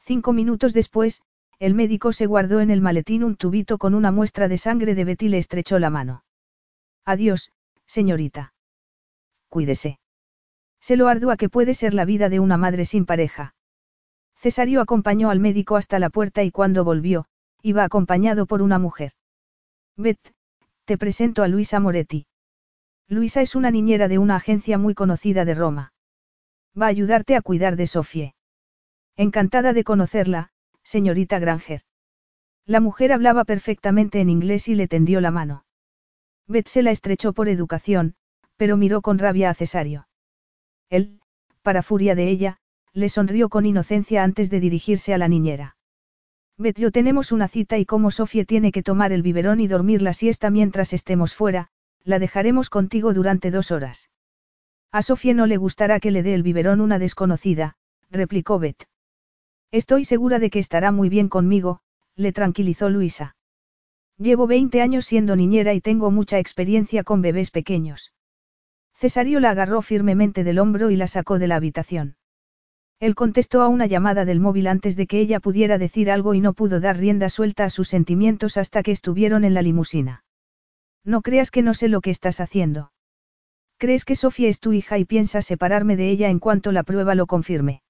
[0.00, 1.22] Cinco minutos después,
[1.58, 5.04] el médico se guardó en el maletín un tubito con una muestra de sangre de
[5.04, 6.24] Betty le estrechó la mano.
[7.04, 7.52] Adiós,
[7.86, 8.52] señorita.
[9.48, 9.98] Cuídese.
[10.84, 13.54] Sé lo ardua que puede ser la vida de una madre sin pareja.
[14.36, 17.24] Cesario acompañó al médico hasta la puerta y cuando volvió,
[17.62, 19.12] iba acompañado por una mujer.
[19.96, 20.20] Beth,
[20.84, 22.26] te presento a Luisa Moretti.
[23.08, 25.94] Luisa es una niñera de una agencia muy conocida de Roma.
[26.78, 28.34] Va a ayudarte a cuidar de Sofie.
[29.16, 30.50] Encantada de conocerla,
[30.82, 31.80] señorita Granger.
[32.66, 35.64] La mujer hablaba perfectamente en inglés y le tendió la mano.
[36.46, 38.16] Beth se la estrechó por educación,
[38.58, 40.08] pero miró con rabia a Cesario.
[40.90, 41.20] Él,
[41.62, 42.58] para furia de ella,
[42.92, 45.76] le sonrió con inocencia antes de dirigirse a la niñera.
[46.56, 50.02] Bet yo tenemos una cita y como Sofía tiene que tomar el biberón y dormir
[50.02, 51.68] la siesta mientras estemos fuera,
[52.04, 54.10] la dejaremos contigo durante dos horas.
[54.92, 57.74] A Sofía no le gustará que le dé el biberón una desconocida,
[58.10, 58.84] replicó Bet.
[59.72, 61.80] Estoy segura de que estará muy bien conmigo,
[62.14, 63.34] le tranquilizó Luisa.
[64.16, 68.13] Llevo 20 años siendo niñera y tengo mucha experiencia con bebés pequeños.
[68.94, 72.16] Cesario la agarró firmemente del hombro y la sacó de la habitación.
[73.00, 76.40] Él contestó a una llamada del móvil antes de que ella pudiera decir algo y
[76.40, 80.24] no pudo dar rienda suelta a sus sentimientos hasta que estuvieron en la limusina.
[81.04, 82.92] No creas que no sé lo que estás haciendo.
[83.76, 87.14] ¿Crees que Sofía es tu hija y piensas separarme de ella en cuanto la prueba
[87.14, 87.82] lo confirme?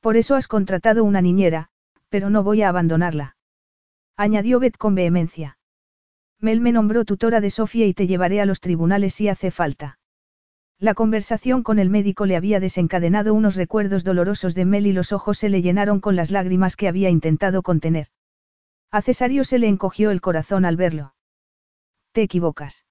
[0.00, 1.68] Por eso has contratado una niñera,
[2.10, 3.36] pero no voy a abandonarla.
[4.16, 5.58] Añadió Beth con vehemencia.
[6.40, 9.98] Mel me nombró tutora de Sofía y te llevaré a los tribunales si hace falta.
[10.78, 15.10] La conversación con el médico le había desencadenado unos recuerdos dolorosos de Mel y los
[15.10, 18.08] ojos se le llenaron con las lágrimas que había intentado contener.
[18.90, 21.14] A Cesario se le encogió el corazón al verlo.
[22.12, 22.84] Te equivocas.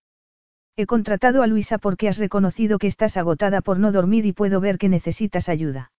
[0.75, 4.59] He contratado a Luisa porque has reconocido que estás agotada por no dormir y puedo
[4.59, 5.91] ver que necesitas ayuda.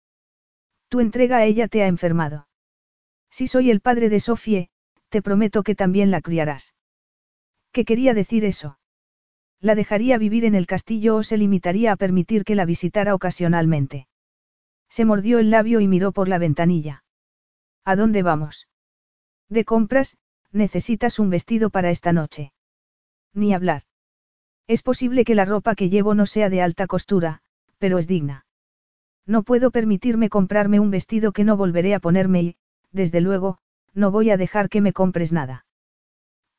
[0.90, 2.48] Tu entrega a ella te ha enfermado.
[3.30, 4.70] Si soy el padre de Sofie,
[5.10, 6.74] te prometo que también la criarás.
[7.72, 8.80] ¿Qué quería decir eso?
[9.62, 14.08] La dejaría vivir en el castillo o se limitaría a permitir que la visitara ocasionalmente.
[14.90, 17.04] Se mordió el labio y miró por la ventanilla.
[17.84, 18.68] ¿A dónde vamos?
[19.50, 20.18] De compras,
[20.52, 22.54] necesitas un vestido para esta noche.
[23.34, 23.84] Ni hablar.
[24.68, 27.42] Es posible que la ropa que llevo no sea de alta costura,
[27.78, 28.46] pero es digna.
[29.26, 32.56] No puedo permitirme comprarme un vestido que no volveré a ponerme y,
[32.92, 33.60] desde luego,
[33.94, 35.66] no voy a dejar que me compres nada.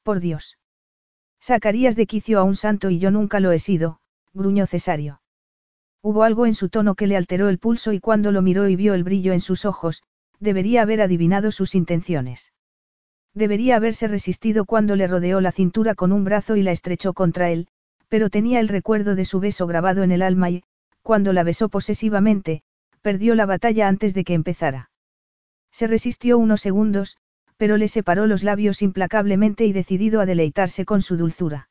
[0.03, 0.59] Por Dios.
[1.47, 4.01] Sacarías de quicio a un santo y yo nunca lo he sido,
[4.35, 5.21] gruñó Cesario.
[6.03, 8.75] Hubo algo en su tono que le alteró el pulso y cuando lo miró y
[8.75, 10.03] vio el brillo en sus ojos,
[10.41, 12.53] debería haber adivinado sus intenciones.
[13.33, 17.49] Debería haberse resistido cuando le rodeó la cintura con un brazo y la estrechó contra
[17.49, 17.69] él,
[18.09, 20.65] pero tenía el recuerdo de su beso grabado en el alma y,
[21.03, 22.65] cuando la besó posesivamente,
[23.03, 24.91] perdió la batalla antes de que empezara.
[25.71, 27.19] Se resistió unos segundos,
[27.57, 31.69] pero le separó los labios implacablemente y decidido a deleitarse con su dulzura.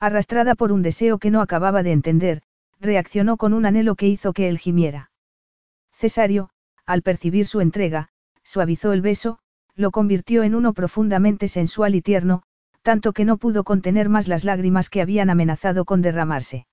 [0.00, 2.42] Arrastrada por un deseo que no acababa de entender,
[2.80, 5.10] reaccionó con un anhelo que hizo que él gimiera.
[5.92, 6.50] Cesario,
[6.84, 8.08] al percibir su entrega,
[8.42, 9.38] suavizó el beso,
[9.74, 12.42] lo convirtió en uno profundamente sensual y tierno,
[12.82, 16.66] tanto que no pudo contener más las lágrimas que habían amenazado con derramarse.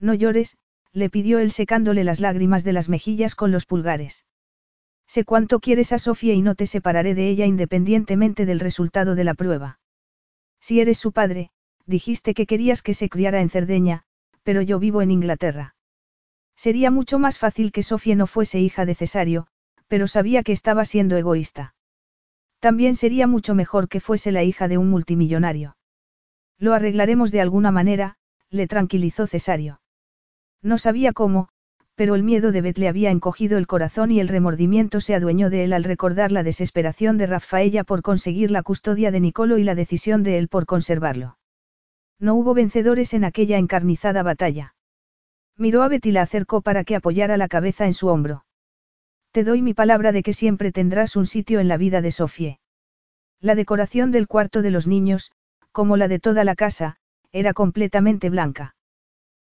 [0.00, 0.56] No llores,
[0.92, 4.24] le pidió él secándole las lágrimas de las mejillas con los pulgares.
[5.08, 9.24] Sé cuánto quieres a Sofía y no te separaré de ella independientemente del resultado de
[9.24, 9.80] la prueba.
[10.60, 11.50] Si eres su padre,
[11.86, 14.04] dijiste que querías que se criara en Cerdeña,
[14.42, 15.74] pero yo vivo en Inglaterra.
[16.54, 19.46] Sería mucho más fácil que Sofía no fuese hija de Cesario,
[19.86, 21.74] pero sabía que estaba siendo egoísta.
[22.60, 25.76] También sería mucho mejor que fuese la hija de un multimillonario.
[26.58, 28.16] Lo arreglaremos de alguna manera,
[28.50, 29.80] le tranquilizó Cesario.
[30.60, 31.48] No sabía cómo,
[31.98, 35.50] pero el miedo de Beth le había encogido el corazón y el remordimiento se adueñó
[35.50, 39.64] de él al recordar la desesperación de Rafaella por conseguir la custodia de Nicolo y
[39.64, 41.38] la decisión de él por conservarlo.
[42.20, 44.76] No hubo vencedores en aquella encarnizada batalla.
[45.56, 48.44] Miró a Beth y la acercó para que apoyara la cabeza en su hombro.
[49.32, 52.60] Te doy mi palabra de que siempre tendrás un sitio en la vida de Sofie.
[53.40, 55.32] La decoración del cuarto de los niños,
[55.72, 56.98] como la de toda la casa,
[57.32, 58.76] era completamente blanca.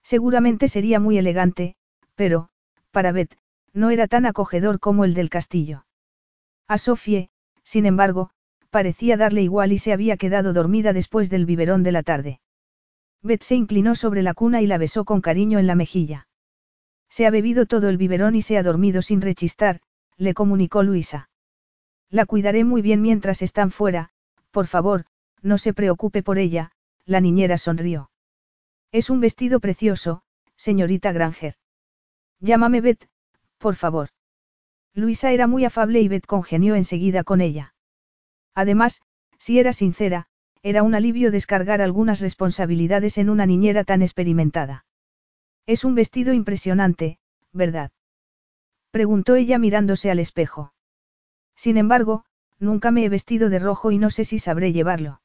[0.03, 1.75] Seguramente sería muy elegante,
[2.16, 2.50] pero,
[2.92, 3.38] para Beth,
[3.74, 5.85] no era tan acogedor como el del castillo.
[6.68, 7.30] A Sofie,
[7.64, 8.32] sin embargo,
[8.69, 12.40] parecía darle igual y se había quedado dormida después del biberón de la tarde.
[13.22, 16.27] Beth se inclinó sobre la cuna y la besó con cariño en la mejilla.
[17.10, 19.82] Se ha bebido todo el biberón y se ha dormido sin rechistar,
[20.18, 21.30] le comunicó Luisa.
[22.10, 24.10] La cuidaré muy bien mientras están fuera,
[24.52, 25.06] por favor,
[25.42, 26.72] no se preocupe por ella,
[27.06, 28.10] la niñera sonrió.
[28.92, 30.22] Es un vestido precioso,
[30.56, 31.56] señorita Granger.
[32.39, 33.07] Llámame Beth,
[33.57, 34.09] por favor.
[34.93, 37.73] Luisa era muy afable y Beth congenió enseguida con ella.
[38.53, 39.01] Además,
[39.38, 40.27] si era sincera,
[40.64, 44.85] era un alivio descargar algunas responsabilidades en una niñera tan experimentada.
[45.67, 47.19] Es un vestido impresionante,
[47.51, 47.91] ¿verdad?
[48.91, 50.73] Preguntó ella mirándose al espejo.
[51.55, 52.25] Sin embargo,
[52.59, 55.22] nunca me he vestido de rojo y no sé si sabré llevarlo.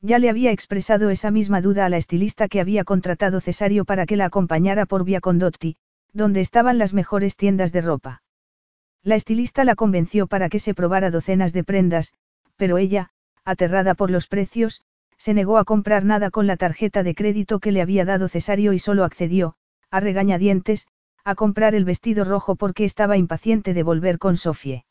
[0.00, 4.04] Ya le había expresado esa misma duda a la estilista que había contratado Cesario para
[4.04, 5.76] que la acompañara por Via Condotti,
[6.12, 8.22] donde estaban las mejores tiendas de ropa.
[9.02, 12.12] La estilista la convenció para que se probara docenas de prendas,
[12.56, 13.10] pero ella,
[13.44, 14.82] aterrada por los precios,
[15.16, 18.72] se negó a comprar nada con la tarjeta de crédito que le había dado Cesario
[18.72, 19.54] y solo accedió,
[19.90, 20.86] a regañadientes,
[21.24, 24.84] a comprar el vestido rojo porque estaba impaciente de volver con Sofie.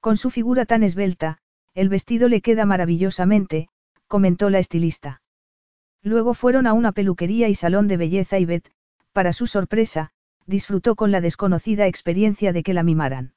[0.00, 1.38] Con su figura tan esbelta,
[1.74, 3.68] el vestido le queda maravillosamente,
[4.08, 5.22] comentó la estilista.
[6.02, 8.70] Luego fueron a una peluquería y salón de belleza y Beth,
[9.12, 10.10] para su sorpresa,
[10.46, 13.34] disfrutó con la desconocida experiencia de que la mimaran.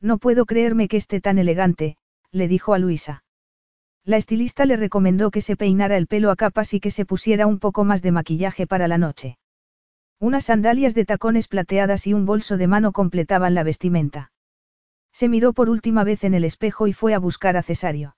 [0.00, 1.96] No puedo creerme que esté tan elegante,
[2.30, 3.24] le dijo a Luisa.
[4.04, 7.46] La estilista le recomendó que se peinara el pelo a capas y que se pusiera
[7.46, 9.38] un poco más de maquillaje para la noche.
[10.20, 14.32] Unas sandalias de tacones plateadas y un bolso de mano completaban la vestimenta.
[15.12, 18.16] Se miró por última vez en el espejo y fue a buscar a Cesario.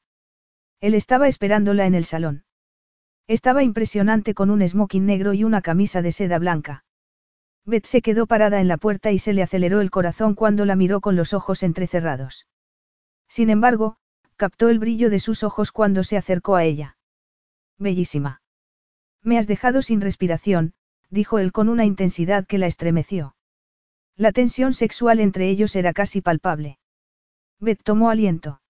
[0.81, 2.45] Él estaba esperándola en el salón.
[3.27, 6.85] Estaba impresionante con un smoking negro y una camisa de seda blanca.
[7.69, 10.75] Beth se quedó parada en la puerta y se le aceleró el corazón cuando la
[10.75, 12.47] miró con los ojos entrecerrados.
[13.29, 13.99] Sin embargo,
[14.37, 16.97] captó el brillo de sus ojos cuando se acercó a ella.
[17.77, 18.41] Bellísima.
[19.23, 20.73] Me has dejado sin respiración,
[21.11, 23.37] dijo él con una intensidad que la estremeció.
[24.17, 26.79] La tensión sexual entre ellos era casi palpable.
[27.61, 28.63] Beth tomó aliento.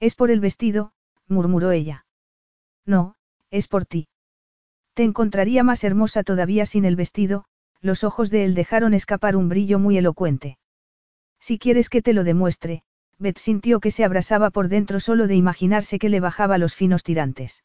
[0.00, 0.92] Es por el vestido,
[1.28, 2.06] murmuró ella.
[2.86, 3.16] No,
[3.50, 4.08] es por ti.
[4.94, 7.44] Te encontraría más hermosa todavía sin el vestido,
[7.84, 10.56] los ojos de él dejaron escapar un brillo muy elocuente.
[11.38, 12.82] Si quieres que te lo demuestre,
[13.18, 17.02] Beth sintió que se abrasaba por dentro solo de imaginarse que le bajaba los finos
[17.02, 17.62] tirantes.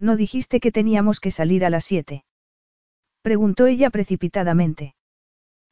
[0.00, 2.24] ¿No dijiste que teníamos que salir a las siete?
[3.22, 4.96] Preguntó ella precipitadamente.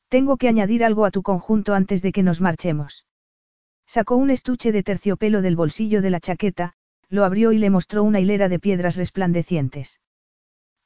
[0.08, 3.04] Tengo que añadir algo a tu conjunto antes de que nos marchemos.
[3.84, 6.74] Sacó un estuche de terciopelo del bolsillo de la chaqueta,
[7.08, 10.00] lo abrió y le mostró una hilera de piedras resplandecientes.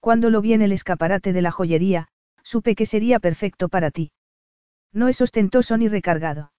[0.00, 2.08] Cuando lo vi en el escaparate de la joyería,
[2.42, 4.12] Supe que sería perfecto para ti.
[4.92, 6.52] No es ostentoso ni recargado.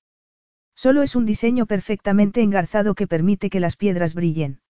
[0.76, 4.62] Solo es un diseño perfectamente engarzado que permite que las piedras brillen.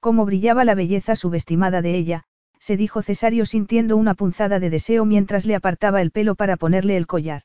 [0.00, 2.24] Como brillaba la belleza subestimada de ella,
[2.58, 6.96] se dijo Cesario sintiendo una punzada de deseo mientras le apartaba el pelo para ponerle
[6.96, 7.42] el collar.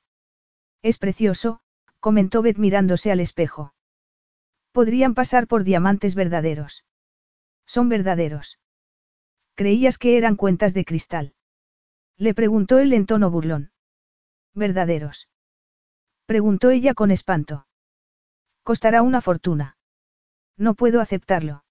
[0.81, 1.61] Es precioso,
[1.99, 3.73] comentó Beth mirándose al espejo.
[4.71, 6.85] Podrían pasar por diamantes verdaderos.
[7.65, 8.59] Son verdaderos.
[9.55, 11.33] Creías que eran cuentas de cristal.
[12.19, 13.71] Le preguntó él en tono burlón.
[14.53, 15.29] ¿Verdaderos?
[16.25, 17.65] Preguntó ella con espanto.
[18.61, 19.77] Costará una fortuna.
[20.57, 21.63] No puedo aceptarlo.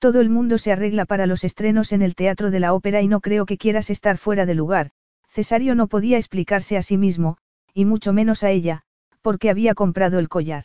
[0.00, 3.08] Todo el mundo se arregla para los estrenos en el Teatro de la Ópera y
[3.08, 4.90] no creo que quieras estar fuera de lugar.
[5.28, 7.38] Cesario no podía explicarse a sí mismo,
[7.72, 8.82] y mucho menos a ella,
[9.20, 10.64] porque había comprado el collar.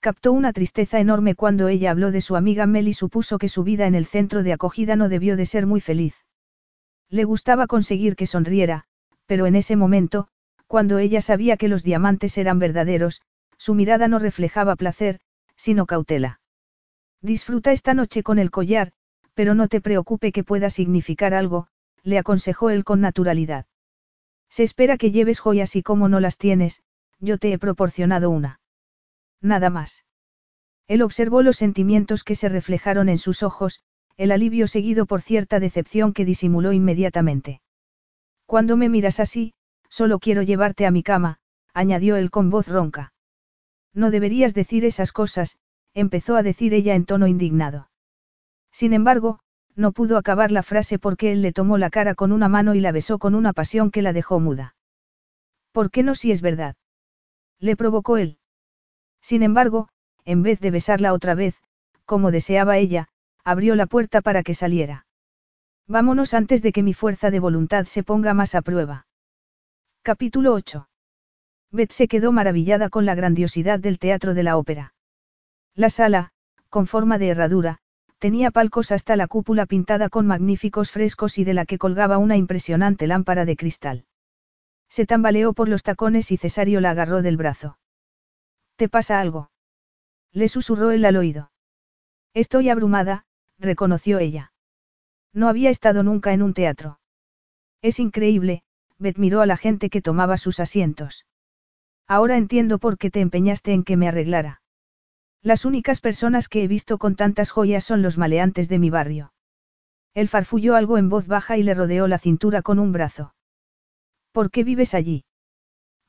[0.00, 3.64] Captó una tristeza enorme cuando ella habló de su amiga Mel y supuso que su
[3.64, 6.23] vida en el centro de acogida no debió de ser muy feliz.
[7.14, 8.86] Le gustaba conseguir que sonriera,
[9.26, 10.26] pero en ese momento,
[10.66, 13.22] cuando ella sabía que los diamantes eran verdaderos,
[13.56, 15.20] su mirada no reflejaba placer,
[15.54, 16.40] sino cautela.
[17.22, 18.90] Disfruta esta noche con el collar,
[19.32, 21.68] pero no te preocupe que pueda significar algo,
[22.02, 23.66] le aconsejó él con naturalidad.
[24.50, 26.82] Se espera que lleves joyas y como no las tienes,
[27.20, 28.58] yo te he proporcionado una.
[29.40, 30.04] Nada más.
[30.88, 33.84] Él observó los sentimientos que se reflejaron en sus ojos,
[34.16, 37.60] el alivio seguido por cierta decepción que disimuló inmediatamente.
[38.46, 39.54] Cuando me miras así,
[39.88, 41.38] solo quiero llevarte a mi cama,
[41.72, 43.12] añadió él con voz ronca.
[43.92, 45.58] No deberías decir esas cosas,
[45.94, 47.90] empezó a decir ella en tono indignado.
[48.72, 49.40] Sin embargo,
[49.76, 52.80] no pudo acabar la frase porque él le tomó la cara con una mano y
[52.80, 54.76] la besó con una pasión que la dejó muda.
[55.72, 56.76] ¿Por qué no si es verdad?
[57.58, 58.38] Le provocó él.
[59.20, 59.88] Sin embargo,
[60.24, 61.60] en vez de besarla otra vez,
[62.04, 63.08] como deseaba ella,
[63.44, 65.06] abrió la puerta para que saliera.
[65.86, 69.06] Vámonos antes de que mi fuerza de voluntad se ponga más a prueba.
[70.02, 70.88] Capítulo 8.
[71.70, 74.94] Beth se quedó maravillada con la grandiosidad del teatro de la ópera.
[75.74, 76.30] La sala,
[76.70, 77.78] con forma de herradura,
[78.18, 82.36] tenía palcos hasta la cúpula pintada con magníficos frescos y de la que colgaba una
[82.36, 84.06] impresionante lámpara de cristal.
[84.88, 87.78] Se tambaleó por los tacones y Cesario la agarró del brazo.
[88.76, 89.50] ¿Te pasa algo?
[90.32, 91.50] Le susurró él al oído.
[92.32, 93.26] Estoy abrumada,
[93.64, 94.52] reconoció ella.
[95.32, 97.00] No había estado nunca en un teatro.
[97.82, 98.62] Es increíble,
[98.98, 101.26] Beth miró a la gente que tomaba sus asientos.
[102.06, 104.62] Ahora entiendo por qué te empeñaste en que me arreglara.
[105.42, 109.32] Las únicas personas que he visto con tantas joyas son los maleantes de mi barrio.
[110.14, 113.34] Él farfulló algo en voz baja y le rodeó la cintura con un brazo.
[114.32, 115.24] ¿Por qué vives allí?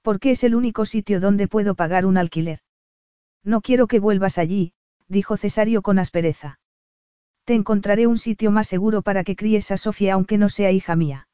[0.02, 2.60] Porque es el único sitio donde puedo pagar un alquiler.
[3.44, 4.74] No quiero que vuelvas allí,
[5.08, 6.60] dijo Cesario con aspereza.
[7.46, 10.96] Te encontraré un sitio más seguro para que críes a Sofía aunque no sea hija
[10.96, 11.28] mía.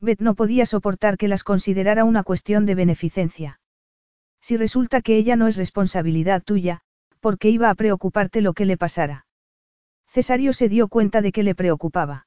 [0.00, 3.60] Beth no podía soportar que las considerara una cuestión de beneficencia.
[4.40, 6.80] Si resulta que ella no es responsabilidad tuya,
[7.20, 9.26] ¿por qué iba a preocuparte lo que le pasara?
[10.06, 12.26] Cesario se dio cuenta de que le preocupaba.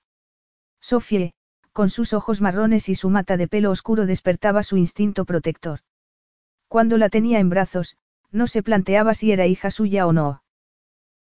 [0.80, 1.32] Sofía,
[1.74, 5.80] con sus ojos marrones y su mata de pelo oscuro despertaba su instinto protector.
[6.68, 7.98] Cuando la tenía en brazos,
[8.32, 10.44] no se planteaba si era hija suya o no.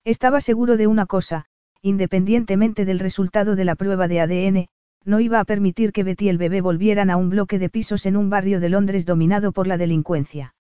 [0.05, 1.47] Estaba seguro de una cosa,
[1.83, 4.67] independientemente del resultado de la prueba de ADN,
[5.05, 8.05] no iba a permitir que Betty y el bebé volvieran a un bloque de pisos
[8.07, 10.55] en un barrio de Londres dominado por la delincuencia.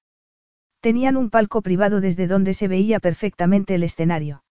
[0.80, 4.44] Tenían un palco privado desde donde se veía perfectamente el escenario.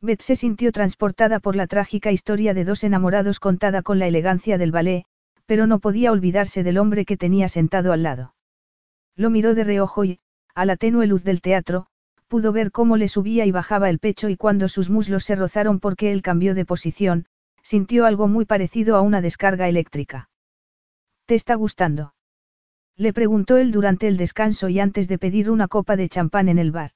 [0.00, 4.58] Beth se sintió transportada por la trágica historia de dos enamorados contada con la elegancia
[4.58, 5.04] del ballet,
[5.46, 8.34] pero no podía olvidarse del hombre que tenía sentado al lado.
[9.16, 10.18] Lo miró de reojo y,
[10.54, 11.86] a la tenue luz del teatro,
[12.34, 15.78] pudo ver cómo le subía y bajaba el pecho y cuando sus muslos se rozaron
[15.78, 17.26] porque él cambió de posición,
[17.62, 20.30] sintió algo muy parecido a una descarga eléctrica.
[21.26, 22.16] ¿Te está gustando?
[22.96, 26.58] Le preguntó él durante el descanso y antes de pedir una copa de champán en
[26.58, 26.90] el bar.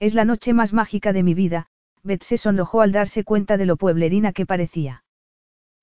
[0.00, 1.68] Es la noche más mágica de mi vida,
[2.02, 5.04] Beth se sonrojó al darse cuenta de lo pueblerina que parecía.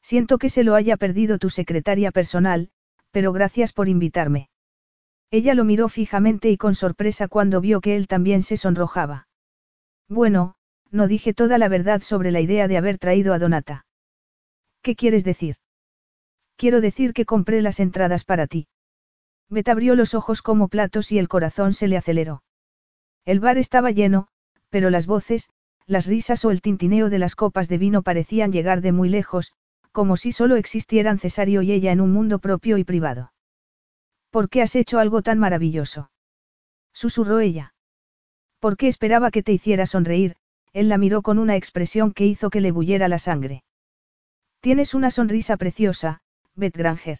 [0.01, 2.71] Siento que se lo haya perdido tu secretaria personal,
[3.11, 4.49] pero gracias por invitarme.
[5.31, 9.27] Ella lo miró fijamente y con sorpresa cuando vio que él también se sonrojaba.
[10.07, 10.55] Bueno,
[10.91, 13.85] no dije toda la verdad sobre la idea de haber traído a Donata.
[14.81, 15.55] ¿Qué quieres decir?
[16.57, 18.67] Quiero decir que compré las entradas para ti.
[19.49, 22.43] Bet abrió los ojos como platos y el corazón se le aceleró.
[23.25, 24.27] El bar estaba lleno,
[24.69, 25.49] pero las voces,
[25.87, 29.53] las risas o el tintineo de las copas de vino parecían llegar de muy lejos,
[29.91, 33.31] como si solo existieran Cesario y ella en un mundo propio y privado.
[34.35, 36.11] ¿Por qué has hecho algo tan maravilloso?
[36.91, 37.73] Susurró ella.
[38.59, 40.35] ¿Por qué esperaba que te hiciera sonreír?
[40.73, 43.63] Él la miró con una expresión que hizo que le bulliera la sangre.
[44.59, 46.19] Tienes una sonrisa preciosa,
[46.53, 47.19] Beth Granger.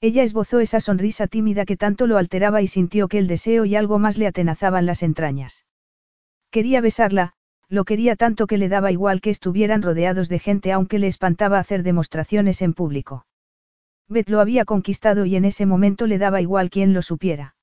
[0.00, 3.76] Ella esbozó esa sonrisa tímida que tanto lo alteraba y sintió que el deseo y
[3.76, 5.66] algo más le atenazaban las entrañas.
[6.50, 7.34] Quería besarla,
[7.68, 11.58] lo quería tanto que le daba igual que estuvieran rodeados de gente aunque le espantaba
[11.58, 13.26] hacer demostraciones en público.
[14.12, 17.56] Beth lo había conquistado y en ese momento le daba igual quien lo supiera.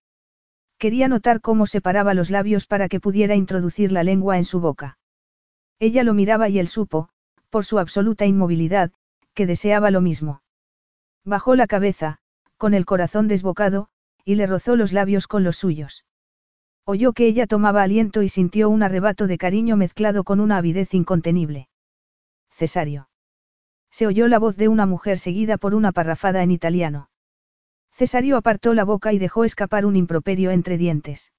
[0.77, 4.97] Quería notar cómo separaba los labios para que pudiera introducir la lengua en su boca.
[5.79, 7.09] Ella lo miraba y él supo,
[7.49, 8.91] por su absoluta inmovilidad,
[9.33, 10.41] que deseaba lo mismo.
[11.25, 12.19] Bajó la cabeza,
[12.57, 13.89] con el corazón desbocado,
[14.25, 16.05] y le rozó los labios con los suyos.
[16.85, 20.93] Oyó que ella tomaba aliento y sintió un arrebato de cariño mezclado con una avidez
[20.93, 21.67] incontenible.
[22.51, 23.08] Cesario.
[23.91, 27.09] Se oyó la voz de una mujer seguida por una parrafada en italiano.
[27.91, 31.33] Cesario apartó la boca y dejó escapar un improperio entre dientes.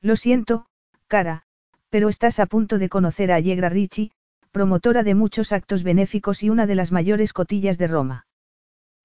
[0.00, 0.66] Lo siento,
[1.06, 1.44] cara,
[1.90, 4.12] pero estás a punto de conocer a Allegra Ricci,
[4.50, 8.26] promotora de muchos actos benéficos y una de las mayores cotillas de Roma.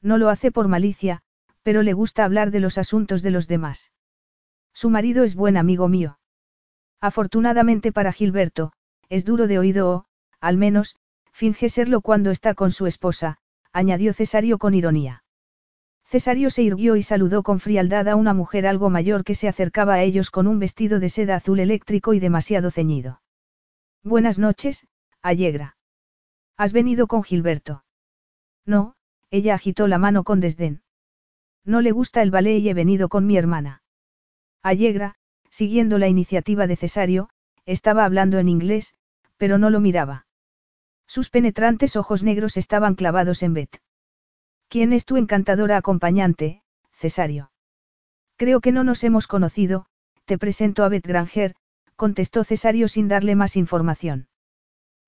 [0.01, 1.21] No lo hace por malicia,
[1.63, 3.91] pero le gusta hablar de los asuntos de los demás.
[4.73, 6.19] Su marido es buen amigo mío.
[6.99, 8.73] Afortunadamente para Gilberto,
[9.09, 10.05] es duro de oído o,
[10.39, 10.95] al menos,
[11.31, 13.37] Finge serlo cuando está con su esposa,
[13.71, 15.23] añadió Cesario con ironía.
[16.05, 19.93] Cesario se irguió y saludó con frialdad a una mujer algo mayor que se acercaba
[19.93, 23.21] a ellos con un vestido de seda azul eléctrico y demasiado ceñido.
[24.03, 24.87] Buenas noches,
[25.21, 25.77] Allegra.
[26.57, 27.85] ¿Has venido con Gilberto?
[28.65, 28.95] No,
[29.29, 30.81] ella agitó la mano con desdén.
[31.63, 33.83] No le gusta el ballet y he venido con mi hermana.
[34.61, 35.15] Allegra,
[35.49, 37.29] siguiendo la iniciativa de Cesario,
[37.65, 38.95] estaba hablando en inglés,
[39.37, 40.25] pero no lo miraba.
[41.11, 43.81] Sus penetrantes ojos negros estaban clavados en Beth.
[44.69, 47.51] ¿Quién es tu encantadora acompañante, Cesario?
[48.37, 49.87] Creo que no nos hemos conocido,
[50.23, 51.53] te presento a Beth Granger,
[51.97, 54.29] contestó Cesario sin darle más información.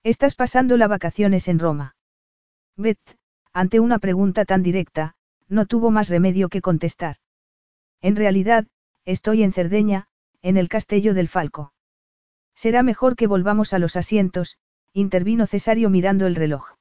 [0.03, 1.95] Estás pasando las vacaciones en Roma.
[2.75, 3.17] Beth,
[3.53, 5.15] ante una pregunta tan directa,
[5.47, 7.15] no tuvo más remedio que contestar.
[8.01, 8.67] En realidad,
[9.05, 10.09] estoy en Cerdeña,
[10.41, 11.71] en el castillo del Falco.
[12.55, 14.57] Será mejor que volvamos a los asientos,
[14.93, 16.75] intervino Cesario mirando el reloj.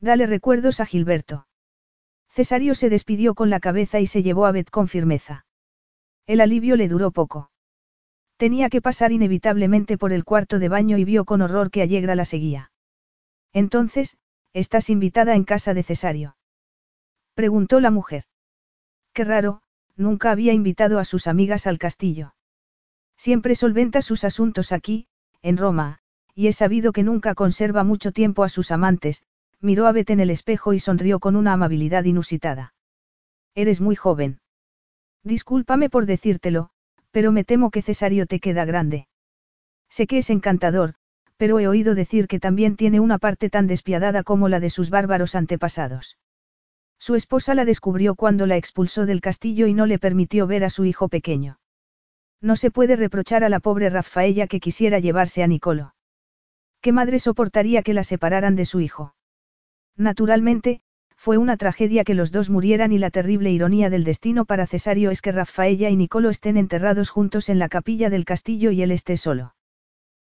[0.00, 1.46] Dale recuerdos a Gilberto.
[2.28, 5.46] Cesario se despidió con la cabeza y se llevó a Beth con firmeza.
[6.26, 7.50] El alivio le duró poco.
[8.36, 12.14] Tenía que pasar inevitablemente por el cuarto de baño y vio con horror que Allegra
[12.14, 12.72] la seguía.
[13.52, 14.16] Entonces,
[14.52, 16.36] estás invitada en casa de Cesario.
[17.34, 18.24] Preguntó la mujer.
[19.12, 19.62] Qué raro,
[19.96, 22.34] nunca había invitado a sus amigas al castillo.
[23.16, 25.06] Siempre solventa sus asuntos aquí,
[25.42, 26.00] en Roma,
[26.34, 29.24] y he sabido que nunca conserva mucho tiempo a sus amantes,
[29.60, 32.74] miró a Beth en el espejo y sonrió con una amabilidad inusitada.
[33.54, 34.40] Eres muy joven.
[35.22, 36.70] Discúlpame por decírtelo,
[37.12, 39.06] pero me temo que Cesario te queda grande.
[39.88, 40.94] Sé que es encantador,
[41.36, 44.90] pero he oído decir que también tiene una parte tan despiadada como la de sus
[44.90, 46.18] bárbaros antepasados.
[46.98, 50.70] Su esposa la descubrió cuando la expulsó del castillo y no le permitió ver a
[50.70, 51.58] su hijo pequeño.
[52.40, 55.94] No se puede reprochar a la pobre Rafaella que quisiera llevarse a Nicolo.
[56.84, 59.14] ¿Qué madre soportaría que la separaran de su hijo?
[59.96, 60.82] Naturalmente,
[61.16, 65.10] fue una tragedia que los dos murieran y la terrible ironía del destino para Cesario
[65.10, 68.90] es que Rafaella y Nicolo estén enterrados juntos en la capilla del castillo y él
[68.90, 69.54] esté solo.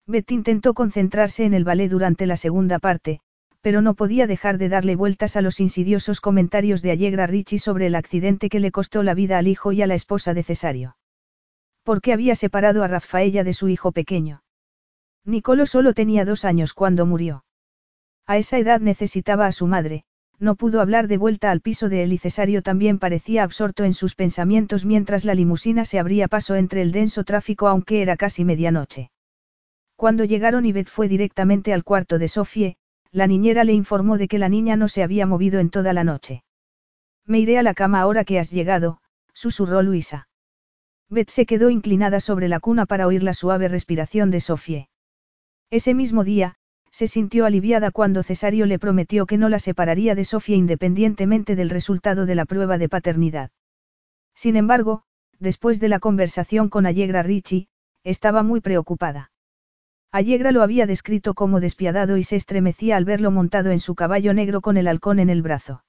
[0.07, 3.19] Beth intentó concentrarse en el ballet durante la segunda parte,
[3.61, 7.89] pero no podía dejar de darle vueltas a los insidiosos comentarios de Allegra Ricci sobre
[7.89, 10.97] el accidente que le costó la vida al hijo y a la esposa de Cesario.
[11.83, 14.44] ¿Por qué había separado a Rafaella de su hijo pequeño?
[15.25, 17.45] Nicolo solo tenía dos años cuando murió.
[18.27, 20.05] A esa edad necesitaba a su madre,
[20.39, 23.95] no pudo hablar de vuelta al piso de él y Cesario también parecía absorto en
[23.95, 28.45] sus pensamientos mientras la limusina se abría paso entre el denso tráfico aunque era casi
[28.45, 29.11] medianoche.
[29.97, 32.77] Cuando llegaron y Beth fue directamente al cuarto de Sofie,
[33.13, 36.05] la niñera le informó de que la niña no se había movido en toda la
[36.05, 36.43] noche.
[37.25, 38.99] Me iré a la cama ahora que has llegado,
[39.33, 40.29] susurró Luisa.
[41.09, 44.89] Beth se quedó inclinada sobre la cuna para oír la suave respiración de Sofie.
[45.75, 46.55] Ese mismo día,
[46.93, 51.69] se sintió aliviada cuando Cesario le prometió que no la separaría de Sofía independientemente del
[51.69, 53.51] resultado de la prueba de paternidad.
[54.37, 55.03] Sin embargo,
[55.41, 57.67] después de la conversación con Allegra Ricci,
[58.05, 59.33] estaba muy preocupada.
[60.13, 64.33] Allegra lo había descrito como despiadado y se estremecía al verlo montado en su caballo
[64.33, 65.83] negro con el halcón en el brazo.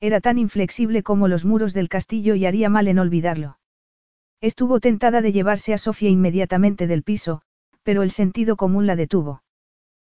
[0.00, 3.58] Era tan inflexible como los muros del castillo y haría mal en olvidarlo.
[4.42, 7.40] Estuvo tentada de llevarse a Sofía inmediatamente del piso,
[7.88, 9.42] pero el sentido común la detuvo.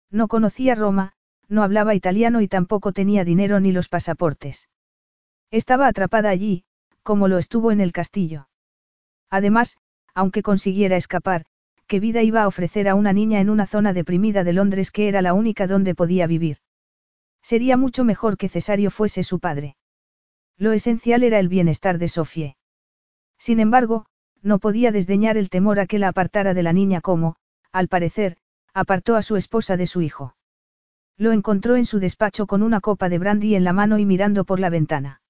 [0.09, 1.15] No conocía Roma,
[1.49, 4.69] no hablaba italiano y tampoco tenía dinero ni los pasaportes.
[5.51, 6.63] Estaba atrapada allí,
[7.03, 8.47] como lo estuvo en el castillo.
[9.29, 9.77] Además,
[10.15, 11.47] aunque consiguiera escapar,
[11.89, 15.09] ¿qué vida iba a ofrecer a una niña en una zona deprimida de Londres que
[15.09, 16.59] era la única donde podía vivir?
[17.43, 19.75] Sería mucho mejor que Cesario fuese su padre.
[20.57, 22.57] Lo esencial era el bienestar de Sofie.
[23.37, 24.07] Sin embargo,
[24.43, 27.35] no podía desdeñar el temor a que la apartara de la niña como,
[27.75, 28.37] al parecer,
[28.73, 30.37] apartó a su esposa de su hijo.
[31.17, 34.45] Lo encontró en su despacho con una copa de brandy en la mano y mirando
[34.45, 35.21] por la ventana.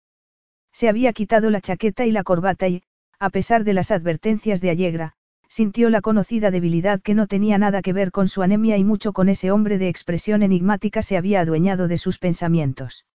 [0.71, 2.83] Se había quitado la chaqueta y la corbata y,
[3.19, 5.15] a pesar de las advertencias de Allegra,
[5.49, 9.15] sintió la conocida debilidad que no tenía nada que ver con su anemia y mucho
[9.15, 13.07] con ese hombre de expresión enigmática se había adueñado de sus pensamientos.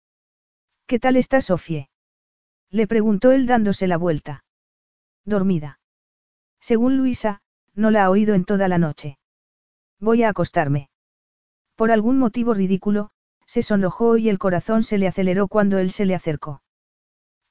[0.86, 1.90] ¿Qué tal está Sofie?
[2.70, 4.44] Le preguntó él dándose la vuelta.
[5.26, 5.80] Dormida.
[6.60, 7.42] Según Luisa,
[7.78, 9.18] no la ha oído en toda la noche.
[10.00, 10.90] Voy a acostarme.
[11.76, 13.10] Por algún motivo ridículo,
[13.46, 16.60] se sonrojó y el corazón se le aceleró cuando él se le acercó.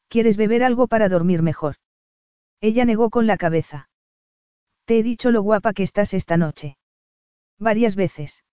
[0.10, 1.76] ¿Quieres beber algo para dormir mejor?
[2.60, 3.90] Ella negó con la cabeza.
[4.86, 6.78] Te he dicho lo guapa que estás esta noche.
[7.58, 8.44] Varias veces.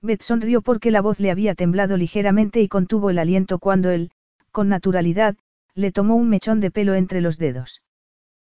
[0.00, 4.12] Beth sonrió porque la voz le había temblado ligeramente y contuvo el aliento cuando él,
[4.52, 5.36] con naturalidad,
[5.74, 7.82] le tomó un mechón de pelo entre los dedos.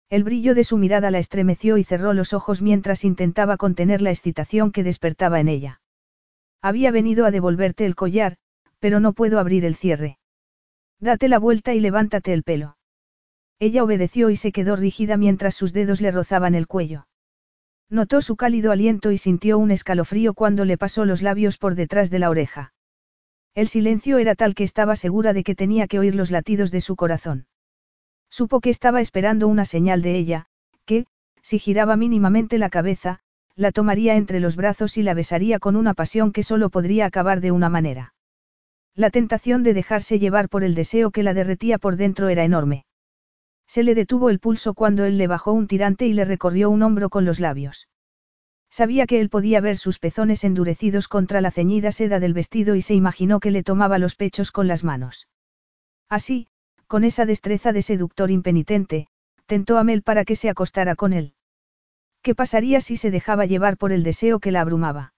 [0.10, 4.12] El brillo de su mirada la estremeció y cerró los ojos mientras intentaba contener la
[4.12, 5.82] excitación que despertaba en ella.
[6.62, 8.38] Había venido a devolverte el collar,
[8.80, 10.18] pero no puedo abrir el cierre.
[11.00, 12.78] Date la vuelta y levántate el pelo.
[13.60, 17.08] Ella obedeció y se quedó rígida mientras sus dedos le rozaban el cuello.
[17.90, 22.10] Notó su cálido aliento y sintió un escalofrío cuando le pasó los labios por detrás
[22.10, 22.74] de la oreja.
[23.56, 26.82] El silencio era tal que estaba segura de que tenía que oír los latidos de
[26.82, 27.48] su corazón.
[28.30, 30.48] Supo que estaba esperando una señal de ella,
[30.86, 31.06] que,
[31.42, 33.20] si giraba mínimamente la cabeza,
[33.56, 37.42] la tomaría entre los brazos y la besaría con una pasión que solo podría acabar
[37.42, 38.14] de una manera.
[38.96, 42.86] La tentación de dejarse llevar por el deseo que la derretía por dentro era enorme.
[43.68, 46.84] Se le detuvo el pulso cuando él le bajó un tirante y le recorrió un
[46.84, 47.88] hombro con los labios.
[48.70, 52.82] Sabía que él podía ver sus pezones endurecidos contra la ceñida seda del vestido y
[52.82, 55.28] se imaginó que le tomaba los pechos con las manos.
[56.10, 56.48] Así,
[56.88, 59.08] con esa destreza de seductor impenitente,
[59.46, 61.34] tentó a Mel para que se acostara con él.
[62.22, 65.14] ¿Qué pasaría si se dejaba llevar por el deseo que la abrumaba?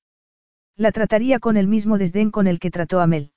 [0.76, 3.32] La trataría con el mismo desdén con el que trató a Mel.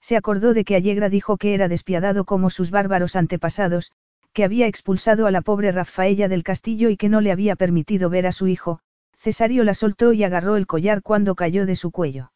[0.00, 3.90] Se acordó de que Allegra dijo que era despiadado como sus bárbaros antepasados,
[4.32, 8.10] que había expulsado a la pobre Rafaella del castillo y que no le había permitido
[8.10, 8.80] ver a su hijo,
[9.16, 12.32] Cesario la soltó y agarró el collar cuando cayó de su cuello.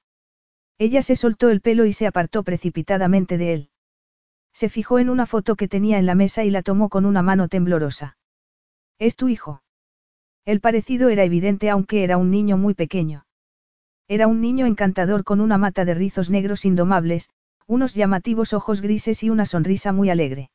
[0.78, 3.70] Ella se soltó el pelo y se apartó precipitadamente de él.
[4.52, 7.22] Se fijó en una foto que tenía en la mesa y la tomó con una
[7.22, 8.16] mano temblorosa.
[8.98, 9.62] ¿Es tu hijo?
[10.44, 13.26] El parecido era evidente aunque era un niño muy pequeño.
[14.08, 17.28] Era un niño encantador con una mata de rizos negros indomables,
[17.66, 20.50] unos llamativos ojos grises y una sonrisa muy alegre.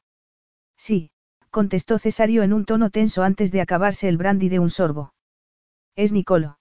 [0.76, 1.12] Sí,
[1.52, 5.14] contestó Cesario en un tono tenso antes de acabarse el brandy de un sorbo.
[5.96, 6.58] Es Nicolo.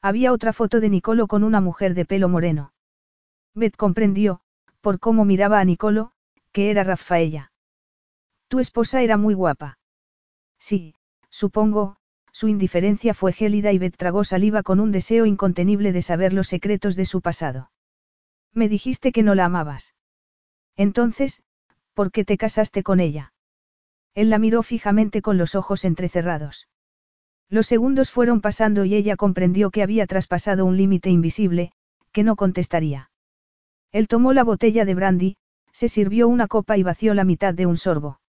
[0.00, 2.72] Había otra foto de Nicolo con una mujer de pelo moreno.
[3.54, 4.40] Beth comprendió,
[4.80, 6.12] por cómo miraba a Nicolo,
[6.54, 7.50] que era Rafaella.
[8.48, 9.76] Tu esposa era muy guapa.
[10.60, 10.94] Sí,
[11.28, 11.96] supongo,
[12.32, 16.46] su indiferencia fue gélida y Beth tragó saliva con un deseo incontenible de saber los
[16.46, 17.72] secretos de su pasado.
[18.52, 19.94] Me dijiste que no la amabas.
[20.76, 21.42] Entonces,
[21.92, 23.32] ¿por qué te casaste con ella?
[24.14, 26.68] Él la miró fijamente con los ojos entrecerrados.
[27.50, 31.72] Los segundos fueron pasando y ella comprendió que había traspasado un límite invisible,
[32.12, 33.10] que no contestaría.
[33.90, 35.36] Él tomó la botella de brandy,
[35.74, 38.20] se sirvió una copa y vació la mitad de un sorbo.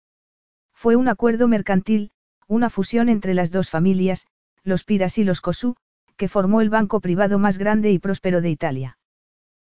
[0.73, 2.09] Fue un acuerdo mercantil,
[2.47, 4.25] una fusión entre las dos familias,
[4.63, 5.75] los Piras y los Cosú,
[6.17, 8.97] que formó el banco privado más grande y próspero de Italia.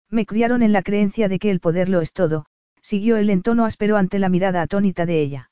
[0.09, 2.45] Me criaron en la creencia de que el poder lo es todo,
[2.81, 5.51] siguió él en tono áspero ante la mirada atónita de ella.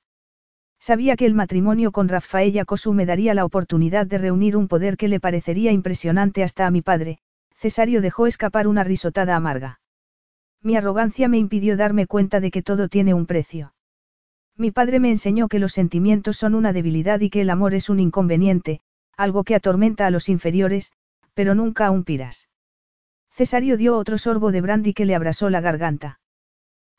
[0.80, 4.96] Sabía que el matrimonio con Raffaella Cosú me daría la oportunidad de reunir un poder
[4.96, 7.20] que le parecería impresionante hasta a mi padre,
[7.56, 9.82] Cesario dejó escapar una risotada amarga.
[10.64, 13.74] Mi arrogancia me impidió darme cuenta de que todo tiene un precio.
[14.56, 17.90] Mi padre me enseñó que los sentimientos son una debilidad y que el amor es
[17.90, 18.80] un inconveniente,
[19.18, 20.94] algo que atormenta a los inferiores,
[21.34, 22.48] pero nunca a un piras.
[23.30, 26.20] Cesario dio otro sorbo de brandy que le abrasó la garganta.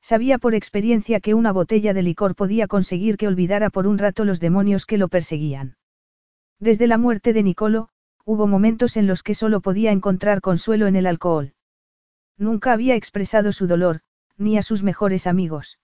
[0.02, 4.26] Sabía por experiencia que una botella de licor podía conseguir que olvidara por un rato
[4.26, 5.76] los demonios que lo perseguían.
[6.60, 7.88] Desde la muerte de Nicolo,
[8.26, 11.54] hubo momentos en los que solo podía encontrar consuelo en el alcohol.
[12.38, 14.00] Nunca había expresado su dolor,
[14.36, 15.78] ni a sus mejores amigos.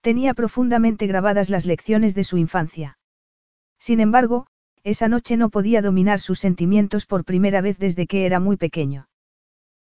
[0.00, 2.98] Tenía profundamente grabadas las lecciones de su infancia.
[3.78, 4.46] Sin embargo,
[4.82, 9.08] esa noche no podía dominar sus sentimientos por primera vez desde que era muy pequeño.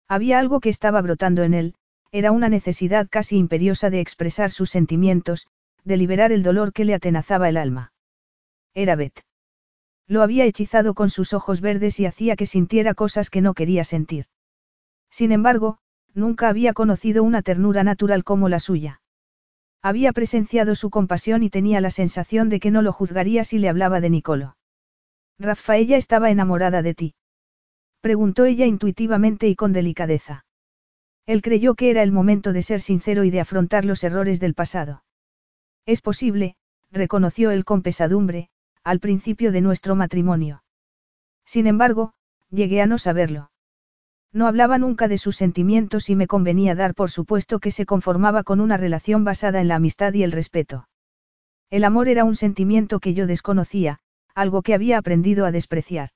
[0.08, 1.75] Había algo que estaba brotando en él,
[2.10, 5.47] era una necesidad casi imperiosa de expresar sus sentimientos,
[5.84, 7.92] de liberar el dolor que le atenazaba el alma.
[8.75, 9.20] Era Beth.
[10.07, 13.84] Lo había hechizado con sus ojos verdes y hacía que sintiera cosas que no quería
[13.84, 14.26] sentir.
[15.10, 15.78] Sin embargo,
[16.14, 19.00] nunca había conocido una ternura natural como la suya.
[19.82, 23.68] Había presenciado su compasión y tenía la sensación de que no lo juzgaría si le
[23.68, 24.56] hablaba de Nicolo.
[25.38, 27.14] Rafaella estaba enamorada de ti.
[28.00, 30.44] Preguntó ella intuitivamente y con delicadeza.
[31.26, 34.54] Él creyó que era el momento de ser sincero y de afrontar los errores del
[34.54, 35.04] pasado.
[35.86, 36.56] Es posible,
[36.90, 38.50] reconoció él con pesadumbre,
[38.82, 40.64] al principio de nuestro matrimonio.
[41.44, 42.14] Sin embargo,
[42.50, 43.50] llegué a no saberlo.
[44.32, 48.42] No hablaba nunca de sus sentimientos y me convenía dar por supuesto que se conformaba
[48.42, 50.89] con una relación basada en la amistad y el respeto.
[51.70, 54.00] El amor era un sentimiento que yo desconocía,
[54.34, 56.10] algo que había aprendido a despreciar.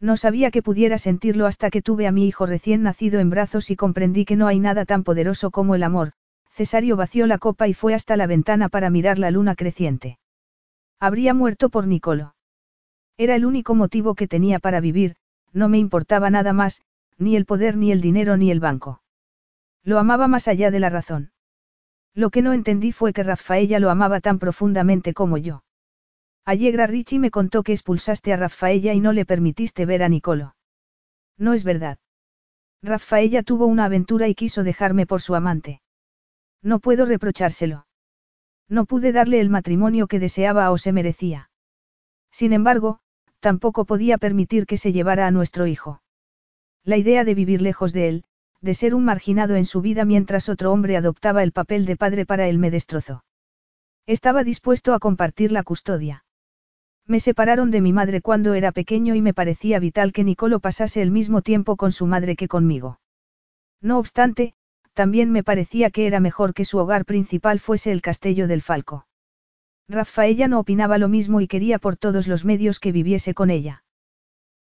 [0.00, 3.70] No sabía que pudiera sentirlo hasta que tuve a mi hijo recién nacido en brazos
[3.70, 6.12] y comprendí que no hay nada tan poderoso como el amor.
[6.50, 10.18] Cesario vació la copa y fue hasta la ventana para mirar la luna creciente.
[11.00, 12.34] Habría muerto por Nicolo.
[13.16, 15.16] Era el único motivo que tenía para vivir,
[15.52, 16.82] no me importaba nada más,
[17.18, 19.02] ni el poder ni el dinero ni el banco.
[19.82, 21.32] Lo amaba más allá de la razón.
[22.14, 25.64] Lo que no entendí fue que Rafaella lo amaba tan profundamente como yo.
[26.44, 30.54] Allegra Richie me contó que expulsaste a Rafaella y no le permitiste ver a Nicolo.
[31.38, 31.98] No es verdad.
[32.82, 35.80] Rafaella tuvo una aventura y quiso dejarme por su amante.
[36.62, 37.86] No puedo reprochárselo.
[38.68, 41.50] No pude darle el matrimonio que deseaba o se merecía.
[42.30, 43.00] Sin embargo,
[43.40, 46.02] tampoco podía permitir que se llevara a nuestro hijo.
[46.84, 48.24] La idea de vivir lejos de él,
[48.60, 52.26] de ser un marginado en su vida mientras otro hombre adoptaba el papel de padre
[52.26, 53.24] para él me destrozó.
[54.06, 56.24] Estaba dispuesto a compartir la custodia.
[57.06, 61.00] Me separaron de mi madre cuando era pequeño y me parecía vital que Nicolo pasase
[61.00, 63.00] el mismo tiempo con su madre que conmigo.
[63.80, 64.54] No obstante,
[64.94, 69.06] también me parecía que era mejor que su hogar principal fuese el castillo del Falco.
[69.88, 73.83] Rafaella no opinaba lo mismo y quería por todos los medios que viviese con ella.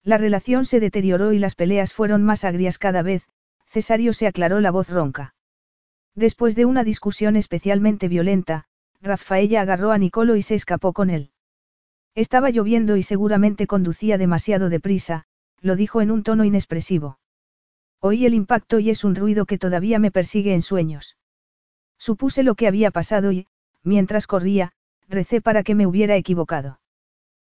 [0.03, 3.27] La relación se deterioró y las peleas fueron más agrias cada vez,
[3.65, 5.33] Cesario se aclaró la voz ronca.
[6.13, 8.65] Después de una discusión especialmente violenta,
[9.01, 11.31] Rafaella agarró a Nicolo y se escapó con él.
[12.15, 15.25] Estaba lloviendo y seguramente conducía demasiado deprisa,
[15.61, 17.17] lo dijo en un tono inexpresivo.
[17.99, 21.17] Oí el impacto y es un ruido que todavía me persigue en sueños.
[21.97, 23.47] Supuse lo que había pasado y,
[23.81, 24.73] mientras corría,
[25.07, 26.79] recé para que me hubiera equivocado.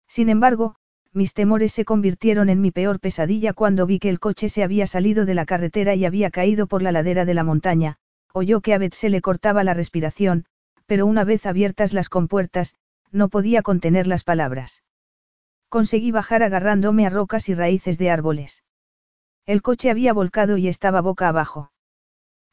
[0.06, 0.76] Sin embargo,
[1.12, 4.86] mis temores se convirtieron en mi peor pesadilla cuando vi que el coche se había
[4.86, 7.96] salido de la carretera y había caído por la ladera de la montaña,
[8.32, 10.44] oyó que a Beth se le cortaba la respiración,
[10.86, 12.76] pero una vez abiertas las compuertas,
[13.10, 14.84] no podía contener las palabras.
[15.68, 18.64] Conseguí bajar agarrándome a rocas y raíces de árboles.
[19.46, 21.72] El coche había volcado y estaba boca abajo.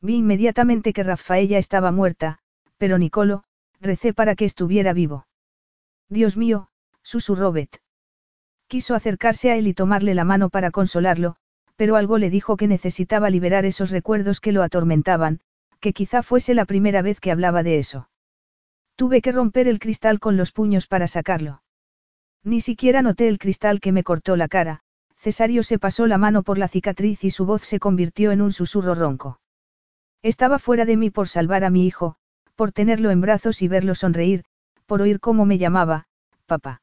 [0.02, 2.40] Vi inmediatamente que Rafaella estaba muerta,
[2.78, 3.44] pero Nicolo,
[3.80, 5.28] recé para que estuviera vivo.
[6.10, 6.70] Dios mío,
[7.04, 7.82] susurró Beth.
[8.68, 11.36] Quiso acercarse a él y tomarle la mano para consolarlo,
[11.76, 15.42] pero algo le dijo que necesitaba liberar esos recuerdos que lo atormentaban,
[15.80, 18.10] que quizá fuese la primera vez que hablaba de eso.
[18.96, 21.62] Tuve que romper el cristal con los puños para sacarlo.
[22.44, 24.82] Ni siquiera noté el cristal que me cortó la cara,
[25.18, 28.52] Cesario se pasó la mano por la cicatriz y su voz se convirtió en un
[28.52, 29.40] susurro ronco.
[30.22, 32.16] Estaba fuera de mí por salvar a mi hijo,
[32.56, 34.44] por tenerlo en brazos y verlo sonreír,
[34.86, 36.08] por oír cómo me llamaba,
[36.46, 36.82] papá.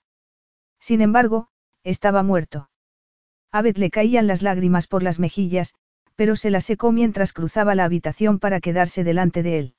[0.80, 1.48] Sin embargo,
[1.84, 2.70] estaba muerto.
[3.50, 5.74] A Beth le caían las lágrimas por las mejillas,
[6.16, 9.74] pero se las secó mientras cruzaba la habitación para quedarse delante de él.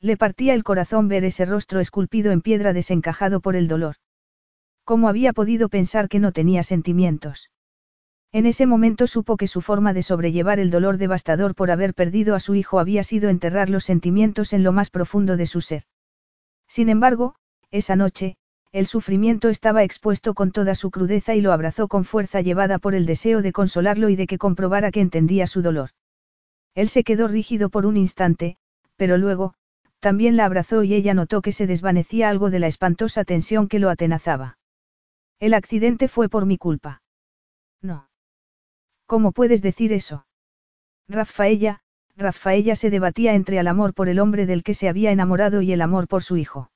[0.00, 3.96] Le partía el corazón ver ese rostro esculpido en piedra desencajado por el dolor.
[4.84, 7.50] ¿Cómo había podido pensar que no tenía sentimientos?
[8.30, 12.34] En ese momento supo que su forma de sobrellevar el dolor devastador por haber perdido
[12.34, 15.84] a su hijo había sido enterrar los sentimientos en lo más profundo de su ser.
[16.68, 17.36] Sin embargo,
[17.70, 18.36] esa noche,
[18.74, 22.96] el sufrimiento estaba expuesto con toda su crudeza y lo abrazó con fuerza llevada por
[22.96, 25.90] el deseo de consolarlo y de que comprobara que entendía su dolor.
[26.74, 28.56] Él se quedó rígido por un instante,
[28.96, 29.54] pero luego,
[30.00, 33.78] también la abrazó y ella notó que se desvanecía algo de la espantosa tensión que
[33.78, 34.58] lo atenazaba.
[35.38, 37.00] El accidente fue por mi culpa.
[37.80, 38.08] No.
[39.06, 40.26] ¿Cómo puedes decir eso?
[41.06, 41.78] Rafaella,
[42.16, 45.72] Rafaella se debatía entre el amor por el hombre del que se había enamorado y
[45.72, 46.72] el amor por su hijo.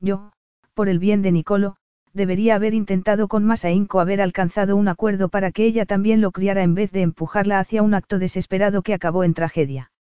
[0.00, 0.32] Yo,
[0.80, 1.76] por el bien de Nicolo,
[2.14, 6.30] debería haber intentado con más ahínco haber alcanzado un acuerdo para que ella también lo
[6.30, 9.92] criara en vez de empujarla hacia un acto desesperado que acabó en tragedia.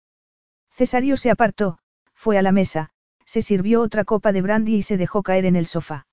[0.70, 1.80] Cesario se apartó,
[2.14, 2.90] fue a la mesa,
[3.24, 6.06] se sirvió otra copa de brandy y se dejó caer en el sofá.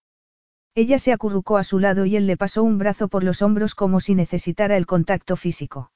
[0.73, 3.75] Ella se acurrucó a su lado y él le pasó un brazo por los hombros
[3.75, 5.91] como si necesitara el contacto físico.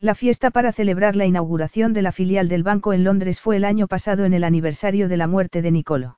[0.00, 3.66] La fiesta para celebrar la inauguración de la filial del banco en Londres fue el
[3.66, 6.16] año pasado en el aniversario de la muerte de Nicolo.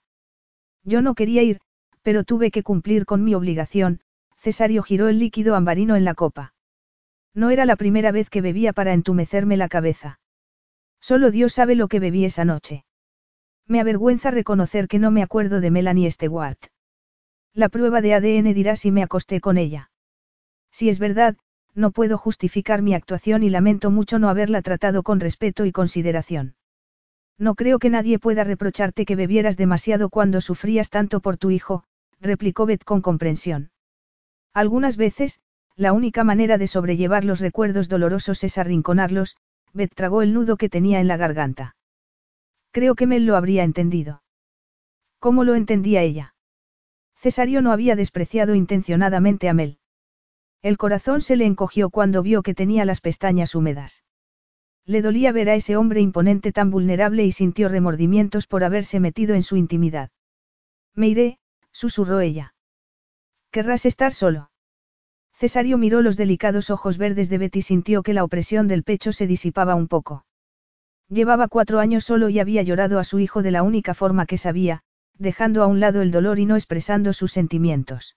[0.85, 1.61] Yo no quería ir,
[2.03, 4.01] pero tuve que cumplir con mi obligación,
[4.39, 6.55] Cesario giró el líquido ambarino en la copa.
[7.35, 10.21] No era la primera vez que bebía para entumecerme la cabeza.
[11.01, 12.85] Solo Dios sabe lo que bebí esa noche.
[13.67, 16.59] Me avergüenza reconocer que no me acuerdo de Melanie Stewart.
[17.55, 19.91] La prueba de ADN dirá si me acosté con ella.
[20.71, 21.37] Si es verdad,
[21.75, 26.57] no puedo justificar mi actuación y lamento mucho no haberla tratado con respeto y consideración.
[27.39, 31.85] No creo que nadie pueda reprocharte que bebieras demasiado cuando sufrías tanto por tu hijo,
[32.21, 33.71] replicó Beth con comprensión.
[34.53, 35.41] Algunas veces,
[35.77, 39.37] la única manera de sobrellevar los recuerdos dolorosos es arrinconarlos,
[39.73, 41.75] Beth tragó el nudo que tenía en la garganta.
[42.71, 44.23] Creo que Mel lo habría entendido.
[45.19, 46.35] ¿Cómo lo entendía ella?
[47.17, 49.79] Cesario no había despreciado intencionadamente a Mel.
[50.63, 54.05] El corazón se le encogió cuando vio que tenía las pestañas húmedas.
[54.87, 59.35] Le dolía ver a ese hombre imponente tan vulnerable y sintió remordimientos por haberse metido
[59.35, 60.11] en su intimidad.
[60.95, 61.39] Me iré,
[61.73, 62.55] susurró ella.
[63.51, 64.51] ¿Querrás estar solo?
[65.33, 69.13] Cesario miró los delicados ojos verdes de Betty y sintió que la opresión del pecho
[69.13, 70.27] se disipaba un poco.
[71.09, 74.39] Llevaba cuatro años solo y había llorado a su hijo de la única forma que
[74.39, 74.83] sabía,
[75.19, 78.17] dejando a un lado el dolor y no expresando sus sentimientos.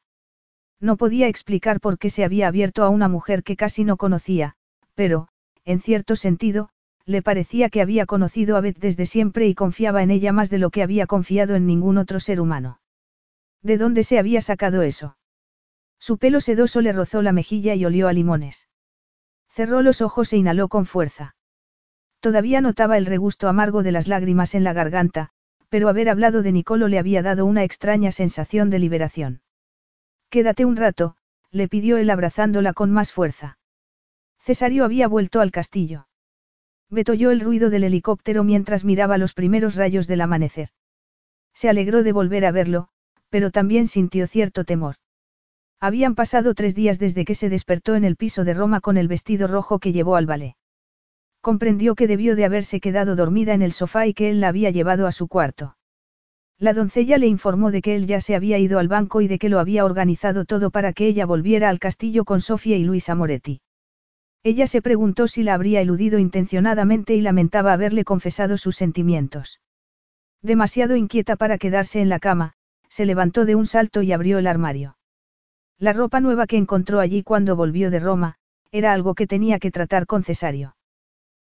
[0.79, 4.55] No podía explicar por qué se había abierto a una mujer que casi no conocía,
[4.95, 5.29] pero,
[5.67, 6.69] en cierto sentido,
[7.05, 10.59] le parecía que había conocido a Beth desde siempre y confiaba en ella más de
[10.59, 12.79] lo que había confiado en ningún otro ser humano.
[13.61, 15.17] ¿De dónde se había sacado eso?
[15.99, 18.69] Su pelo sedoso le rozó la mejilla y olió a limones.
[19.49, 21.35] Cerró los ojos e inhaló con fuerza.
[22.21, 25.31] Todavía notaba el regusto amargo de las lágrimas en la garganta,
[25.67, 29.41] pero haber hablado de Nicolo le había dado una extraña sensación de liberación.
[30.29, 31.17] Quédate un rato,
[31.51, 33.57] le pidió él abrazándola con más fuerza.
[34.47, 36.07] Cesario había vuelto al castillo.
[36.89, 40.69] Betoyó el ruido del helicóptero mientras miraba los primeros rayos del amanecer.
[41.53, 42.87] Se alegró de volver a verlo,
[43.29, 44.95] pero también sintió cierto temor.
[45.81, 49.09] Habían pasado tres días desde que se despertó en el piso de Roma con el
[49.09, 50.55] vestido rojo que llevó al ballet.
[51.41, 54.69] Comprendió que debió de haberse quedado dormida en el sofá y que él la había
[54.69, 55.75] llevado a su cuarto.
[56.57, 59.39] La doncella le informó de que él ya se había ido al banco y de
[59.39, 63.13] que lo había organizado todo para que ella volviera al castillo con Sofía y Luisa
[63.13, 63.59] Moretti.
[64.43, 69.59] Ella se preguntó si la habría eludido intencionadamente y lamentaba haberle confesado sus sentimientos.
[70.41, 72.53] Demasiado inquieta para quedarse en la cama,
[72.89, 74.97] se levantó de un salto y abrió el armario.
[75.79, 78.35] La ropa nueva que encontró allí cuando volvió de Roma,
[78.71, 80.75] era algo que tenía que tratar con Cesario.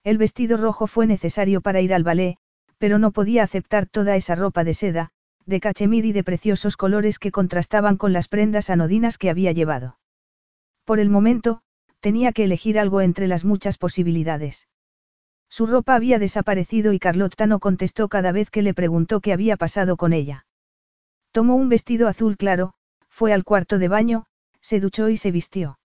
[0.04, 2.38] El vestido rojo fue necesario para ir al ballet,
[2.78, 5.12] pero no podía aceptar toda esa ropa de seda,
[5.46, 9.98] de cachemir y de preciosos colores que contrastaban con las prendas anodinas que había llevado.
[10.86, 11.62] Por el momento,
[12.04, 14.68] tenía que elegir algo entre las muchas posibilidades.
[15.48, 19.56] Su ropa había desaparecido y Carlotta no contestó cada vez que le preguntó qué había
[19.56, 20.46] pasado con ella.
[21.32, 22.74] Tomó un vestido azul claro,
[23.08, 24.26] fue al cuarto de baño,
[24.60, 25.80] se duchó y se vistió.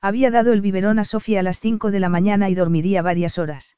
[0.00, 3.36] Había dado el biberón a Sofía a las 5 de la mañana y dormiría varias
[3.36, 3.76] horas.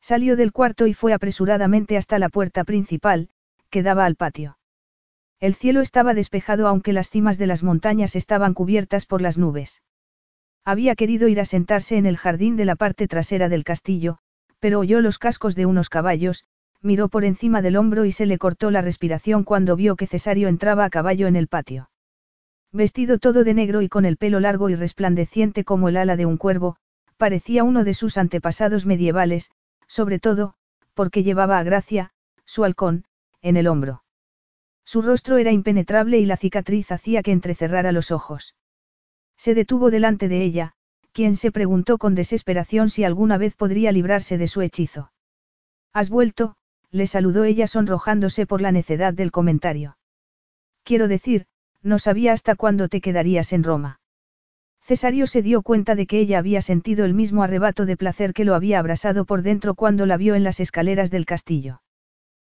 [0.00, 3.30] Salió del cuarto y fue apresuradamente hasta la puerta principal,
[3.70, 4.56] que daba al patio.
[5.40, 9.82] El cielo estaba despejado aunque las cimas de las montañas estaban cubiertas por las nubes.
[10.68, 14.18] Había querido ir a sentarse en el jardín de la parte trasera del castillo,
[14.58, 16.44] pero oyó los cascos de unos caballos,
[16.82, 20.48] miró por encima del hombro y se le cortó la respiración cuando vio que Cesario
[20.48, 21.88] entraba a caballo en el patio.
[22.72, 26.26] Vestido todo de negro y con el pelo largo y resplandeciente como el ala de
[26.26, 26.78] un cuervo,
[27.16, 29.52] parecía uno de sus antepasados medievales,
[29.86, 30.54] sobre todo,
[30.94, 32.10] porque llevaba a Gracia,
[32.44, 33.04] su halcón,
[33.40, 34.02] en el hombro.
[34.84, 38.56] Su rostro era impenetrable y la cicatriz hacía que entrecerrara los ojos.
[39.36, 40.72] Se detuvo delante de ella,
[41.12, 45.12] quien se preguntó con desesperación si alguna vez podría librarse de su hechizo.
[45.92, 46.56] Has vuelto,
[46.90, 49.96] le saludó ella sonrojándose por la necedad del comentario.
[50.84, 51.46] Quiero decir,
[51.82, 54.00] no sabía hasta cuándo te quedarías en Roma.
[54.80, 58.44] Cesario se dio cuenta de que ella había sentido el mismo arrebato de placer que
[58.44, 61.82] lo había abrasado por dentro cuando la vio en las escaleras del castillo.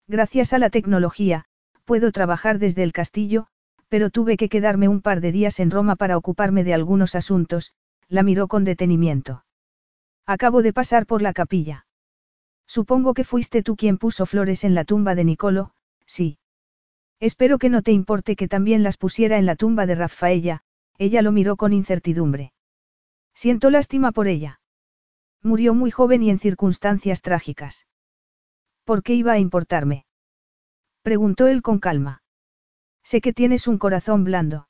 [0.07, 1.45] Gracias a la tecnología,
[1.85, 3.47] puedo trabajar desde el castillo,
[3.89, 7.73] pero tuve que quedarme un par de días en Roma para ocuparme de algunos asuntos,
[8.07, 9.43] la miró con detenimiento.
[10.25, 11.87] Acabo de pasar por la capilla.
[12.67, 15.73] Supongo que fuiste tú quien puso flores en la tumba de Nicolo,
[16.05, 16.37] sí.
[17.19, 20.61] Espero que no te importe que también las pusiera en la tumba de Rafaella,
[20.99, 22.53] ella lo miró con incertidumbre.
[23.33, 24.61] Siento lástima por ella.
[25.41, 27.87] Murió muy joven y en circunstancias trágicas.
[28.83, 30.05] ¿Por qué iba a importarme?
[31.01, 32.21] Preguntó él con calma.
[33.09, 34.67] Sé que tienes un corazón blando.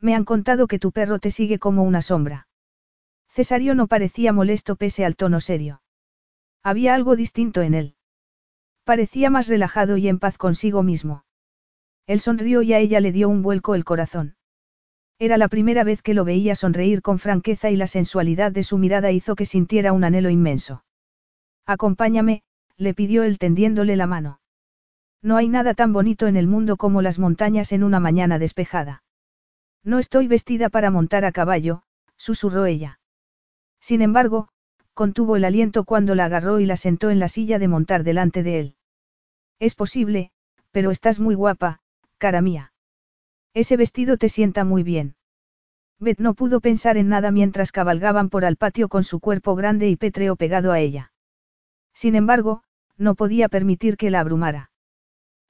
[0.00, 2.46] Me han contado que tu perro te sigue como una sombra.
[3.30, 5.82] Cesario no parecía molesto pese al tono serio.
[6.62, 7.96] Había algo distinto en él.
[8.84, 11.24] Parecía más relajado y en paz consigo mismo.
[12.06, 14.36] Él sonrió y a ella le dio un vuelco el corazón.
[15.18, 18.78] Era la primera vez que lo veía sonreír con franqueza y la sensualidad de su
[18.78, 20.84] mirada hizo que sintiera un anhelo inmenso.
[21.66, 22.44] Acompáñame,
[22.76, 24.38] le pidió él tendiéndole la mano.
[25.22, 29.02] No hay nada tan bonito en el mundo como las montañas en una mañana despejada.
[29.82, 31.82] No estoy vestida para montar a caballo,
[32.16, 33.00] susurró ella.
[33.80, 34.48] Sin embargo,
[34.94, 38.42] contuvo el aliento cuando la agarró y la sentó en la silla de montar delante
[38.42, 38.74] de él.
[39.58, 40.30] Es posible,
[40.70, 41.80] pero estás muy guapa,
[42.18, 42.72] cara mía.
[43.54, 45.16] Ese vestido te sienta muy bien.
[45.98, 49.88] Beth no pudo pensar en nada mientras cabalgaban por el patio con su cuerpo grande
[49.88, 51.12] y pétreo pegado a ella.
[51.92, 52.62] Sin embargo,
[52.96, 54.70] no podía permitir que la abrumara.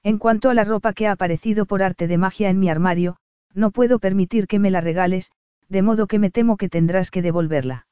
[0.03, 3.17] En cuanto a la ropa que ha aparecido por arte de magia en mi armario,
[3.53, 5.31] no puedo permitir que me la regales,
[5.67, 7.87] de modo que me temo que tendrás que devolverla.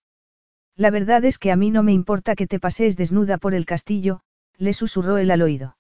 [0.76, 3.66] La verdad es que a mí no me importa que te pasees desnuda por el
[3.66, 4.22] castillo,
[4.58, 5.77] le susurró él al oído.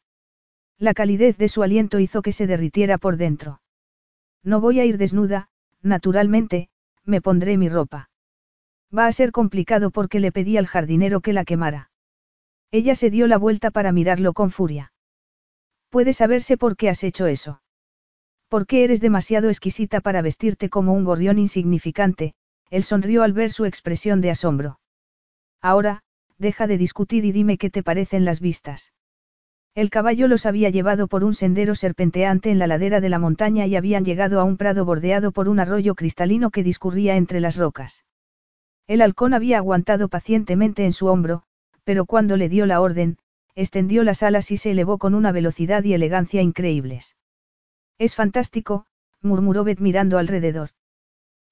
[0.77, 3.61] La calidez de su aliento hizo que se derritiera por dentro.
[4.43, 5.49] No voy a ir desnuda,
[5.81, 6.69] naturalmente,
[7.03, 8.09] me pondré mi ropa.
[8.95, 11.89] Va a ser complicado porque le pedí al jardinero que la quemara.
[12.71, 14.91] Ella se dio la vuelta para mirarlo con furia.
[15.89, 17.61] Puede saberse por qué has hecho eso.
[18.49, 22.33] ¿Por qué eres demasiado exquisita para vestirte como un gorrión insignificante?
[22.69, 24.79] Él sonrió al ver su expresión de asombro.
[25.61, 26.03] Ahora,
[26.37, 28.93] deja de discutir y dime qué te parecen las vistas.
[29.75, 33.67] El caballo los había llevado por un sendero serpenteante en la ladera de la montaña
[33.67, 37.57] y habían llegado a un prado bordeado por un arroyo cristalino que discurría entre las
[37.57, 38.03] rocas.
[38.87, 41.43] El halcón había aguantado pacientemente en su hombro,
[41.83, 43.17] pero cuando le dio la orden,
[43.57, 47.17] extendió las alas y se elevó con una velocidad y elegancia increíbles.
[47.97, 48.85] Es fantástico,
[49.23, 50.69] murmuró Beth mirando alrededor.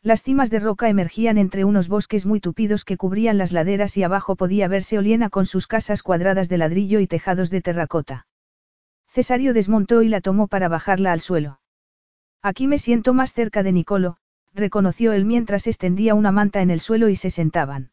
[0.04, 4.04] Las cimas de roca emergían entre unos bosques muy tupidos que cubrían las laderas y
[4.04, 8.28] abajo podía verse Oliena con sus casas cuadradas de ladrillo y tejados de terracota.
[9.08, 11.60] Cesario desmontó y la tomó para bajarla al suelo.
[12.44, 14.18] Aquí me siento más cerca de Nicolo,
[14.54, 17.90] reconoció él mientras extendía una manta en el suelo y se sentaban.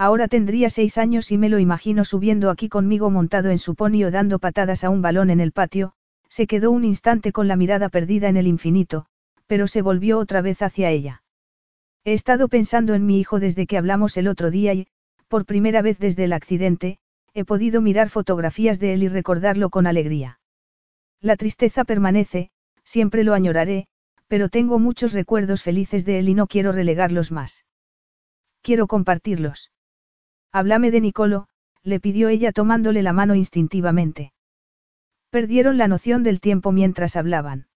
[0.00, 4.04] Ahora tendría seis años y me lo imagino subiendo aquí conmigo montado en su pony
[4.04, 5.92] o dando patadas a un balón en el patio,
[6.28, 9.06] se quedó un instante con la mirada perdida en el infinito,
[9.48, 11.24] pero se volvió otra vez hacia ella.
[12.04, 14.86] He estado pensando en mi hijo desde que hablamos el otro día y,
[15.26, 16.98] por primera vez desde el accidente,
[17.34, 20.38] he podido mirar fotografías de él y recordarlo con alegría.
[21.20, 22.50] La tristeza permanece,
[22.84, 23.88] siempre lo añoraré,
[24.28, 27.64] pero tengo muchos recuerdos felices de él y no quiero relegarlos más.
[28.62, 29.72] Quiero compartirlos.
[30.52, 31.46] Háblame de Nicolo,
[31.82, 34.32] le pidió ella tomándole la mano instintivamente.
[35.30, 37.66] Perdieron la noción del tiempo mientras hablaban.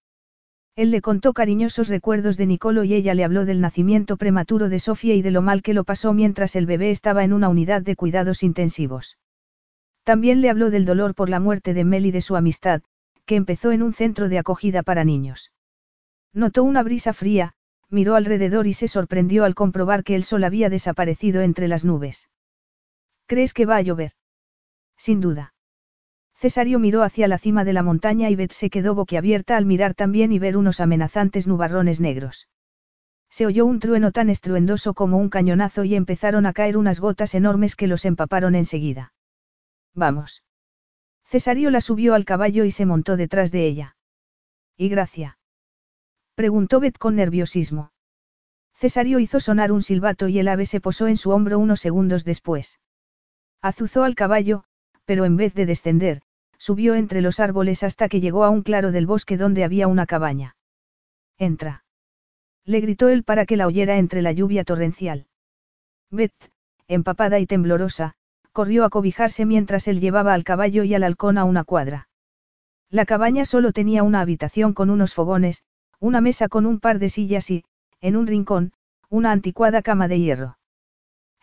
[0.75, 4.79] Él le contó cariñosos recuerdos de Nicolo y ella le habló del nacimiento prematuro de
[4.79, 7.83] Sofía y de lo mal que lo pasó mientras el bebé estaba en una unidad
[7.83, 9.19] de cuidados intensivos.
[10.03, 12.81] También le habló del dolor por la muerte de Mel y de su amistad,
[13.25, 15.51] que empezó en un centro de acogida para niños.
[16.33, 17.53] Notó una brisa fría,
[17.89, 22.29] miró alrededor y se sorprendió al comprobar que el sol había desaparecido entre las nubes.
[23.33, 24.11] ¿Crees que va a llover?
[24.95, 25.55] Sin duda.
[26.35, 29.95] Cesario miró hacia la cima de la montaña y Beth se quedó boquiabierta al mirar
[29.95, 32.47] también y ver unos amenazantes nubarrones negros.
[33.31, 37.33] Se oyó un trueno tan estruendoso como un cañonazo y empezaron a caer unas gotas
[37.33, 39.15] enormes que los empaparon enseguida.
[39.95, 40.43] Vamos.
[41.25, 43.95] Cesario la subió al caballo y se montó detrás de ella.
[44.77, 45.39] ¿Y Gracia?
[46.35, 47.93] Preguntó Beth con nerviosismo.
[48.75, 52.25] Cesario hizo sonar un silbato y el ave se posó en su hombro unos segundos
[52.25, 52.77] después.
[53.63, 54.65] Azuzó al caballo,
[55.05, 56.21] pero en vez de descender,
[56.57, 60.05] subió entre los árboles hasta que llegó a un claro del bosque donde había una
[60.05, 60.57] cabaña.
[61.37, 61.85] Entra.
[62.65, 65.27] Le gritó él para que la oyera entre la lluvia torrencial.
[66.11, 66.51] Beth,
[66.89, 68.15] empapada y temblorosa,
[68.51, 72.09] corrió a cobijarse mientras él llevaba al caballo y al halcón a una cuadra.
[72.89, 75.63] La cabaña solo tenía una habitación con unos fogones,
[76.01, 77.63] una mesa con un par de sillas y,
[78.01, 78.73] en un rincón,
[79.09, 80.57] una anticuada cama de hierro.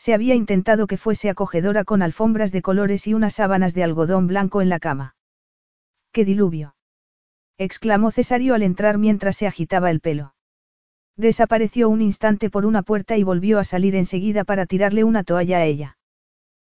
[0.00, 4.28] Se había intentado que fuese acogedora con alfombras de colores y unas sábanas de algodón
[4.28, 5.14] blanco en la cama.
[6.10, 6.74] ¡Qué diluvio!
[7.58, 10.34] exclamó Cesario al entrar mientras se agitaba el pelo.
[11.18, 15.58] Desapareció un instante por una puerta y volvió a salir enseguida para tirarle una toalla
[15.58, 15.98] a ella.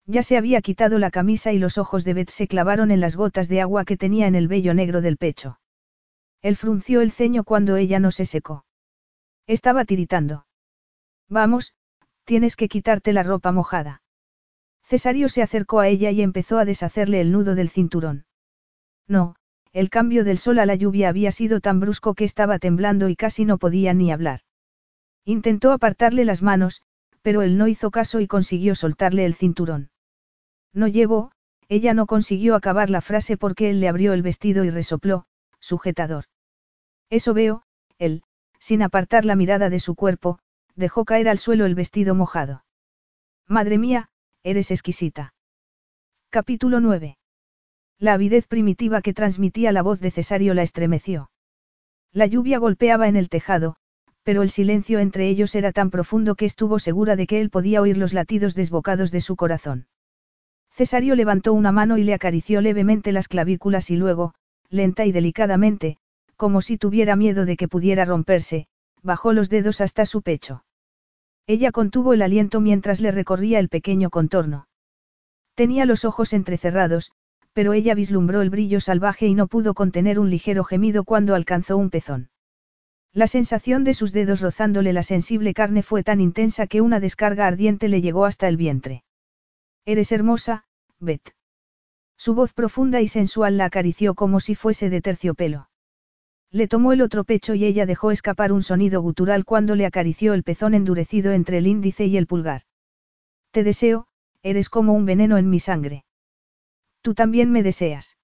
[0.05, 3.17] Ya se había quitado la camisa y los ojos de Beth se clavaron en las
[3.17, 5.59] gotas de agua que tenía en el vello negro del pecho.
[6.43, 8.65] Él frunció el ceño cuando ella no se secó.
[9.49, 10.47] Estaba tiritando.
[11.29, 11.75] Vamos,
[12.27, 14.03] tienes que quitarte la ropa mojada.
[14.83, 18.27] Cesario se acercó a ella y empezó a deshacerle el nudo del cinturón.
[19.09, 19.37] No,
[19.73, 23.17] el cambio del sol a la lluvia había sido tan brusco que estaba temblando y
[23.17, 24.41] casi no podía ni hablar.
[25.25, 26.83] Intentó apartarle las manos,
[27.23, 29.91] pero él no hizo caso y consiguió soltarle el cinturón.
[30.73, 31.33] No llevo,
[31.69, 35.27] ella no consiguió acabar la frase porque él le abrió el vestido y resopló,
[35.61, 36.25] sujetador.
[37.09, 37.63] Eso veo,
[37.99, 38.23] él,
[38.59, 40.39] sin apartar la mirada de su cuerpo,
[40.77, 42.65] dejó caer al suelo el vestido mojado.
[43.49, 44.09] Madre mía,
[44.43, 45.35] eres exquisita.
[46.31, 47.17] Capítulo 9.
[47.99, 51.31] La avidez primitiva que transmitía la voz de Cesario la estremeció.
[52.13, 53.77] La lluvia golpeaba en el tejado,
[54.23, 57.81] pero el silencio entre ellos era tan profundo que estuvo segura de que él podía
[57.81, 59.87] oír los latidos desbocados de su corazón.
[60.71, 64.35] Cesario levantó una mano y le acarició levemente las clavículas y luego,
[64.69, 65.97] lenta y delicadamente,
[66.37, 68.67] como si tuviera miedo de que pudiera romperse,
[69.03, 70.66] bajó los dedos hasta su pecho.
[71.47, 74.69] Ella contuvo el aliento mientras le recorría el pequeño contorno.
[75.55, 77.13] Tenía los ojos entrecerrados,
[77.53, 81.77] pero ella vislumbró el brillo salvaje y no pudo contener un ligero gemido cuando alcanzó
[81.77, 82.31] un pezón.
[83.13, 87.47] La sensación de sus dedos rozándole la sensible carne fue tan intensa que una descarga
[87.47, 89.05] ardiente le llegó hasta el vientre.
[89.87, 90.67] Eres hermosa,
[90.99, 91.35] Beth.
[92.19, 95.69] Su voz profunda y sensual la acarició como si fuese de terciopelo.
[96.53, 100.33] Le tomó el otro pecho y ella dejó escapar un sonido gutural cuando le acarició
[100.35, 102.63] el pezón endurecido entre el índice y el pulgar.
[103.51, 104.07] Te deseo,
[104.43, 106.05] eres como un veneno en mi sangre.
[107.03, 108.19] Tú también me deseas.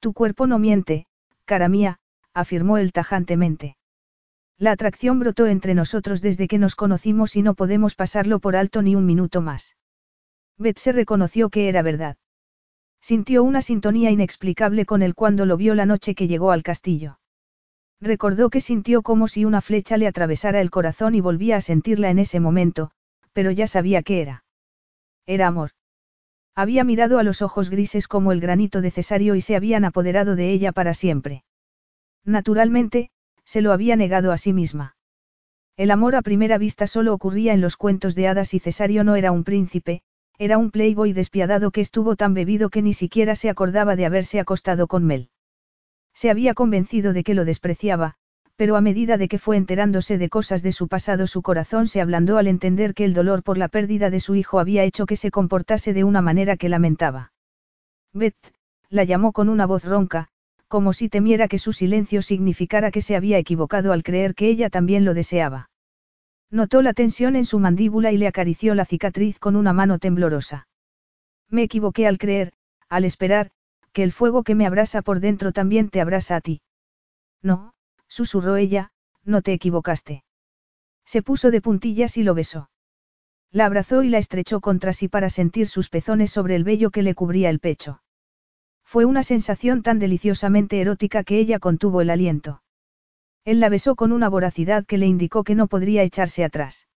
[0.00, 1.06] Tu cuerpo no miente,
[1.44, 1.98] cara mía,
[2.34, 3.76] afirmó él tajantemente.
[4.58, 8.82] La atracción brotó entre nosotros desde que nos conocimos y no podemos pasarlo por alto
[8.82, 9.76] ni un minuto más.
[10.58, 12.16] Beth se reconoció que era verdad.
[13.00, 17.18] Sintió una sintonía inexplicable con él cuando lo vio la noche que llegó al castillo.
[18.02, 22.10] Recordó que sintió como si una flecha le atravesara el corazón y volvía a sentirla
[22.10, 22.90] en ese momento,
[23.32, 24.44] pero ya sabía qué era.
[25.24, 25.70] Era amor.
[26.56, 30.34] Había mirado a los ojos grises como el granito de Cesario y se habían apoderado
[30.34, 31.44] de ella para siempre.
[32.24, 33.10] Naturalmente,
[33.44, 34.96] se lo había negado a sí misma.
[35.76, 39.14] El amor a primera vista solo ocurría en los cuentos de hadas y Cesario no
[39.14, 40.02] era un príncipe,
[40.38, 44.40] era un playboy despiadado que estuvo tan bebido que ni siquiera se acordaba de haberse
[44.40, 45.30] acostado con Mel.
[46.14, 48.14] Se había convencido de que lo despreciaba,
[48.56, 52.00] pero a medida de que fue enterándose de cosas de su pasado su corazón se
[52.00, 55.16] ablandó al entender que el dolor por la pérdida de su hijo había hecho que
[55.16, 57.32] se comportase de una manera que lamentaba.
[58.12, 58.36] Beth,
[58.88, 60.28] la llamó con una voz ronca,
[60.68, 64.70] como si temiera que su silencio significara que se había equivocado al creer que ella
[64.70, 65.70] también lo deseaba.
[66.50, 70.68] Notó la tensión en su mandíbula y le acarició la cicatriz con una mano temblorosa.
[71.48, 72.52] Me equivoqué al creer,
[72.88, 73.50] al esperar,
[73.92, 76.62] que el fuego que me abrasa por dentro también te abrasa a ti.
[77.42, 77.74] No,
[78.08, 78.90] susurró ella,
[79.24, 80.24] no te equivocaste.
[81.04, 82.70] Se puso de puntillas y lo besó.
[83.50, 87.02] La abrazó y la estrechó contra sí para sentir sus pezones sobre el vello que
[87.02, 88.02] le cubría el pecho.
[88.82, 92.62] Fue una sensación tan deliciosamente erótica que ella contuvo el aliento.
[93.44, 96.88] Él la besó con una voracidad que le indicó que no podría echarse atrás.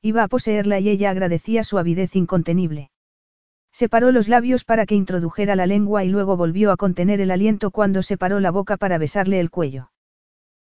[0.00, 2.90] Iba a poseerla y ella agradecía su avidez incontenible.
[3.74, 7.72] Separó los labios para que introdujera la lengua y luego volvió a contener el aliento
[7.72, 9.90] cuando separó la boca para besarle el cuello.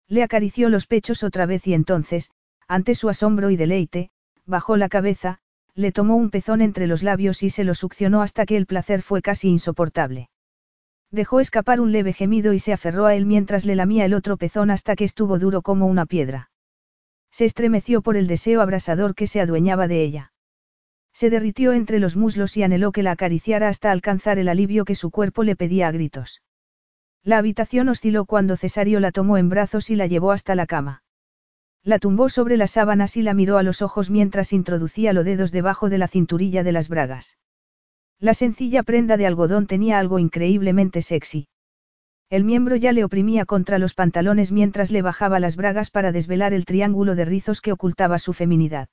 [0.08, 2.30] Le acarició los pechos otra vez y entonces,
[2.68, 4.12] ante su asombro y deleite,
[4.46, 5.40] bajó la cabeza,
[5.74, 9.02] le tomó un pezón entre los labios y se lo succionó hasta que el placer
[9.02, 10.30] fue casi insoportable.
[11.10, 14.38] Dejó escapar un leve gemido y se aferró a él mientras le lamía el otro
[14.38, 16.52] pezón hasta que estuvo duro como una piedra.
[17.32, 20.32] Se estremeció por el deseo abrasador que se adueñaba de ella.
[21.20, 24.96] Se derritió entre los muslos y anheló que la acariciara hasta alcanzar el alivio que
[24.96, 26.42] su cuerpo le pedía a gritos.
[27.26, 31.04] La habitación osciló cuando Cesario la tomó en brazos y la llevó hasta la cama.
[31.84, 35.52] La tumbó sobre las sábanas y la miró a los ojos mientras introducía los dedos
[35.52, 37.38] debajo de la cinturilla de las bragas.
[38.18, 41.50] La sencilla prenda de algodón tenía algo increíblemente sexy.
[42.30, 46.54] El miembro ya le oprimía contra los pantalones mientras le bajaba las bragas para desvelar
[46.54, 48.88] el triángulo de rizos que ocultaba su feminidad.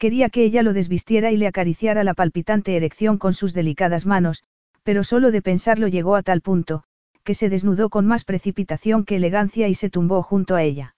[0.00, 4.42] Quería que ella lo desvistiera y le acariciara la palpitante erección con sus delicadas manos,
[4.82, 6.84] pero solo de pensarlo llegó a tal punto,
[7.22, 10.96] que se desnudó con más precipitación que elegancia y se tumbó junto a ella.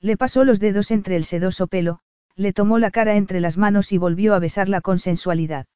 [0.00, 2.00] Le pasó los dedos entre el sedoso pelo,
[2.34, 5.66] le tomó la cara entre las manos y volvió a besarla con sensualidad.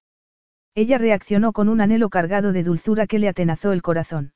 [0.75, 4.33] Ella reaccionó con un anhelo cargado de dulzura que le atenazó el corazón.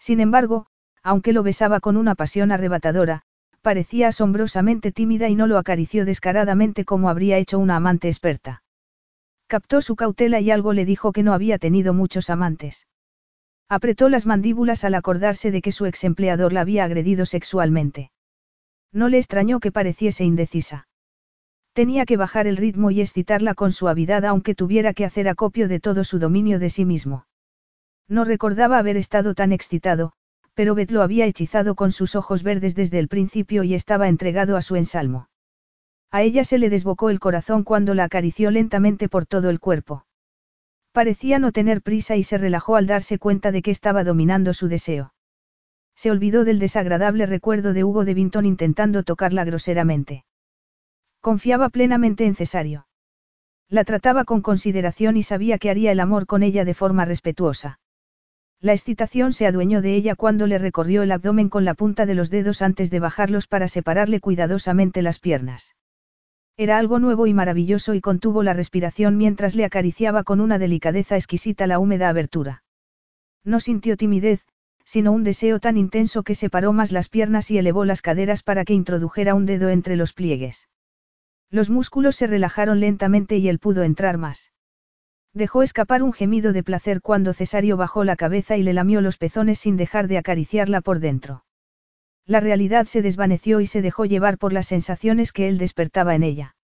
[0.00, 0.66] Sin embargo,
[1.04, 3.22] aunque lo besaba con una pasión arrebatadora,
[3.62, 8.62] parecía asombrosamente tímida y no lo acarició descaradamente como habría hecho una amante experta.
[9.46, 12.86] Captó su cautela y algo le dijo que no había tenido muchos amantes.
[13.68, 18.10] Apretó las mandíbulas al acordarse de que su ex empleador la había agredido sexualmente.
[18.92, 20.88] No le extrañó que pareciese indecisa.
[21.72, 25.78] Tenía que bajar el ritmo y excitarla con suavidad aunque tuviera que hacer acopio de
[25.80, 27.26] todo su dominio de sí mismo.
[28.08, 30.12] No recordaba haber estado tan excitado,
[30.54, 34.56] pero Beth lo había hechizado con sus ojos verdes desde el principio y estaba entregado
[34.56, 35.28] a su ensalmo.
[36.10, 40.06] A ella se le desbocó el corazón cuando la acarició lentamente por todo el cuerpo.
[40.92, 44.68] Parecía no tener prisa y se relajó al darse cuenta de que estaba dominando su
[44.68, 45.14] deseo.
[45.94, 50.24] Se olvidó del desagradable recuerdo de Hugo de Vinton intentando tocarla groseramente.
[51.20, 52.86] Confiaba plenamente en Cesario.
[53.68, 57.79] La trataba con consideración y sabía que haría el amor con ella de forma respetuosa.
[58.62, 62.14] La excitación se adueñó de ella cuando le recorrió el abdomen con la punta de
[62.14, 65.76] los dedos antes de bajarlos para separarle cuidadosamente las piernas.
[66.58, 71.16] Era algo nuevo y maravilloso y contuvo la respiración mientras le acariciaba con una delicadeza
[71.16, 72.62] exquisita la húmeda abertura.
[73.44, 74.44] No sintió timidez,
[74.84, 78.66] sino un deseo tan intenso que separó más las piernas y elevó las caderas para
[78.66, 80.68] que introdujera un dedo entre los pliegues.
[81.48, 84.52] Los músculos se relajaron lentamente y él pudo entrar más.
[85.32, 89.16] Dejó escapar un gemido de placer cuando Cesario bajó la cabeza y le lamió los
[89.16, 91.44] pezones sin dejar de acariciarla por dentro.
[92.26, 96.24] La realidad se desvaneció y se dejó llevar por las sensaciones que él despertaba en
[96.24, 96.56] ella.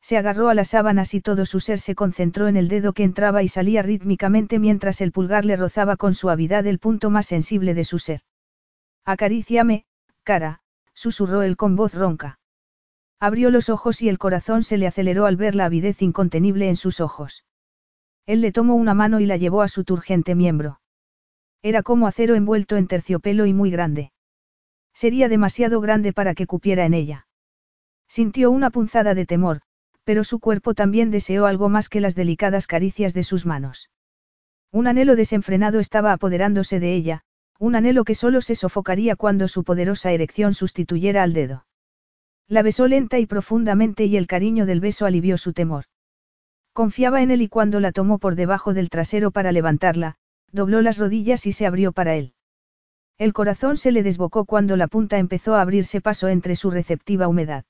[0.00, 3.04] Se agarró a las sábanas y todo su ser se concentró en el dedo que
[3.04, 7.74] entraba y salía rítmicamente mientras el pulgar le rozaba con suavidad el punto más sensible
[7.74, 8.20] de su ser.
[9.04, 9.86] Acaríciame,
[10.22, 10.60] cara,
[10.94, 12.38] susurró él con voz ronca.
[13.20, 16.76] Abrió los ojos y el corazón se le aceleró al ver la avidez incontenible en
[16.76, 17.44] sus ojos.
[18.26, 20.80] Él le tomó una mano y la llevó a su turgente miembro.
[21.62, 24.12] Era como acero envuelto en terciopelo y muy grande.
[24.94, 27.26] Sería demasiado grande para que cupiera en ella.
[28.08, 29.60] Sintió una punzada de temor,
[30.04, 33.90] pero su cuerpo también deseó algo más que las delicadas caricias de sus manos.
[34.70, 37.22] Un anhelo desenfrenado estaba apoderándose de ella,
[37.58, 41.66] un anhelo que solo se sofocaría cuando su poderosa erección sustituyera al dedo.
[42.48, 45.86] La besó lenta y profundamente y el cariño del beso alivió su temor.
[46.74, 50.16] Confiaba en él y cuando la tomó por debajo del trasero para levantarla,
[50.50, 52.34] dobló las rodillas y se abrió para él.
[53.16, 57.28] El corazón se le desbocó cuando la punta empezó a abrirse paso entre su receptiva
[57.28, 57.64] humedad.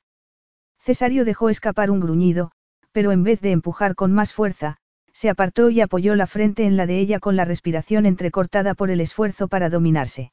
[0.79, 2.53] Cesario dejó escapar un gruñido,
[2.93, 4.79] pero en vez de empujar con más fuerza,
[5.13, 8.91] se apartó y apoyó la frente en la de ella con la respiración entrecortada por
[8.91, 10.33] el esfuerzo para dominarse.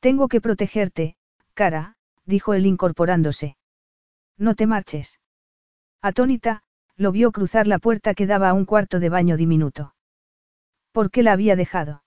[0.00, 1.14] Tengo que protegerte,
[1.54, 3.56] cara, dijo él incorporándose.
[4.36, 5.20] No te marches.
[6.02, 6.62] Atónita,
[6.96, 9.94] lo vio cruzar la puerta que daba a un cuarto de baño diminuto.
[10.92, 12.02] ¿Por qué la había dejado?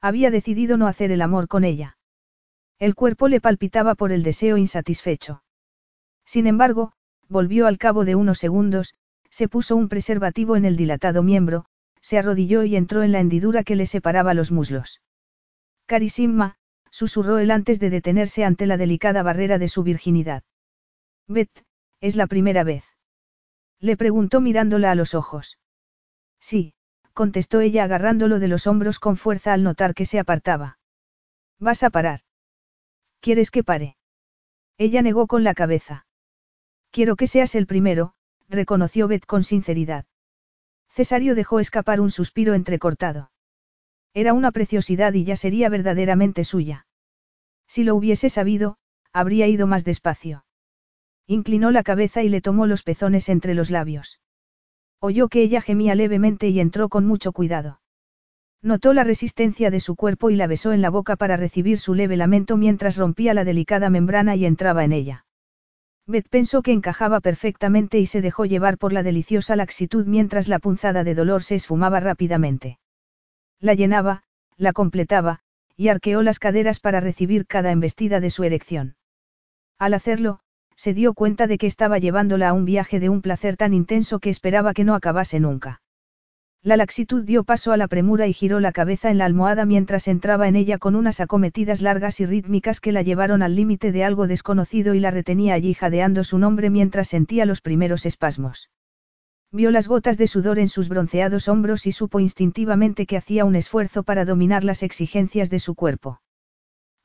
[0.00, 1.96] Había decidido no hacer el amor con ella.
[2.78, 5.42] El cuerpo le palpitaba por el deseo insatisfecho.
[6.24, 6.92] Sin embargo,
[7.28, 8.94] volvió al cabo de unos segundos,
[9.30, 11.64] se puso un preservativo en el dilatado miembro,
[12.00, 15.00] se arrodilló y entró en la hendidura que le separaba los muslos.
[15.86, 16.56] Carisima,
[16.90, 20.42] susurró él antes de detenerse ante la delicada barrera de su virginidad.
[21.28, 21.64] Beth,
[22.00, 22.84] es la primera vez.
[23.82, 25.58] Le preguntó mirándola a los ojos.
[26.38, 26.74] Sí,
[27.14, 30.78] contestó ella agarrándolo de los hombros con fuerza al notar que se apartaba.
[31.58, 32.20] ¿Vas a parar?
[33.20, 33.96] ¿Quieres que pare?
[34.78, 36.06] Ella negó con la cabeza.
[36.92, 38.14] Quiero que seas el primero,
[38.48, 40.06] reconoció Beth con sinceridad.
[40.88, 43.32] Cesario dejó escapar un suspiro entrecortado.
[44.14, 46.86] Era una preciosidad y ya sería verdaderamente suya.
[47.66, 48.76] Si lo hubiese sabido,
[49.12, 50.44] habría ido más despacio.
[51.32, 54.20] Inclinó la cabeza y le tomó los pezones entre los labios.
[55.00, 57.80] Oyó que ella gemía levemente y entró con mucho cuidado.
[58.60, 61.94] Notó la resistencia de su cuerpo y la besó en la boca para recibir su
[61.94, 65.24] leve lamento mientras rompía la delicada membrana y entraba en ella.
[66.06, 70.58] Beth pensó que encajaba perfectamente y se dejó llevar por la deliciosa laxitud mientras la
[70.58, 72.78] punzada de dolor se esfumaba rápidamente.
[73.58, 74.24] La llenaba,
[74.58, 75.40] la completaba,
[75.78, 78.96] y arqueó las caderas para recibir cada embestida de su erección.
[79.78, 80.42] Al hacerlo,
[80.82, 84.18] se dio cuenta de que estaba llevándola a un viaje de un placer tan intenso
[84.18, 85.80] que esperaba que no acabase nunca.
[86.60, 90.08] La laxitud dio paso a la premura y giró la cabeza en la almohada mientras
[90.08, 94.02] entraba en ella con unas acometidas largas y rítmicas que la llevaron al límite de
[94.02, 98.68] algo desconocido y la retenía allí jadeando su nombre mientras sentía los primeros espasmos.
[99.52, 103.54] Vio las gotas de sudor en sus bronceados hombros y supo instintivamente que hacía un
[103.54, 106.18] esfuerzo para dominar las exigencias de su cuerpo.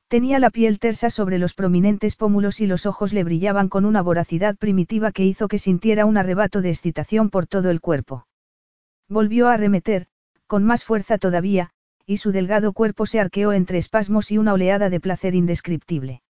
[0.10, 4.02] Tenía la piel tersa sobre los prominentes pómulos y los ojos le brillaban con una
[4.02, 8.26] voracidad primitiva que hizo que sintiera un arrebato de excitación por todo el cuerpo.
[9.10, 10.08] Volvió a arremeter,
[10.48, 11.72] con más fuerza todavía,
[12.06, 16.22] y su delgado cuerpo se arqueó entre espasmos y una oleada de placer indescriptible.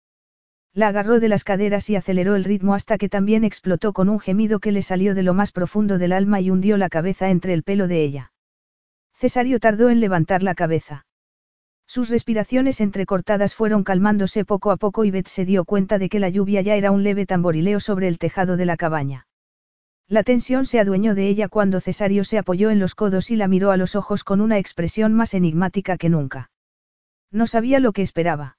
[0.74, 4.20] La agarró de las caderas y aceleró el ritmo hasta que también explotó con un
[4.20, 7.54] gemido que le salió de lo más profundo del alma y hundió la cabeza entre
[7.54, 8.32] el pelo de ella.
[9.14, 11.07] Cesario tardó en levantar la cabeza.
[11.88, 16.20] Sus respiraciones entrecortadas fueron calmándose poco a poco y Beth se dio cuenta de que
[16.20, 19.26] la lluvia ya era un leve tamborileo sobre el tejado de la cabaña.
[20.10, 23.48] La tensión se adueñó de ella cuando Cesario se apoyó en los codos y la
[23.48, 26.52] miró a los ojos con una expresión más enigmática que nunca.
[27.32, 28.58] No sabía lo que esperaba.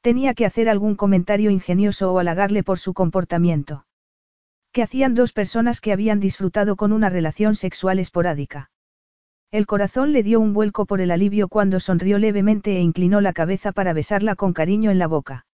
[0.00, 3.86] Tenía que hacer algún comentario ingenioso o halagarle por su comportamiento.
[4.70, 8.70] ¿Qué hacían dos personas que habían disfrutado con una relación sexual esporádica?
[9.50, 13.32] El corazón le dio un vuelco por el alivio cuando sonrió levemente e inclinó la
[13.32, 15.46] cabeza para besarla con cariño en la boca.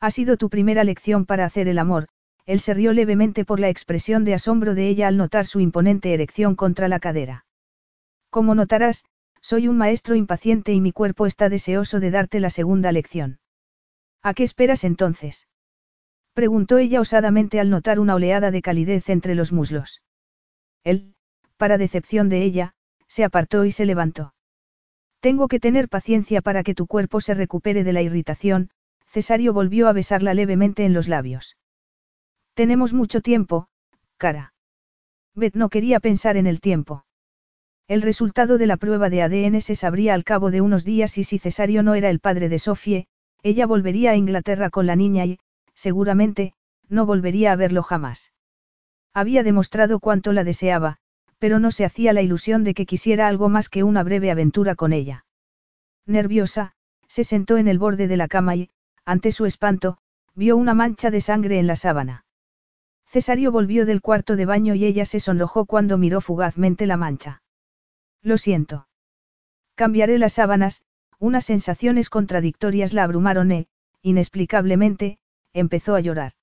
[0.00, 2.08] Ha sido tu primera lección para hacer el amor,
[2.46, 6.14] él se rió levemente por la expresión de asombro de ella al notar su imponente
[6.14, 7.44] erección contra la cadera.
[8.30, 9.04] Como notarás,
[9.42, 13.38] soy un maestro impaciente y mi cuerpo está deseoso de darte la segunda lección.
[14.22, 15.48] ¿A qué esperas entonces?
[16.34, 20.02] preguntó ella osadamente al notar una oleada de calidez entre los muslos.
[20.84, 21.14] Él,
[21.56, 22.74] para decepción de ella,
[23.10, 24.34] se apartó y se levantó.
[25.20, 28.70] Tengo que tener paciencia para que tu cuerpo se recupere de la irritación,
[29.06, 31.56] Cesario volvió a besarla levemente en los labios.
[32.54, 33.66] Tenemos mucho tiempo,
[34.16, 34.54] cara.
[35.34, 37.04] Beth no quería pensar en el tiempo.
[37.88, 41.24] El resultado de la prueba de ADN se sabría al cabo de unos días y
[41.24, 43.08] si Cesario no era el padre de Sofie,
[43.42, 45.40] ella volvería a Inglaterra con la niña y,
[45.74, 46.54] seguramente,
[46.88, 48.32] no volvería a verlo jamás.
[49.12, 50.98] Había demostrado cuánto la deseaba,
[51.40, 54.76] pero no se hacía la ilusión de que quisiera algo más que una breve aventura
[54.76, 55.24] con ella.
[56.06, 56.74] Nerviosa,
[57.08, 58.70] se sentó en el borde de la cama y,
[59.04, 59.98] ante su espanto,
[60.34, 62.26] vio una mancha de sangre en la sábana.
[63.06, 67.42] Cesario volvió del cuarto de baño y ella se sonrojó cuando miró fugazmente la mancha.
[68.22, 68.86] Lo siento.
[69.74, 70.84] Cambiaré las sábanas,
[71.18, 73.66] unas sensaciones contradictorias la abrumaron e,
[74.02, 75.18] inexplicablemente,
[75.54, 76.34] empezó a llorar.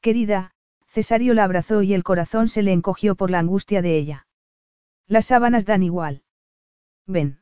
[0.00, 0.52] Querida,
[0.90, 4.26] Cesario la abrazó y el corazón se le encogió por la angustia de ella.
[5.06, 6.24] Las sábanas dan igual.
[7.06, 7.40] Ven.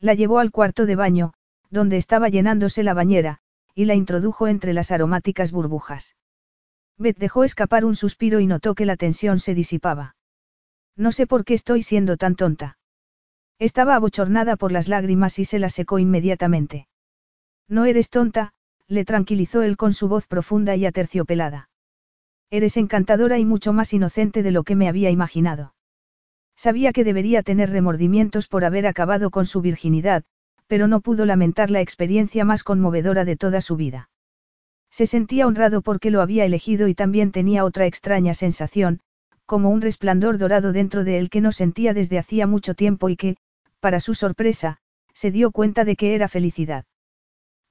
[0.00, 1.34] La llevó al cuarto de baño,
[1.68, 3.40] donde estaba llenándose la bañera,
[3.74, 6.16] y la introdujo entre las aromáticas burbujas.
[6.96, 10.16] Beth dejó escapar un suspiro y notó que la tensión se disipaba.
[10.96, 12.78] No sé por qué estoy siendo tan tonta.
[13.58, 16.88] Estaba abochornada por las lágrimas y se las secó inmediatamente.
[17.68, 18.54] No eres tonta,
[18.86, 21.68] le tranquilizó él con su voz profunda y aterciopelada.
[22.50, 25.74] Eres encantadora y mucho más inocente de lo que me había imaginado.
[26.56, 30.24] Sabía que debería tener remordimientos por haber acabado con su virginidad,
[30.66, 34.08] pero no pudo lamentar la experiencia más conmovedora de toda su vida.
[34.90, 39.00] Se sentía honrado porque lo había elegido y también tenía otra extraña sensación,
[39.46, 43.16] como un resplandor dorado dentro de él que no sentía desde hacía mucho tiempo y
[43.16, 43.36] que,
[43.80, 44.78] para su sorpresa,
[45.12, 46.84] se dio cuenta de que era felicidad.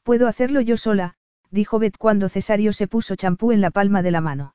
[0.03, 1.15] Puedo hacerlo yo sola,
[1.49, 4.53] dijo Beth cuando Cesario se puso champú en la palma de la mano.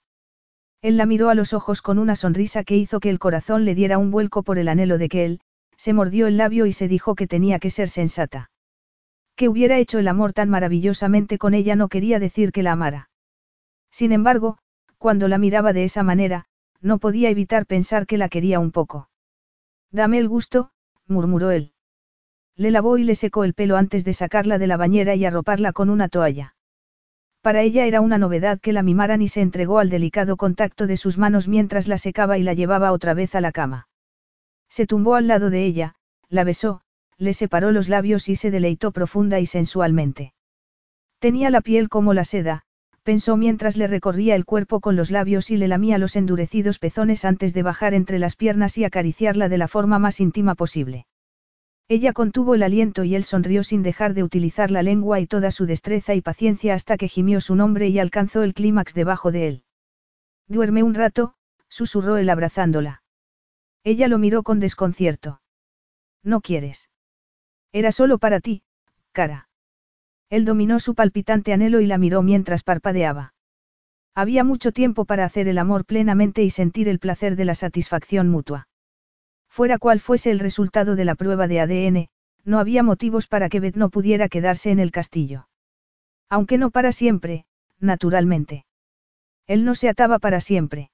[0.81, 3.75] Él la miró a los ojos con una sonrisa que hizo que el corazón le
[3.75, 5.41] diera un vuelco por el anhelo de que él,
[5.77, 8.51] se mordió el labio y se dijo que tenía que ser sensata.
[9.37, 13.11] Que hubiera hecho el amor tan maravillosamente con ella no quería decir que la amara.
[13.91, 14.59] Sin embargo,
[14.99, 16.47] cuando la miraba de esa manera,
[16.81, 19.09] no podía evitar pensar que la quería un poco.
[19.91, 20.71] Dame el gusto,
[21.07, 21.73] murmuró él.
[22.57, 25.73] Le lavó y le secó el pelo antes de sacarla de la bañera y arroparla
[25.73, 26.57] con una toalla.
[27.43, 30.97] Para ella era una novedad que la mimaran y se entregó al delicado contacto de
[30.97, 33.89] sus manos mientras la secaba y la llevaba otra vez a la cama.
[34.69, 35.95] Se tumbó al lado de ella,
[36.29, 36.83] la besó,
[37.17, 40.35] le separó los labios y se deleitó profunda y sensualmente.
[41.19, 42.63] Tenía la piel como la seda,
[43.03, 47.25] pensó mientras le recorría el cuerpo con los labios y le lamía los endurecidos pezones
[47.25, 51.07] antes de bajar entre las piernas y acariciarla de la forma más íntima posible.
[51.91, 55.51] Ella contuvo el aliento y él sonrió sin dejar de utilizar la lengua y toda
[55.51, 59.49] su destreza y paciencia hasta que gimió su nombre y alcanzó el clímax debajo de
[59.49, 59.63] él.
[60.49, 61.35] Duerme un rato,
[61.69, 63.03] susurró él abrazándola.
[63.85, 65.41] Ella lo miró con desconcierto.
[66.23, 66.91] ¿No quieres?
[67.73, 68.63] Era solo para ti,
[69.13, 69.49] cara.
[70.29, 73.33] Él dominó su palpitante anhelo y la miró mientras parpadeaba.
[74.15, 78.29] Había mucho tiempo para hacer el amor plenamente y sentir el placer de la satisfacción
[78.29, 78.69] mutua.
[79.59, 82.09] Fuera cual fuese el resultado de la prueba de ADN,
[82.45, 85.49] no había motivos para que Beth no pudiera quedarse en el castillo.
[86.29, 87.45] Aunque no para siempre,
[87.81, 88.67] naturalmente.
[89.49, 90.93] Él no se ataba para siempre.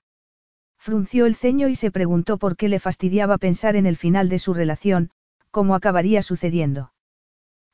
[0.78, 4.38] Frunció el ceño y se preguntó por qué le fastidiaba pensar en el final de
[4.38, 5.10] su relación,
[5.50, 6.94] cómo acabaría sucediendo.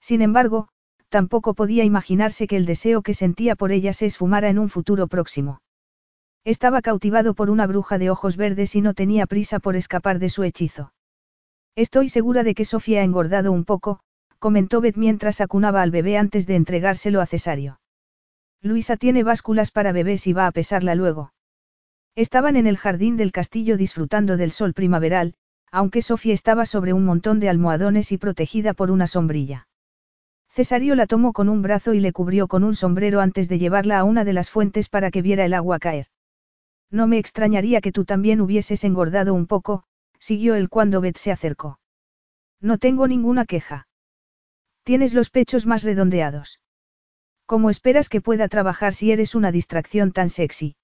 [0.01, 0.71] Sin embargo,
[1.09, 5.07] tampoco podía imaginarse que el deseo que sentía por ella se esfumara en un futuro
[5.07, 5.61] próximo.
[6.45, 10.31] Estaba cautivado por una bruja de ojos verdes y no tenía prisa por escapar de
[10.31, 10.93] su hechizo.
[11.77, 14.01] Estoy segura de que Sofía ha engordado un poco,
[14.39, 17.81] comentó Beth mientras acunaba al bebé antes de entregárselo a Cesario.
[18.63, 21.33] Luisa tiene básculas para bebés y va a pesarla luego.
[22.17, 25.35] Estaban en el jardín del castillo disfrutando del sol primaveral,
[25.71, 29.69] aunque Sofía estaba sobre un montón de almohadones y protegida por una sombrilla.
[30.49, 33.99] Cesario la tomó con un brazo y le cubrió con un sombrero antes de llevarla
[33.99, 36.07] a una de las fuentes para que viera el agua caer.
[36.91, 39.85] No me extrañaría que tú también hubieses engordado un poco,
[40.19, 41.79] siguió él cuando Beth se acercó.
[42.61, 43.87] No tengo ninguna queja.
[44.83, 46.61] Tienes los pechos más redondeados.
[47.47, 50.77] ¿Cómo esperas que pueda trabajar si eres una distracción tan sexy?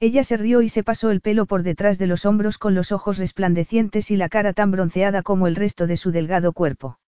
[0.00, 2.92] Ella se rió y se pasó el pelo por detrás de los hombros con los
[2.92, 6.98] ojos resplandecientes y la cara tan bronceada como el resto de su delgado cuerpo.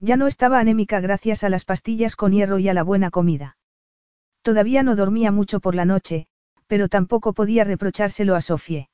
[0.00, 3.56] Ya no estaba anémica gracias a las pastillas con hierro y a la buena comida.
[4.42, 6.26] Todavía no dormía mucho por la noche,
[6.70, 8.88] pero tampoco podía reprochárselo a Sofie.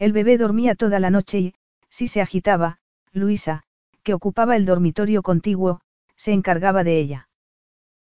[0.00, 1.54] El bebé dormía toda la noche y,
[1.88, 2.80] si se agitaba,
[3.12, 3.62] Luisa,
[4.02, 5.80] que ocupaba el dormitorio contiguo,
[6.16, 7.28] se encargaba de ella.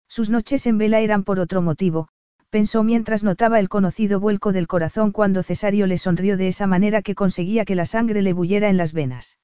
[0.07, 2.07] Sus noches en vela eran por otro motivo,
[2.49, 7.03] pensó mientras notaba el conocido vuelco del corazón cuando Cesario le sonrió de esa manera
[7.03, 9.37] que conseguía que la sangre le bullera en las venas.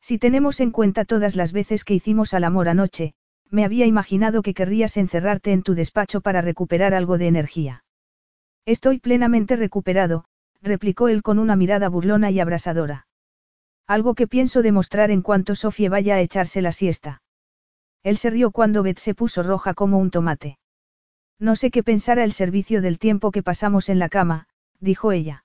[0.00, 3.14] Si tenemos en cuenta todas las veces que hicimos al amor anoche,
[3.50, 7.82] me había imaginado que querrías encerrarte en tu despacho para recuperar algo de energía.
[8.68, 10.26] Estoy plenamente recuperado,
[10.60, 13.06] replicó él con una mirada burlona y abrasadora.
[13.86, 17.22] Algo que pienso demostrar en cuanto Sofía vaya a echarse la siesta.
[18.02, 20.58] Él se rió cuando Beth se puso roja como un tomate.
[21.38, 24.48] No sé qué pensara el servicio del tiempo que pasamos en la cama,
[24.80, 25.44] dijo ella.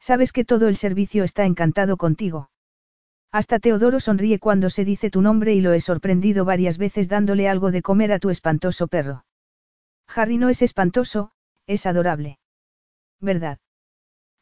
[0.00, 2.50] Sabes que todo el servicio está encantado contigo.
[3.30, 7.48] Hasta Teodoro sonríe cuando se dice tu nombre y lo he sorprendido varias veces dándole
[7.48, 9.26] algo de comer a tu espantoso perro.
[10.08, 11.30] Harry no es espantoso,
[11.66, 12.38] es adorable.
[13.20, 13.58] ¿Verdad?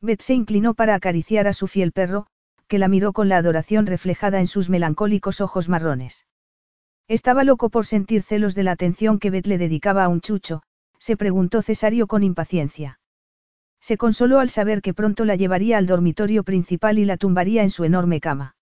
[0.01, 2.27] Beth se inclinó para acariciar a su fiel perro,
[2.69, 6.27] que la miró con la adoración reflejada en sus melancólicos ojos marrones.
[7.09, 10.63] Estaba loco por sentir celos de la atención que Beth le dedicaba a un chucho,
[10.99, 13.01] se preguntó Cesario con impaciencia.
[13.81, 17.71] Se consoló al saber que pronto la llevaría al dormitorio principal y la tumbaría en
[17.71, 18.55] su enorme cama.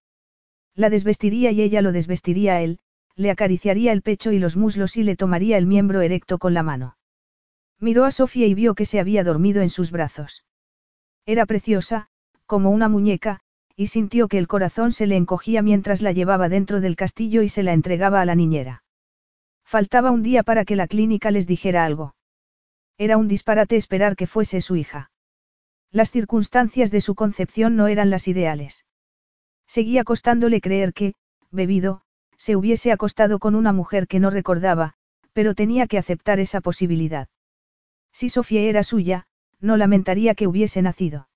[0.74, 2.78] La desvestiría y ella lo desvestiría a él,
[3.16, 6.62] le acariciaría el pecho y los muslos y le tomaría el miembro erecto con la
[6.62, 6.97] mano.
[7.80, 10.44] Miró a Sofía y vio que se había dormido en sus brazos.
[11.26, 12.08] Era preciosa,
[12.46, 13.40] como una muñeca,
[13.76, 17.48] y sintió que el corazón se le encogía mientras la llevaba dentro del castillo y
[17.48, 18.82] se la entregaba a la niñera.
[19.64, 22.16] Faltaba un día para que la clínica les dijera algo.
[22.96, 25.12] Era un disparate esperar que fuese su hija.
[25.92, 28.84] Las circunstancias de su concepción no eran las ideales.
[29.66, 31.14] Seguía costándole creer que,
[31.50, 32.02] bebido,
[32.36, 34.94] se hubiese acostado con una mujer que no recordaba,
[35.32, 37.28] pero tenía que aceptar esa posibilidad.
[38.18, 39.26] Si Sofía era suya,
[39.60, 41.28] no lamentaría que hubiese nacido.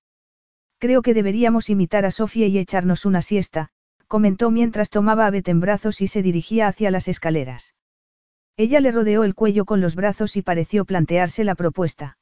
[0.81, 3.69] Creo que deberíamos imitar a Sofía y echarnos una siesta,
[4.09, 7.77] comentó mientras tomaba a Bet en brazos y se dirigía hacia las escaleras.
[8.57, 12.19] Ella le rodeó el cuello con los brazos y pareció plantearse la propuesta.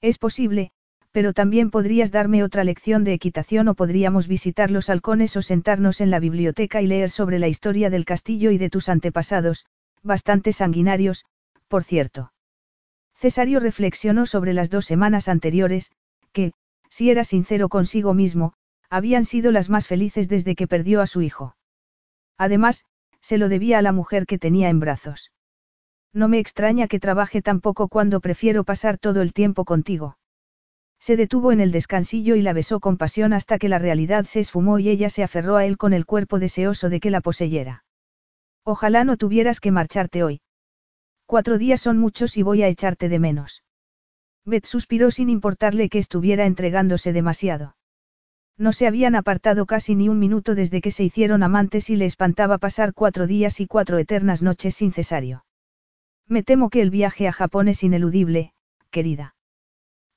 [0.00, 0.70] Es posible,
[1.12, 6.00] pero también podrías darme otra lección de equitación o podríamos visitar los halcones o sentarnos
[6.00, 9.66] en la biblioteca y leer sobre la historia del castillo y de tus antepasados,
[10.02, 11.26] bastante sanguinarios,
[11.68, 12.30] por cierto.
[13.14, 15.92] Cesario reflexionó sobre las dos semanas anteriores,
[16.32, 16.52] que,
[16.90, 18.54] si era sincero consigo mismo,
[18.90, 21.56] habían sido las más felices desde que perdió a su hijo.
[22.38, 22.84] Además,
[23.20, 25.32] se lo debía a la mujer que tenía en brazos.
[26.12, 30.18] No me extraña que trabaje tan poco cuando prefiero pasar todo el tiempo contigo.
[31.00, 34.40] Se detuvo en el descansillo y la besó con pasión hasta que la realidad se
[34.40, 37.84] esfumó y ella se aferró a él con el cuerpo deseoso de que la poseyera.
[38.62, 40.40] Ojalá no tuvieras que marcharte hoy.
[41.26, 43.64] Cuatro días son muchos y voy a echarte de menos.
[44.44, 47.76] Beth suspiró sin importarle que estuviera entregándose demasiado.
[48.56, 52.04] No se habían apartado casi ni un minuto desde que se hicieron amantes y le
[52.04, 55.44] espantaba pasar cuatro días y cuatro eternas noches sin cesario.
[56.28, 58.52] Me temo que el viaje a Japón es ineludible,
[58.90, 59.34] querida.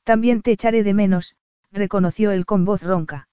[0.03, 1.35] También te echaré de menos,
[1.71, 3.27] reconoció él con voz ronca.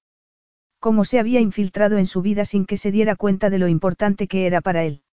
[0.81, 4.27] Como se había infiltrado en su vida sin que se diera cuenta de lo importante
[4.27, 5.04] que era para él.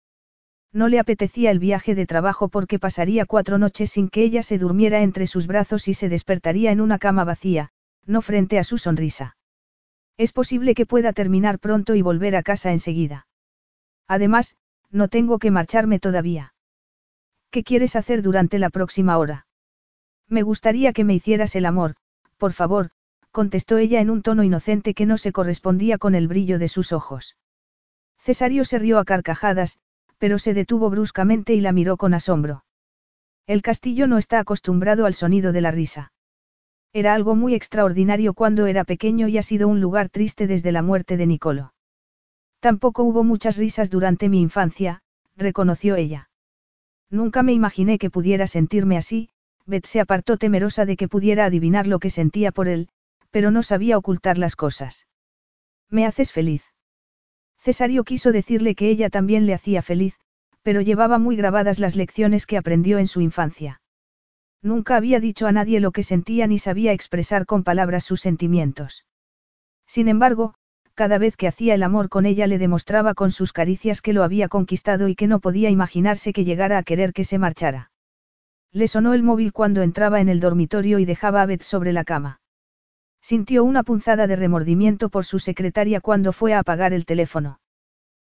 [0.73, 4.57] No le apetecía el viaje de trabajo porque pasaría cuatro noches sin que ella se
[4.57, 7.71] durmiera entre sus brazos y se despertaría en una cama vacía,
[8.05, 9.35] no frente a su sonrisa.
[10.17, 13.27] Es posible que pueda terminar pronto y volver a casa enseguida.
[14.07, 14.55] Además,
[14.89, 16.53] no tengo que marcharme todavía.
[17.49, 19.47] ¿Qué quieres hacer durante la próxima hora?
[20.27, 21.95] Me gustaría que me hicieras el amor,
[22.37, 22.91] por favor,
[23.31, 26.93] contestó ella en un tono inocente que no se correspondía con el brillo de sus
[26.93, 27.35] ojos.
[28.17, 29.79] Cesario se rió a carcajadas,
[30.21, 32.63] pero se detuvo bruscamente y la miró con asombro.
[33.47, 36.13] El castillo no está acostumbrado al sonido de la risa.
[36.93, 40.83] Era algo muy extraordinario cuando era pequeño y ha sido un lugar triste desde la
[40.83, 41.73] muerte de Nicolo.
[42.59, 45.01] Tampoco hubo muchas risas durante mi infancia,
[45.35, 46.29] reconoció ella.
[47.09, 49.29] Nunca me imaginé que pudiera sentirme así,
[49.65, 52.89] Beth se apartó temerosa de que pudiera adivinar lo que sentía por él,
[53.31, 55.07] pero no sabía ocultar las cosas.
[55.89, 56.70] Me haces feliz.
[57.61, 60.19] Cesario quiso decirle que ella también le hacía feliz,
[60.63, 63.81] pero llevaba muy grabadas las lecciones que aprendió en su infancia.
[64.63, 69.05] Nunca había dicho a nadie lo que sentía ni sabía expresar con palabras sus sentimientos.
[69.85, 70.55] Sin embargo,
[70.95, 74.23] cada vez que hacía el amor con ella le demostraba con sus caricias que lo
[74.23, 77.91] había conquistado y que no podía imaginarse que llegara a querer que se marchara.
[78.71, 82.05] Le sonó el móvil cuando entraba en el dormitorio y dejaba a Beth sobre la
[82.05, 82.40] cama.
[83.21, 87.59] Sintió una punzada de remordimiento por su secretaria cuando fue a apagar el teléfono.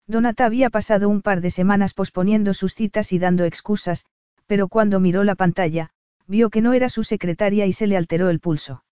[0.06, 4.06] Donata había pasado un par de semanas posponiendo sus citas y dando excusas,
[4.47, 5.90] pero cuando miró la pantalla,
[6.28, 8.84] vio que no era su secretaria y se le alteró el pulso.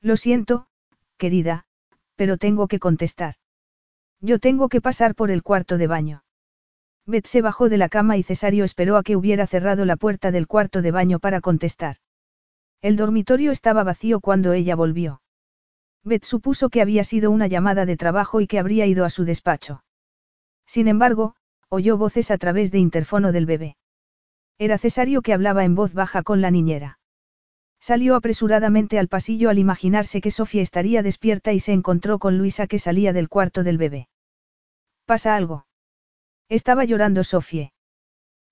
[0.00, 0.66] Lo siento,
[1.16, 1.64] querida,
[2.16, 3.36] pero tengo que contestar.
[4.20, 6.24] Yo tengo que pasar por el cuarto de baño.
[7.06, 10.30] Beth se bajó de la cama y Cesario esperó a que hubiera cerrado la puerta
[10.32, 11.96] del cuarto de baño para contestar.
[12.82, 15.22] El dormitorio estaba vacío cuando ella volvió.
[16.02, 19.24] Beth supuso que había sido una llamada de trabajo y que habría ido a su
[19.24, 19.84] despacho.
[20.66, 21.36] Sin embargo,
[21.68, 23.76] oyó voces a través de interfono del bebé.
[24.58, 26.98] Era Cesario que hablaba en voz baja con la niñera.
[27.78, 32.66] Salió apresuradamente al pasillo al imaginarse que Sofía estaría despierta y se encontró con Luisa
[32.66, 34.08] que salía del cuarto del bebé.
[35.04, 35.66] ¿Pasa algo?
[36.48, 37.72] Estaba llorando Sofía.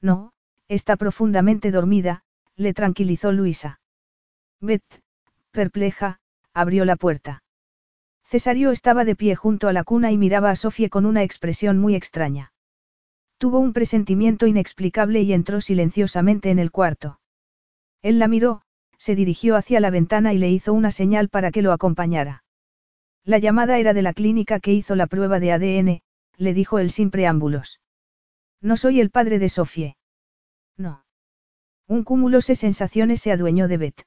[0.00, 0.32] No,
[0.68, 2.22] está profundamente dormida,
[2.56, 3.79] le tranquilizó Luisa.
[4.60, 5.02] Beth,
[5.52, 6.20] perpleja,
[6.52, 7.42] abrió la puerta.
[8.24, 11.78] Cesario estaba de pie junto a la cuna y miraba a Sofía con una expresión
[11.78, 12.52] muy extraña.
[13.38, 17.20] Tuvo un presentimiento inexplicable y entró silenciosamente en el cuarto.
[18.02, 18.62] Él la miró,
[18.98, 22.44] se dirigió hacia la ventana y le hizo una señal para que lo acompañara.
[23.24, 26.02] La llamada era de la clínica que hizo la prueba de ADN,
[26.36, 27.80] le dijo él sin preámbulos.
[28.60, 29.96] No soy el padre de Sofie.
[30.76, 31.04] No.
[31.86, 34.06] Un cúmulo de sensaciones se adueñó de Beth.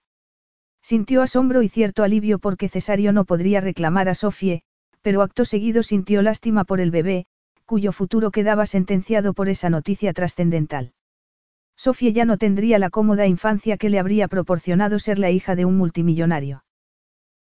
[0.83, 4.63] Sintió asombro y cierto alivio porque Cesario no podría reclamar a Sofie,
[5.01, 7.25] pero acto seguido sintió lástima por el bebé,
[7.65, 10.91] cuyo futuro quedaba sentenciado por esa noticia trascendental.
[11.77, 15.63] Sofía ya no tendría la cómoda infancia que le habría proporcionado ser la hija de
[15.63, 16.65] un multimillonario.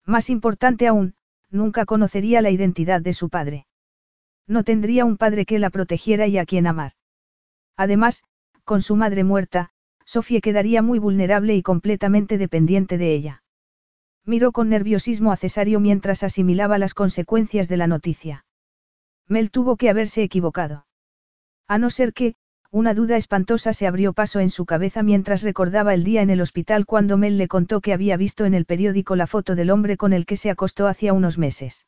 [0.05, 1.15] Más importante aún,
[1.49, 3.65] nunca conocería la identidad de su padre.
[4.47, 6.93] No tendría un padre que la protegiera y a quien amar.
[7.75, 8.23] Además,
[8.65, 9.71] con su madre muerta,
[10.11, 13.43] Sofía quedaría muy vulnerable y completamente dependiente de ella.
[14.25, 18.45] Miró con nerviosismo a Cesario mientras asimilaba las consecuencias de la noticia.
[19.29, 20.85] Mel tuvo que haberse equivocado.
[21.65, 22.35] A no ser que,
[22.71, 26.41] una duda espantosa se abrió paso en su cabeza mientras recordaba el día en el
[26.41, 29.95] hospital cuando Mel le contó que había visto en el periódico la foto del hombre
[29.95, 31.87] con el que se acostó hacía unos meses.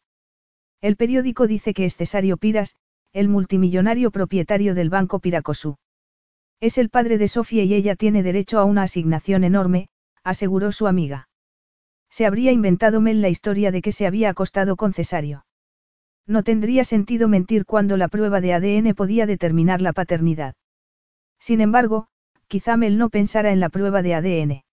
[0.79, 2.77] El periódico dice que es Cesario Piras,
[3.11, 5.75] el multimillonario propietario del banco Piracosú.
[6.63, 9.89] Es el padre de Sofía y ella tiene derecho a una asignación enorme,
[10.23, 11.27] aseguró su amiga.
[12.09, 15.45] Se habría inventado Mel la historia de que se había acostado con Cesario.
[16.25, 20.55] No tendría sentido mentir cuando la prueba de ADN podía determinar la paternidad.
[21.37, 22.07] Sin embargo,
[22.47, 24.63] quizá Mel no pensara en la prueba de ADN.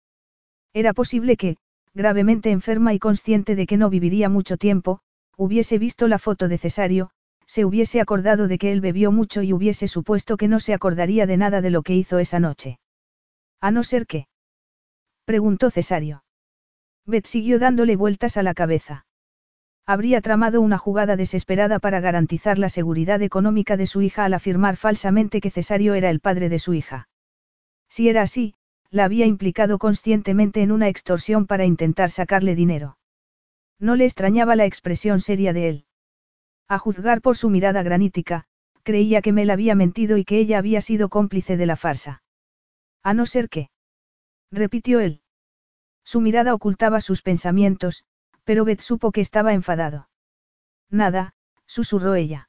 [0.72, 1.56] Era posible que,
[1.92, 5.00] gravemente enferma y consciente de que no viviría mucho tiempo,
[5.36, 7.10] hubiese visto la foto de Cesario,
[7.50, 11.26] se hubiese acordado de que él bebió mucho y hubiese supuesto que no se acordaría
[11.26, 12.78] de nada de lo que hizo esa noche.
[13.60, 14.28] A no ser que.
[15.24, 16.22] Preguntó Cesario.
[17.06, 19.04] Beth siguió dándole vueltas a la cabeza.
[19.84, 24.76] Habría tramado una jugada desesperada para garantizar la seguridad económica de su hija al afirmar
[24.76, 27.08] falsamente que Cesario era el padre de su hija.
[27.88, 28.54] Si era así,
[28.90, 32.96] la había implicado conscientemente en una extorsión para intentar sacarle dinero.
[33.80, 35.86] No le extrañaba la expresión seria de él.
[36.70, 38.44] A juzgar por su mirada granítica,
[38.84, 42.22] creía que Mel había mentido y que ella había sido cómplice de la farsa.
[43.02, 43.70] A no ser que.
[44.52, 45.20] Repitió él.
[46.04, 48.04] Su mirada ocultaba sus pensamientos,
[48.44, 50.08] pero Beth supo que estaba enfadado.
[50.88, 51.34] Nada,
[51.66, 52.48] susurró ella.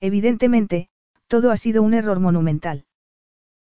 [0.00, 0.90] Evidentemente,
[1.26, 2.84] todo ha sido un error monumental.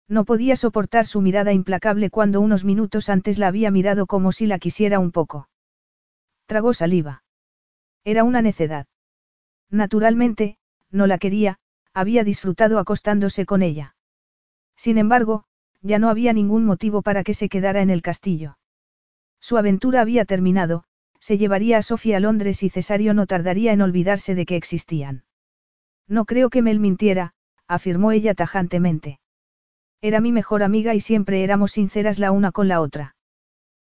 [0.09, 4.45] No podía soportar su mirada implacable cuando unos minutos antes la había mirado como si
[4.45, 5.47] la quisiera un poco.
[6.47, 7.23] Tragó saliva.
[8.03, 8.85] Era una necedad.
[9.69, 10.57] Naturalmente,
[10.91, 11.59] no la quería,
[11.93, 13.95] había disfrutado acostándose con ella.
[14.75, 15.43] Sin embargo,
[15.81, 18.57] ya no había ningún motivo para que se quedara en el castillo.
[19.39, 20.83] Su aventura había terminado,
[21.19, 25.23] se llevaría a Sofía a Londres y Cesario no tardaría en olvidarse de que existían.
[26.07, 27.33] No creo que Mel mintiera,
[27.67, 29.19] afirmó ella tajantemente.
[30.01, 33.15] Era mi mejor amiga y siempre éramos sinceras la una con la otra.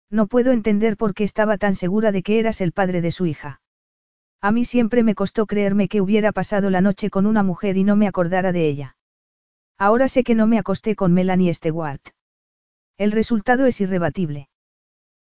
[0.10, 3.26] No puedo entender por qué estaba tan segura de que eras el padre de su
[3.26, 3.62] hija.
[4.44, 7.86] A mí siempre me costó creerme que hubiera pasado la noche con una mujer y
[7.86, 8.98] no me acordara de ella.
[9.78, 12.02] Ahora sé que no me acosté con Melanie Stewart.
[12.98, 14.50] El resultado es irrebatible.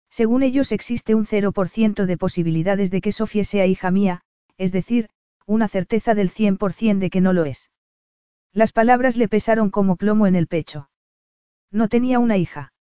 [0.09, 4.23] Según ellos existe un 0% de posibilidades de que Sofía sea hija mía,
[4.57, 5.07] es decir,
[5.45, 7.71] una certeza del 100% de que no lo es.
[8.51, 10.89] Las palabras le pesaron como plomo en el pecho.
[11.71, 12.73] No tenía una hija.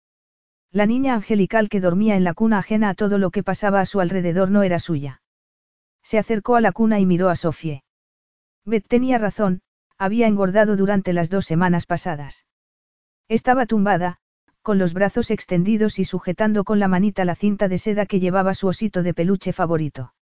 [0.71, 3.85] La niña angelical que dormía en la cuna ajena a todo lo que pasaba a
[3.85, 5.20] su alrededor no era suya.
[6.03, 7.83] Se acercó a la cuna y miró a Sofía.
[8.65, 9.61] Beth tenía razón,
[9.97, 12.45] había engordado durante las dos semanas pasadas.
[13.27, 14.17] Estaba tumbada,
[14.61, 18.53] con los brazos extendidos y sujetando con la manita la cinta de seda que llevaba
[18.53, 20.13] su osito de peluche favorito.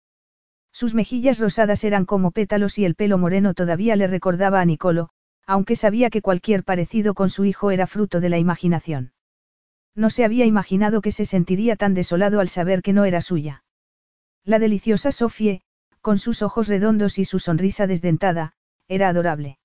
[0.72, 5.10] Sus mejillas rosadas eran como pétalos y el pelo moreno todavía le recordaba a Nicolo,
[5.46, 9.12] aunque sabía que cualquier parecido con su hijo era fruto de la imaginación.
[9.94, 13.64] No se había imaginado que se sentiría tan desolado al saber que no era suya.
[14.44, 15.62] La deliciosa Sofie,
[16.00, 18.52] con sus ojos redondos y su sonrisa desdentada,
[18.88, 19.58] era adorable.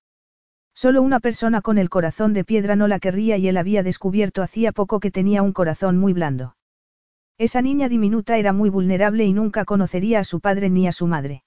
[0.75, 4.41] Solo una persona con el corazón de piedra no la querría y él había descubierto
[4.41, 6.55] hacía poco que tenía un corazón muy blando.
[7.37, 11.07] Esa niña diminuta era muy vulnerable y nunca conocería a su padre ni a su
[11.07, 11.43] madre.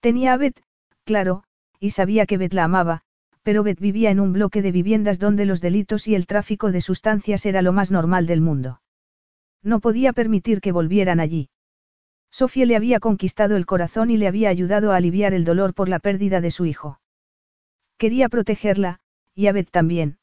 [0.00, 0.60] Tenía a Beth,
[1.04, 1.44] claro,
[1.80, 3.02] y sabía que Beth la amaba,
[3.42, 6.80] pero Beth vivía en un bloque de viviendas donde los delitos y el tráfico de
[6.80, 8.80] sustancias era lo más normal del mundo.
[9.62, 11.48] No podía permitir que volvieran allí.
[12.34, 15.88] Sofía le había conquistado el corazón y le había ayudado a aliviar el dolor por
[15.88, 16.98] la pérdida de su hijo.
[17.96, 18.98] Quería protegerla,
[19.36, 20.18] y a Beth también.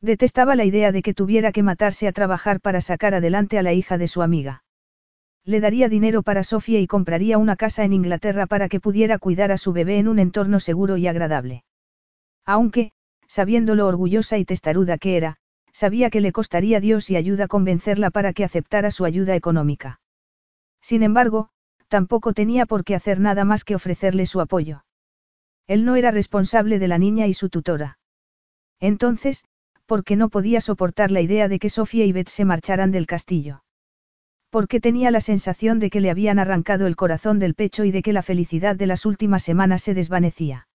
[0.00, 3.72] Detestaba la idea de que tuviera que matarse a trabajar para sacar adelante a la
[3.72, 4.62] hija de su amiga.
[5.44, 9.50] Le daría dinero para Sofía y compraría una casa en Inglaterra para que pudiera cuidar
[9.50, 11.64] a su bebé en un entorno seguro y agradable.
[12.44, 12.92] Aunque,
[13.26, 15.38] sabiendo lo orgullosa y testaruda que era,
[15.72, 19.98] sabía que le costaría Dios y ayuda convencerla para que aceptara su ayuda económica.
[20.84, 21.48] Sin embargo,
[21.88, 24.84] tampoco tenía por qué hacer nada más que ofrecerle su apoyo.
[25.66, 27.98] Él no era responsable de la niña y su tutora.
[28.80, 29.46] Entonces,
[29.86, 33.06] ¿por qué no podía soportar la idea de que Sofía y Beth se marcharan del
[33.06, 33.64] castillo?
[34.50, 38.02] Porque tenía la sensación de que le habían arrancado el corazón del pecho y de
[38.02, 40.68] que la felicidad de las últimas semanas se desvanecía.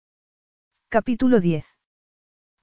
[0.90, 1.68] Capítulo 10.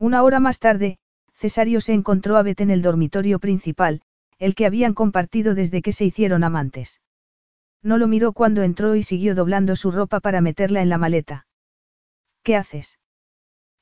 [0.00, 0.98] Una hora más tarde,
[1.32, 4.02] Cesario se encontró a Beth en el dormitorio principal,
[4.40, 7.00] el que habían compartido desde que se hicieron amantes.
[7.82, 11.46] No lo miró cuando entró y siguió doblando su ropa para meterla en la maleta.
[12.42, 12.98] ¿Qué haces?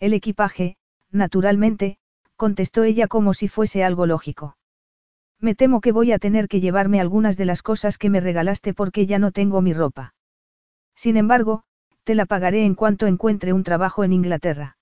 [0.00, 0.76] El equipaje,
[1.10, 1.98] naturalmente,
[2.36, 4.56] contestó ella como si fuese algo lógico.
[5.40, 8.74] Me temo que voy a tener que llevarme algunas de las cosas que me regalaste
[8.74, 10.14] porque ya no tengo mi ropa.
[10.94, 11.64] Sin embargo,
[12.04, 14.76] te la pagaré en cuanto encuentre un trabajo en Inglaterra.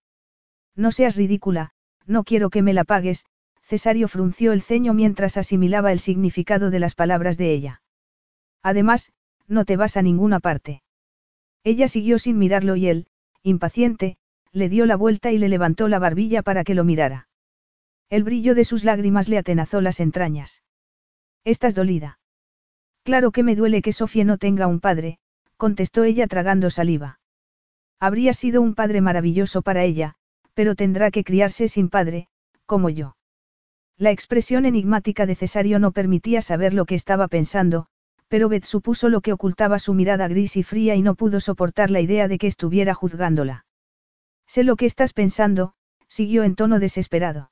[0.74, 1.72] No seas ridícula,
[2.06, 3.26] no quiero que me la pagues,
[3.62, 7.81] Cesario frunció el ceño mientras asimilaba el significado de las palabras de ella.
[8.62, 9.12] Además,
[9.48, 10.82] no te vas a ninguna parte.
[11.64, 13.06] Ella siguió sin mirarlo y él,
[13.42, 14.16] impaciente,
[14.52, 17.28] le dio la vuelta y le levantó la barbilla para que lo mirara.
[18.10, 20.62] El brillo de sus lágrimas le atenazó las entrañas.
[21.44, 22.18] ¿Estás dolida?
[23.04, 25.18] Claro que me duele que Sofía no tenga un padre,
[25.56, 27.20] contestó ella tragando saliva.
[27.98, 30.14] Habría sido un padre maravilloso para ella,
[30.54, 32.28] pero tendrá que criarse sin padre,
[32.66, 33.16] como yo.
[33.96, 37.86] La expresión enigmática de Cesario no permitía saber lo que estaba pensando,
[38.32, 41.90] pero Beth supuso lo que ocultaba su mirada gris y fría y no pudo soportar
[41.90, 43.66] la idea de que estuviera juzgándola.
[44.46, 45.74] Sé lo que estás pensando,
[46.08, 47.50] siguió en tono desesperado.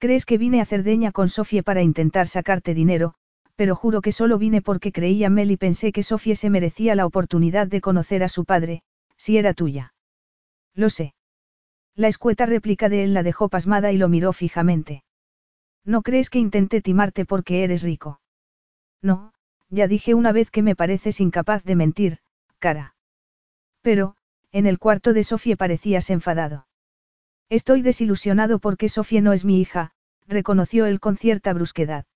[0.00, 3.14] Crees que vine a Cerdeña con Sofía para intentar sacarte dinero,
[3.54, 7.06] pero juro que solo vine porque creía Mel y pensé que Sofía se merecía la
[7.06, 8.82] oportunidad de conocer a su padre,
[9.16, 9.94] si era tuya.
[10.74, 11.14] Lo sé.
[11.94, 15.04] La escueta réplica de él la dejó pasmada y lo miró fijamente.
[15.84, 18.18] ¿No crees que intenté timarte porque eres rico?
[19.00, 19.33] No,
[19.70, 22.18] ya dije una vez que me pareces incapaz de mentir,
[22.58, 22.94] cara.
[23.82, 24.16] Pero,
[24.52, 26.66] en el cuarto de Sofía parecías enfadado.
[27.50, 29.92] Estoy desilusionado porque Sofía no es mi hija,
[30.26, 32.06] reconoció él con cierta brusquedad.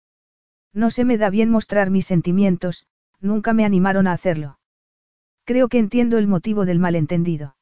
[0.72, 2.86] No se me da bien mostrar mis sentimientos,
[3.20, 4.58] nunca me animaron a hacerlo.
[5.44, 7.56] Creo que entiendo el motivo del malentendido.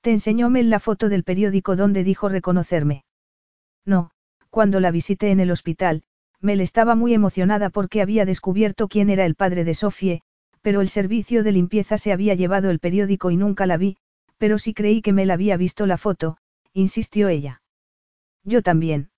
[0.00, 3.04] Te enseñó Mel la foto del periódico donde dijo reconocerme.
[3.84, 4.10] No,
[4.50, 6.02] cuando la visité en el hospital,
[6.40, 10.22] Mel estaba muy emocionada porque había descubierto quién era el padre de Sofie,
[10.62, 13.96] pero el servicio de limpieza se había llevado el periódico y nunca la vi,
[14.38, 16.38] pero sí creí que Mel había visto la foto,
[16.72, 17.62] insistió ella.
[18.44, 19.10] Yo también.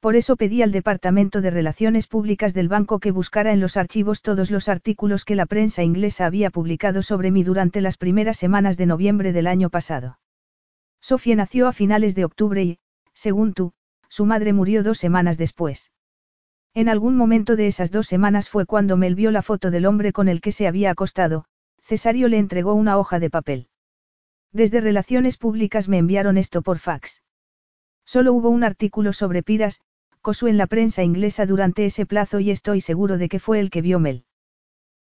[0.00, 4.22] Por eso pedí al Departamento de Relaciones Públicas del banco que buscara en los archivos
[4.22, 8.76] todos los artículos que la prensa inglesa había publicado sobre mí durante las primeras semanas
[8.76, 10.20] de noviembre del año pasado.
[11.00, 12.78] Sofía nació a finales de octubre y,
[13.12, 13.72] según tú,
[14.08, 15.90] su madre murió dos semanas después.
[16.74, 20.12] En algún momento de esas dos semanas fue cuando Mel vio la foto del hombre
[20.12, 21.44] con el que se había acostado,
[21.80, 23.68] Cesario le entregó una hoja de papel.
[24.52, 27.22] Desde Relaciones Públicas me enviaron esto por fax.
[28.04, 29.80] Solo hubo un artículo sobre Piras,
[30.22, 33.70] Cosu en la prensa inglesa durante ese plazo y estoy seguro de que fue el
[33.70, 34.24] que vio Mel.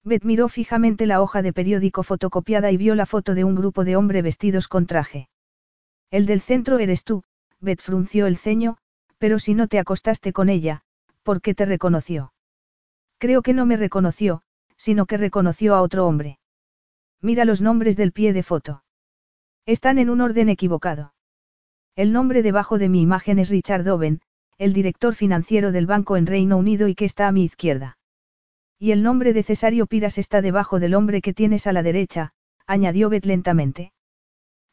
[0.03, 3.85] Beth miró fijamente la hoja de periódico fotocopiada y vio la foto de un grupo
[3.85, 5.29] de hombres vestidos con traje.
[6.11, 7.23] El del centro eres tú,
[7.61, 8.77] Beth frunció el ceño,
[9.17, 10.83] pero si no te acostaste con ella,
[11.23, 12.33] ¿por qué te reconoció?
[13.17, 14.43] Creo que no me reconoció,
[14.77, 16.39] sino que reconoció a otro hombre.
[17.21, 18.83] Mira los nombres del pie de foto.
[19.65, 21.13] Están en un orden equivocado.
[21.95, 24.19] El nombre debajo de mi imagen es Richard Owen,
[24.57, 27.97] el director financiero del banco en Reino Unido y que está a mi izquierda.
[28.77, 32.33] Y el nombre de Cesario Piras está debajo del hombre que tienes a la derecha,
[32.67, 33.93] añadió Beth lentamente.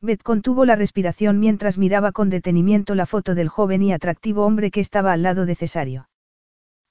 [0.01, 4.73] Beth contuvo la respiración mientras miraba con detenimiento la foto del joven y atractivo hombre
[4.73, 6.10] que estaba al lado de Cesario.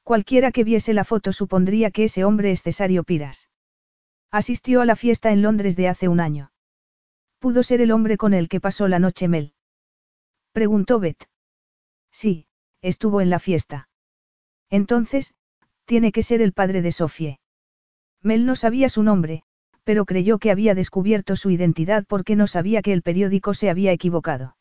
[0.10, 3.48] Cualquiera que viese la foto supondría que ese hombre es Cesario Piras.
[4.32, 6.52] Asistió a la fiesta en Londres de hace un año.
[7.38, 9.54] ¿Pudo ser el hombre con el que pasó la noche Mel?
[10.52, 11.30] Preguntó Beth.
[12.12, 12.48] Sí,
[12.82, 13.88] estuvo en la fiesta.
[14.72, 15.36] Entonces,
[15.86, 17.40] tiene que ser el padre de Sofie.
[18.24, 19.44] Mel no sabía su nombre,
[19.84, 23.92] pero creyó que había descubierto su identidad porque no sabía que el periódico se había
[23.92, 24.58] equivocado.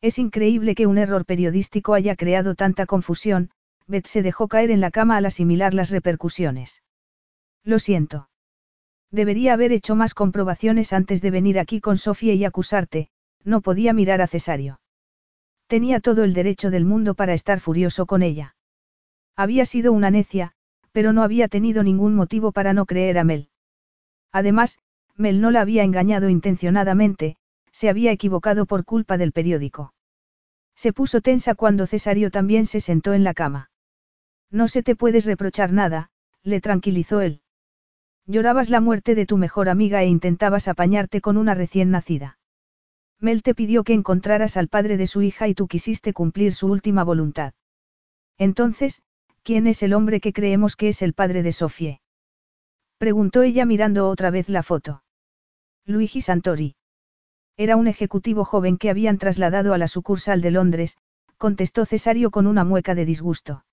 [0.00, 3.50] Es increíble que un error periodístico haya creado tanta confusión,
[3.92, 6.82] Beth se dejó caer en la cama al asimilar las repercusiones.
[7.62, 8.30] Lo siento.
[9.10, 13.10] Debería haber hecho más comprobaciones antes de venir aquí con Sofía y acusarte,
[13.44, 14.80] no podía mirar a Cesario.
[15.66, 18.56] Tenía todo el derecho del mundo para estar furioso con ella.
[19.36, 20.52] Había sido una necia,
[20.92, 23.50] pero no había tenido ningún motivo para no creer a Mel.
[24.32, 24.78] Además,
[25.16, 27.36] Mel no la había engañado intencionadamente,
[27.72, 29.92] se había equivocado por culpa del periódico.
[30.74, 33.68] Se puso tensa cuando Cesario también se sentó en la cama.
[34.52, 36.10] No se te puedes reprochar nada,
[36.42, 37.40] le tranquilizó él.
[38.26, 42.38] Llorabas la muerte de tu mejor amiga e intentabas apañarte con una recién nacida.
[43.18, 46.66] Mel te pidió que encontraras al padre de su hija y tú quisiste cumplir su
[46.66, 47.54] última voluntad.
[48.36, 49.02] Entonces,
[49.42, 52.00] ¿quién es el hombre que creemos que es el padre de Sofie?
[52.98, 55.02] Preguntó ella mirando otra vez la foto.
[55.86, 56.76] Luigi Santori.
[57.56, 60.98] Era un ejecutivo joven que habían trasladado a la sucursal de Londres,
[61.38, 63.64] contestó Cesario con una mueca de disgusto.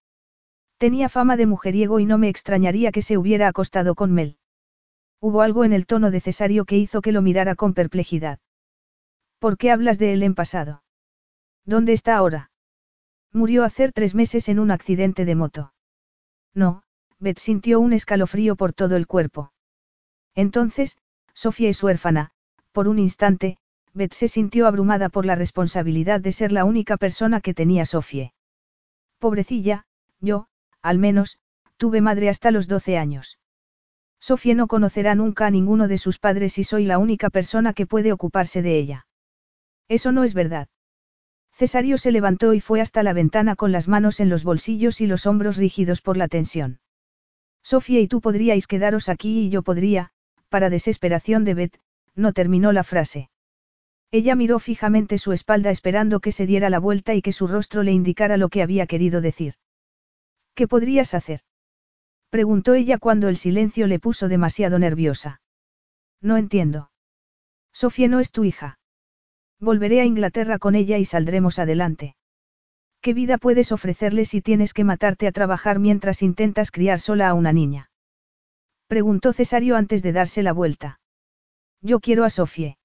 [0.80, 4.38] Tenía fama de mujeriego y no me extrañaría que se hubiera acostado con Mel.
[5.20, 8.40] Hubo algo en el tono de Cesario que hizo que lo mirara con perplejidad.
[9.40, 10.84] ¿Por qué hablas de él en pasado?
[11.66, 12.52] ¿Dónde está ahora?
[13.34, 15.74] Murió hace tres meses en un accidente de moto.
[16.54, 16.84] No,
[17.20, 19.52] Beth sintió un escalofrío por todo el cuerpo.
[20.34, 20.98] Entonces,
[21.34, 22.32] Sofía es huérfana,
[22.72, 23.58] por un instante,
[23.94, 28.32] Beth se sintió abrumada por la responsabilidad de ser la única persona que tenía Sofía.
[29.20, 29.86] Pobrecilla,
[30.22, 30.49] yo,
[30.82, 31.40] al menos,
[31.78, 33.40] tuve madre hasta los 12 años.
[34.20, 37.86] Sofía no conocerá nunca a ninguno de sus padres y soy la única persona que
[37.86, 39.08] puede ocuparse de ella.
[39.88, 40.68] Eso no es verdad.
[41.54, 45.08] Cesario se levantó y fue hasta la ventana con las manos en los bolsillos y
[45.08, 46.80] los hombros rígidos por la tensión.
[47.64, 50.12] Sofía y tú podríais quedaros aquí y yo podría,
[50.50, 51.80] para desesperación de Beth,
[52.16, 53.30] no terminó la frase.
[54.12, 57.84] Ella miró fijamente su espalda esperando que se diera la vuelta y que su rostro
[57.84, 59.56] le indicara lo que había querido decir.
[60.60, 61.40] ¿Qué podrías hacer?
[62.30, 65.40] preguntó ella cuando el silencio le puso demasiado nerviosa.
[66.22, 66.92] No entiendo.
[67.72, 68.78] Sofía no es tu hija.
[69.62, 72.18] Volveré a Inglaterra con ella y saldremos adelante.
[73.00, 77.36] ¿Qué vida puedes ofrecerle si tienes que matarte a trabajar mientras intentas criar sola a
[77.36, 77.90] una niña?
[78.88, 81.00] Preguntó Cesario antes de darse la vuelta.
[81.80, 82.78] Yo quiero a Sofie.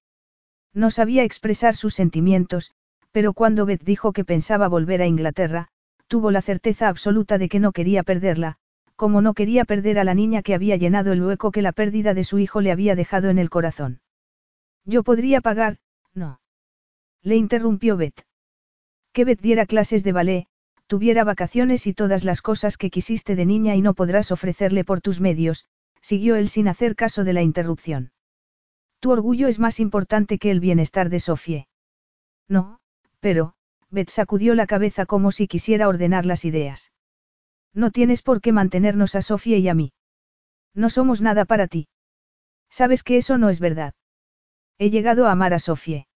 [0.73, 2.70] No sabía expresar sus sentimientos,
[3.11, 5.73] pero cuando Beth dijo que pensaba volver a Inglaterra,
[6.15, 8.55] tuvo la certeza absoluta de que no quería perderla,
[8.94, 12.15] como no quería perder a la niña que había llenado el hueco que la pérdida
[12.15, 14.01] de su hijo le había dejado en el corazón.
[14.84, 15.78] Yo podría pagar,
[16.15, 16.41] no.
[17.20, 18.25] Le interrumpió Beth.
[19.12, 20.47] Que Beth diera clases de ballet,
[20.86, 25.01] tuviera vacaciones y todas las cosas que quisiste de niña y no podrás ofrecerle por
[25.01, 25.65] tus medios,
[26.01, 28.12] siguió él sin hacer caso de la interrupción.
[29.01, 31.67] Tu orgullo es más importante que el bienestar de Sofie.
[32.47, 32.78] No,
[33.18, 33.57] pero,
[33.94, 36.90] Beth sacudió la cabeza como si quisiera ordenar las ideas.
[37.73, 39.92] No tienes por qué mantenernos a Sofía y a mí.
[40.74, 41.86] No somos nada para ti.
[42.68, 43.94] Sabes que eso no es verdad.
[44.78, 46.08] He llegado a amar a Sofie.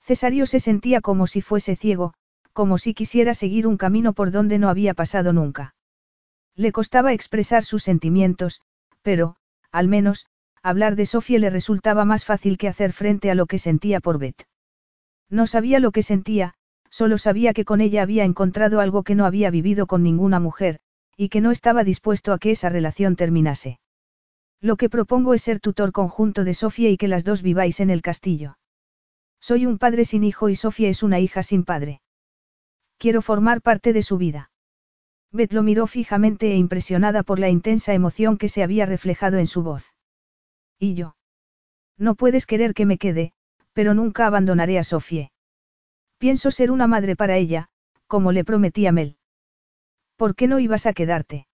[0.00, 2.14] Cesario se sentía como si fuese ciego,
[2.52, 5.76] como si quisiera seguir un camino por donde no había pasado nunca.
[6.56, 8.62] Le costaba expresar sus sentimientos,
[9.02, 9.36] pero,
[9.70, 10.26] al menos,
[10.62, 14.18] hablar de Sofía le resultaba más fácil que hacer frente a lo que sentía por
[14.18, 14.42] Beth.
[15.28, 16.54] No sabía lo que sentía,
[16.90, 20.80] solo sabía que con ella había encontrado algo que no había vivido con ninguna mujer,
[21.16, 23.80] y que no estaba dispuesto a que esa relación terminase.
[24.60, 27.90] Lo que propongo es ser tutor conjunto de Sofía y que las dos viváis en
[27.90, 28.58] el castillo.
[29.40, 32.00] Soy un padre sin hijo y Sofía es una hija sin padre.
[32.98, 34.50] Quiero formar parte de su vida.
[35.32, 39.46] Beth lo miró fijamente e impresionada por la intensa emoción que se había reflejado en
[39.46, 39.92] su voz.
[40.78, 41.16] ¿Y yo?
[41.98, 43.32] No puedes querer que me quede,
[43.72, 45.30] pero nunca abandonaré a Sofie.
[46.18, 47.68] Pienso ser una madre para ella,
[48.06, 49.16] como le prometí a Mel.
[50.16, 51.46] ¿Por qué no ibas a quedarte?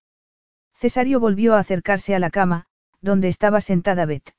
[0.75, 2.67] Cesario volvió a acercarse a la cama,
[3.01, 4.35] donde estaba sentada Beth.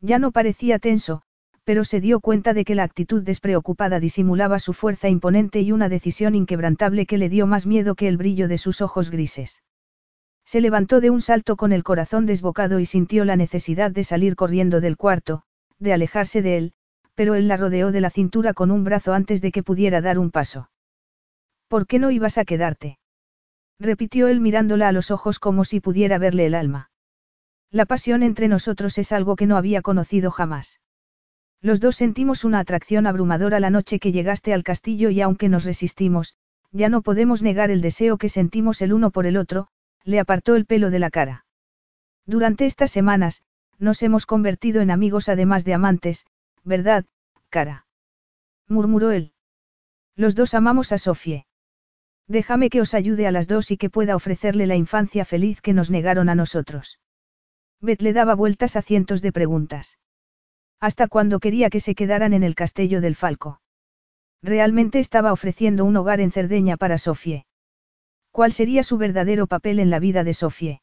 [0.00, 1.22] Ya no parecía tenso,
[1.64, 5.88] pero se dio cuenta de que la actitud despreocupada disimulaba su fuerza imponente y una
[5.88, 9.62] decisión inquebrantable que le dio más miedo que el brillo de sus ojos grises.
[10.44, 14.36] Se levantó de un salto con el corazón desbocado y sintió la necesidad de salir
[14.36, 15.42] corriendo del cuarto,
[15.78, 16.72] de alejarse de él,
[17.14, 20.18] pero él la rodeó de la cintura con un brazo antes de que pudiera dar
[20.18, 20.70] un paso.
[21.68, 22.98] ¿Por qué no ibas a quedarte?
[23.78, 26.90] repitió él mirándola a los ojos como si pudiera verle el alma.
[27.70, 30.80] La pasión entre nosotros es algo que no había conocido jamás.
[31.60, 35.64] Los dos sentimos una atracción abrumadora la noche que llegaste al castillo y aunque nos
[35.64, 36.34] resistimos,
[36.70, 39.68] ya no podemos negar el deseo que sentimos el uno por el otro,
[40.04, 41.46] le apartó el pelo de la cara.
[42.26, 43.42] Durante estas semanas,
[43.78, 46.26] nos hemos convertido en amigos además de amantes,
[46.64, 47.04] ¿verdad,
[47.50, 47.86] cara?
[48.68, 49.32] murmuró él.
[50.16, 51.46] Los dos amamos a Sofie.
[52.26, 55.74] Déjame que os ayude a las dos y que pueda ofrecerle la infancia feliz que
[55.74, 56.98] nos negaron a nosotros.
[57.80, 59.98] Beth le daba vueltas a cientos de preguntas.
[60.80, 63.60] Hasta cuando quería que se quedaran en el castillo del Falco.
[64.42, 67.46] Realmente estaba ofreciendo un hogar en Cerdeña para Sofie.
[68.30, 70.82] ¿Cuál sería su verdadero papel en la vida de Sofie?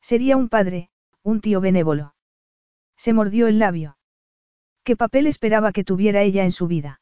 [0.00, 0.90] Sería un padre,
[1.22, 2.14] un tío benévolo.
[2.96, 3.96] Se mordió el labio.
[4.84, 7.00] ¿Qué papel esperaba que tuviera ella en su vida?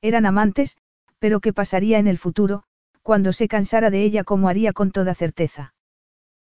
[0.00, 0.76] Eran amantes,
[1.18, 2.64] pero ¿qué pasaría en el futuro,
[3.02, 5.74] cuando se cansara de ella como haría con toda certeza?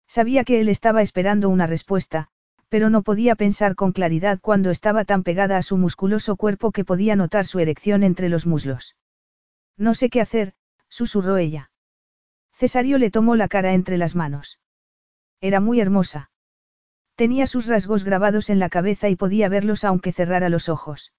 [0.07, 2.29] Sabía que él estaba esperando una respuesta,
[2.69, 6.85] pero no podía pensar con claridad cuando estaba tan pegada a su musculoso cuerpo que
[6.85, 8.95] podía notar su erección entre los muslos.
[9.77, 10.53] No sé qué hacer,
[10.87, 11.71] susurró ella.
[12.53, 14.59] Cesario le tomó la cara entre las manos.
[15.41, 16.31] Era muy hermosa.
[17.15, 21.13] Tenía sus rasgos grabados en la cabeza y podía verlos aunque cerrara los ojos.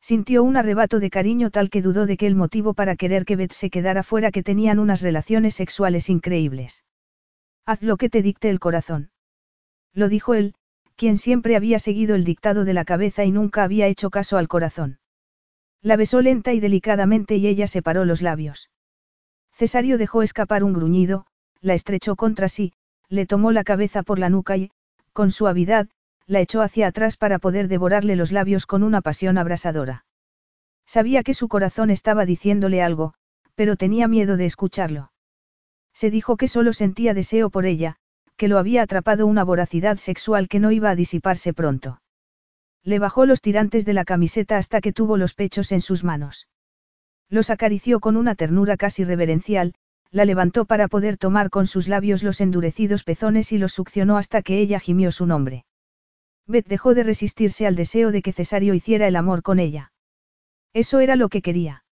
[0.00, 3.36] Sintió un arrebato de cariño tal que dudó de que el motivo para querer que
[3.36, 6.84] Beth se quedara fuera que tenían unas relaciones sexuales increíbles.
[7.64, 9.12] Haz lo que te dicte el corazón.
[9.94, 10.54] Lo dijo él,
[10.96, 14.48] quien siempre había seguido el dictado de la cabeza y nunca había hecho caso al
[14.48, 14.98] corazón.
[15.80, 18.70] La besó lenta y delicadamente y ella separó los labios.
[19.52, 21.26] Cesario dejó escapar un gruñido,
[21.60, 22.72] la estrechó contra sí,
[23.08, 24.70] le tomó la cabeza por la nuca y,
[25.12, 25.88] con suavidad,
[26.26, 30.04] la echó hacia atrás para poder devorarle los labios con una pasión abrasadora.
[30.86, 33.14] Sabía que su corazón estaba diciéndole algo,
[33.54, 35.12] pero tenía miedo de escucharlo.
[35.92, 37.96] Se dijo que solo sentía deseo por ella,
[38.36, 42.00] que lo había atrapado una voracidad sexual que no iba a disiparse pronto.
[42.82, 46.48] Le bajó los tirantes de la camiseta hasta que tuvo los pechos en sus manos.
[47.28, 49.74] Los acarició con una ternura casi reverencial,
[50.12, 54.42] la levantó para poder tomar con sus labios los endurecidos pezones y los succionó hasta
[54.42, 55.64] que ella gimió su nombre.
[56.46, 59.92] Beth dejó de resistirse al deseo de que Cesario hiciera el amor con ella.
[60.74, 61.84] Eso era lo que quería.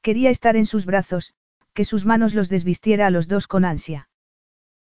[0.00, 1.34] Quería estar en sus brazos,
[1.74, 4.08] que sus manos los desvistiera a los dos con ansia.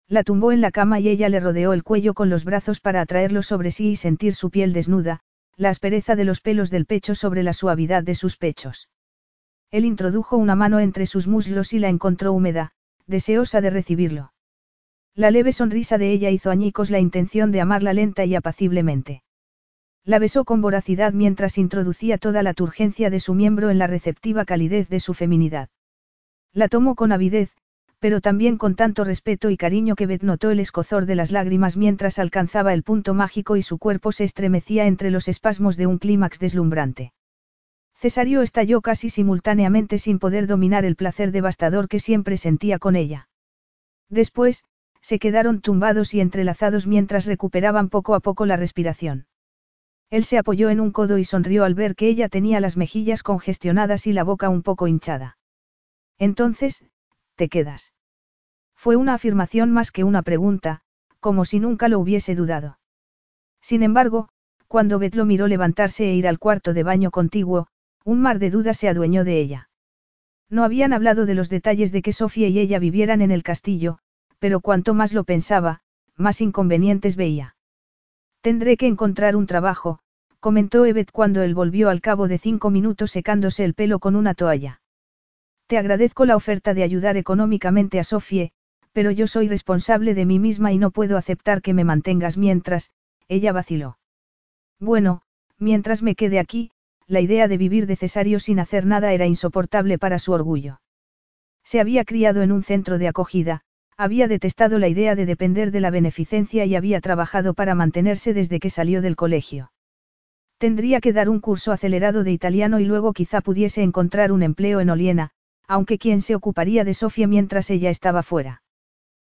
[0.09, 3.01] La tumbó en la cama y ella le rodeó el cuello con los brazos para
[3.01, 5.21] atraerlo sobre sí y sentir su piel desnuda,
[5.57, 8.89] la aspereza de los pelos del pecho sobre la suavidad de sus pechos.
[9.73, 12.73] Él introdujo una mano entre sus muslos y la encontró húmeda,
[13.07, 14.33] deseosa de recibirlo.
[15.15, 19.23] La leve sonrisa de ella hizo añicos la intención de amarla lenta y apaciblemente.
[20.05, 24.45] La besó con voracidad mientras introducía toda la turgencia de su miembro en la receptiva
[24.45, 25.71] calidez de su feminidad.
[26.53, 27.57] La tomó con avidez,
[27.99, 31.79] pero también con tanto respeto y cariño que Beth notó el escozor de las lágrimas
[31.79, 35.97] mientras alcanzaba el punto mágico y su cuerpo se estremecía entre los espasmos de un
[35.97, 37.13] clímax deslumbrante.
[38.03, 43.29] Cesario estalló casi simultáneamente sin poder dominar el placer devastador que siempre sentía con ella.
[44.09, 44.65] Después,
[45.01, 49.29] se quedaron tumbados y entrelazados mientras recuperaban poco a poco la respiración.
[50.11, 53.23] Él se apoyó en un codo y sonrió al ver que ella tenía las mejillas
[53.23, 55.39] congestionadas y la boca un poco hinchada.
[56.19, 56.85] Entonces,
[57.37, 57.93] te quedas.
[58.75, 60.81] Fue una afirmación más que una pregunta,
[61.21, 62.81] como si nunca lo hubiese dudado.
[63.61, 64.29] Sin embargo,
[64.67, 67.69] cuando Beth lo miró levantarse e ir al cuarto de baño contiguo,
[68.05, 69.69] un mar de dudas se adueñó de ella.
[70.51, 73.99] No habían hablado de los detalles de que Sofía y ella vivieran en el castillo,
[74.39, 75.81] pero cuanto más lo pensaba,
[76.17, 77.57] más inconvenientes veía.
[78.41, 80.01] Tendré que encontrar un trabajo,
[80.41, 84.35] comentó Evet cuando él volvió al cabo de cinco minutos secándose el pelo con una
[84.35, 84.83] toalla.
[85.69, 88.51] Te agradezco la oferta de ayudar económicamente a Sofie,
[88.93, 92.91] pero yo soy responsable de mí misma y no puedo aceptar que me mantengas mientras,
[93.29, 93.99] ella vaciló.
[94.81, 95.23] Bueno,
[95.59, 96.72] mientras me quede aquí,
[97.07, 100.81] la idea de vivir de cesario sin hacer nada era insoportable para su orgullo.
[101.65, 103.63] Se había criado en un centro de acogida,
[103.97, 108.59] había detestado la idea de depender de la beneficencia y había trabajado para mantenerse desde
[108.59, 109.73] que salió del colegio.
[110.59, 114.81] Tendría que dar un curso acelerado de italiano y luego quizá pudiese encontrar un empleo
[114.81, 115.31] en Oliena,
[115.67, 118.63] aunque quien se ocuparía de Sofía mientras ella estaba fuera.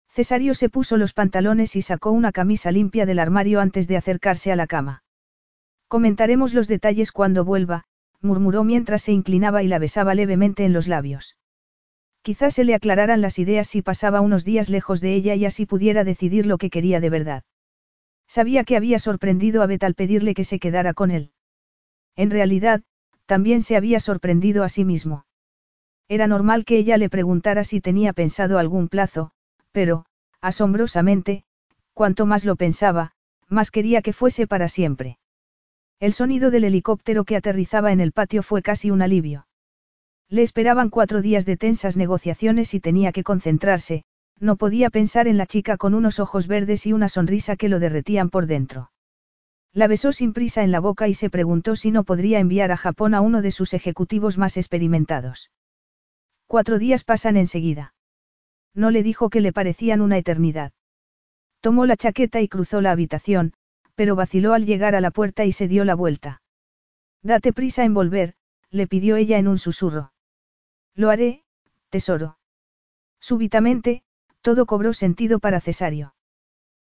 [0.09, 4.51] Cesario se puso los pantalones y sacó una camisa limpia del armario antes de acercarse
[4.51, 5.03] a la cama.
[5.87, 7.85] Comentaremos los detalles cuando vuelva,
[8.21, 11.37] murmuró mientras se inclinaba y la besaba levemente en los labios.
[12.21, 15.65] Quizás se le aclararan las ideas si pasaba unos días lejos de ella y así
[15.65, 17.43] pudiera decidir lo que quería de verdad.
[18.27, 21.31] Sabía que había sorprendido a Beth al pedirle que se quedara con él.
[22.17, 22.83] En realidad,
[23.25, 25.25] también se había sorprendido a sí mismo.
[26.09, 29.31] Era normal que ella le preguntara si tenía pensado algún plazo,
[29.71, 30.05] pero,
[30.41, 31.45] asombrosamente,
[31.93, 33.13] cuanto más lo pensaba,
[33.47, 35.17] más quería que fuese para siempre.
[35.99, 39.47] El sonido del helicóptero que aterrizaba en el patio fue casi un alivio.
[40.29, 44.03] Le esperaban cuatro días de tensas negociaciones y tenía que concentrarse,
[44.39, 47.79] no podía pensar en la chica con unos ojos verdes y una sonrisa que lo
[47.79, 48.91] derretían por dentro.
[49.73, 52.77] La besó sin prisa en la boca y se preguntó si no podría enviar a
[52.77, 55.49] Japón a uno de sus ejecutivos más experimentados.
[56.45, 57.95] Cuatro días pasan enseguida.
[58.75, 60.71] No le dijo que le parecían una eternidad.
[61.59, 63.53] Tomó la chaqueta y cruzó la habitación,
[63.97, 66.43] pero vaciló al llegar a la puerta y se dio la vuelta.
[67.23, 68.35] Date prisa en volver,
[68.69, 70.13] le pidió ella en un susurro.
[70.93, 71.43] Lo haré,
[71.89, 72.37] tesoro.
[73.19, 74.03] Súbitamente,
[74.41, 76.13] todo cobró sentido para Cesario.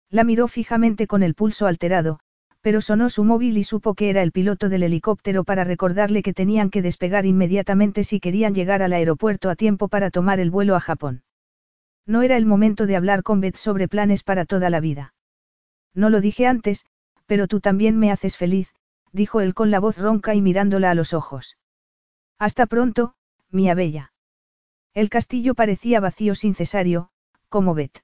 [0.10, 2.22] La miró fijamente con el pulso alterado,
[2.62, 6.34] pero sonó su móvil y supo que era el piloto del helicóptero para recordarle que
[6.34, 10.78] tenían que despegar inmediatamente si querían llegar al aeropuerto a tiempo para tomar el vuelo
[10.78, 11.24] a Japón.
[12.06, 15.14] No era el momento de hablar con Beth sobre planes para toda la vida.
[15.94, 16.86] No lo dije antes,
[17.32, 18.76] pero tú también me haces feliz,
[19.14, 21.56] dijo él con la voz ronca y mirándola a los ojos.
[22.38, 23.14] Hasta pronto,
[23.50, 24.12] mía bella.
[24.94, 27.08] El castillo parecía vacío sin cesario,
[27.48, 28.04] como Beth.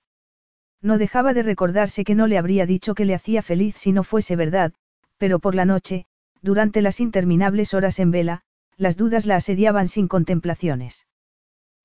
[0.81, 4.05] No dejaba de recordarse que no le habría dicho que le hacía feliz si no
[4.05, 4.71] fuese verdad,
[5.17, 6.05] pero por la noche,
[6.41, 8.43] durante las interminables horas en vela,
[8.77, 11.05] las dudas la asediaban sin contemplaciones.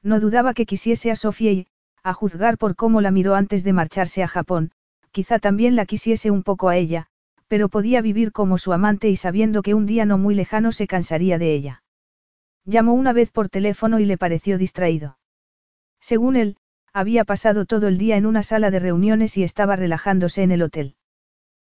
[0.00, 1.66] No dudaba que quisiese a Sofía y,
[2.04, 4.70] a juzgar por cómo la miró antes de marcharse a Japón,
[5.10, 7.08] quizá también la quisiese un poco a ella,
[7.52, 10.86] pero podía vivir como su amante y sabiendo que un día no muy lejano se
[10.86, 11.82] cansaría de ella.
[12.64, 15.18] Llamó una vez por teléfono y le pareció distraído.
[16.00, 16.56] Según él,
[16.94, 20.62] había pasado todo el día en una sala de reuniones y estaba relajándose en el
[20.62, 20.94] hotel.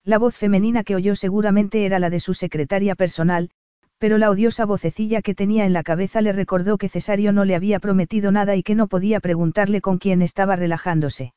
[0.03, 3.51] La voz femenina que oyó seguramente era la de su secretaria personal,
[3.99, 7.53] pero la odiosa vocecilla que tenía en la cabeza le recordó que Cesario no le
[7.53, 11.35] había prometido nada y que no podía preguntarle con quién estaba relajándose.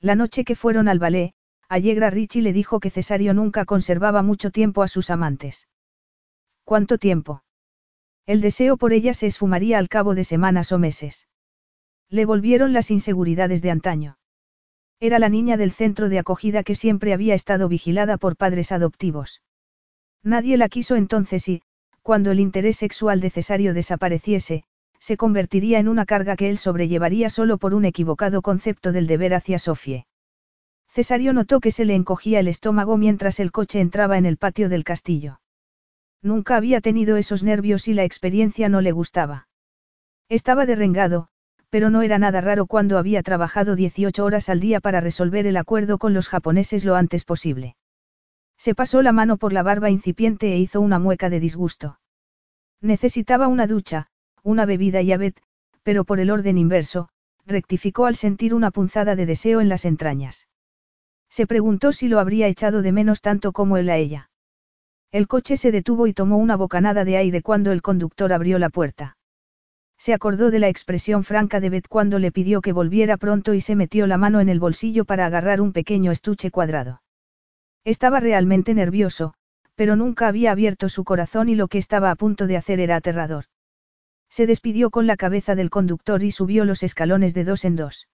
[0.00, 1.32] La noche que fueron al ballet,
[1.72, 5.68] Allegra Richie le dijo que Cesario nunca conservaba mucho tiempo a sus amantes.
[6.64, 7.44] ¿Cuánto tiempo?
[8.26, 11.28] El deseo por ella se esfumaría al cabo de semanas o meses.
[12.10, 14.18] Le volvieron las inseguridades de antaño.
[15.00, 19.40] Era la niña del centro de acogida que siempre había estado vigilada por padres adoptivos.
[20.22, 21.62] Nadie la quiso entonces y,
[22.02, 24.64] cuando el interés sexual de Cesario desapareciese,
[24.98, 29.32] se convertiría en una carga que él sobrellevaría solo por un equivocado concepto del deber
[29.32, 30.04] hacia Sofie.
[30.92, 34.68] Cesario notó que se le encogía el estómago mientras el coche entraba en el patio
[34.68, 35.40] del castillo.
[36.20, 39.48] Nunca había tenido esos nervios y la experiencia no le gustaba.
[40.28, 41.28] Estaba derrengado,
[41.70, 45.56] pero no era nada raro cuando había trabajado 18 horas al día para resolver el
[45.56, 47.74] acuerdo con los japoneses lo antes posible.
[48.58, 52.00] Se pasó la mano por la barba incipiente e hizo una mueca de disgusto.
[52.82, 54.08] Necesitaba una ducha,
[54.42, 55.32] una bebida y abed,
[55.82, 57.08] pero por el orden inverso,
[57.46, 60.48] rectificó al sentir una punzada de deseo en las entrañas.
[61.32, 64.28] Se preguntó si lo habría echado de menos tanto como él a ella.
[65.12, 68.68] El coche se detuvo y tomó una bocanada de aire cuando el conductor abrió la
[68.68, 69.16] puerta.
[69.96, 73.62] Se acordó de la expresión franca de Beth cuando le pidió que volviera pronto y
[73.62, 77.00] se metió la mano en el bolsillo para agarrar un pequeño estuche cuadrado.
[77.82, 79.32] Estaba realmente nervioso,
[79.74, 82.96] pero nunca había abierto su corazón y lo que estaba a punto de hacer era
[82.96, 83.46] aterrador.
[84.28, 88.06] Se despidió con la cabeza del conductor y subió los escalones de dos en dos.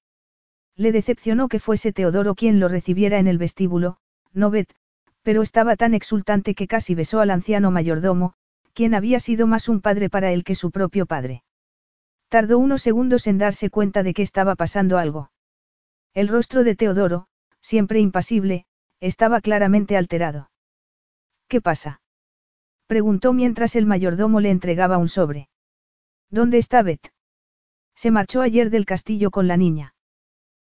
[0.79, 3.99] Le decepcionó que fuese Teodoro quien lo recibiera en el vestíbulo,
[4.33, 4.73] no Beth,
[5.23, 8.35] Pero estaba tan exultante que casi besó al anciano mayordomo,
[8.75, 11.43] quien había sido más un padre para él que su propio padre.
[12.29, 15.33] Tardó unos segundos en darse cuenta de que estaba pasando algo.
[16.15, 17.27] El rostro de Teodoro,
[17.61, 18.65] siempre impasible,
[19.01, 20.49] estaba claramente alterado.
[21.49, 22.01] ¿Qué pasa?
[22.87, 25.49] preguntó mientras el mayordomo le entregaba un sobre.
[26.31, 27.13] ¿Dónde está Beth?
[27.97, 29.95] Se marchó ayer del castillo con la niña.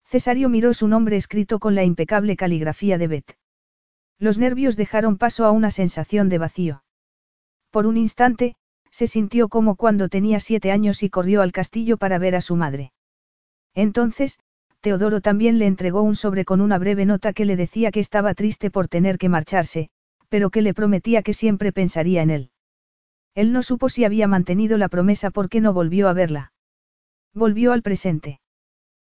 [0.07, 3.37] Cesario miró su nombre escrito con la impecable caligrafía de Beth.
[4.17, 6.83] Los nervios dejaron paso a una sensación de vacío.
[7.71, 8.55] Por un instante,
[8.89, 12.55] se sintió como cuando tenía siete años y corrió al castillo para ver a su
[12.55, 12.93] madre.
[13.75, 14.39] Entonces,
[14.79, 18.33] Teodoro también le entregó un sobre con una breve nota que le decía que estaba
[18.33, 19.89] triste por tener que marcharse,
[20.29, 22.51] pero que le prometía que siempre pensaría en él.
[23.35, 26.53] Él no supo si había mantenido la promesa porque no volvió a verla.
[27.33, 28.39] Volvió al presente.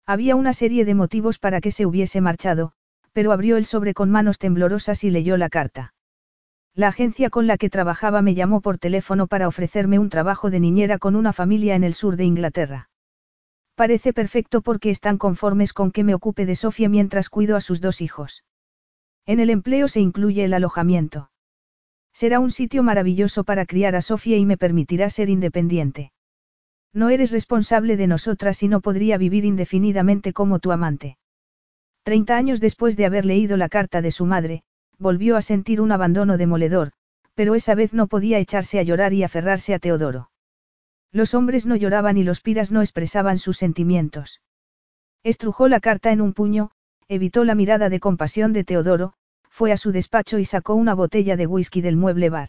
[0.06, 2.72] Había una serie de motivos para que se hubiese marchado,
[3.12, 5.94] pero abrió el sobre con manos temblorosas y leyó la carta.
[6.74, 10.58] La agencia con la que trabajaba me llamó por teléfono para ofrecerme un trabajo de
[10.58, 12.89] niñera con una familia en el sur de Inglaterra.
[13.74, 17.81] Parece perfecto porque están conformes con que me ocupe de Sofía mientras cuido a sus
[17.81, 18.44] dos hijos.
[19.26, 21.31] En el empleo se incluye el alojamiento.
[22.12, 26.12] Será un sitio maravilloso para criar a Sofía y me permitirá ser independiente.
[26.94, 31.16] No eres responsable de nosotras y no podría vivir indefinidamente como tu amante.
[32.02, 34.62] Treinta años después de haber leído la carta de su madre,
[34.98, 36.92] volvió a sentir un abandono demoledor,
[37.34, 40.30] pero esa vez no podía echarse a llorar y aferrarse a Teodoro.
[41.12, 44.42] Los hombres no lloraban y los piras no expresaban sus sentimientos.
[45.22, 46.72] Estrujó la carta en un puño,
[47.08, 49.14] evitó la mirada de compasión de Teodoro,
[49.48, 52.48] fue a su despacho y sacó una botella de whisky del mueble bar.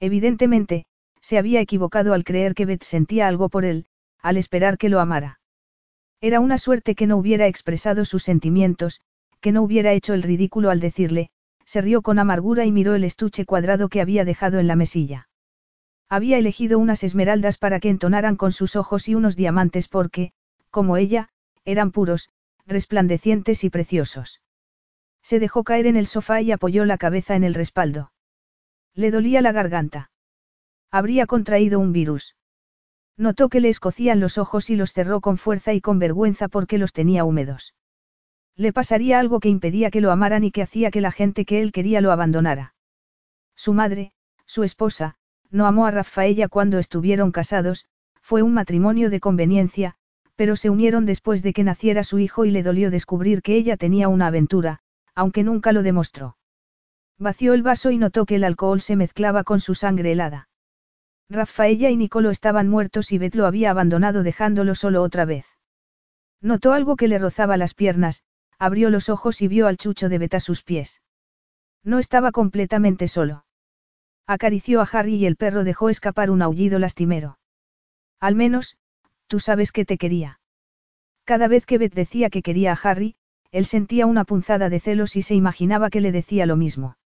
[0.00, 0.84] Evidentemente,
[1.20, 3.86] se había equivocado al creer que Beth sentía algo por él,
[4.20, 5.40] al esperar que lo amara.
[6.20, 9.00] Era una suerte que no hubiera expresado sus sentimientos,
[9.40, 11.30] que no hubiera hecho el ridículo al decirle,
[11.64, 15.28] se rió con amargura y miró el estuche cuadrado que había dejado en la mesilla.
[16.08, 20.32] Había elegido unas esmeraldas para que entonaran con sus ojos y unos diamantes porque,
[20.70, 21.28] como ella,
[21.64, 22.30] eran puros,
[22.66, 24.40] resplandecientes y preciosos.
[25.22, 28.12] Se dejó caer en el sofá y apoyó la cabeza en el respaldo.
[28.94, 30.10] Le dolía la garganta.
[30.90, 32.36] Habría contraído un virus.
[33.16, 36.78] Notó que le escocían los ojos y los cerró con fuerza y con vergüenza porque
[36.78, 37.74] los tenía húmedos.
[38.56, 41.60] Le pasaría algo que impedía que lo amaran y que hacía que la gente que
[41.60, 42.74] él quería lo abandonara.
[43.54, 44.12] Su madre,
[44.46, 45.16] su esposa,
[45.50, 47.86] no amó a Rafaella cuando estuvieron casados,
[48.22, 49.94] fue un matrimonio de conveniencia,
[50.36, 53.76] pero se unieron después de que naciera su hijo y le dolió descubrir que ella
[53.76, 54.80] tenía una aventura,
[55.14, 56.36] aunque nunca lo demostró.
[57.18, 60.48] Vació el vaso y notó que el alcohol se mezclaba con su sangre helada.
[61.30, 65.46] Rafaella y Nicolo estaban muertos y Beth lo había abandonado dejándolo solo otra vez.
[66.40, 68.22] Notó algo que le rozaba las piernas,
[68.58, 71.02] abrió los ojos y vio al chucho de Beth a sus pies.
[71.84, 73.44] No estaba completamente solo.
[74.26, 77.38] Acarició a Harry y el perro dejó escapar un aullido lastimero.
[78.20, 78.76] Al menos,
[79.26, 80.40] tú sabes que te quería.
[81.24, 83.16] Cada vez que Beth decía que quería a Harry,
[83.50, 86.96] él sentía una punzada de celos y se imaginaba que le decía lo mismo.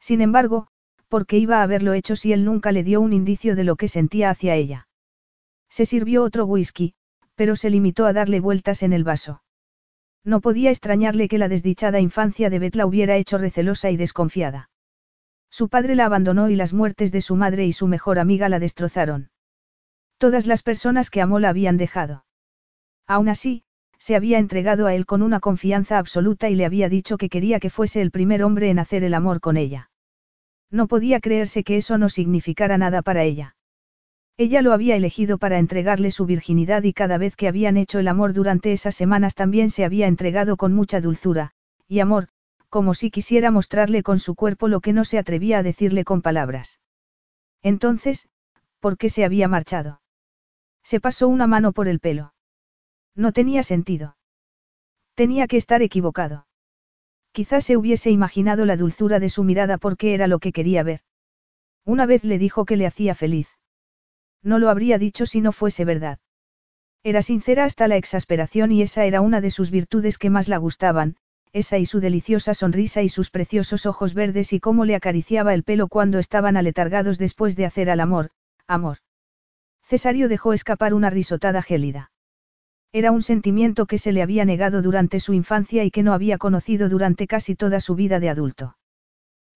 [0.00, 0.68] Sin embargo,
[1.08, 3.76] ¿por qué iba a haberlo hecho si él nunca le dio un indicio de lo
[3.76, 4.88] que sentía hacia ella?
[5.68, 6.94] Se sirvió otro whisky,
[7.34, 9.42] pero se limitó a darle vueltas en el vaso.
[10.24, 14.70] No podía extrañarle que la desdichada infancia de Beth la hubiera hecho recelosa y desconfiada.
[15.50, 18.58] Su padre la abandonó y las muertes de su madre y su mejor amiga la
[18.58, 19.30] destrozaron.
[20.18, 22.24] Todas las personas que amó la habían dejado.
[23.06, 23.62] Aún así,
[23.98, 27.60] se había entregado a él con una confianza absoluta y le había dicho que quería
[27.60, 29.90] que fuese el primer hombre en hacer el amor con ella.
[30.70, 33.56] No podía creerse que eso no significara nada para ella.
[34.36, 38.08] Ella lo había elegido para entregarle su virginidad y cada vez que habían hecho el
[38.08, 41.52] amor durante esas semanas también se había entregado con mucha dulzura,
[41.88, 42.28] y amor,
[42.68, 46.22] como si quisiera mostrarle con su cuerpo lo que no se atrevía a decirle con
[46.22, 46.80] palabras.
[47.62, 48.28] Entonces,
[48.80, 50.00] ¿por qué se había marchado?
[50.84, 52.34] Se pasó una mano por el pelo.
[53.14, 54.16] No tenía sentido.
[55.14, 56.47] Tenía que estar equivocado.
[57.38, 61.02] Quizás se hubiese imaginado la dulzura de su mirada porque era lo que quería ver.
[61.84, 63.46] Una vez le dijo que le hacía feliz.
[64.42, 66.18] No lo habría dicho si no fuese verdad.
[67.04, 70.56] Era sincera hasta la exasperación y esa era una de sus virtudes que más la
[70.56, 71.14] gustaban,
[71.52, 75.62] esa y su deliciosa sonrisa y sus preciosos ojos verdes y cómo le acariciaba el
[75.62, 78.30] pelo cuando estaban aletargados después de hacer al amor,
[78.66, 78.98] amor.
[79.84, 82.10] Cesario dejó escapar una risotada gélida.
[82.92, 86.38] Era un sentimiento que se le había negado durante su infancia y que no había
[86.38, 88.76] conocido durante casi toda su vida de adulto.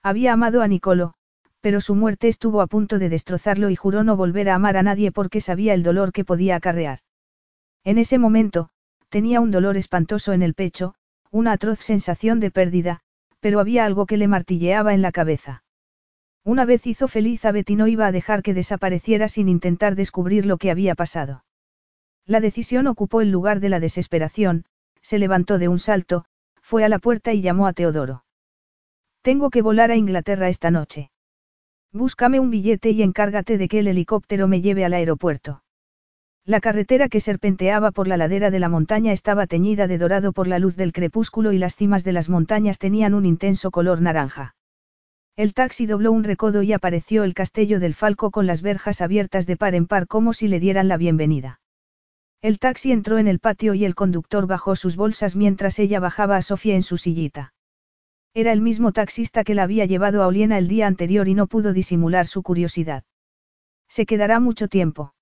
[0.02, 1.14] Había amado a Nicolo,
[1.60, 4.82] pero su muerte estuvo a punto de destrozarlo y juró no volver a amar a
[4.82, 6.98] nadie porque sabía el dolor que podía acarrear.
[7.84, 8.68] En ese momento,
[9.08, 10.94] tenía un dolor espantoso en el pecho,
[11.30, 13.00] una atroz sensación de pérdida,
[13.40, 15.64] pero había algo que le martilleaba en la cabeza.
[16.44, 20.44] Una vez hizo feliz a Betty no iba a dejar que desapareciera sin intentar descubrir
[20.44, 21.44] lo que había pasado.
[22.26, 24.64] La decisión ocupó el lugar de la desesperación,
[25.00, 26.24] se levantó de un salto,
[26.60, 28.24] fue a la puerta y llamó a Teodoro.
[29.22, 31.10] Tengo que volar a Inglaterra esta noche.
[31.92, 35.62] Búscame un billete y encárgate de que el helicóptero me lleve al aeropuerto.
[36.44, 40.48] La carretera que serpenteaba por la ladera de la montaña estaba teñida de dorado por
[40.48, 44.56] la luz del crepúsculo y las cimas de las montañas tenían un intenso color naranja.
[45.36, 49.46] El taxi dobló un recodo y apareció el castillo del Falco con las verjas abiertas
[49.46, 51.60] de par en par como si le dieran la bienvenida.
[52.42, 56.36] El taxi entró en el patio y el conductor bajó sus bolsas mientras ella bajaba
[56.36, 57.54] a Sofía en su sillita.
[58.34, 61.46] Era el mismo taxista que la había llevado a Oliena el día anterior y no
[61.46, 63.04] pudo disimular su curiosidad.
[63.86, 65.14] ¿Se quedará mucho tiempo?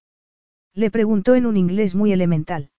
[0.72, 2.70] Le preguntó en un inglés muy elemental.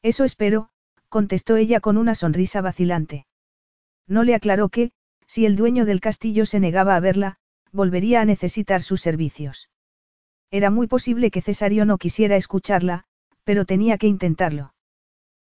[0.00, 0.70] Eso espero,
[1.10, 3.26] contestó ella con una sonrisa vacilante.
[4.06, 4.92] No le aclaró que,
[5.26, 7.36] si el dueño del castillo se negaba a verla,
[7.70, 9.68] volvería a necesitar sus servicios.
[10.50, 13.07] Era muy posible que Cesario no quisiera escucharla,
[13.48, 14.74] pero tenía que intentarlo.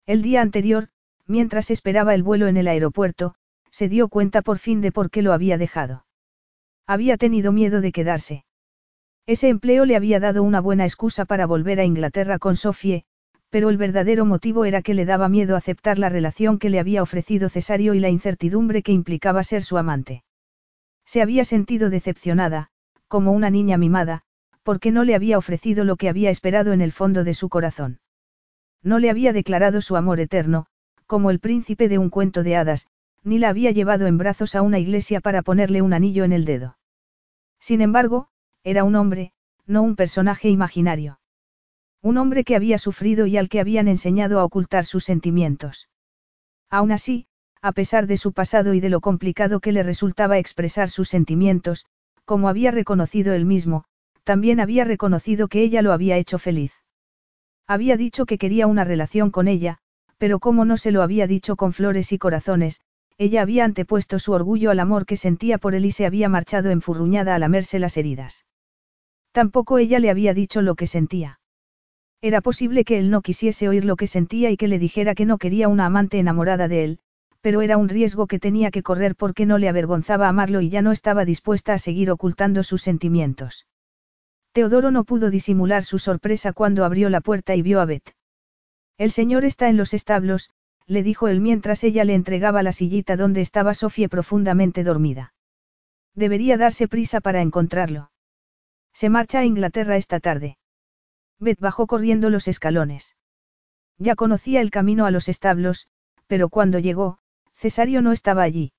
[0.07, 0.87] El día anterior,
[1.27, 3.35] mientras esperaba el vuelo en el aeropuerto,
[3.73, 6.07] se dio cuenta por fin de por qué lo había dejado.
[6.87, 8.45] Había tenido miedo de quedarse.
[9.27, 13.03] Ese empleo le había dado una buena excusa para volver a Inglaterra con Sofie,
[13.51, 17.03] pero el verdadero motivo era que le daba miedo aceptar la relación que le había
[17.03, 20.23] ofrecido Cesario y la incertidumbre que implicaba ser su amante.
[21.05, 22.69] Se había sentido decepcionada,
[23.09, 24.23] como una niña mimada,
[24.69, 28.01] porque no le había ofrecido lo que había esperado en el fondo de su corazón.
[28.83, 30.67] No le había declarado su amor eterno,
[31.07, 32.87] como el príncipe de un cuento de hadas,
[33.25, 36.45] ni la había llevado en brazos a una iglesia para ponerle un anillo en el
[36.45, 36.77] dedo.
[37.59, 38.29] Sin embargo,
[38.63, 39.33] era un hombre,
[39.65, 41.19] no un personaje imaginario.
[42.03, 45.89] Un hombre que había sufrido y al que habían enseñado a ocultar sus sentimientos.
[46.69, 47.27] Aún así,
[47.63, 51.87] a pesar de su pasado y de lo complicado que le resultaba expresar sus sentimientos,
[52.27, 53.87] como había reconocido él mismo,
[54.29, 56.75] también había reconocido que ella lo había hecho feliz.
[57.67, 59.79] Había dicho que quería una relación con ella,
[60.19, 62.83] pero como no se lo había dicho con flores y corazones,
[63.17, 66.69] ella había antepuesto su orgullo al amor que sentía por él y se había marchado
[66.69, 68.45] enfurruñada a lamerse las heridas.
[69.33, 71.41] Tampoco ella le había dicho lo que sentía.
[72.21, 75.25] Era posible que él no quisiese oír lo que sentía y que le dijera que
[75.25, 76.99] no quería una amante enamorada de él,
[77.41, 80.83] pero era un riesgo que tenía que correr porque no le avergonzaba amarlo y ya
[80.83, 83.65] no estaba dispuesta a seguir ocultando sus sentimientos.
[84.59, 88.17] Teodoro no pudo disimular su sorpresa cuando abrió la puerta y vio a Beth.
[88.97, 90.51] El señor está en los establos,
[90.85, 95.33] le dijo él mientras ella le entregaba la sillita donde estaba Sofía profundamente dormida.
[96.17, 98.11] Debería darse prisa para encontrarlo.
[98.93, 100.59] Se marcha a Inglaterra esta tarde.
[101.39, 103.15] Beth bajó corriendo los escalones.
[103.97, 105.87] Ya conocía el camino a los establos,
[106.27, 107.19] pero cuando llegó,
[107.53, 108.73] Cesario no estaba allí.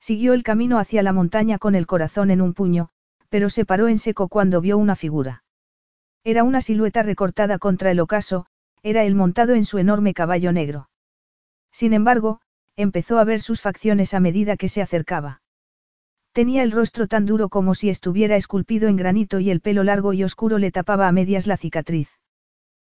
[0.00, 2.88] Siguió el camino hacia la montaña con el corazón en un puño,
[3.28, 5.44] pero se paró en seco cuando vio una figura.
[6.24, 8.46] Era una silueta recortada contra el ocaso,
[8.82, 10.88] era él montado en su enorme caballo negro.
[11.72, 12.40] Sin embargo,
[12.76, 15.42] empezó a ver sus facciones a medida que se acercaba.
[16.32, 20.12] Tenía el rostro tan duro como si estuviera esculpido en granito y el pelo largo
[20.12, 22.08] y oscuro le tapaba a medias la cicatriz.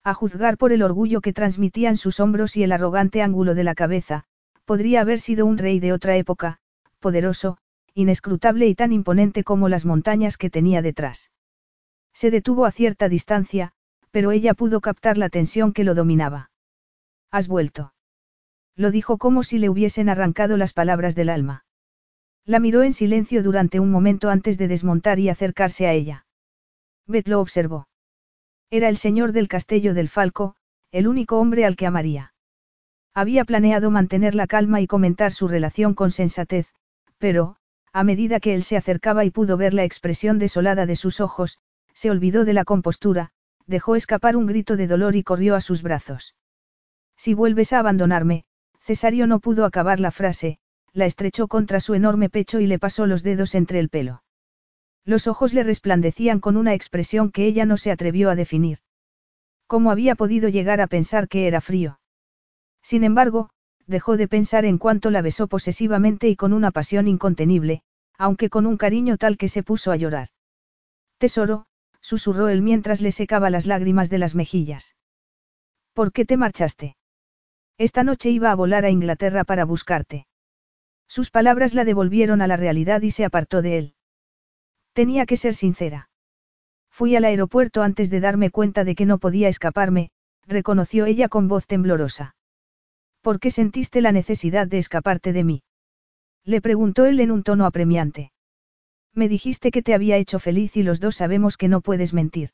[0.04, 3.74] A juzgar por el orgullo que transmitían sus hombros y el arrogante ángulo de la
[3.74, 4.24] cabeza,
[4.64, 6.58] podría haber sido un rey de otra época,
[7.00, 7.58] poderoso,
[7.94, 11.30] inescrutable y tan imponente como las montañas que tenía detrás.
[12.12, 13.72] Se detuvo a cierta distancia,
[14.10, 16.50] pero ella pudo captar la tensión que lo dominaba.
[17.30, 17.94] Has vuelto.
[18.76, 21.64] Lo dijo como si le hubiesen arrancado las palabras del alma.
[22.44, 26.26] La miró en silencio durante un momento antes de desmontar y acercarse a ella.
[27.06, 27.88] Beth lo observó.
[28.70, 30.56] Era el señor del castillo del Falco,
[30.90, 32.34] el único hombre al que amaría.
[33.14, 36.68] Había planeado mantener la calma y comentar su relación con sensatez,
[37.18, 37.56] pero,
[37.94, 41.60] a medida que él se acercaba y pudo ver la expresión desolada de sus ojos,
[41.92, 43.30] se olvidó de la compostura,
[43.66, 46.34] dejó escapar un grito de dolor y corrió a sus brazos.
[47.16, 48.46] Si vuelves a abandonarme,
[48.80, 50.58] Cesario no pudo acabar la frase,
[50.92, 54.24] la estrechó contra su enorme pecho y le pasó los dedos entre el pelo.
[55.04, 58.80] Los ojos le resplandecían con una expresión que ella no se atrevió a definir.
[59.68, 62.00] ¿Cómo había podido llegar a pensar que era frío?
[62.82, 63.50] Sin embargo,
[63.86, 67.82] dejó de pensar en cuanto la besó posesivamente y con una pasión incontenible,
[68.18, 70.28] aunque con un cariño tal que se puso a llorar.
[71.18, 71.66] Tesoro,
[72.00, 74.94] susurró él mientras le secaba las lágrimas de las mejillas.
[75.92, 76.96] ¿Por qué te marchaste?
[77.78, 80.26] Esta noche iba a volar a Inglaterra para buscarte.
[81.08, 83.94] Sus palabras la devolvieron a la realidad y se apartó de él.
[84.92, 86.08] Tenía que ser sincera.
[86.90, 90.10] Fui al aeropuerto antes de darme cuenta de que no podía escaparme,
[90.46, 92.36] reconoció ella con voz temblorosa.
[93.24, 95.62] ¿Por qué sentiste la necesidad de escaparte de mí?
[96.44, 98.32] Le preguntó él en un tono apremiante.
[99.14, 102.50] Me dijiste que te había hecho feliz y los dos sabemos que no puedes mentir.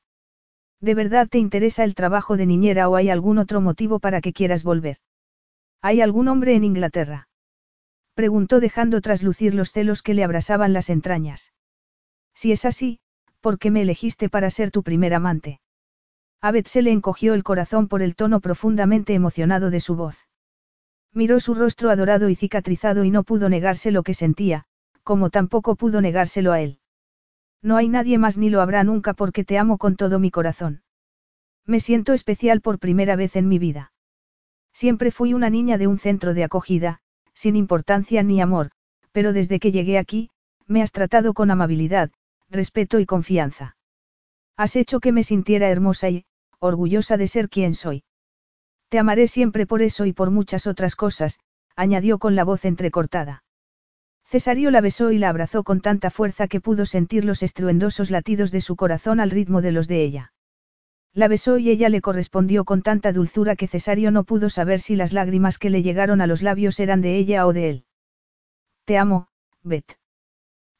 [0.81, 4.33] ¿De verdad te interesa el trabajo de niñera o hay algún otro motivo para que
[4.33, 4.99] quieras volver?
[5.83, 7.29] ¿Hay algún hombre en Inglaterra?
[8.15, 11.53] Preguntó dejando traslucir los celos que le abrasaban las entrañas.
[12.33, 13.01] Si es así,
[13.41, 15.61] ¿por qué me elegiste para ser tu primer amante?
[16.41, 20.30] A Beth se le encogió el corazón por el tono profundamente emocionado de su voz.
[21.13, 24.65] Miró su rostro adorado y cicatrizado y no pudo negarse lo que sentía,
[25.03, 26.79] como tampoco pudo negárselo a él.
[27.63, 30.83] No hay nadie más ni lo habrá nunca porque te amo con todo mi corazón.
[31.67, 33.93] Me siento especial por primera vez en mi vida.
[34.73, 37.01] Siempre fui una niña de un centro de acogida,
[37.35, 38.71] sin importancia ni amor,
[39.13, 40.31] pero desde que llegué aquí,
[40.67, 42.11] me has tratado con amabilidad,
[42.49, 43.77] respeto y confianza.
[44.57, 46.25] Has hecho que me sintiera hermosa y,
[46.61, 48.05] orgullosa de ser quien soy.
[48.91, 51.39] Te amaré siempre por eso y por muchas otras cosas,
[51.77, 53.45] añadió con la voz entrecortada.
[54.25, 58.51] Cesario la besó y la abrazó con tanta fuerza que pudo sentir los estruendosos latidos
[58.51, 60.33] de su corazón al ritmo de los de ella.
[61.13, 64.97] La besó y ella le correspondió con tanta dulzura que Cesario no pudo saber si
[64.97, 67.85] las lágrimas que le llegaron a los labios eran de ella o de él.
[68.85, 69.29] Te amo,
[69.63, 69.99] Beth.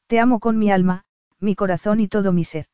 [0.07, 1.05] Te amo con mi alma,
[1.39, 2.65] mi corazón y todo mi ser.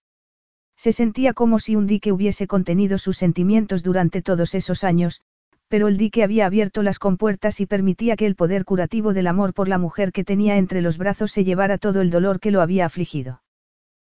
[0.75, 5.21] Se sentía como si un dique hubiese contenido sus sentimientos durante todos esos años,
[5.67, 9.53] pero el dique había abierto las compuertas y permitía que el poder curativo del amor
[9.53, 12.61] por la mujer que tenía entre los brazos se llevara todo el dolor que lo
[12.61, 13.41] había afligido.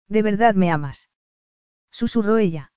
[0.07, 1.09] ¿De verdad me amas?
[1.91, 2.71] susurró ella.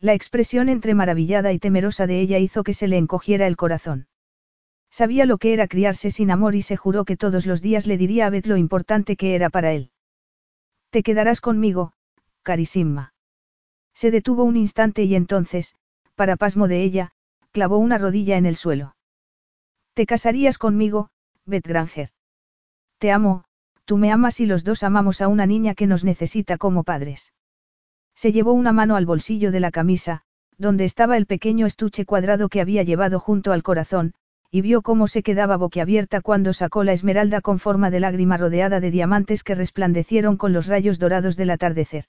[0.00, 4.06] La expresión entre maravillada y temerosa de ella hizo que se le encogiera el corazón.
[4.90, 7.98] Sabía lo que era criarse sin amor y se juró que todos los días le
[7.98, 9.90] diría a Beth lo importante que era para él.
[10.90, 11.92] Te quedarás conmigo,
[12.42, 13.12] carísima.
[13.92, 15.74] Se detuvo un instante y entonces,
[16.14, 17.12] para pasmo de ella,
[17.58, 18.94] clavó una rodilla en el suelo.
[19.94, 21.08] Te casarías conmigo,
[21.44, 22.10] Beth Granger.
[22.98, 23.42] Te amo,
[23.84, 27.32] tú me amas y los dos amamos a una niña que nos necesita como padres.
[28.14, 30.22] Se llevó una mano al bolsillo de la camisa,
[30.56, 34.14] donde estaba el pequeño estuche cuadrado que había llevado junto al corazón,
[34.52, 38.78] y vio cómo se quedaba boquiabierta cuando sacó la esmeralda con forma de lágrima rodeada
[38.78, 42.04] de diamantes que resplandecieron con los rayos dorados del atardecer.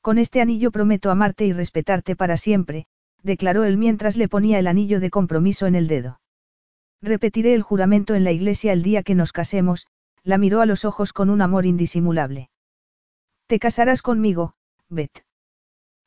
[0.00, 2.88] Con este anillo prometo amarte y respetarte para siempre,
[3.26, 6.20] declaró él mientras le ponía el anillo de compromiso en el dedo.
[7.02, 9.86] Repetiré el juramento en la iglesia el día que nos casemos,
[10.22, 12.50] la miró a los ojos con un amor indisimulable.
[13.46, 14.54] Te casarás conmigo,
[14.88, 15.24] Beth.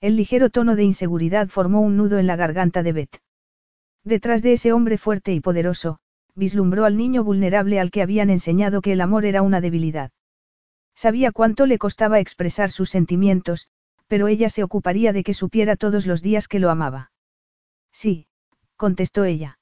[0.01, 3.22] El ligero tono de inseguridad formó un nudo en la garganta de Beth.
[4.03, 5.99] Detrás de ese hombre fuerte y poderoso,
[6.35, 10.11] vislumbró al niño vulnerable al que habían enseñado que el amor era una debilidad.
[10.95, 13.67] Sabía cuánto le costaba expresar sus sentimientos,
[14.07, 17.09] pero ella se ocuparía de que supiera todos los días que lo amaba.
[17.92, 18.27] Sí,
[18.76, 19.59] contestó ella.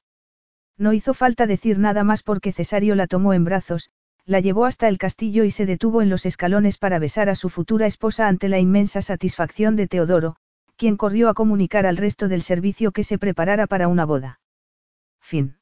[0.78, 3.90] No hizo falta decir nada más porque Cesario la tomó en brazos,
[4.26, 7.50] la llevó hasta el castillo y se detuvo en los escalones para besar a su
[7.50, 10.36] futura esposa ante la inmensa satisfacción de Teodoro,
[10.76, 14.40] quien corrió a comunicar al resto del servicio que se preparara para una boda.
[15.22, 15.58] Fin.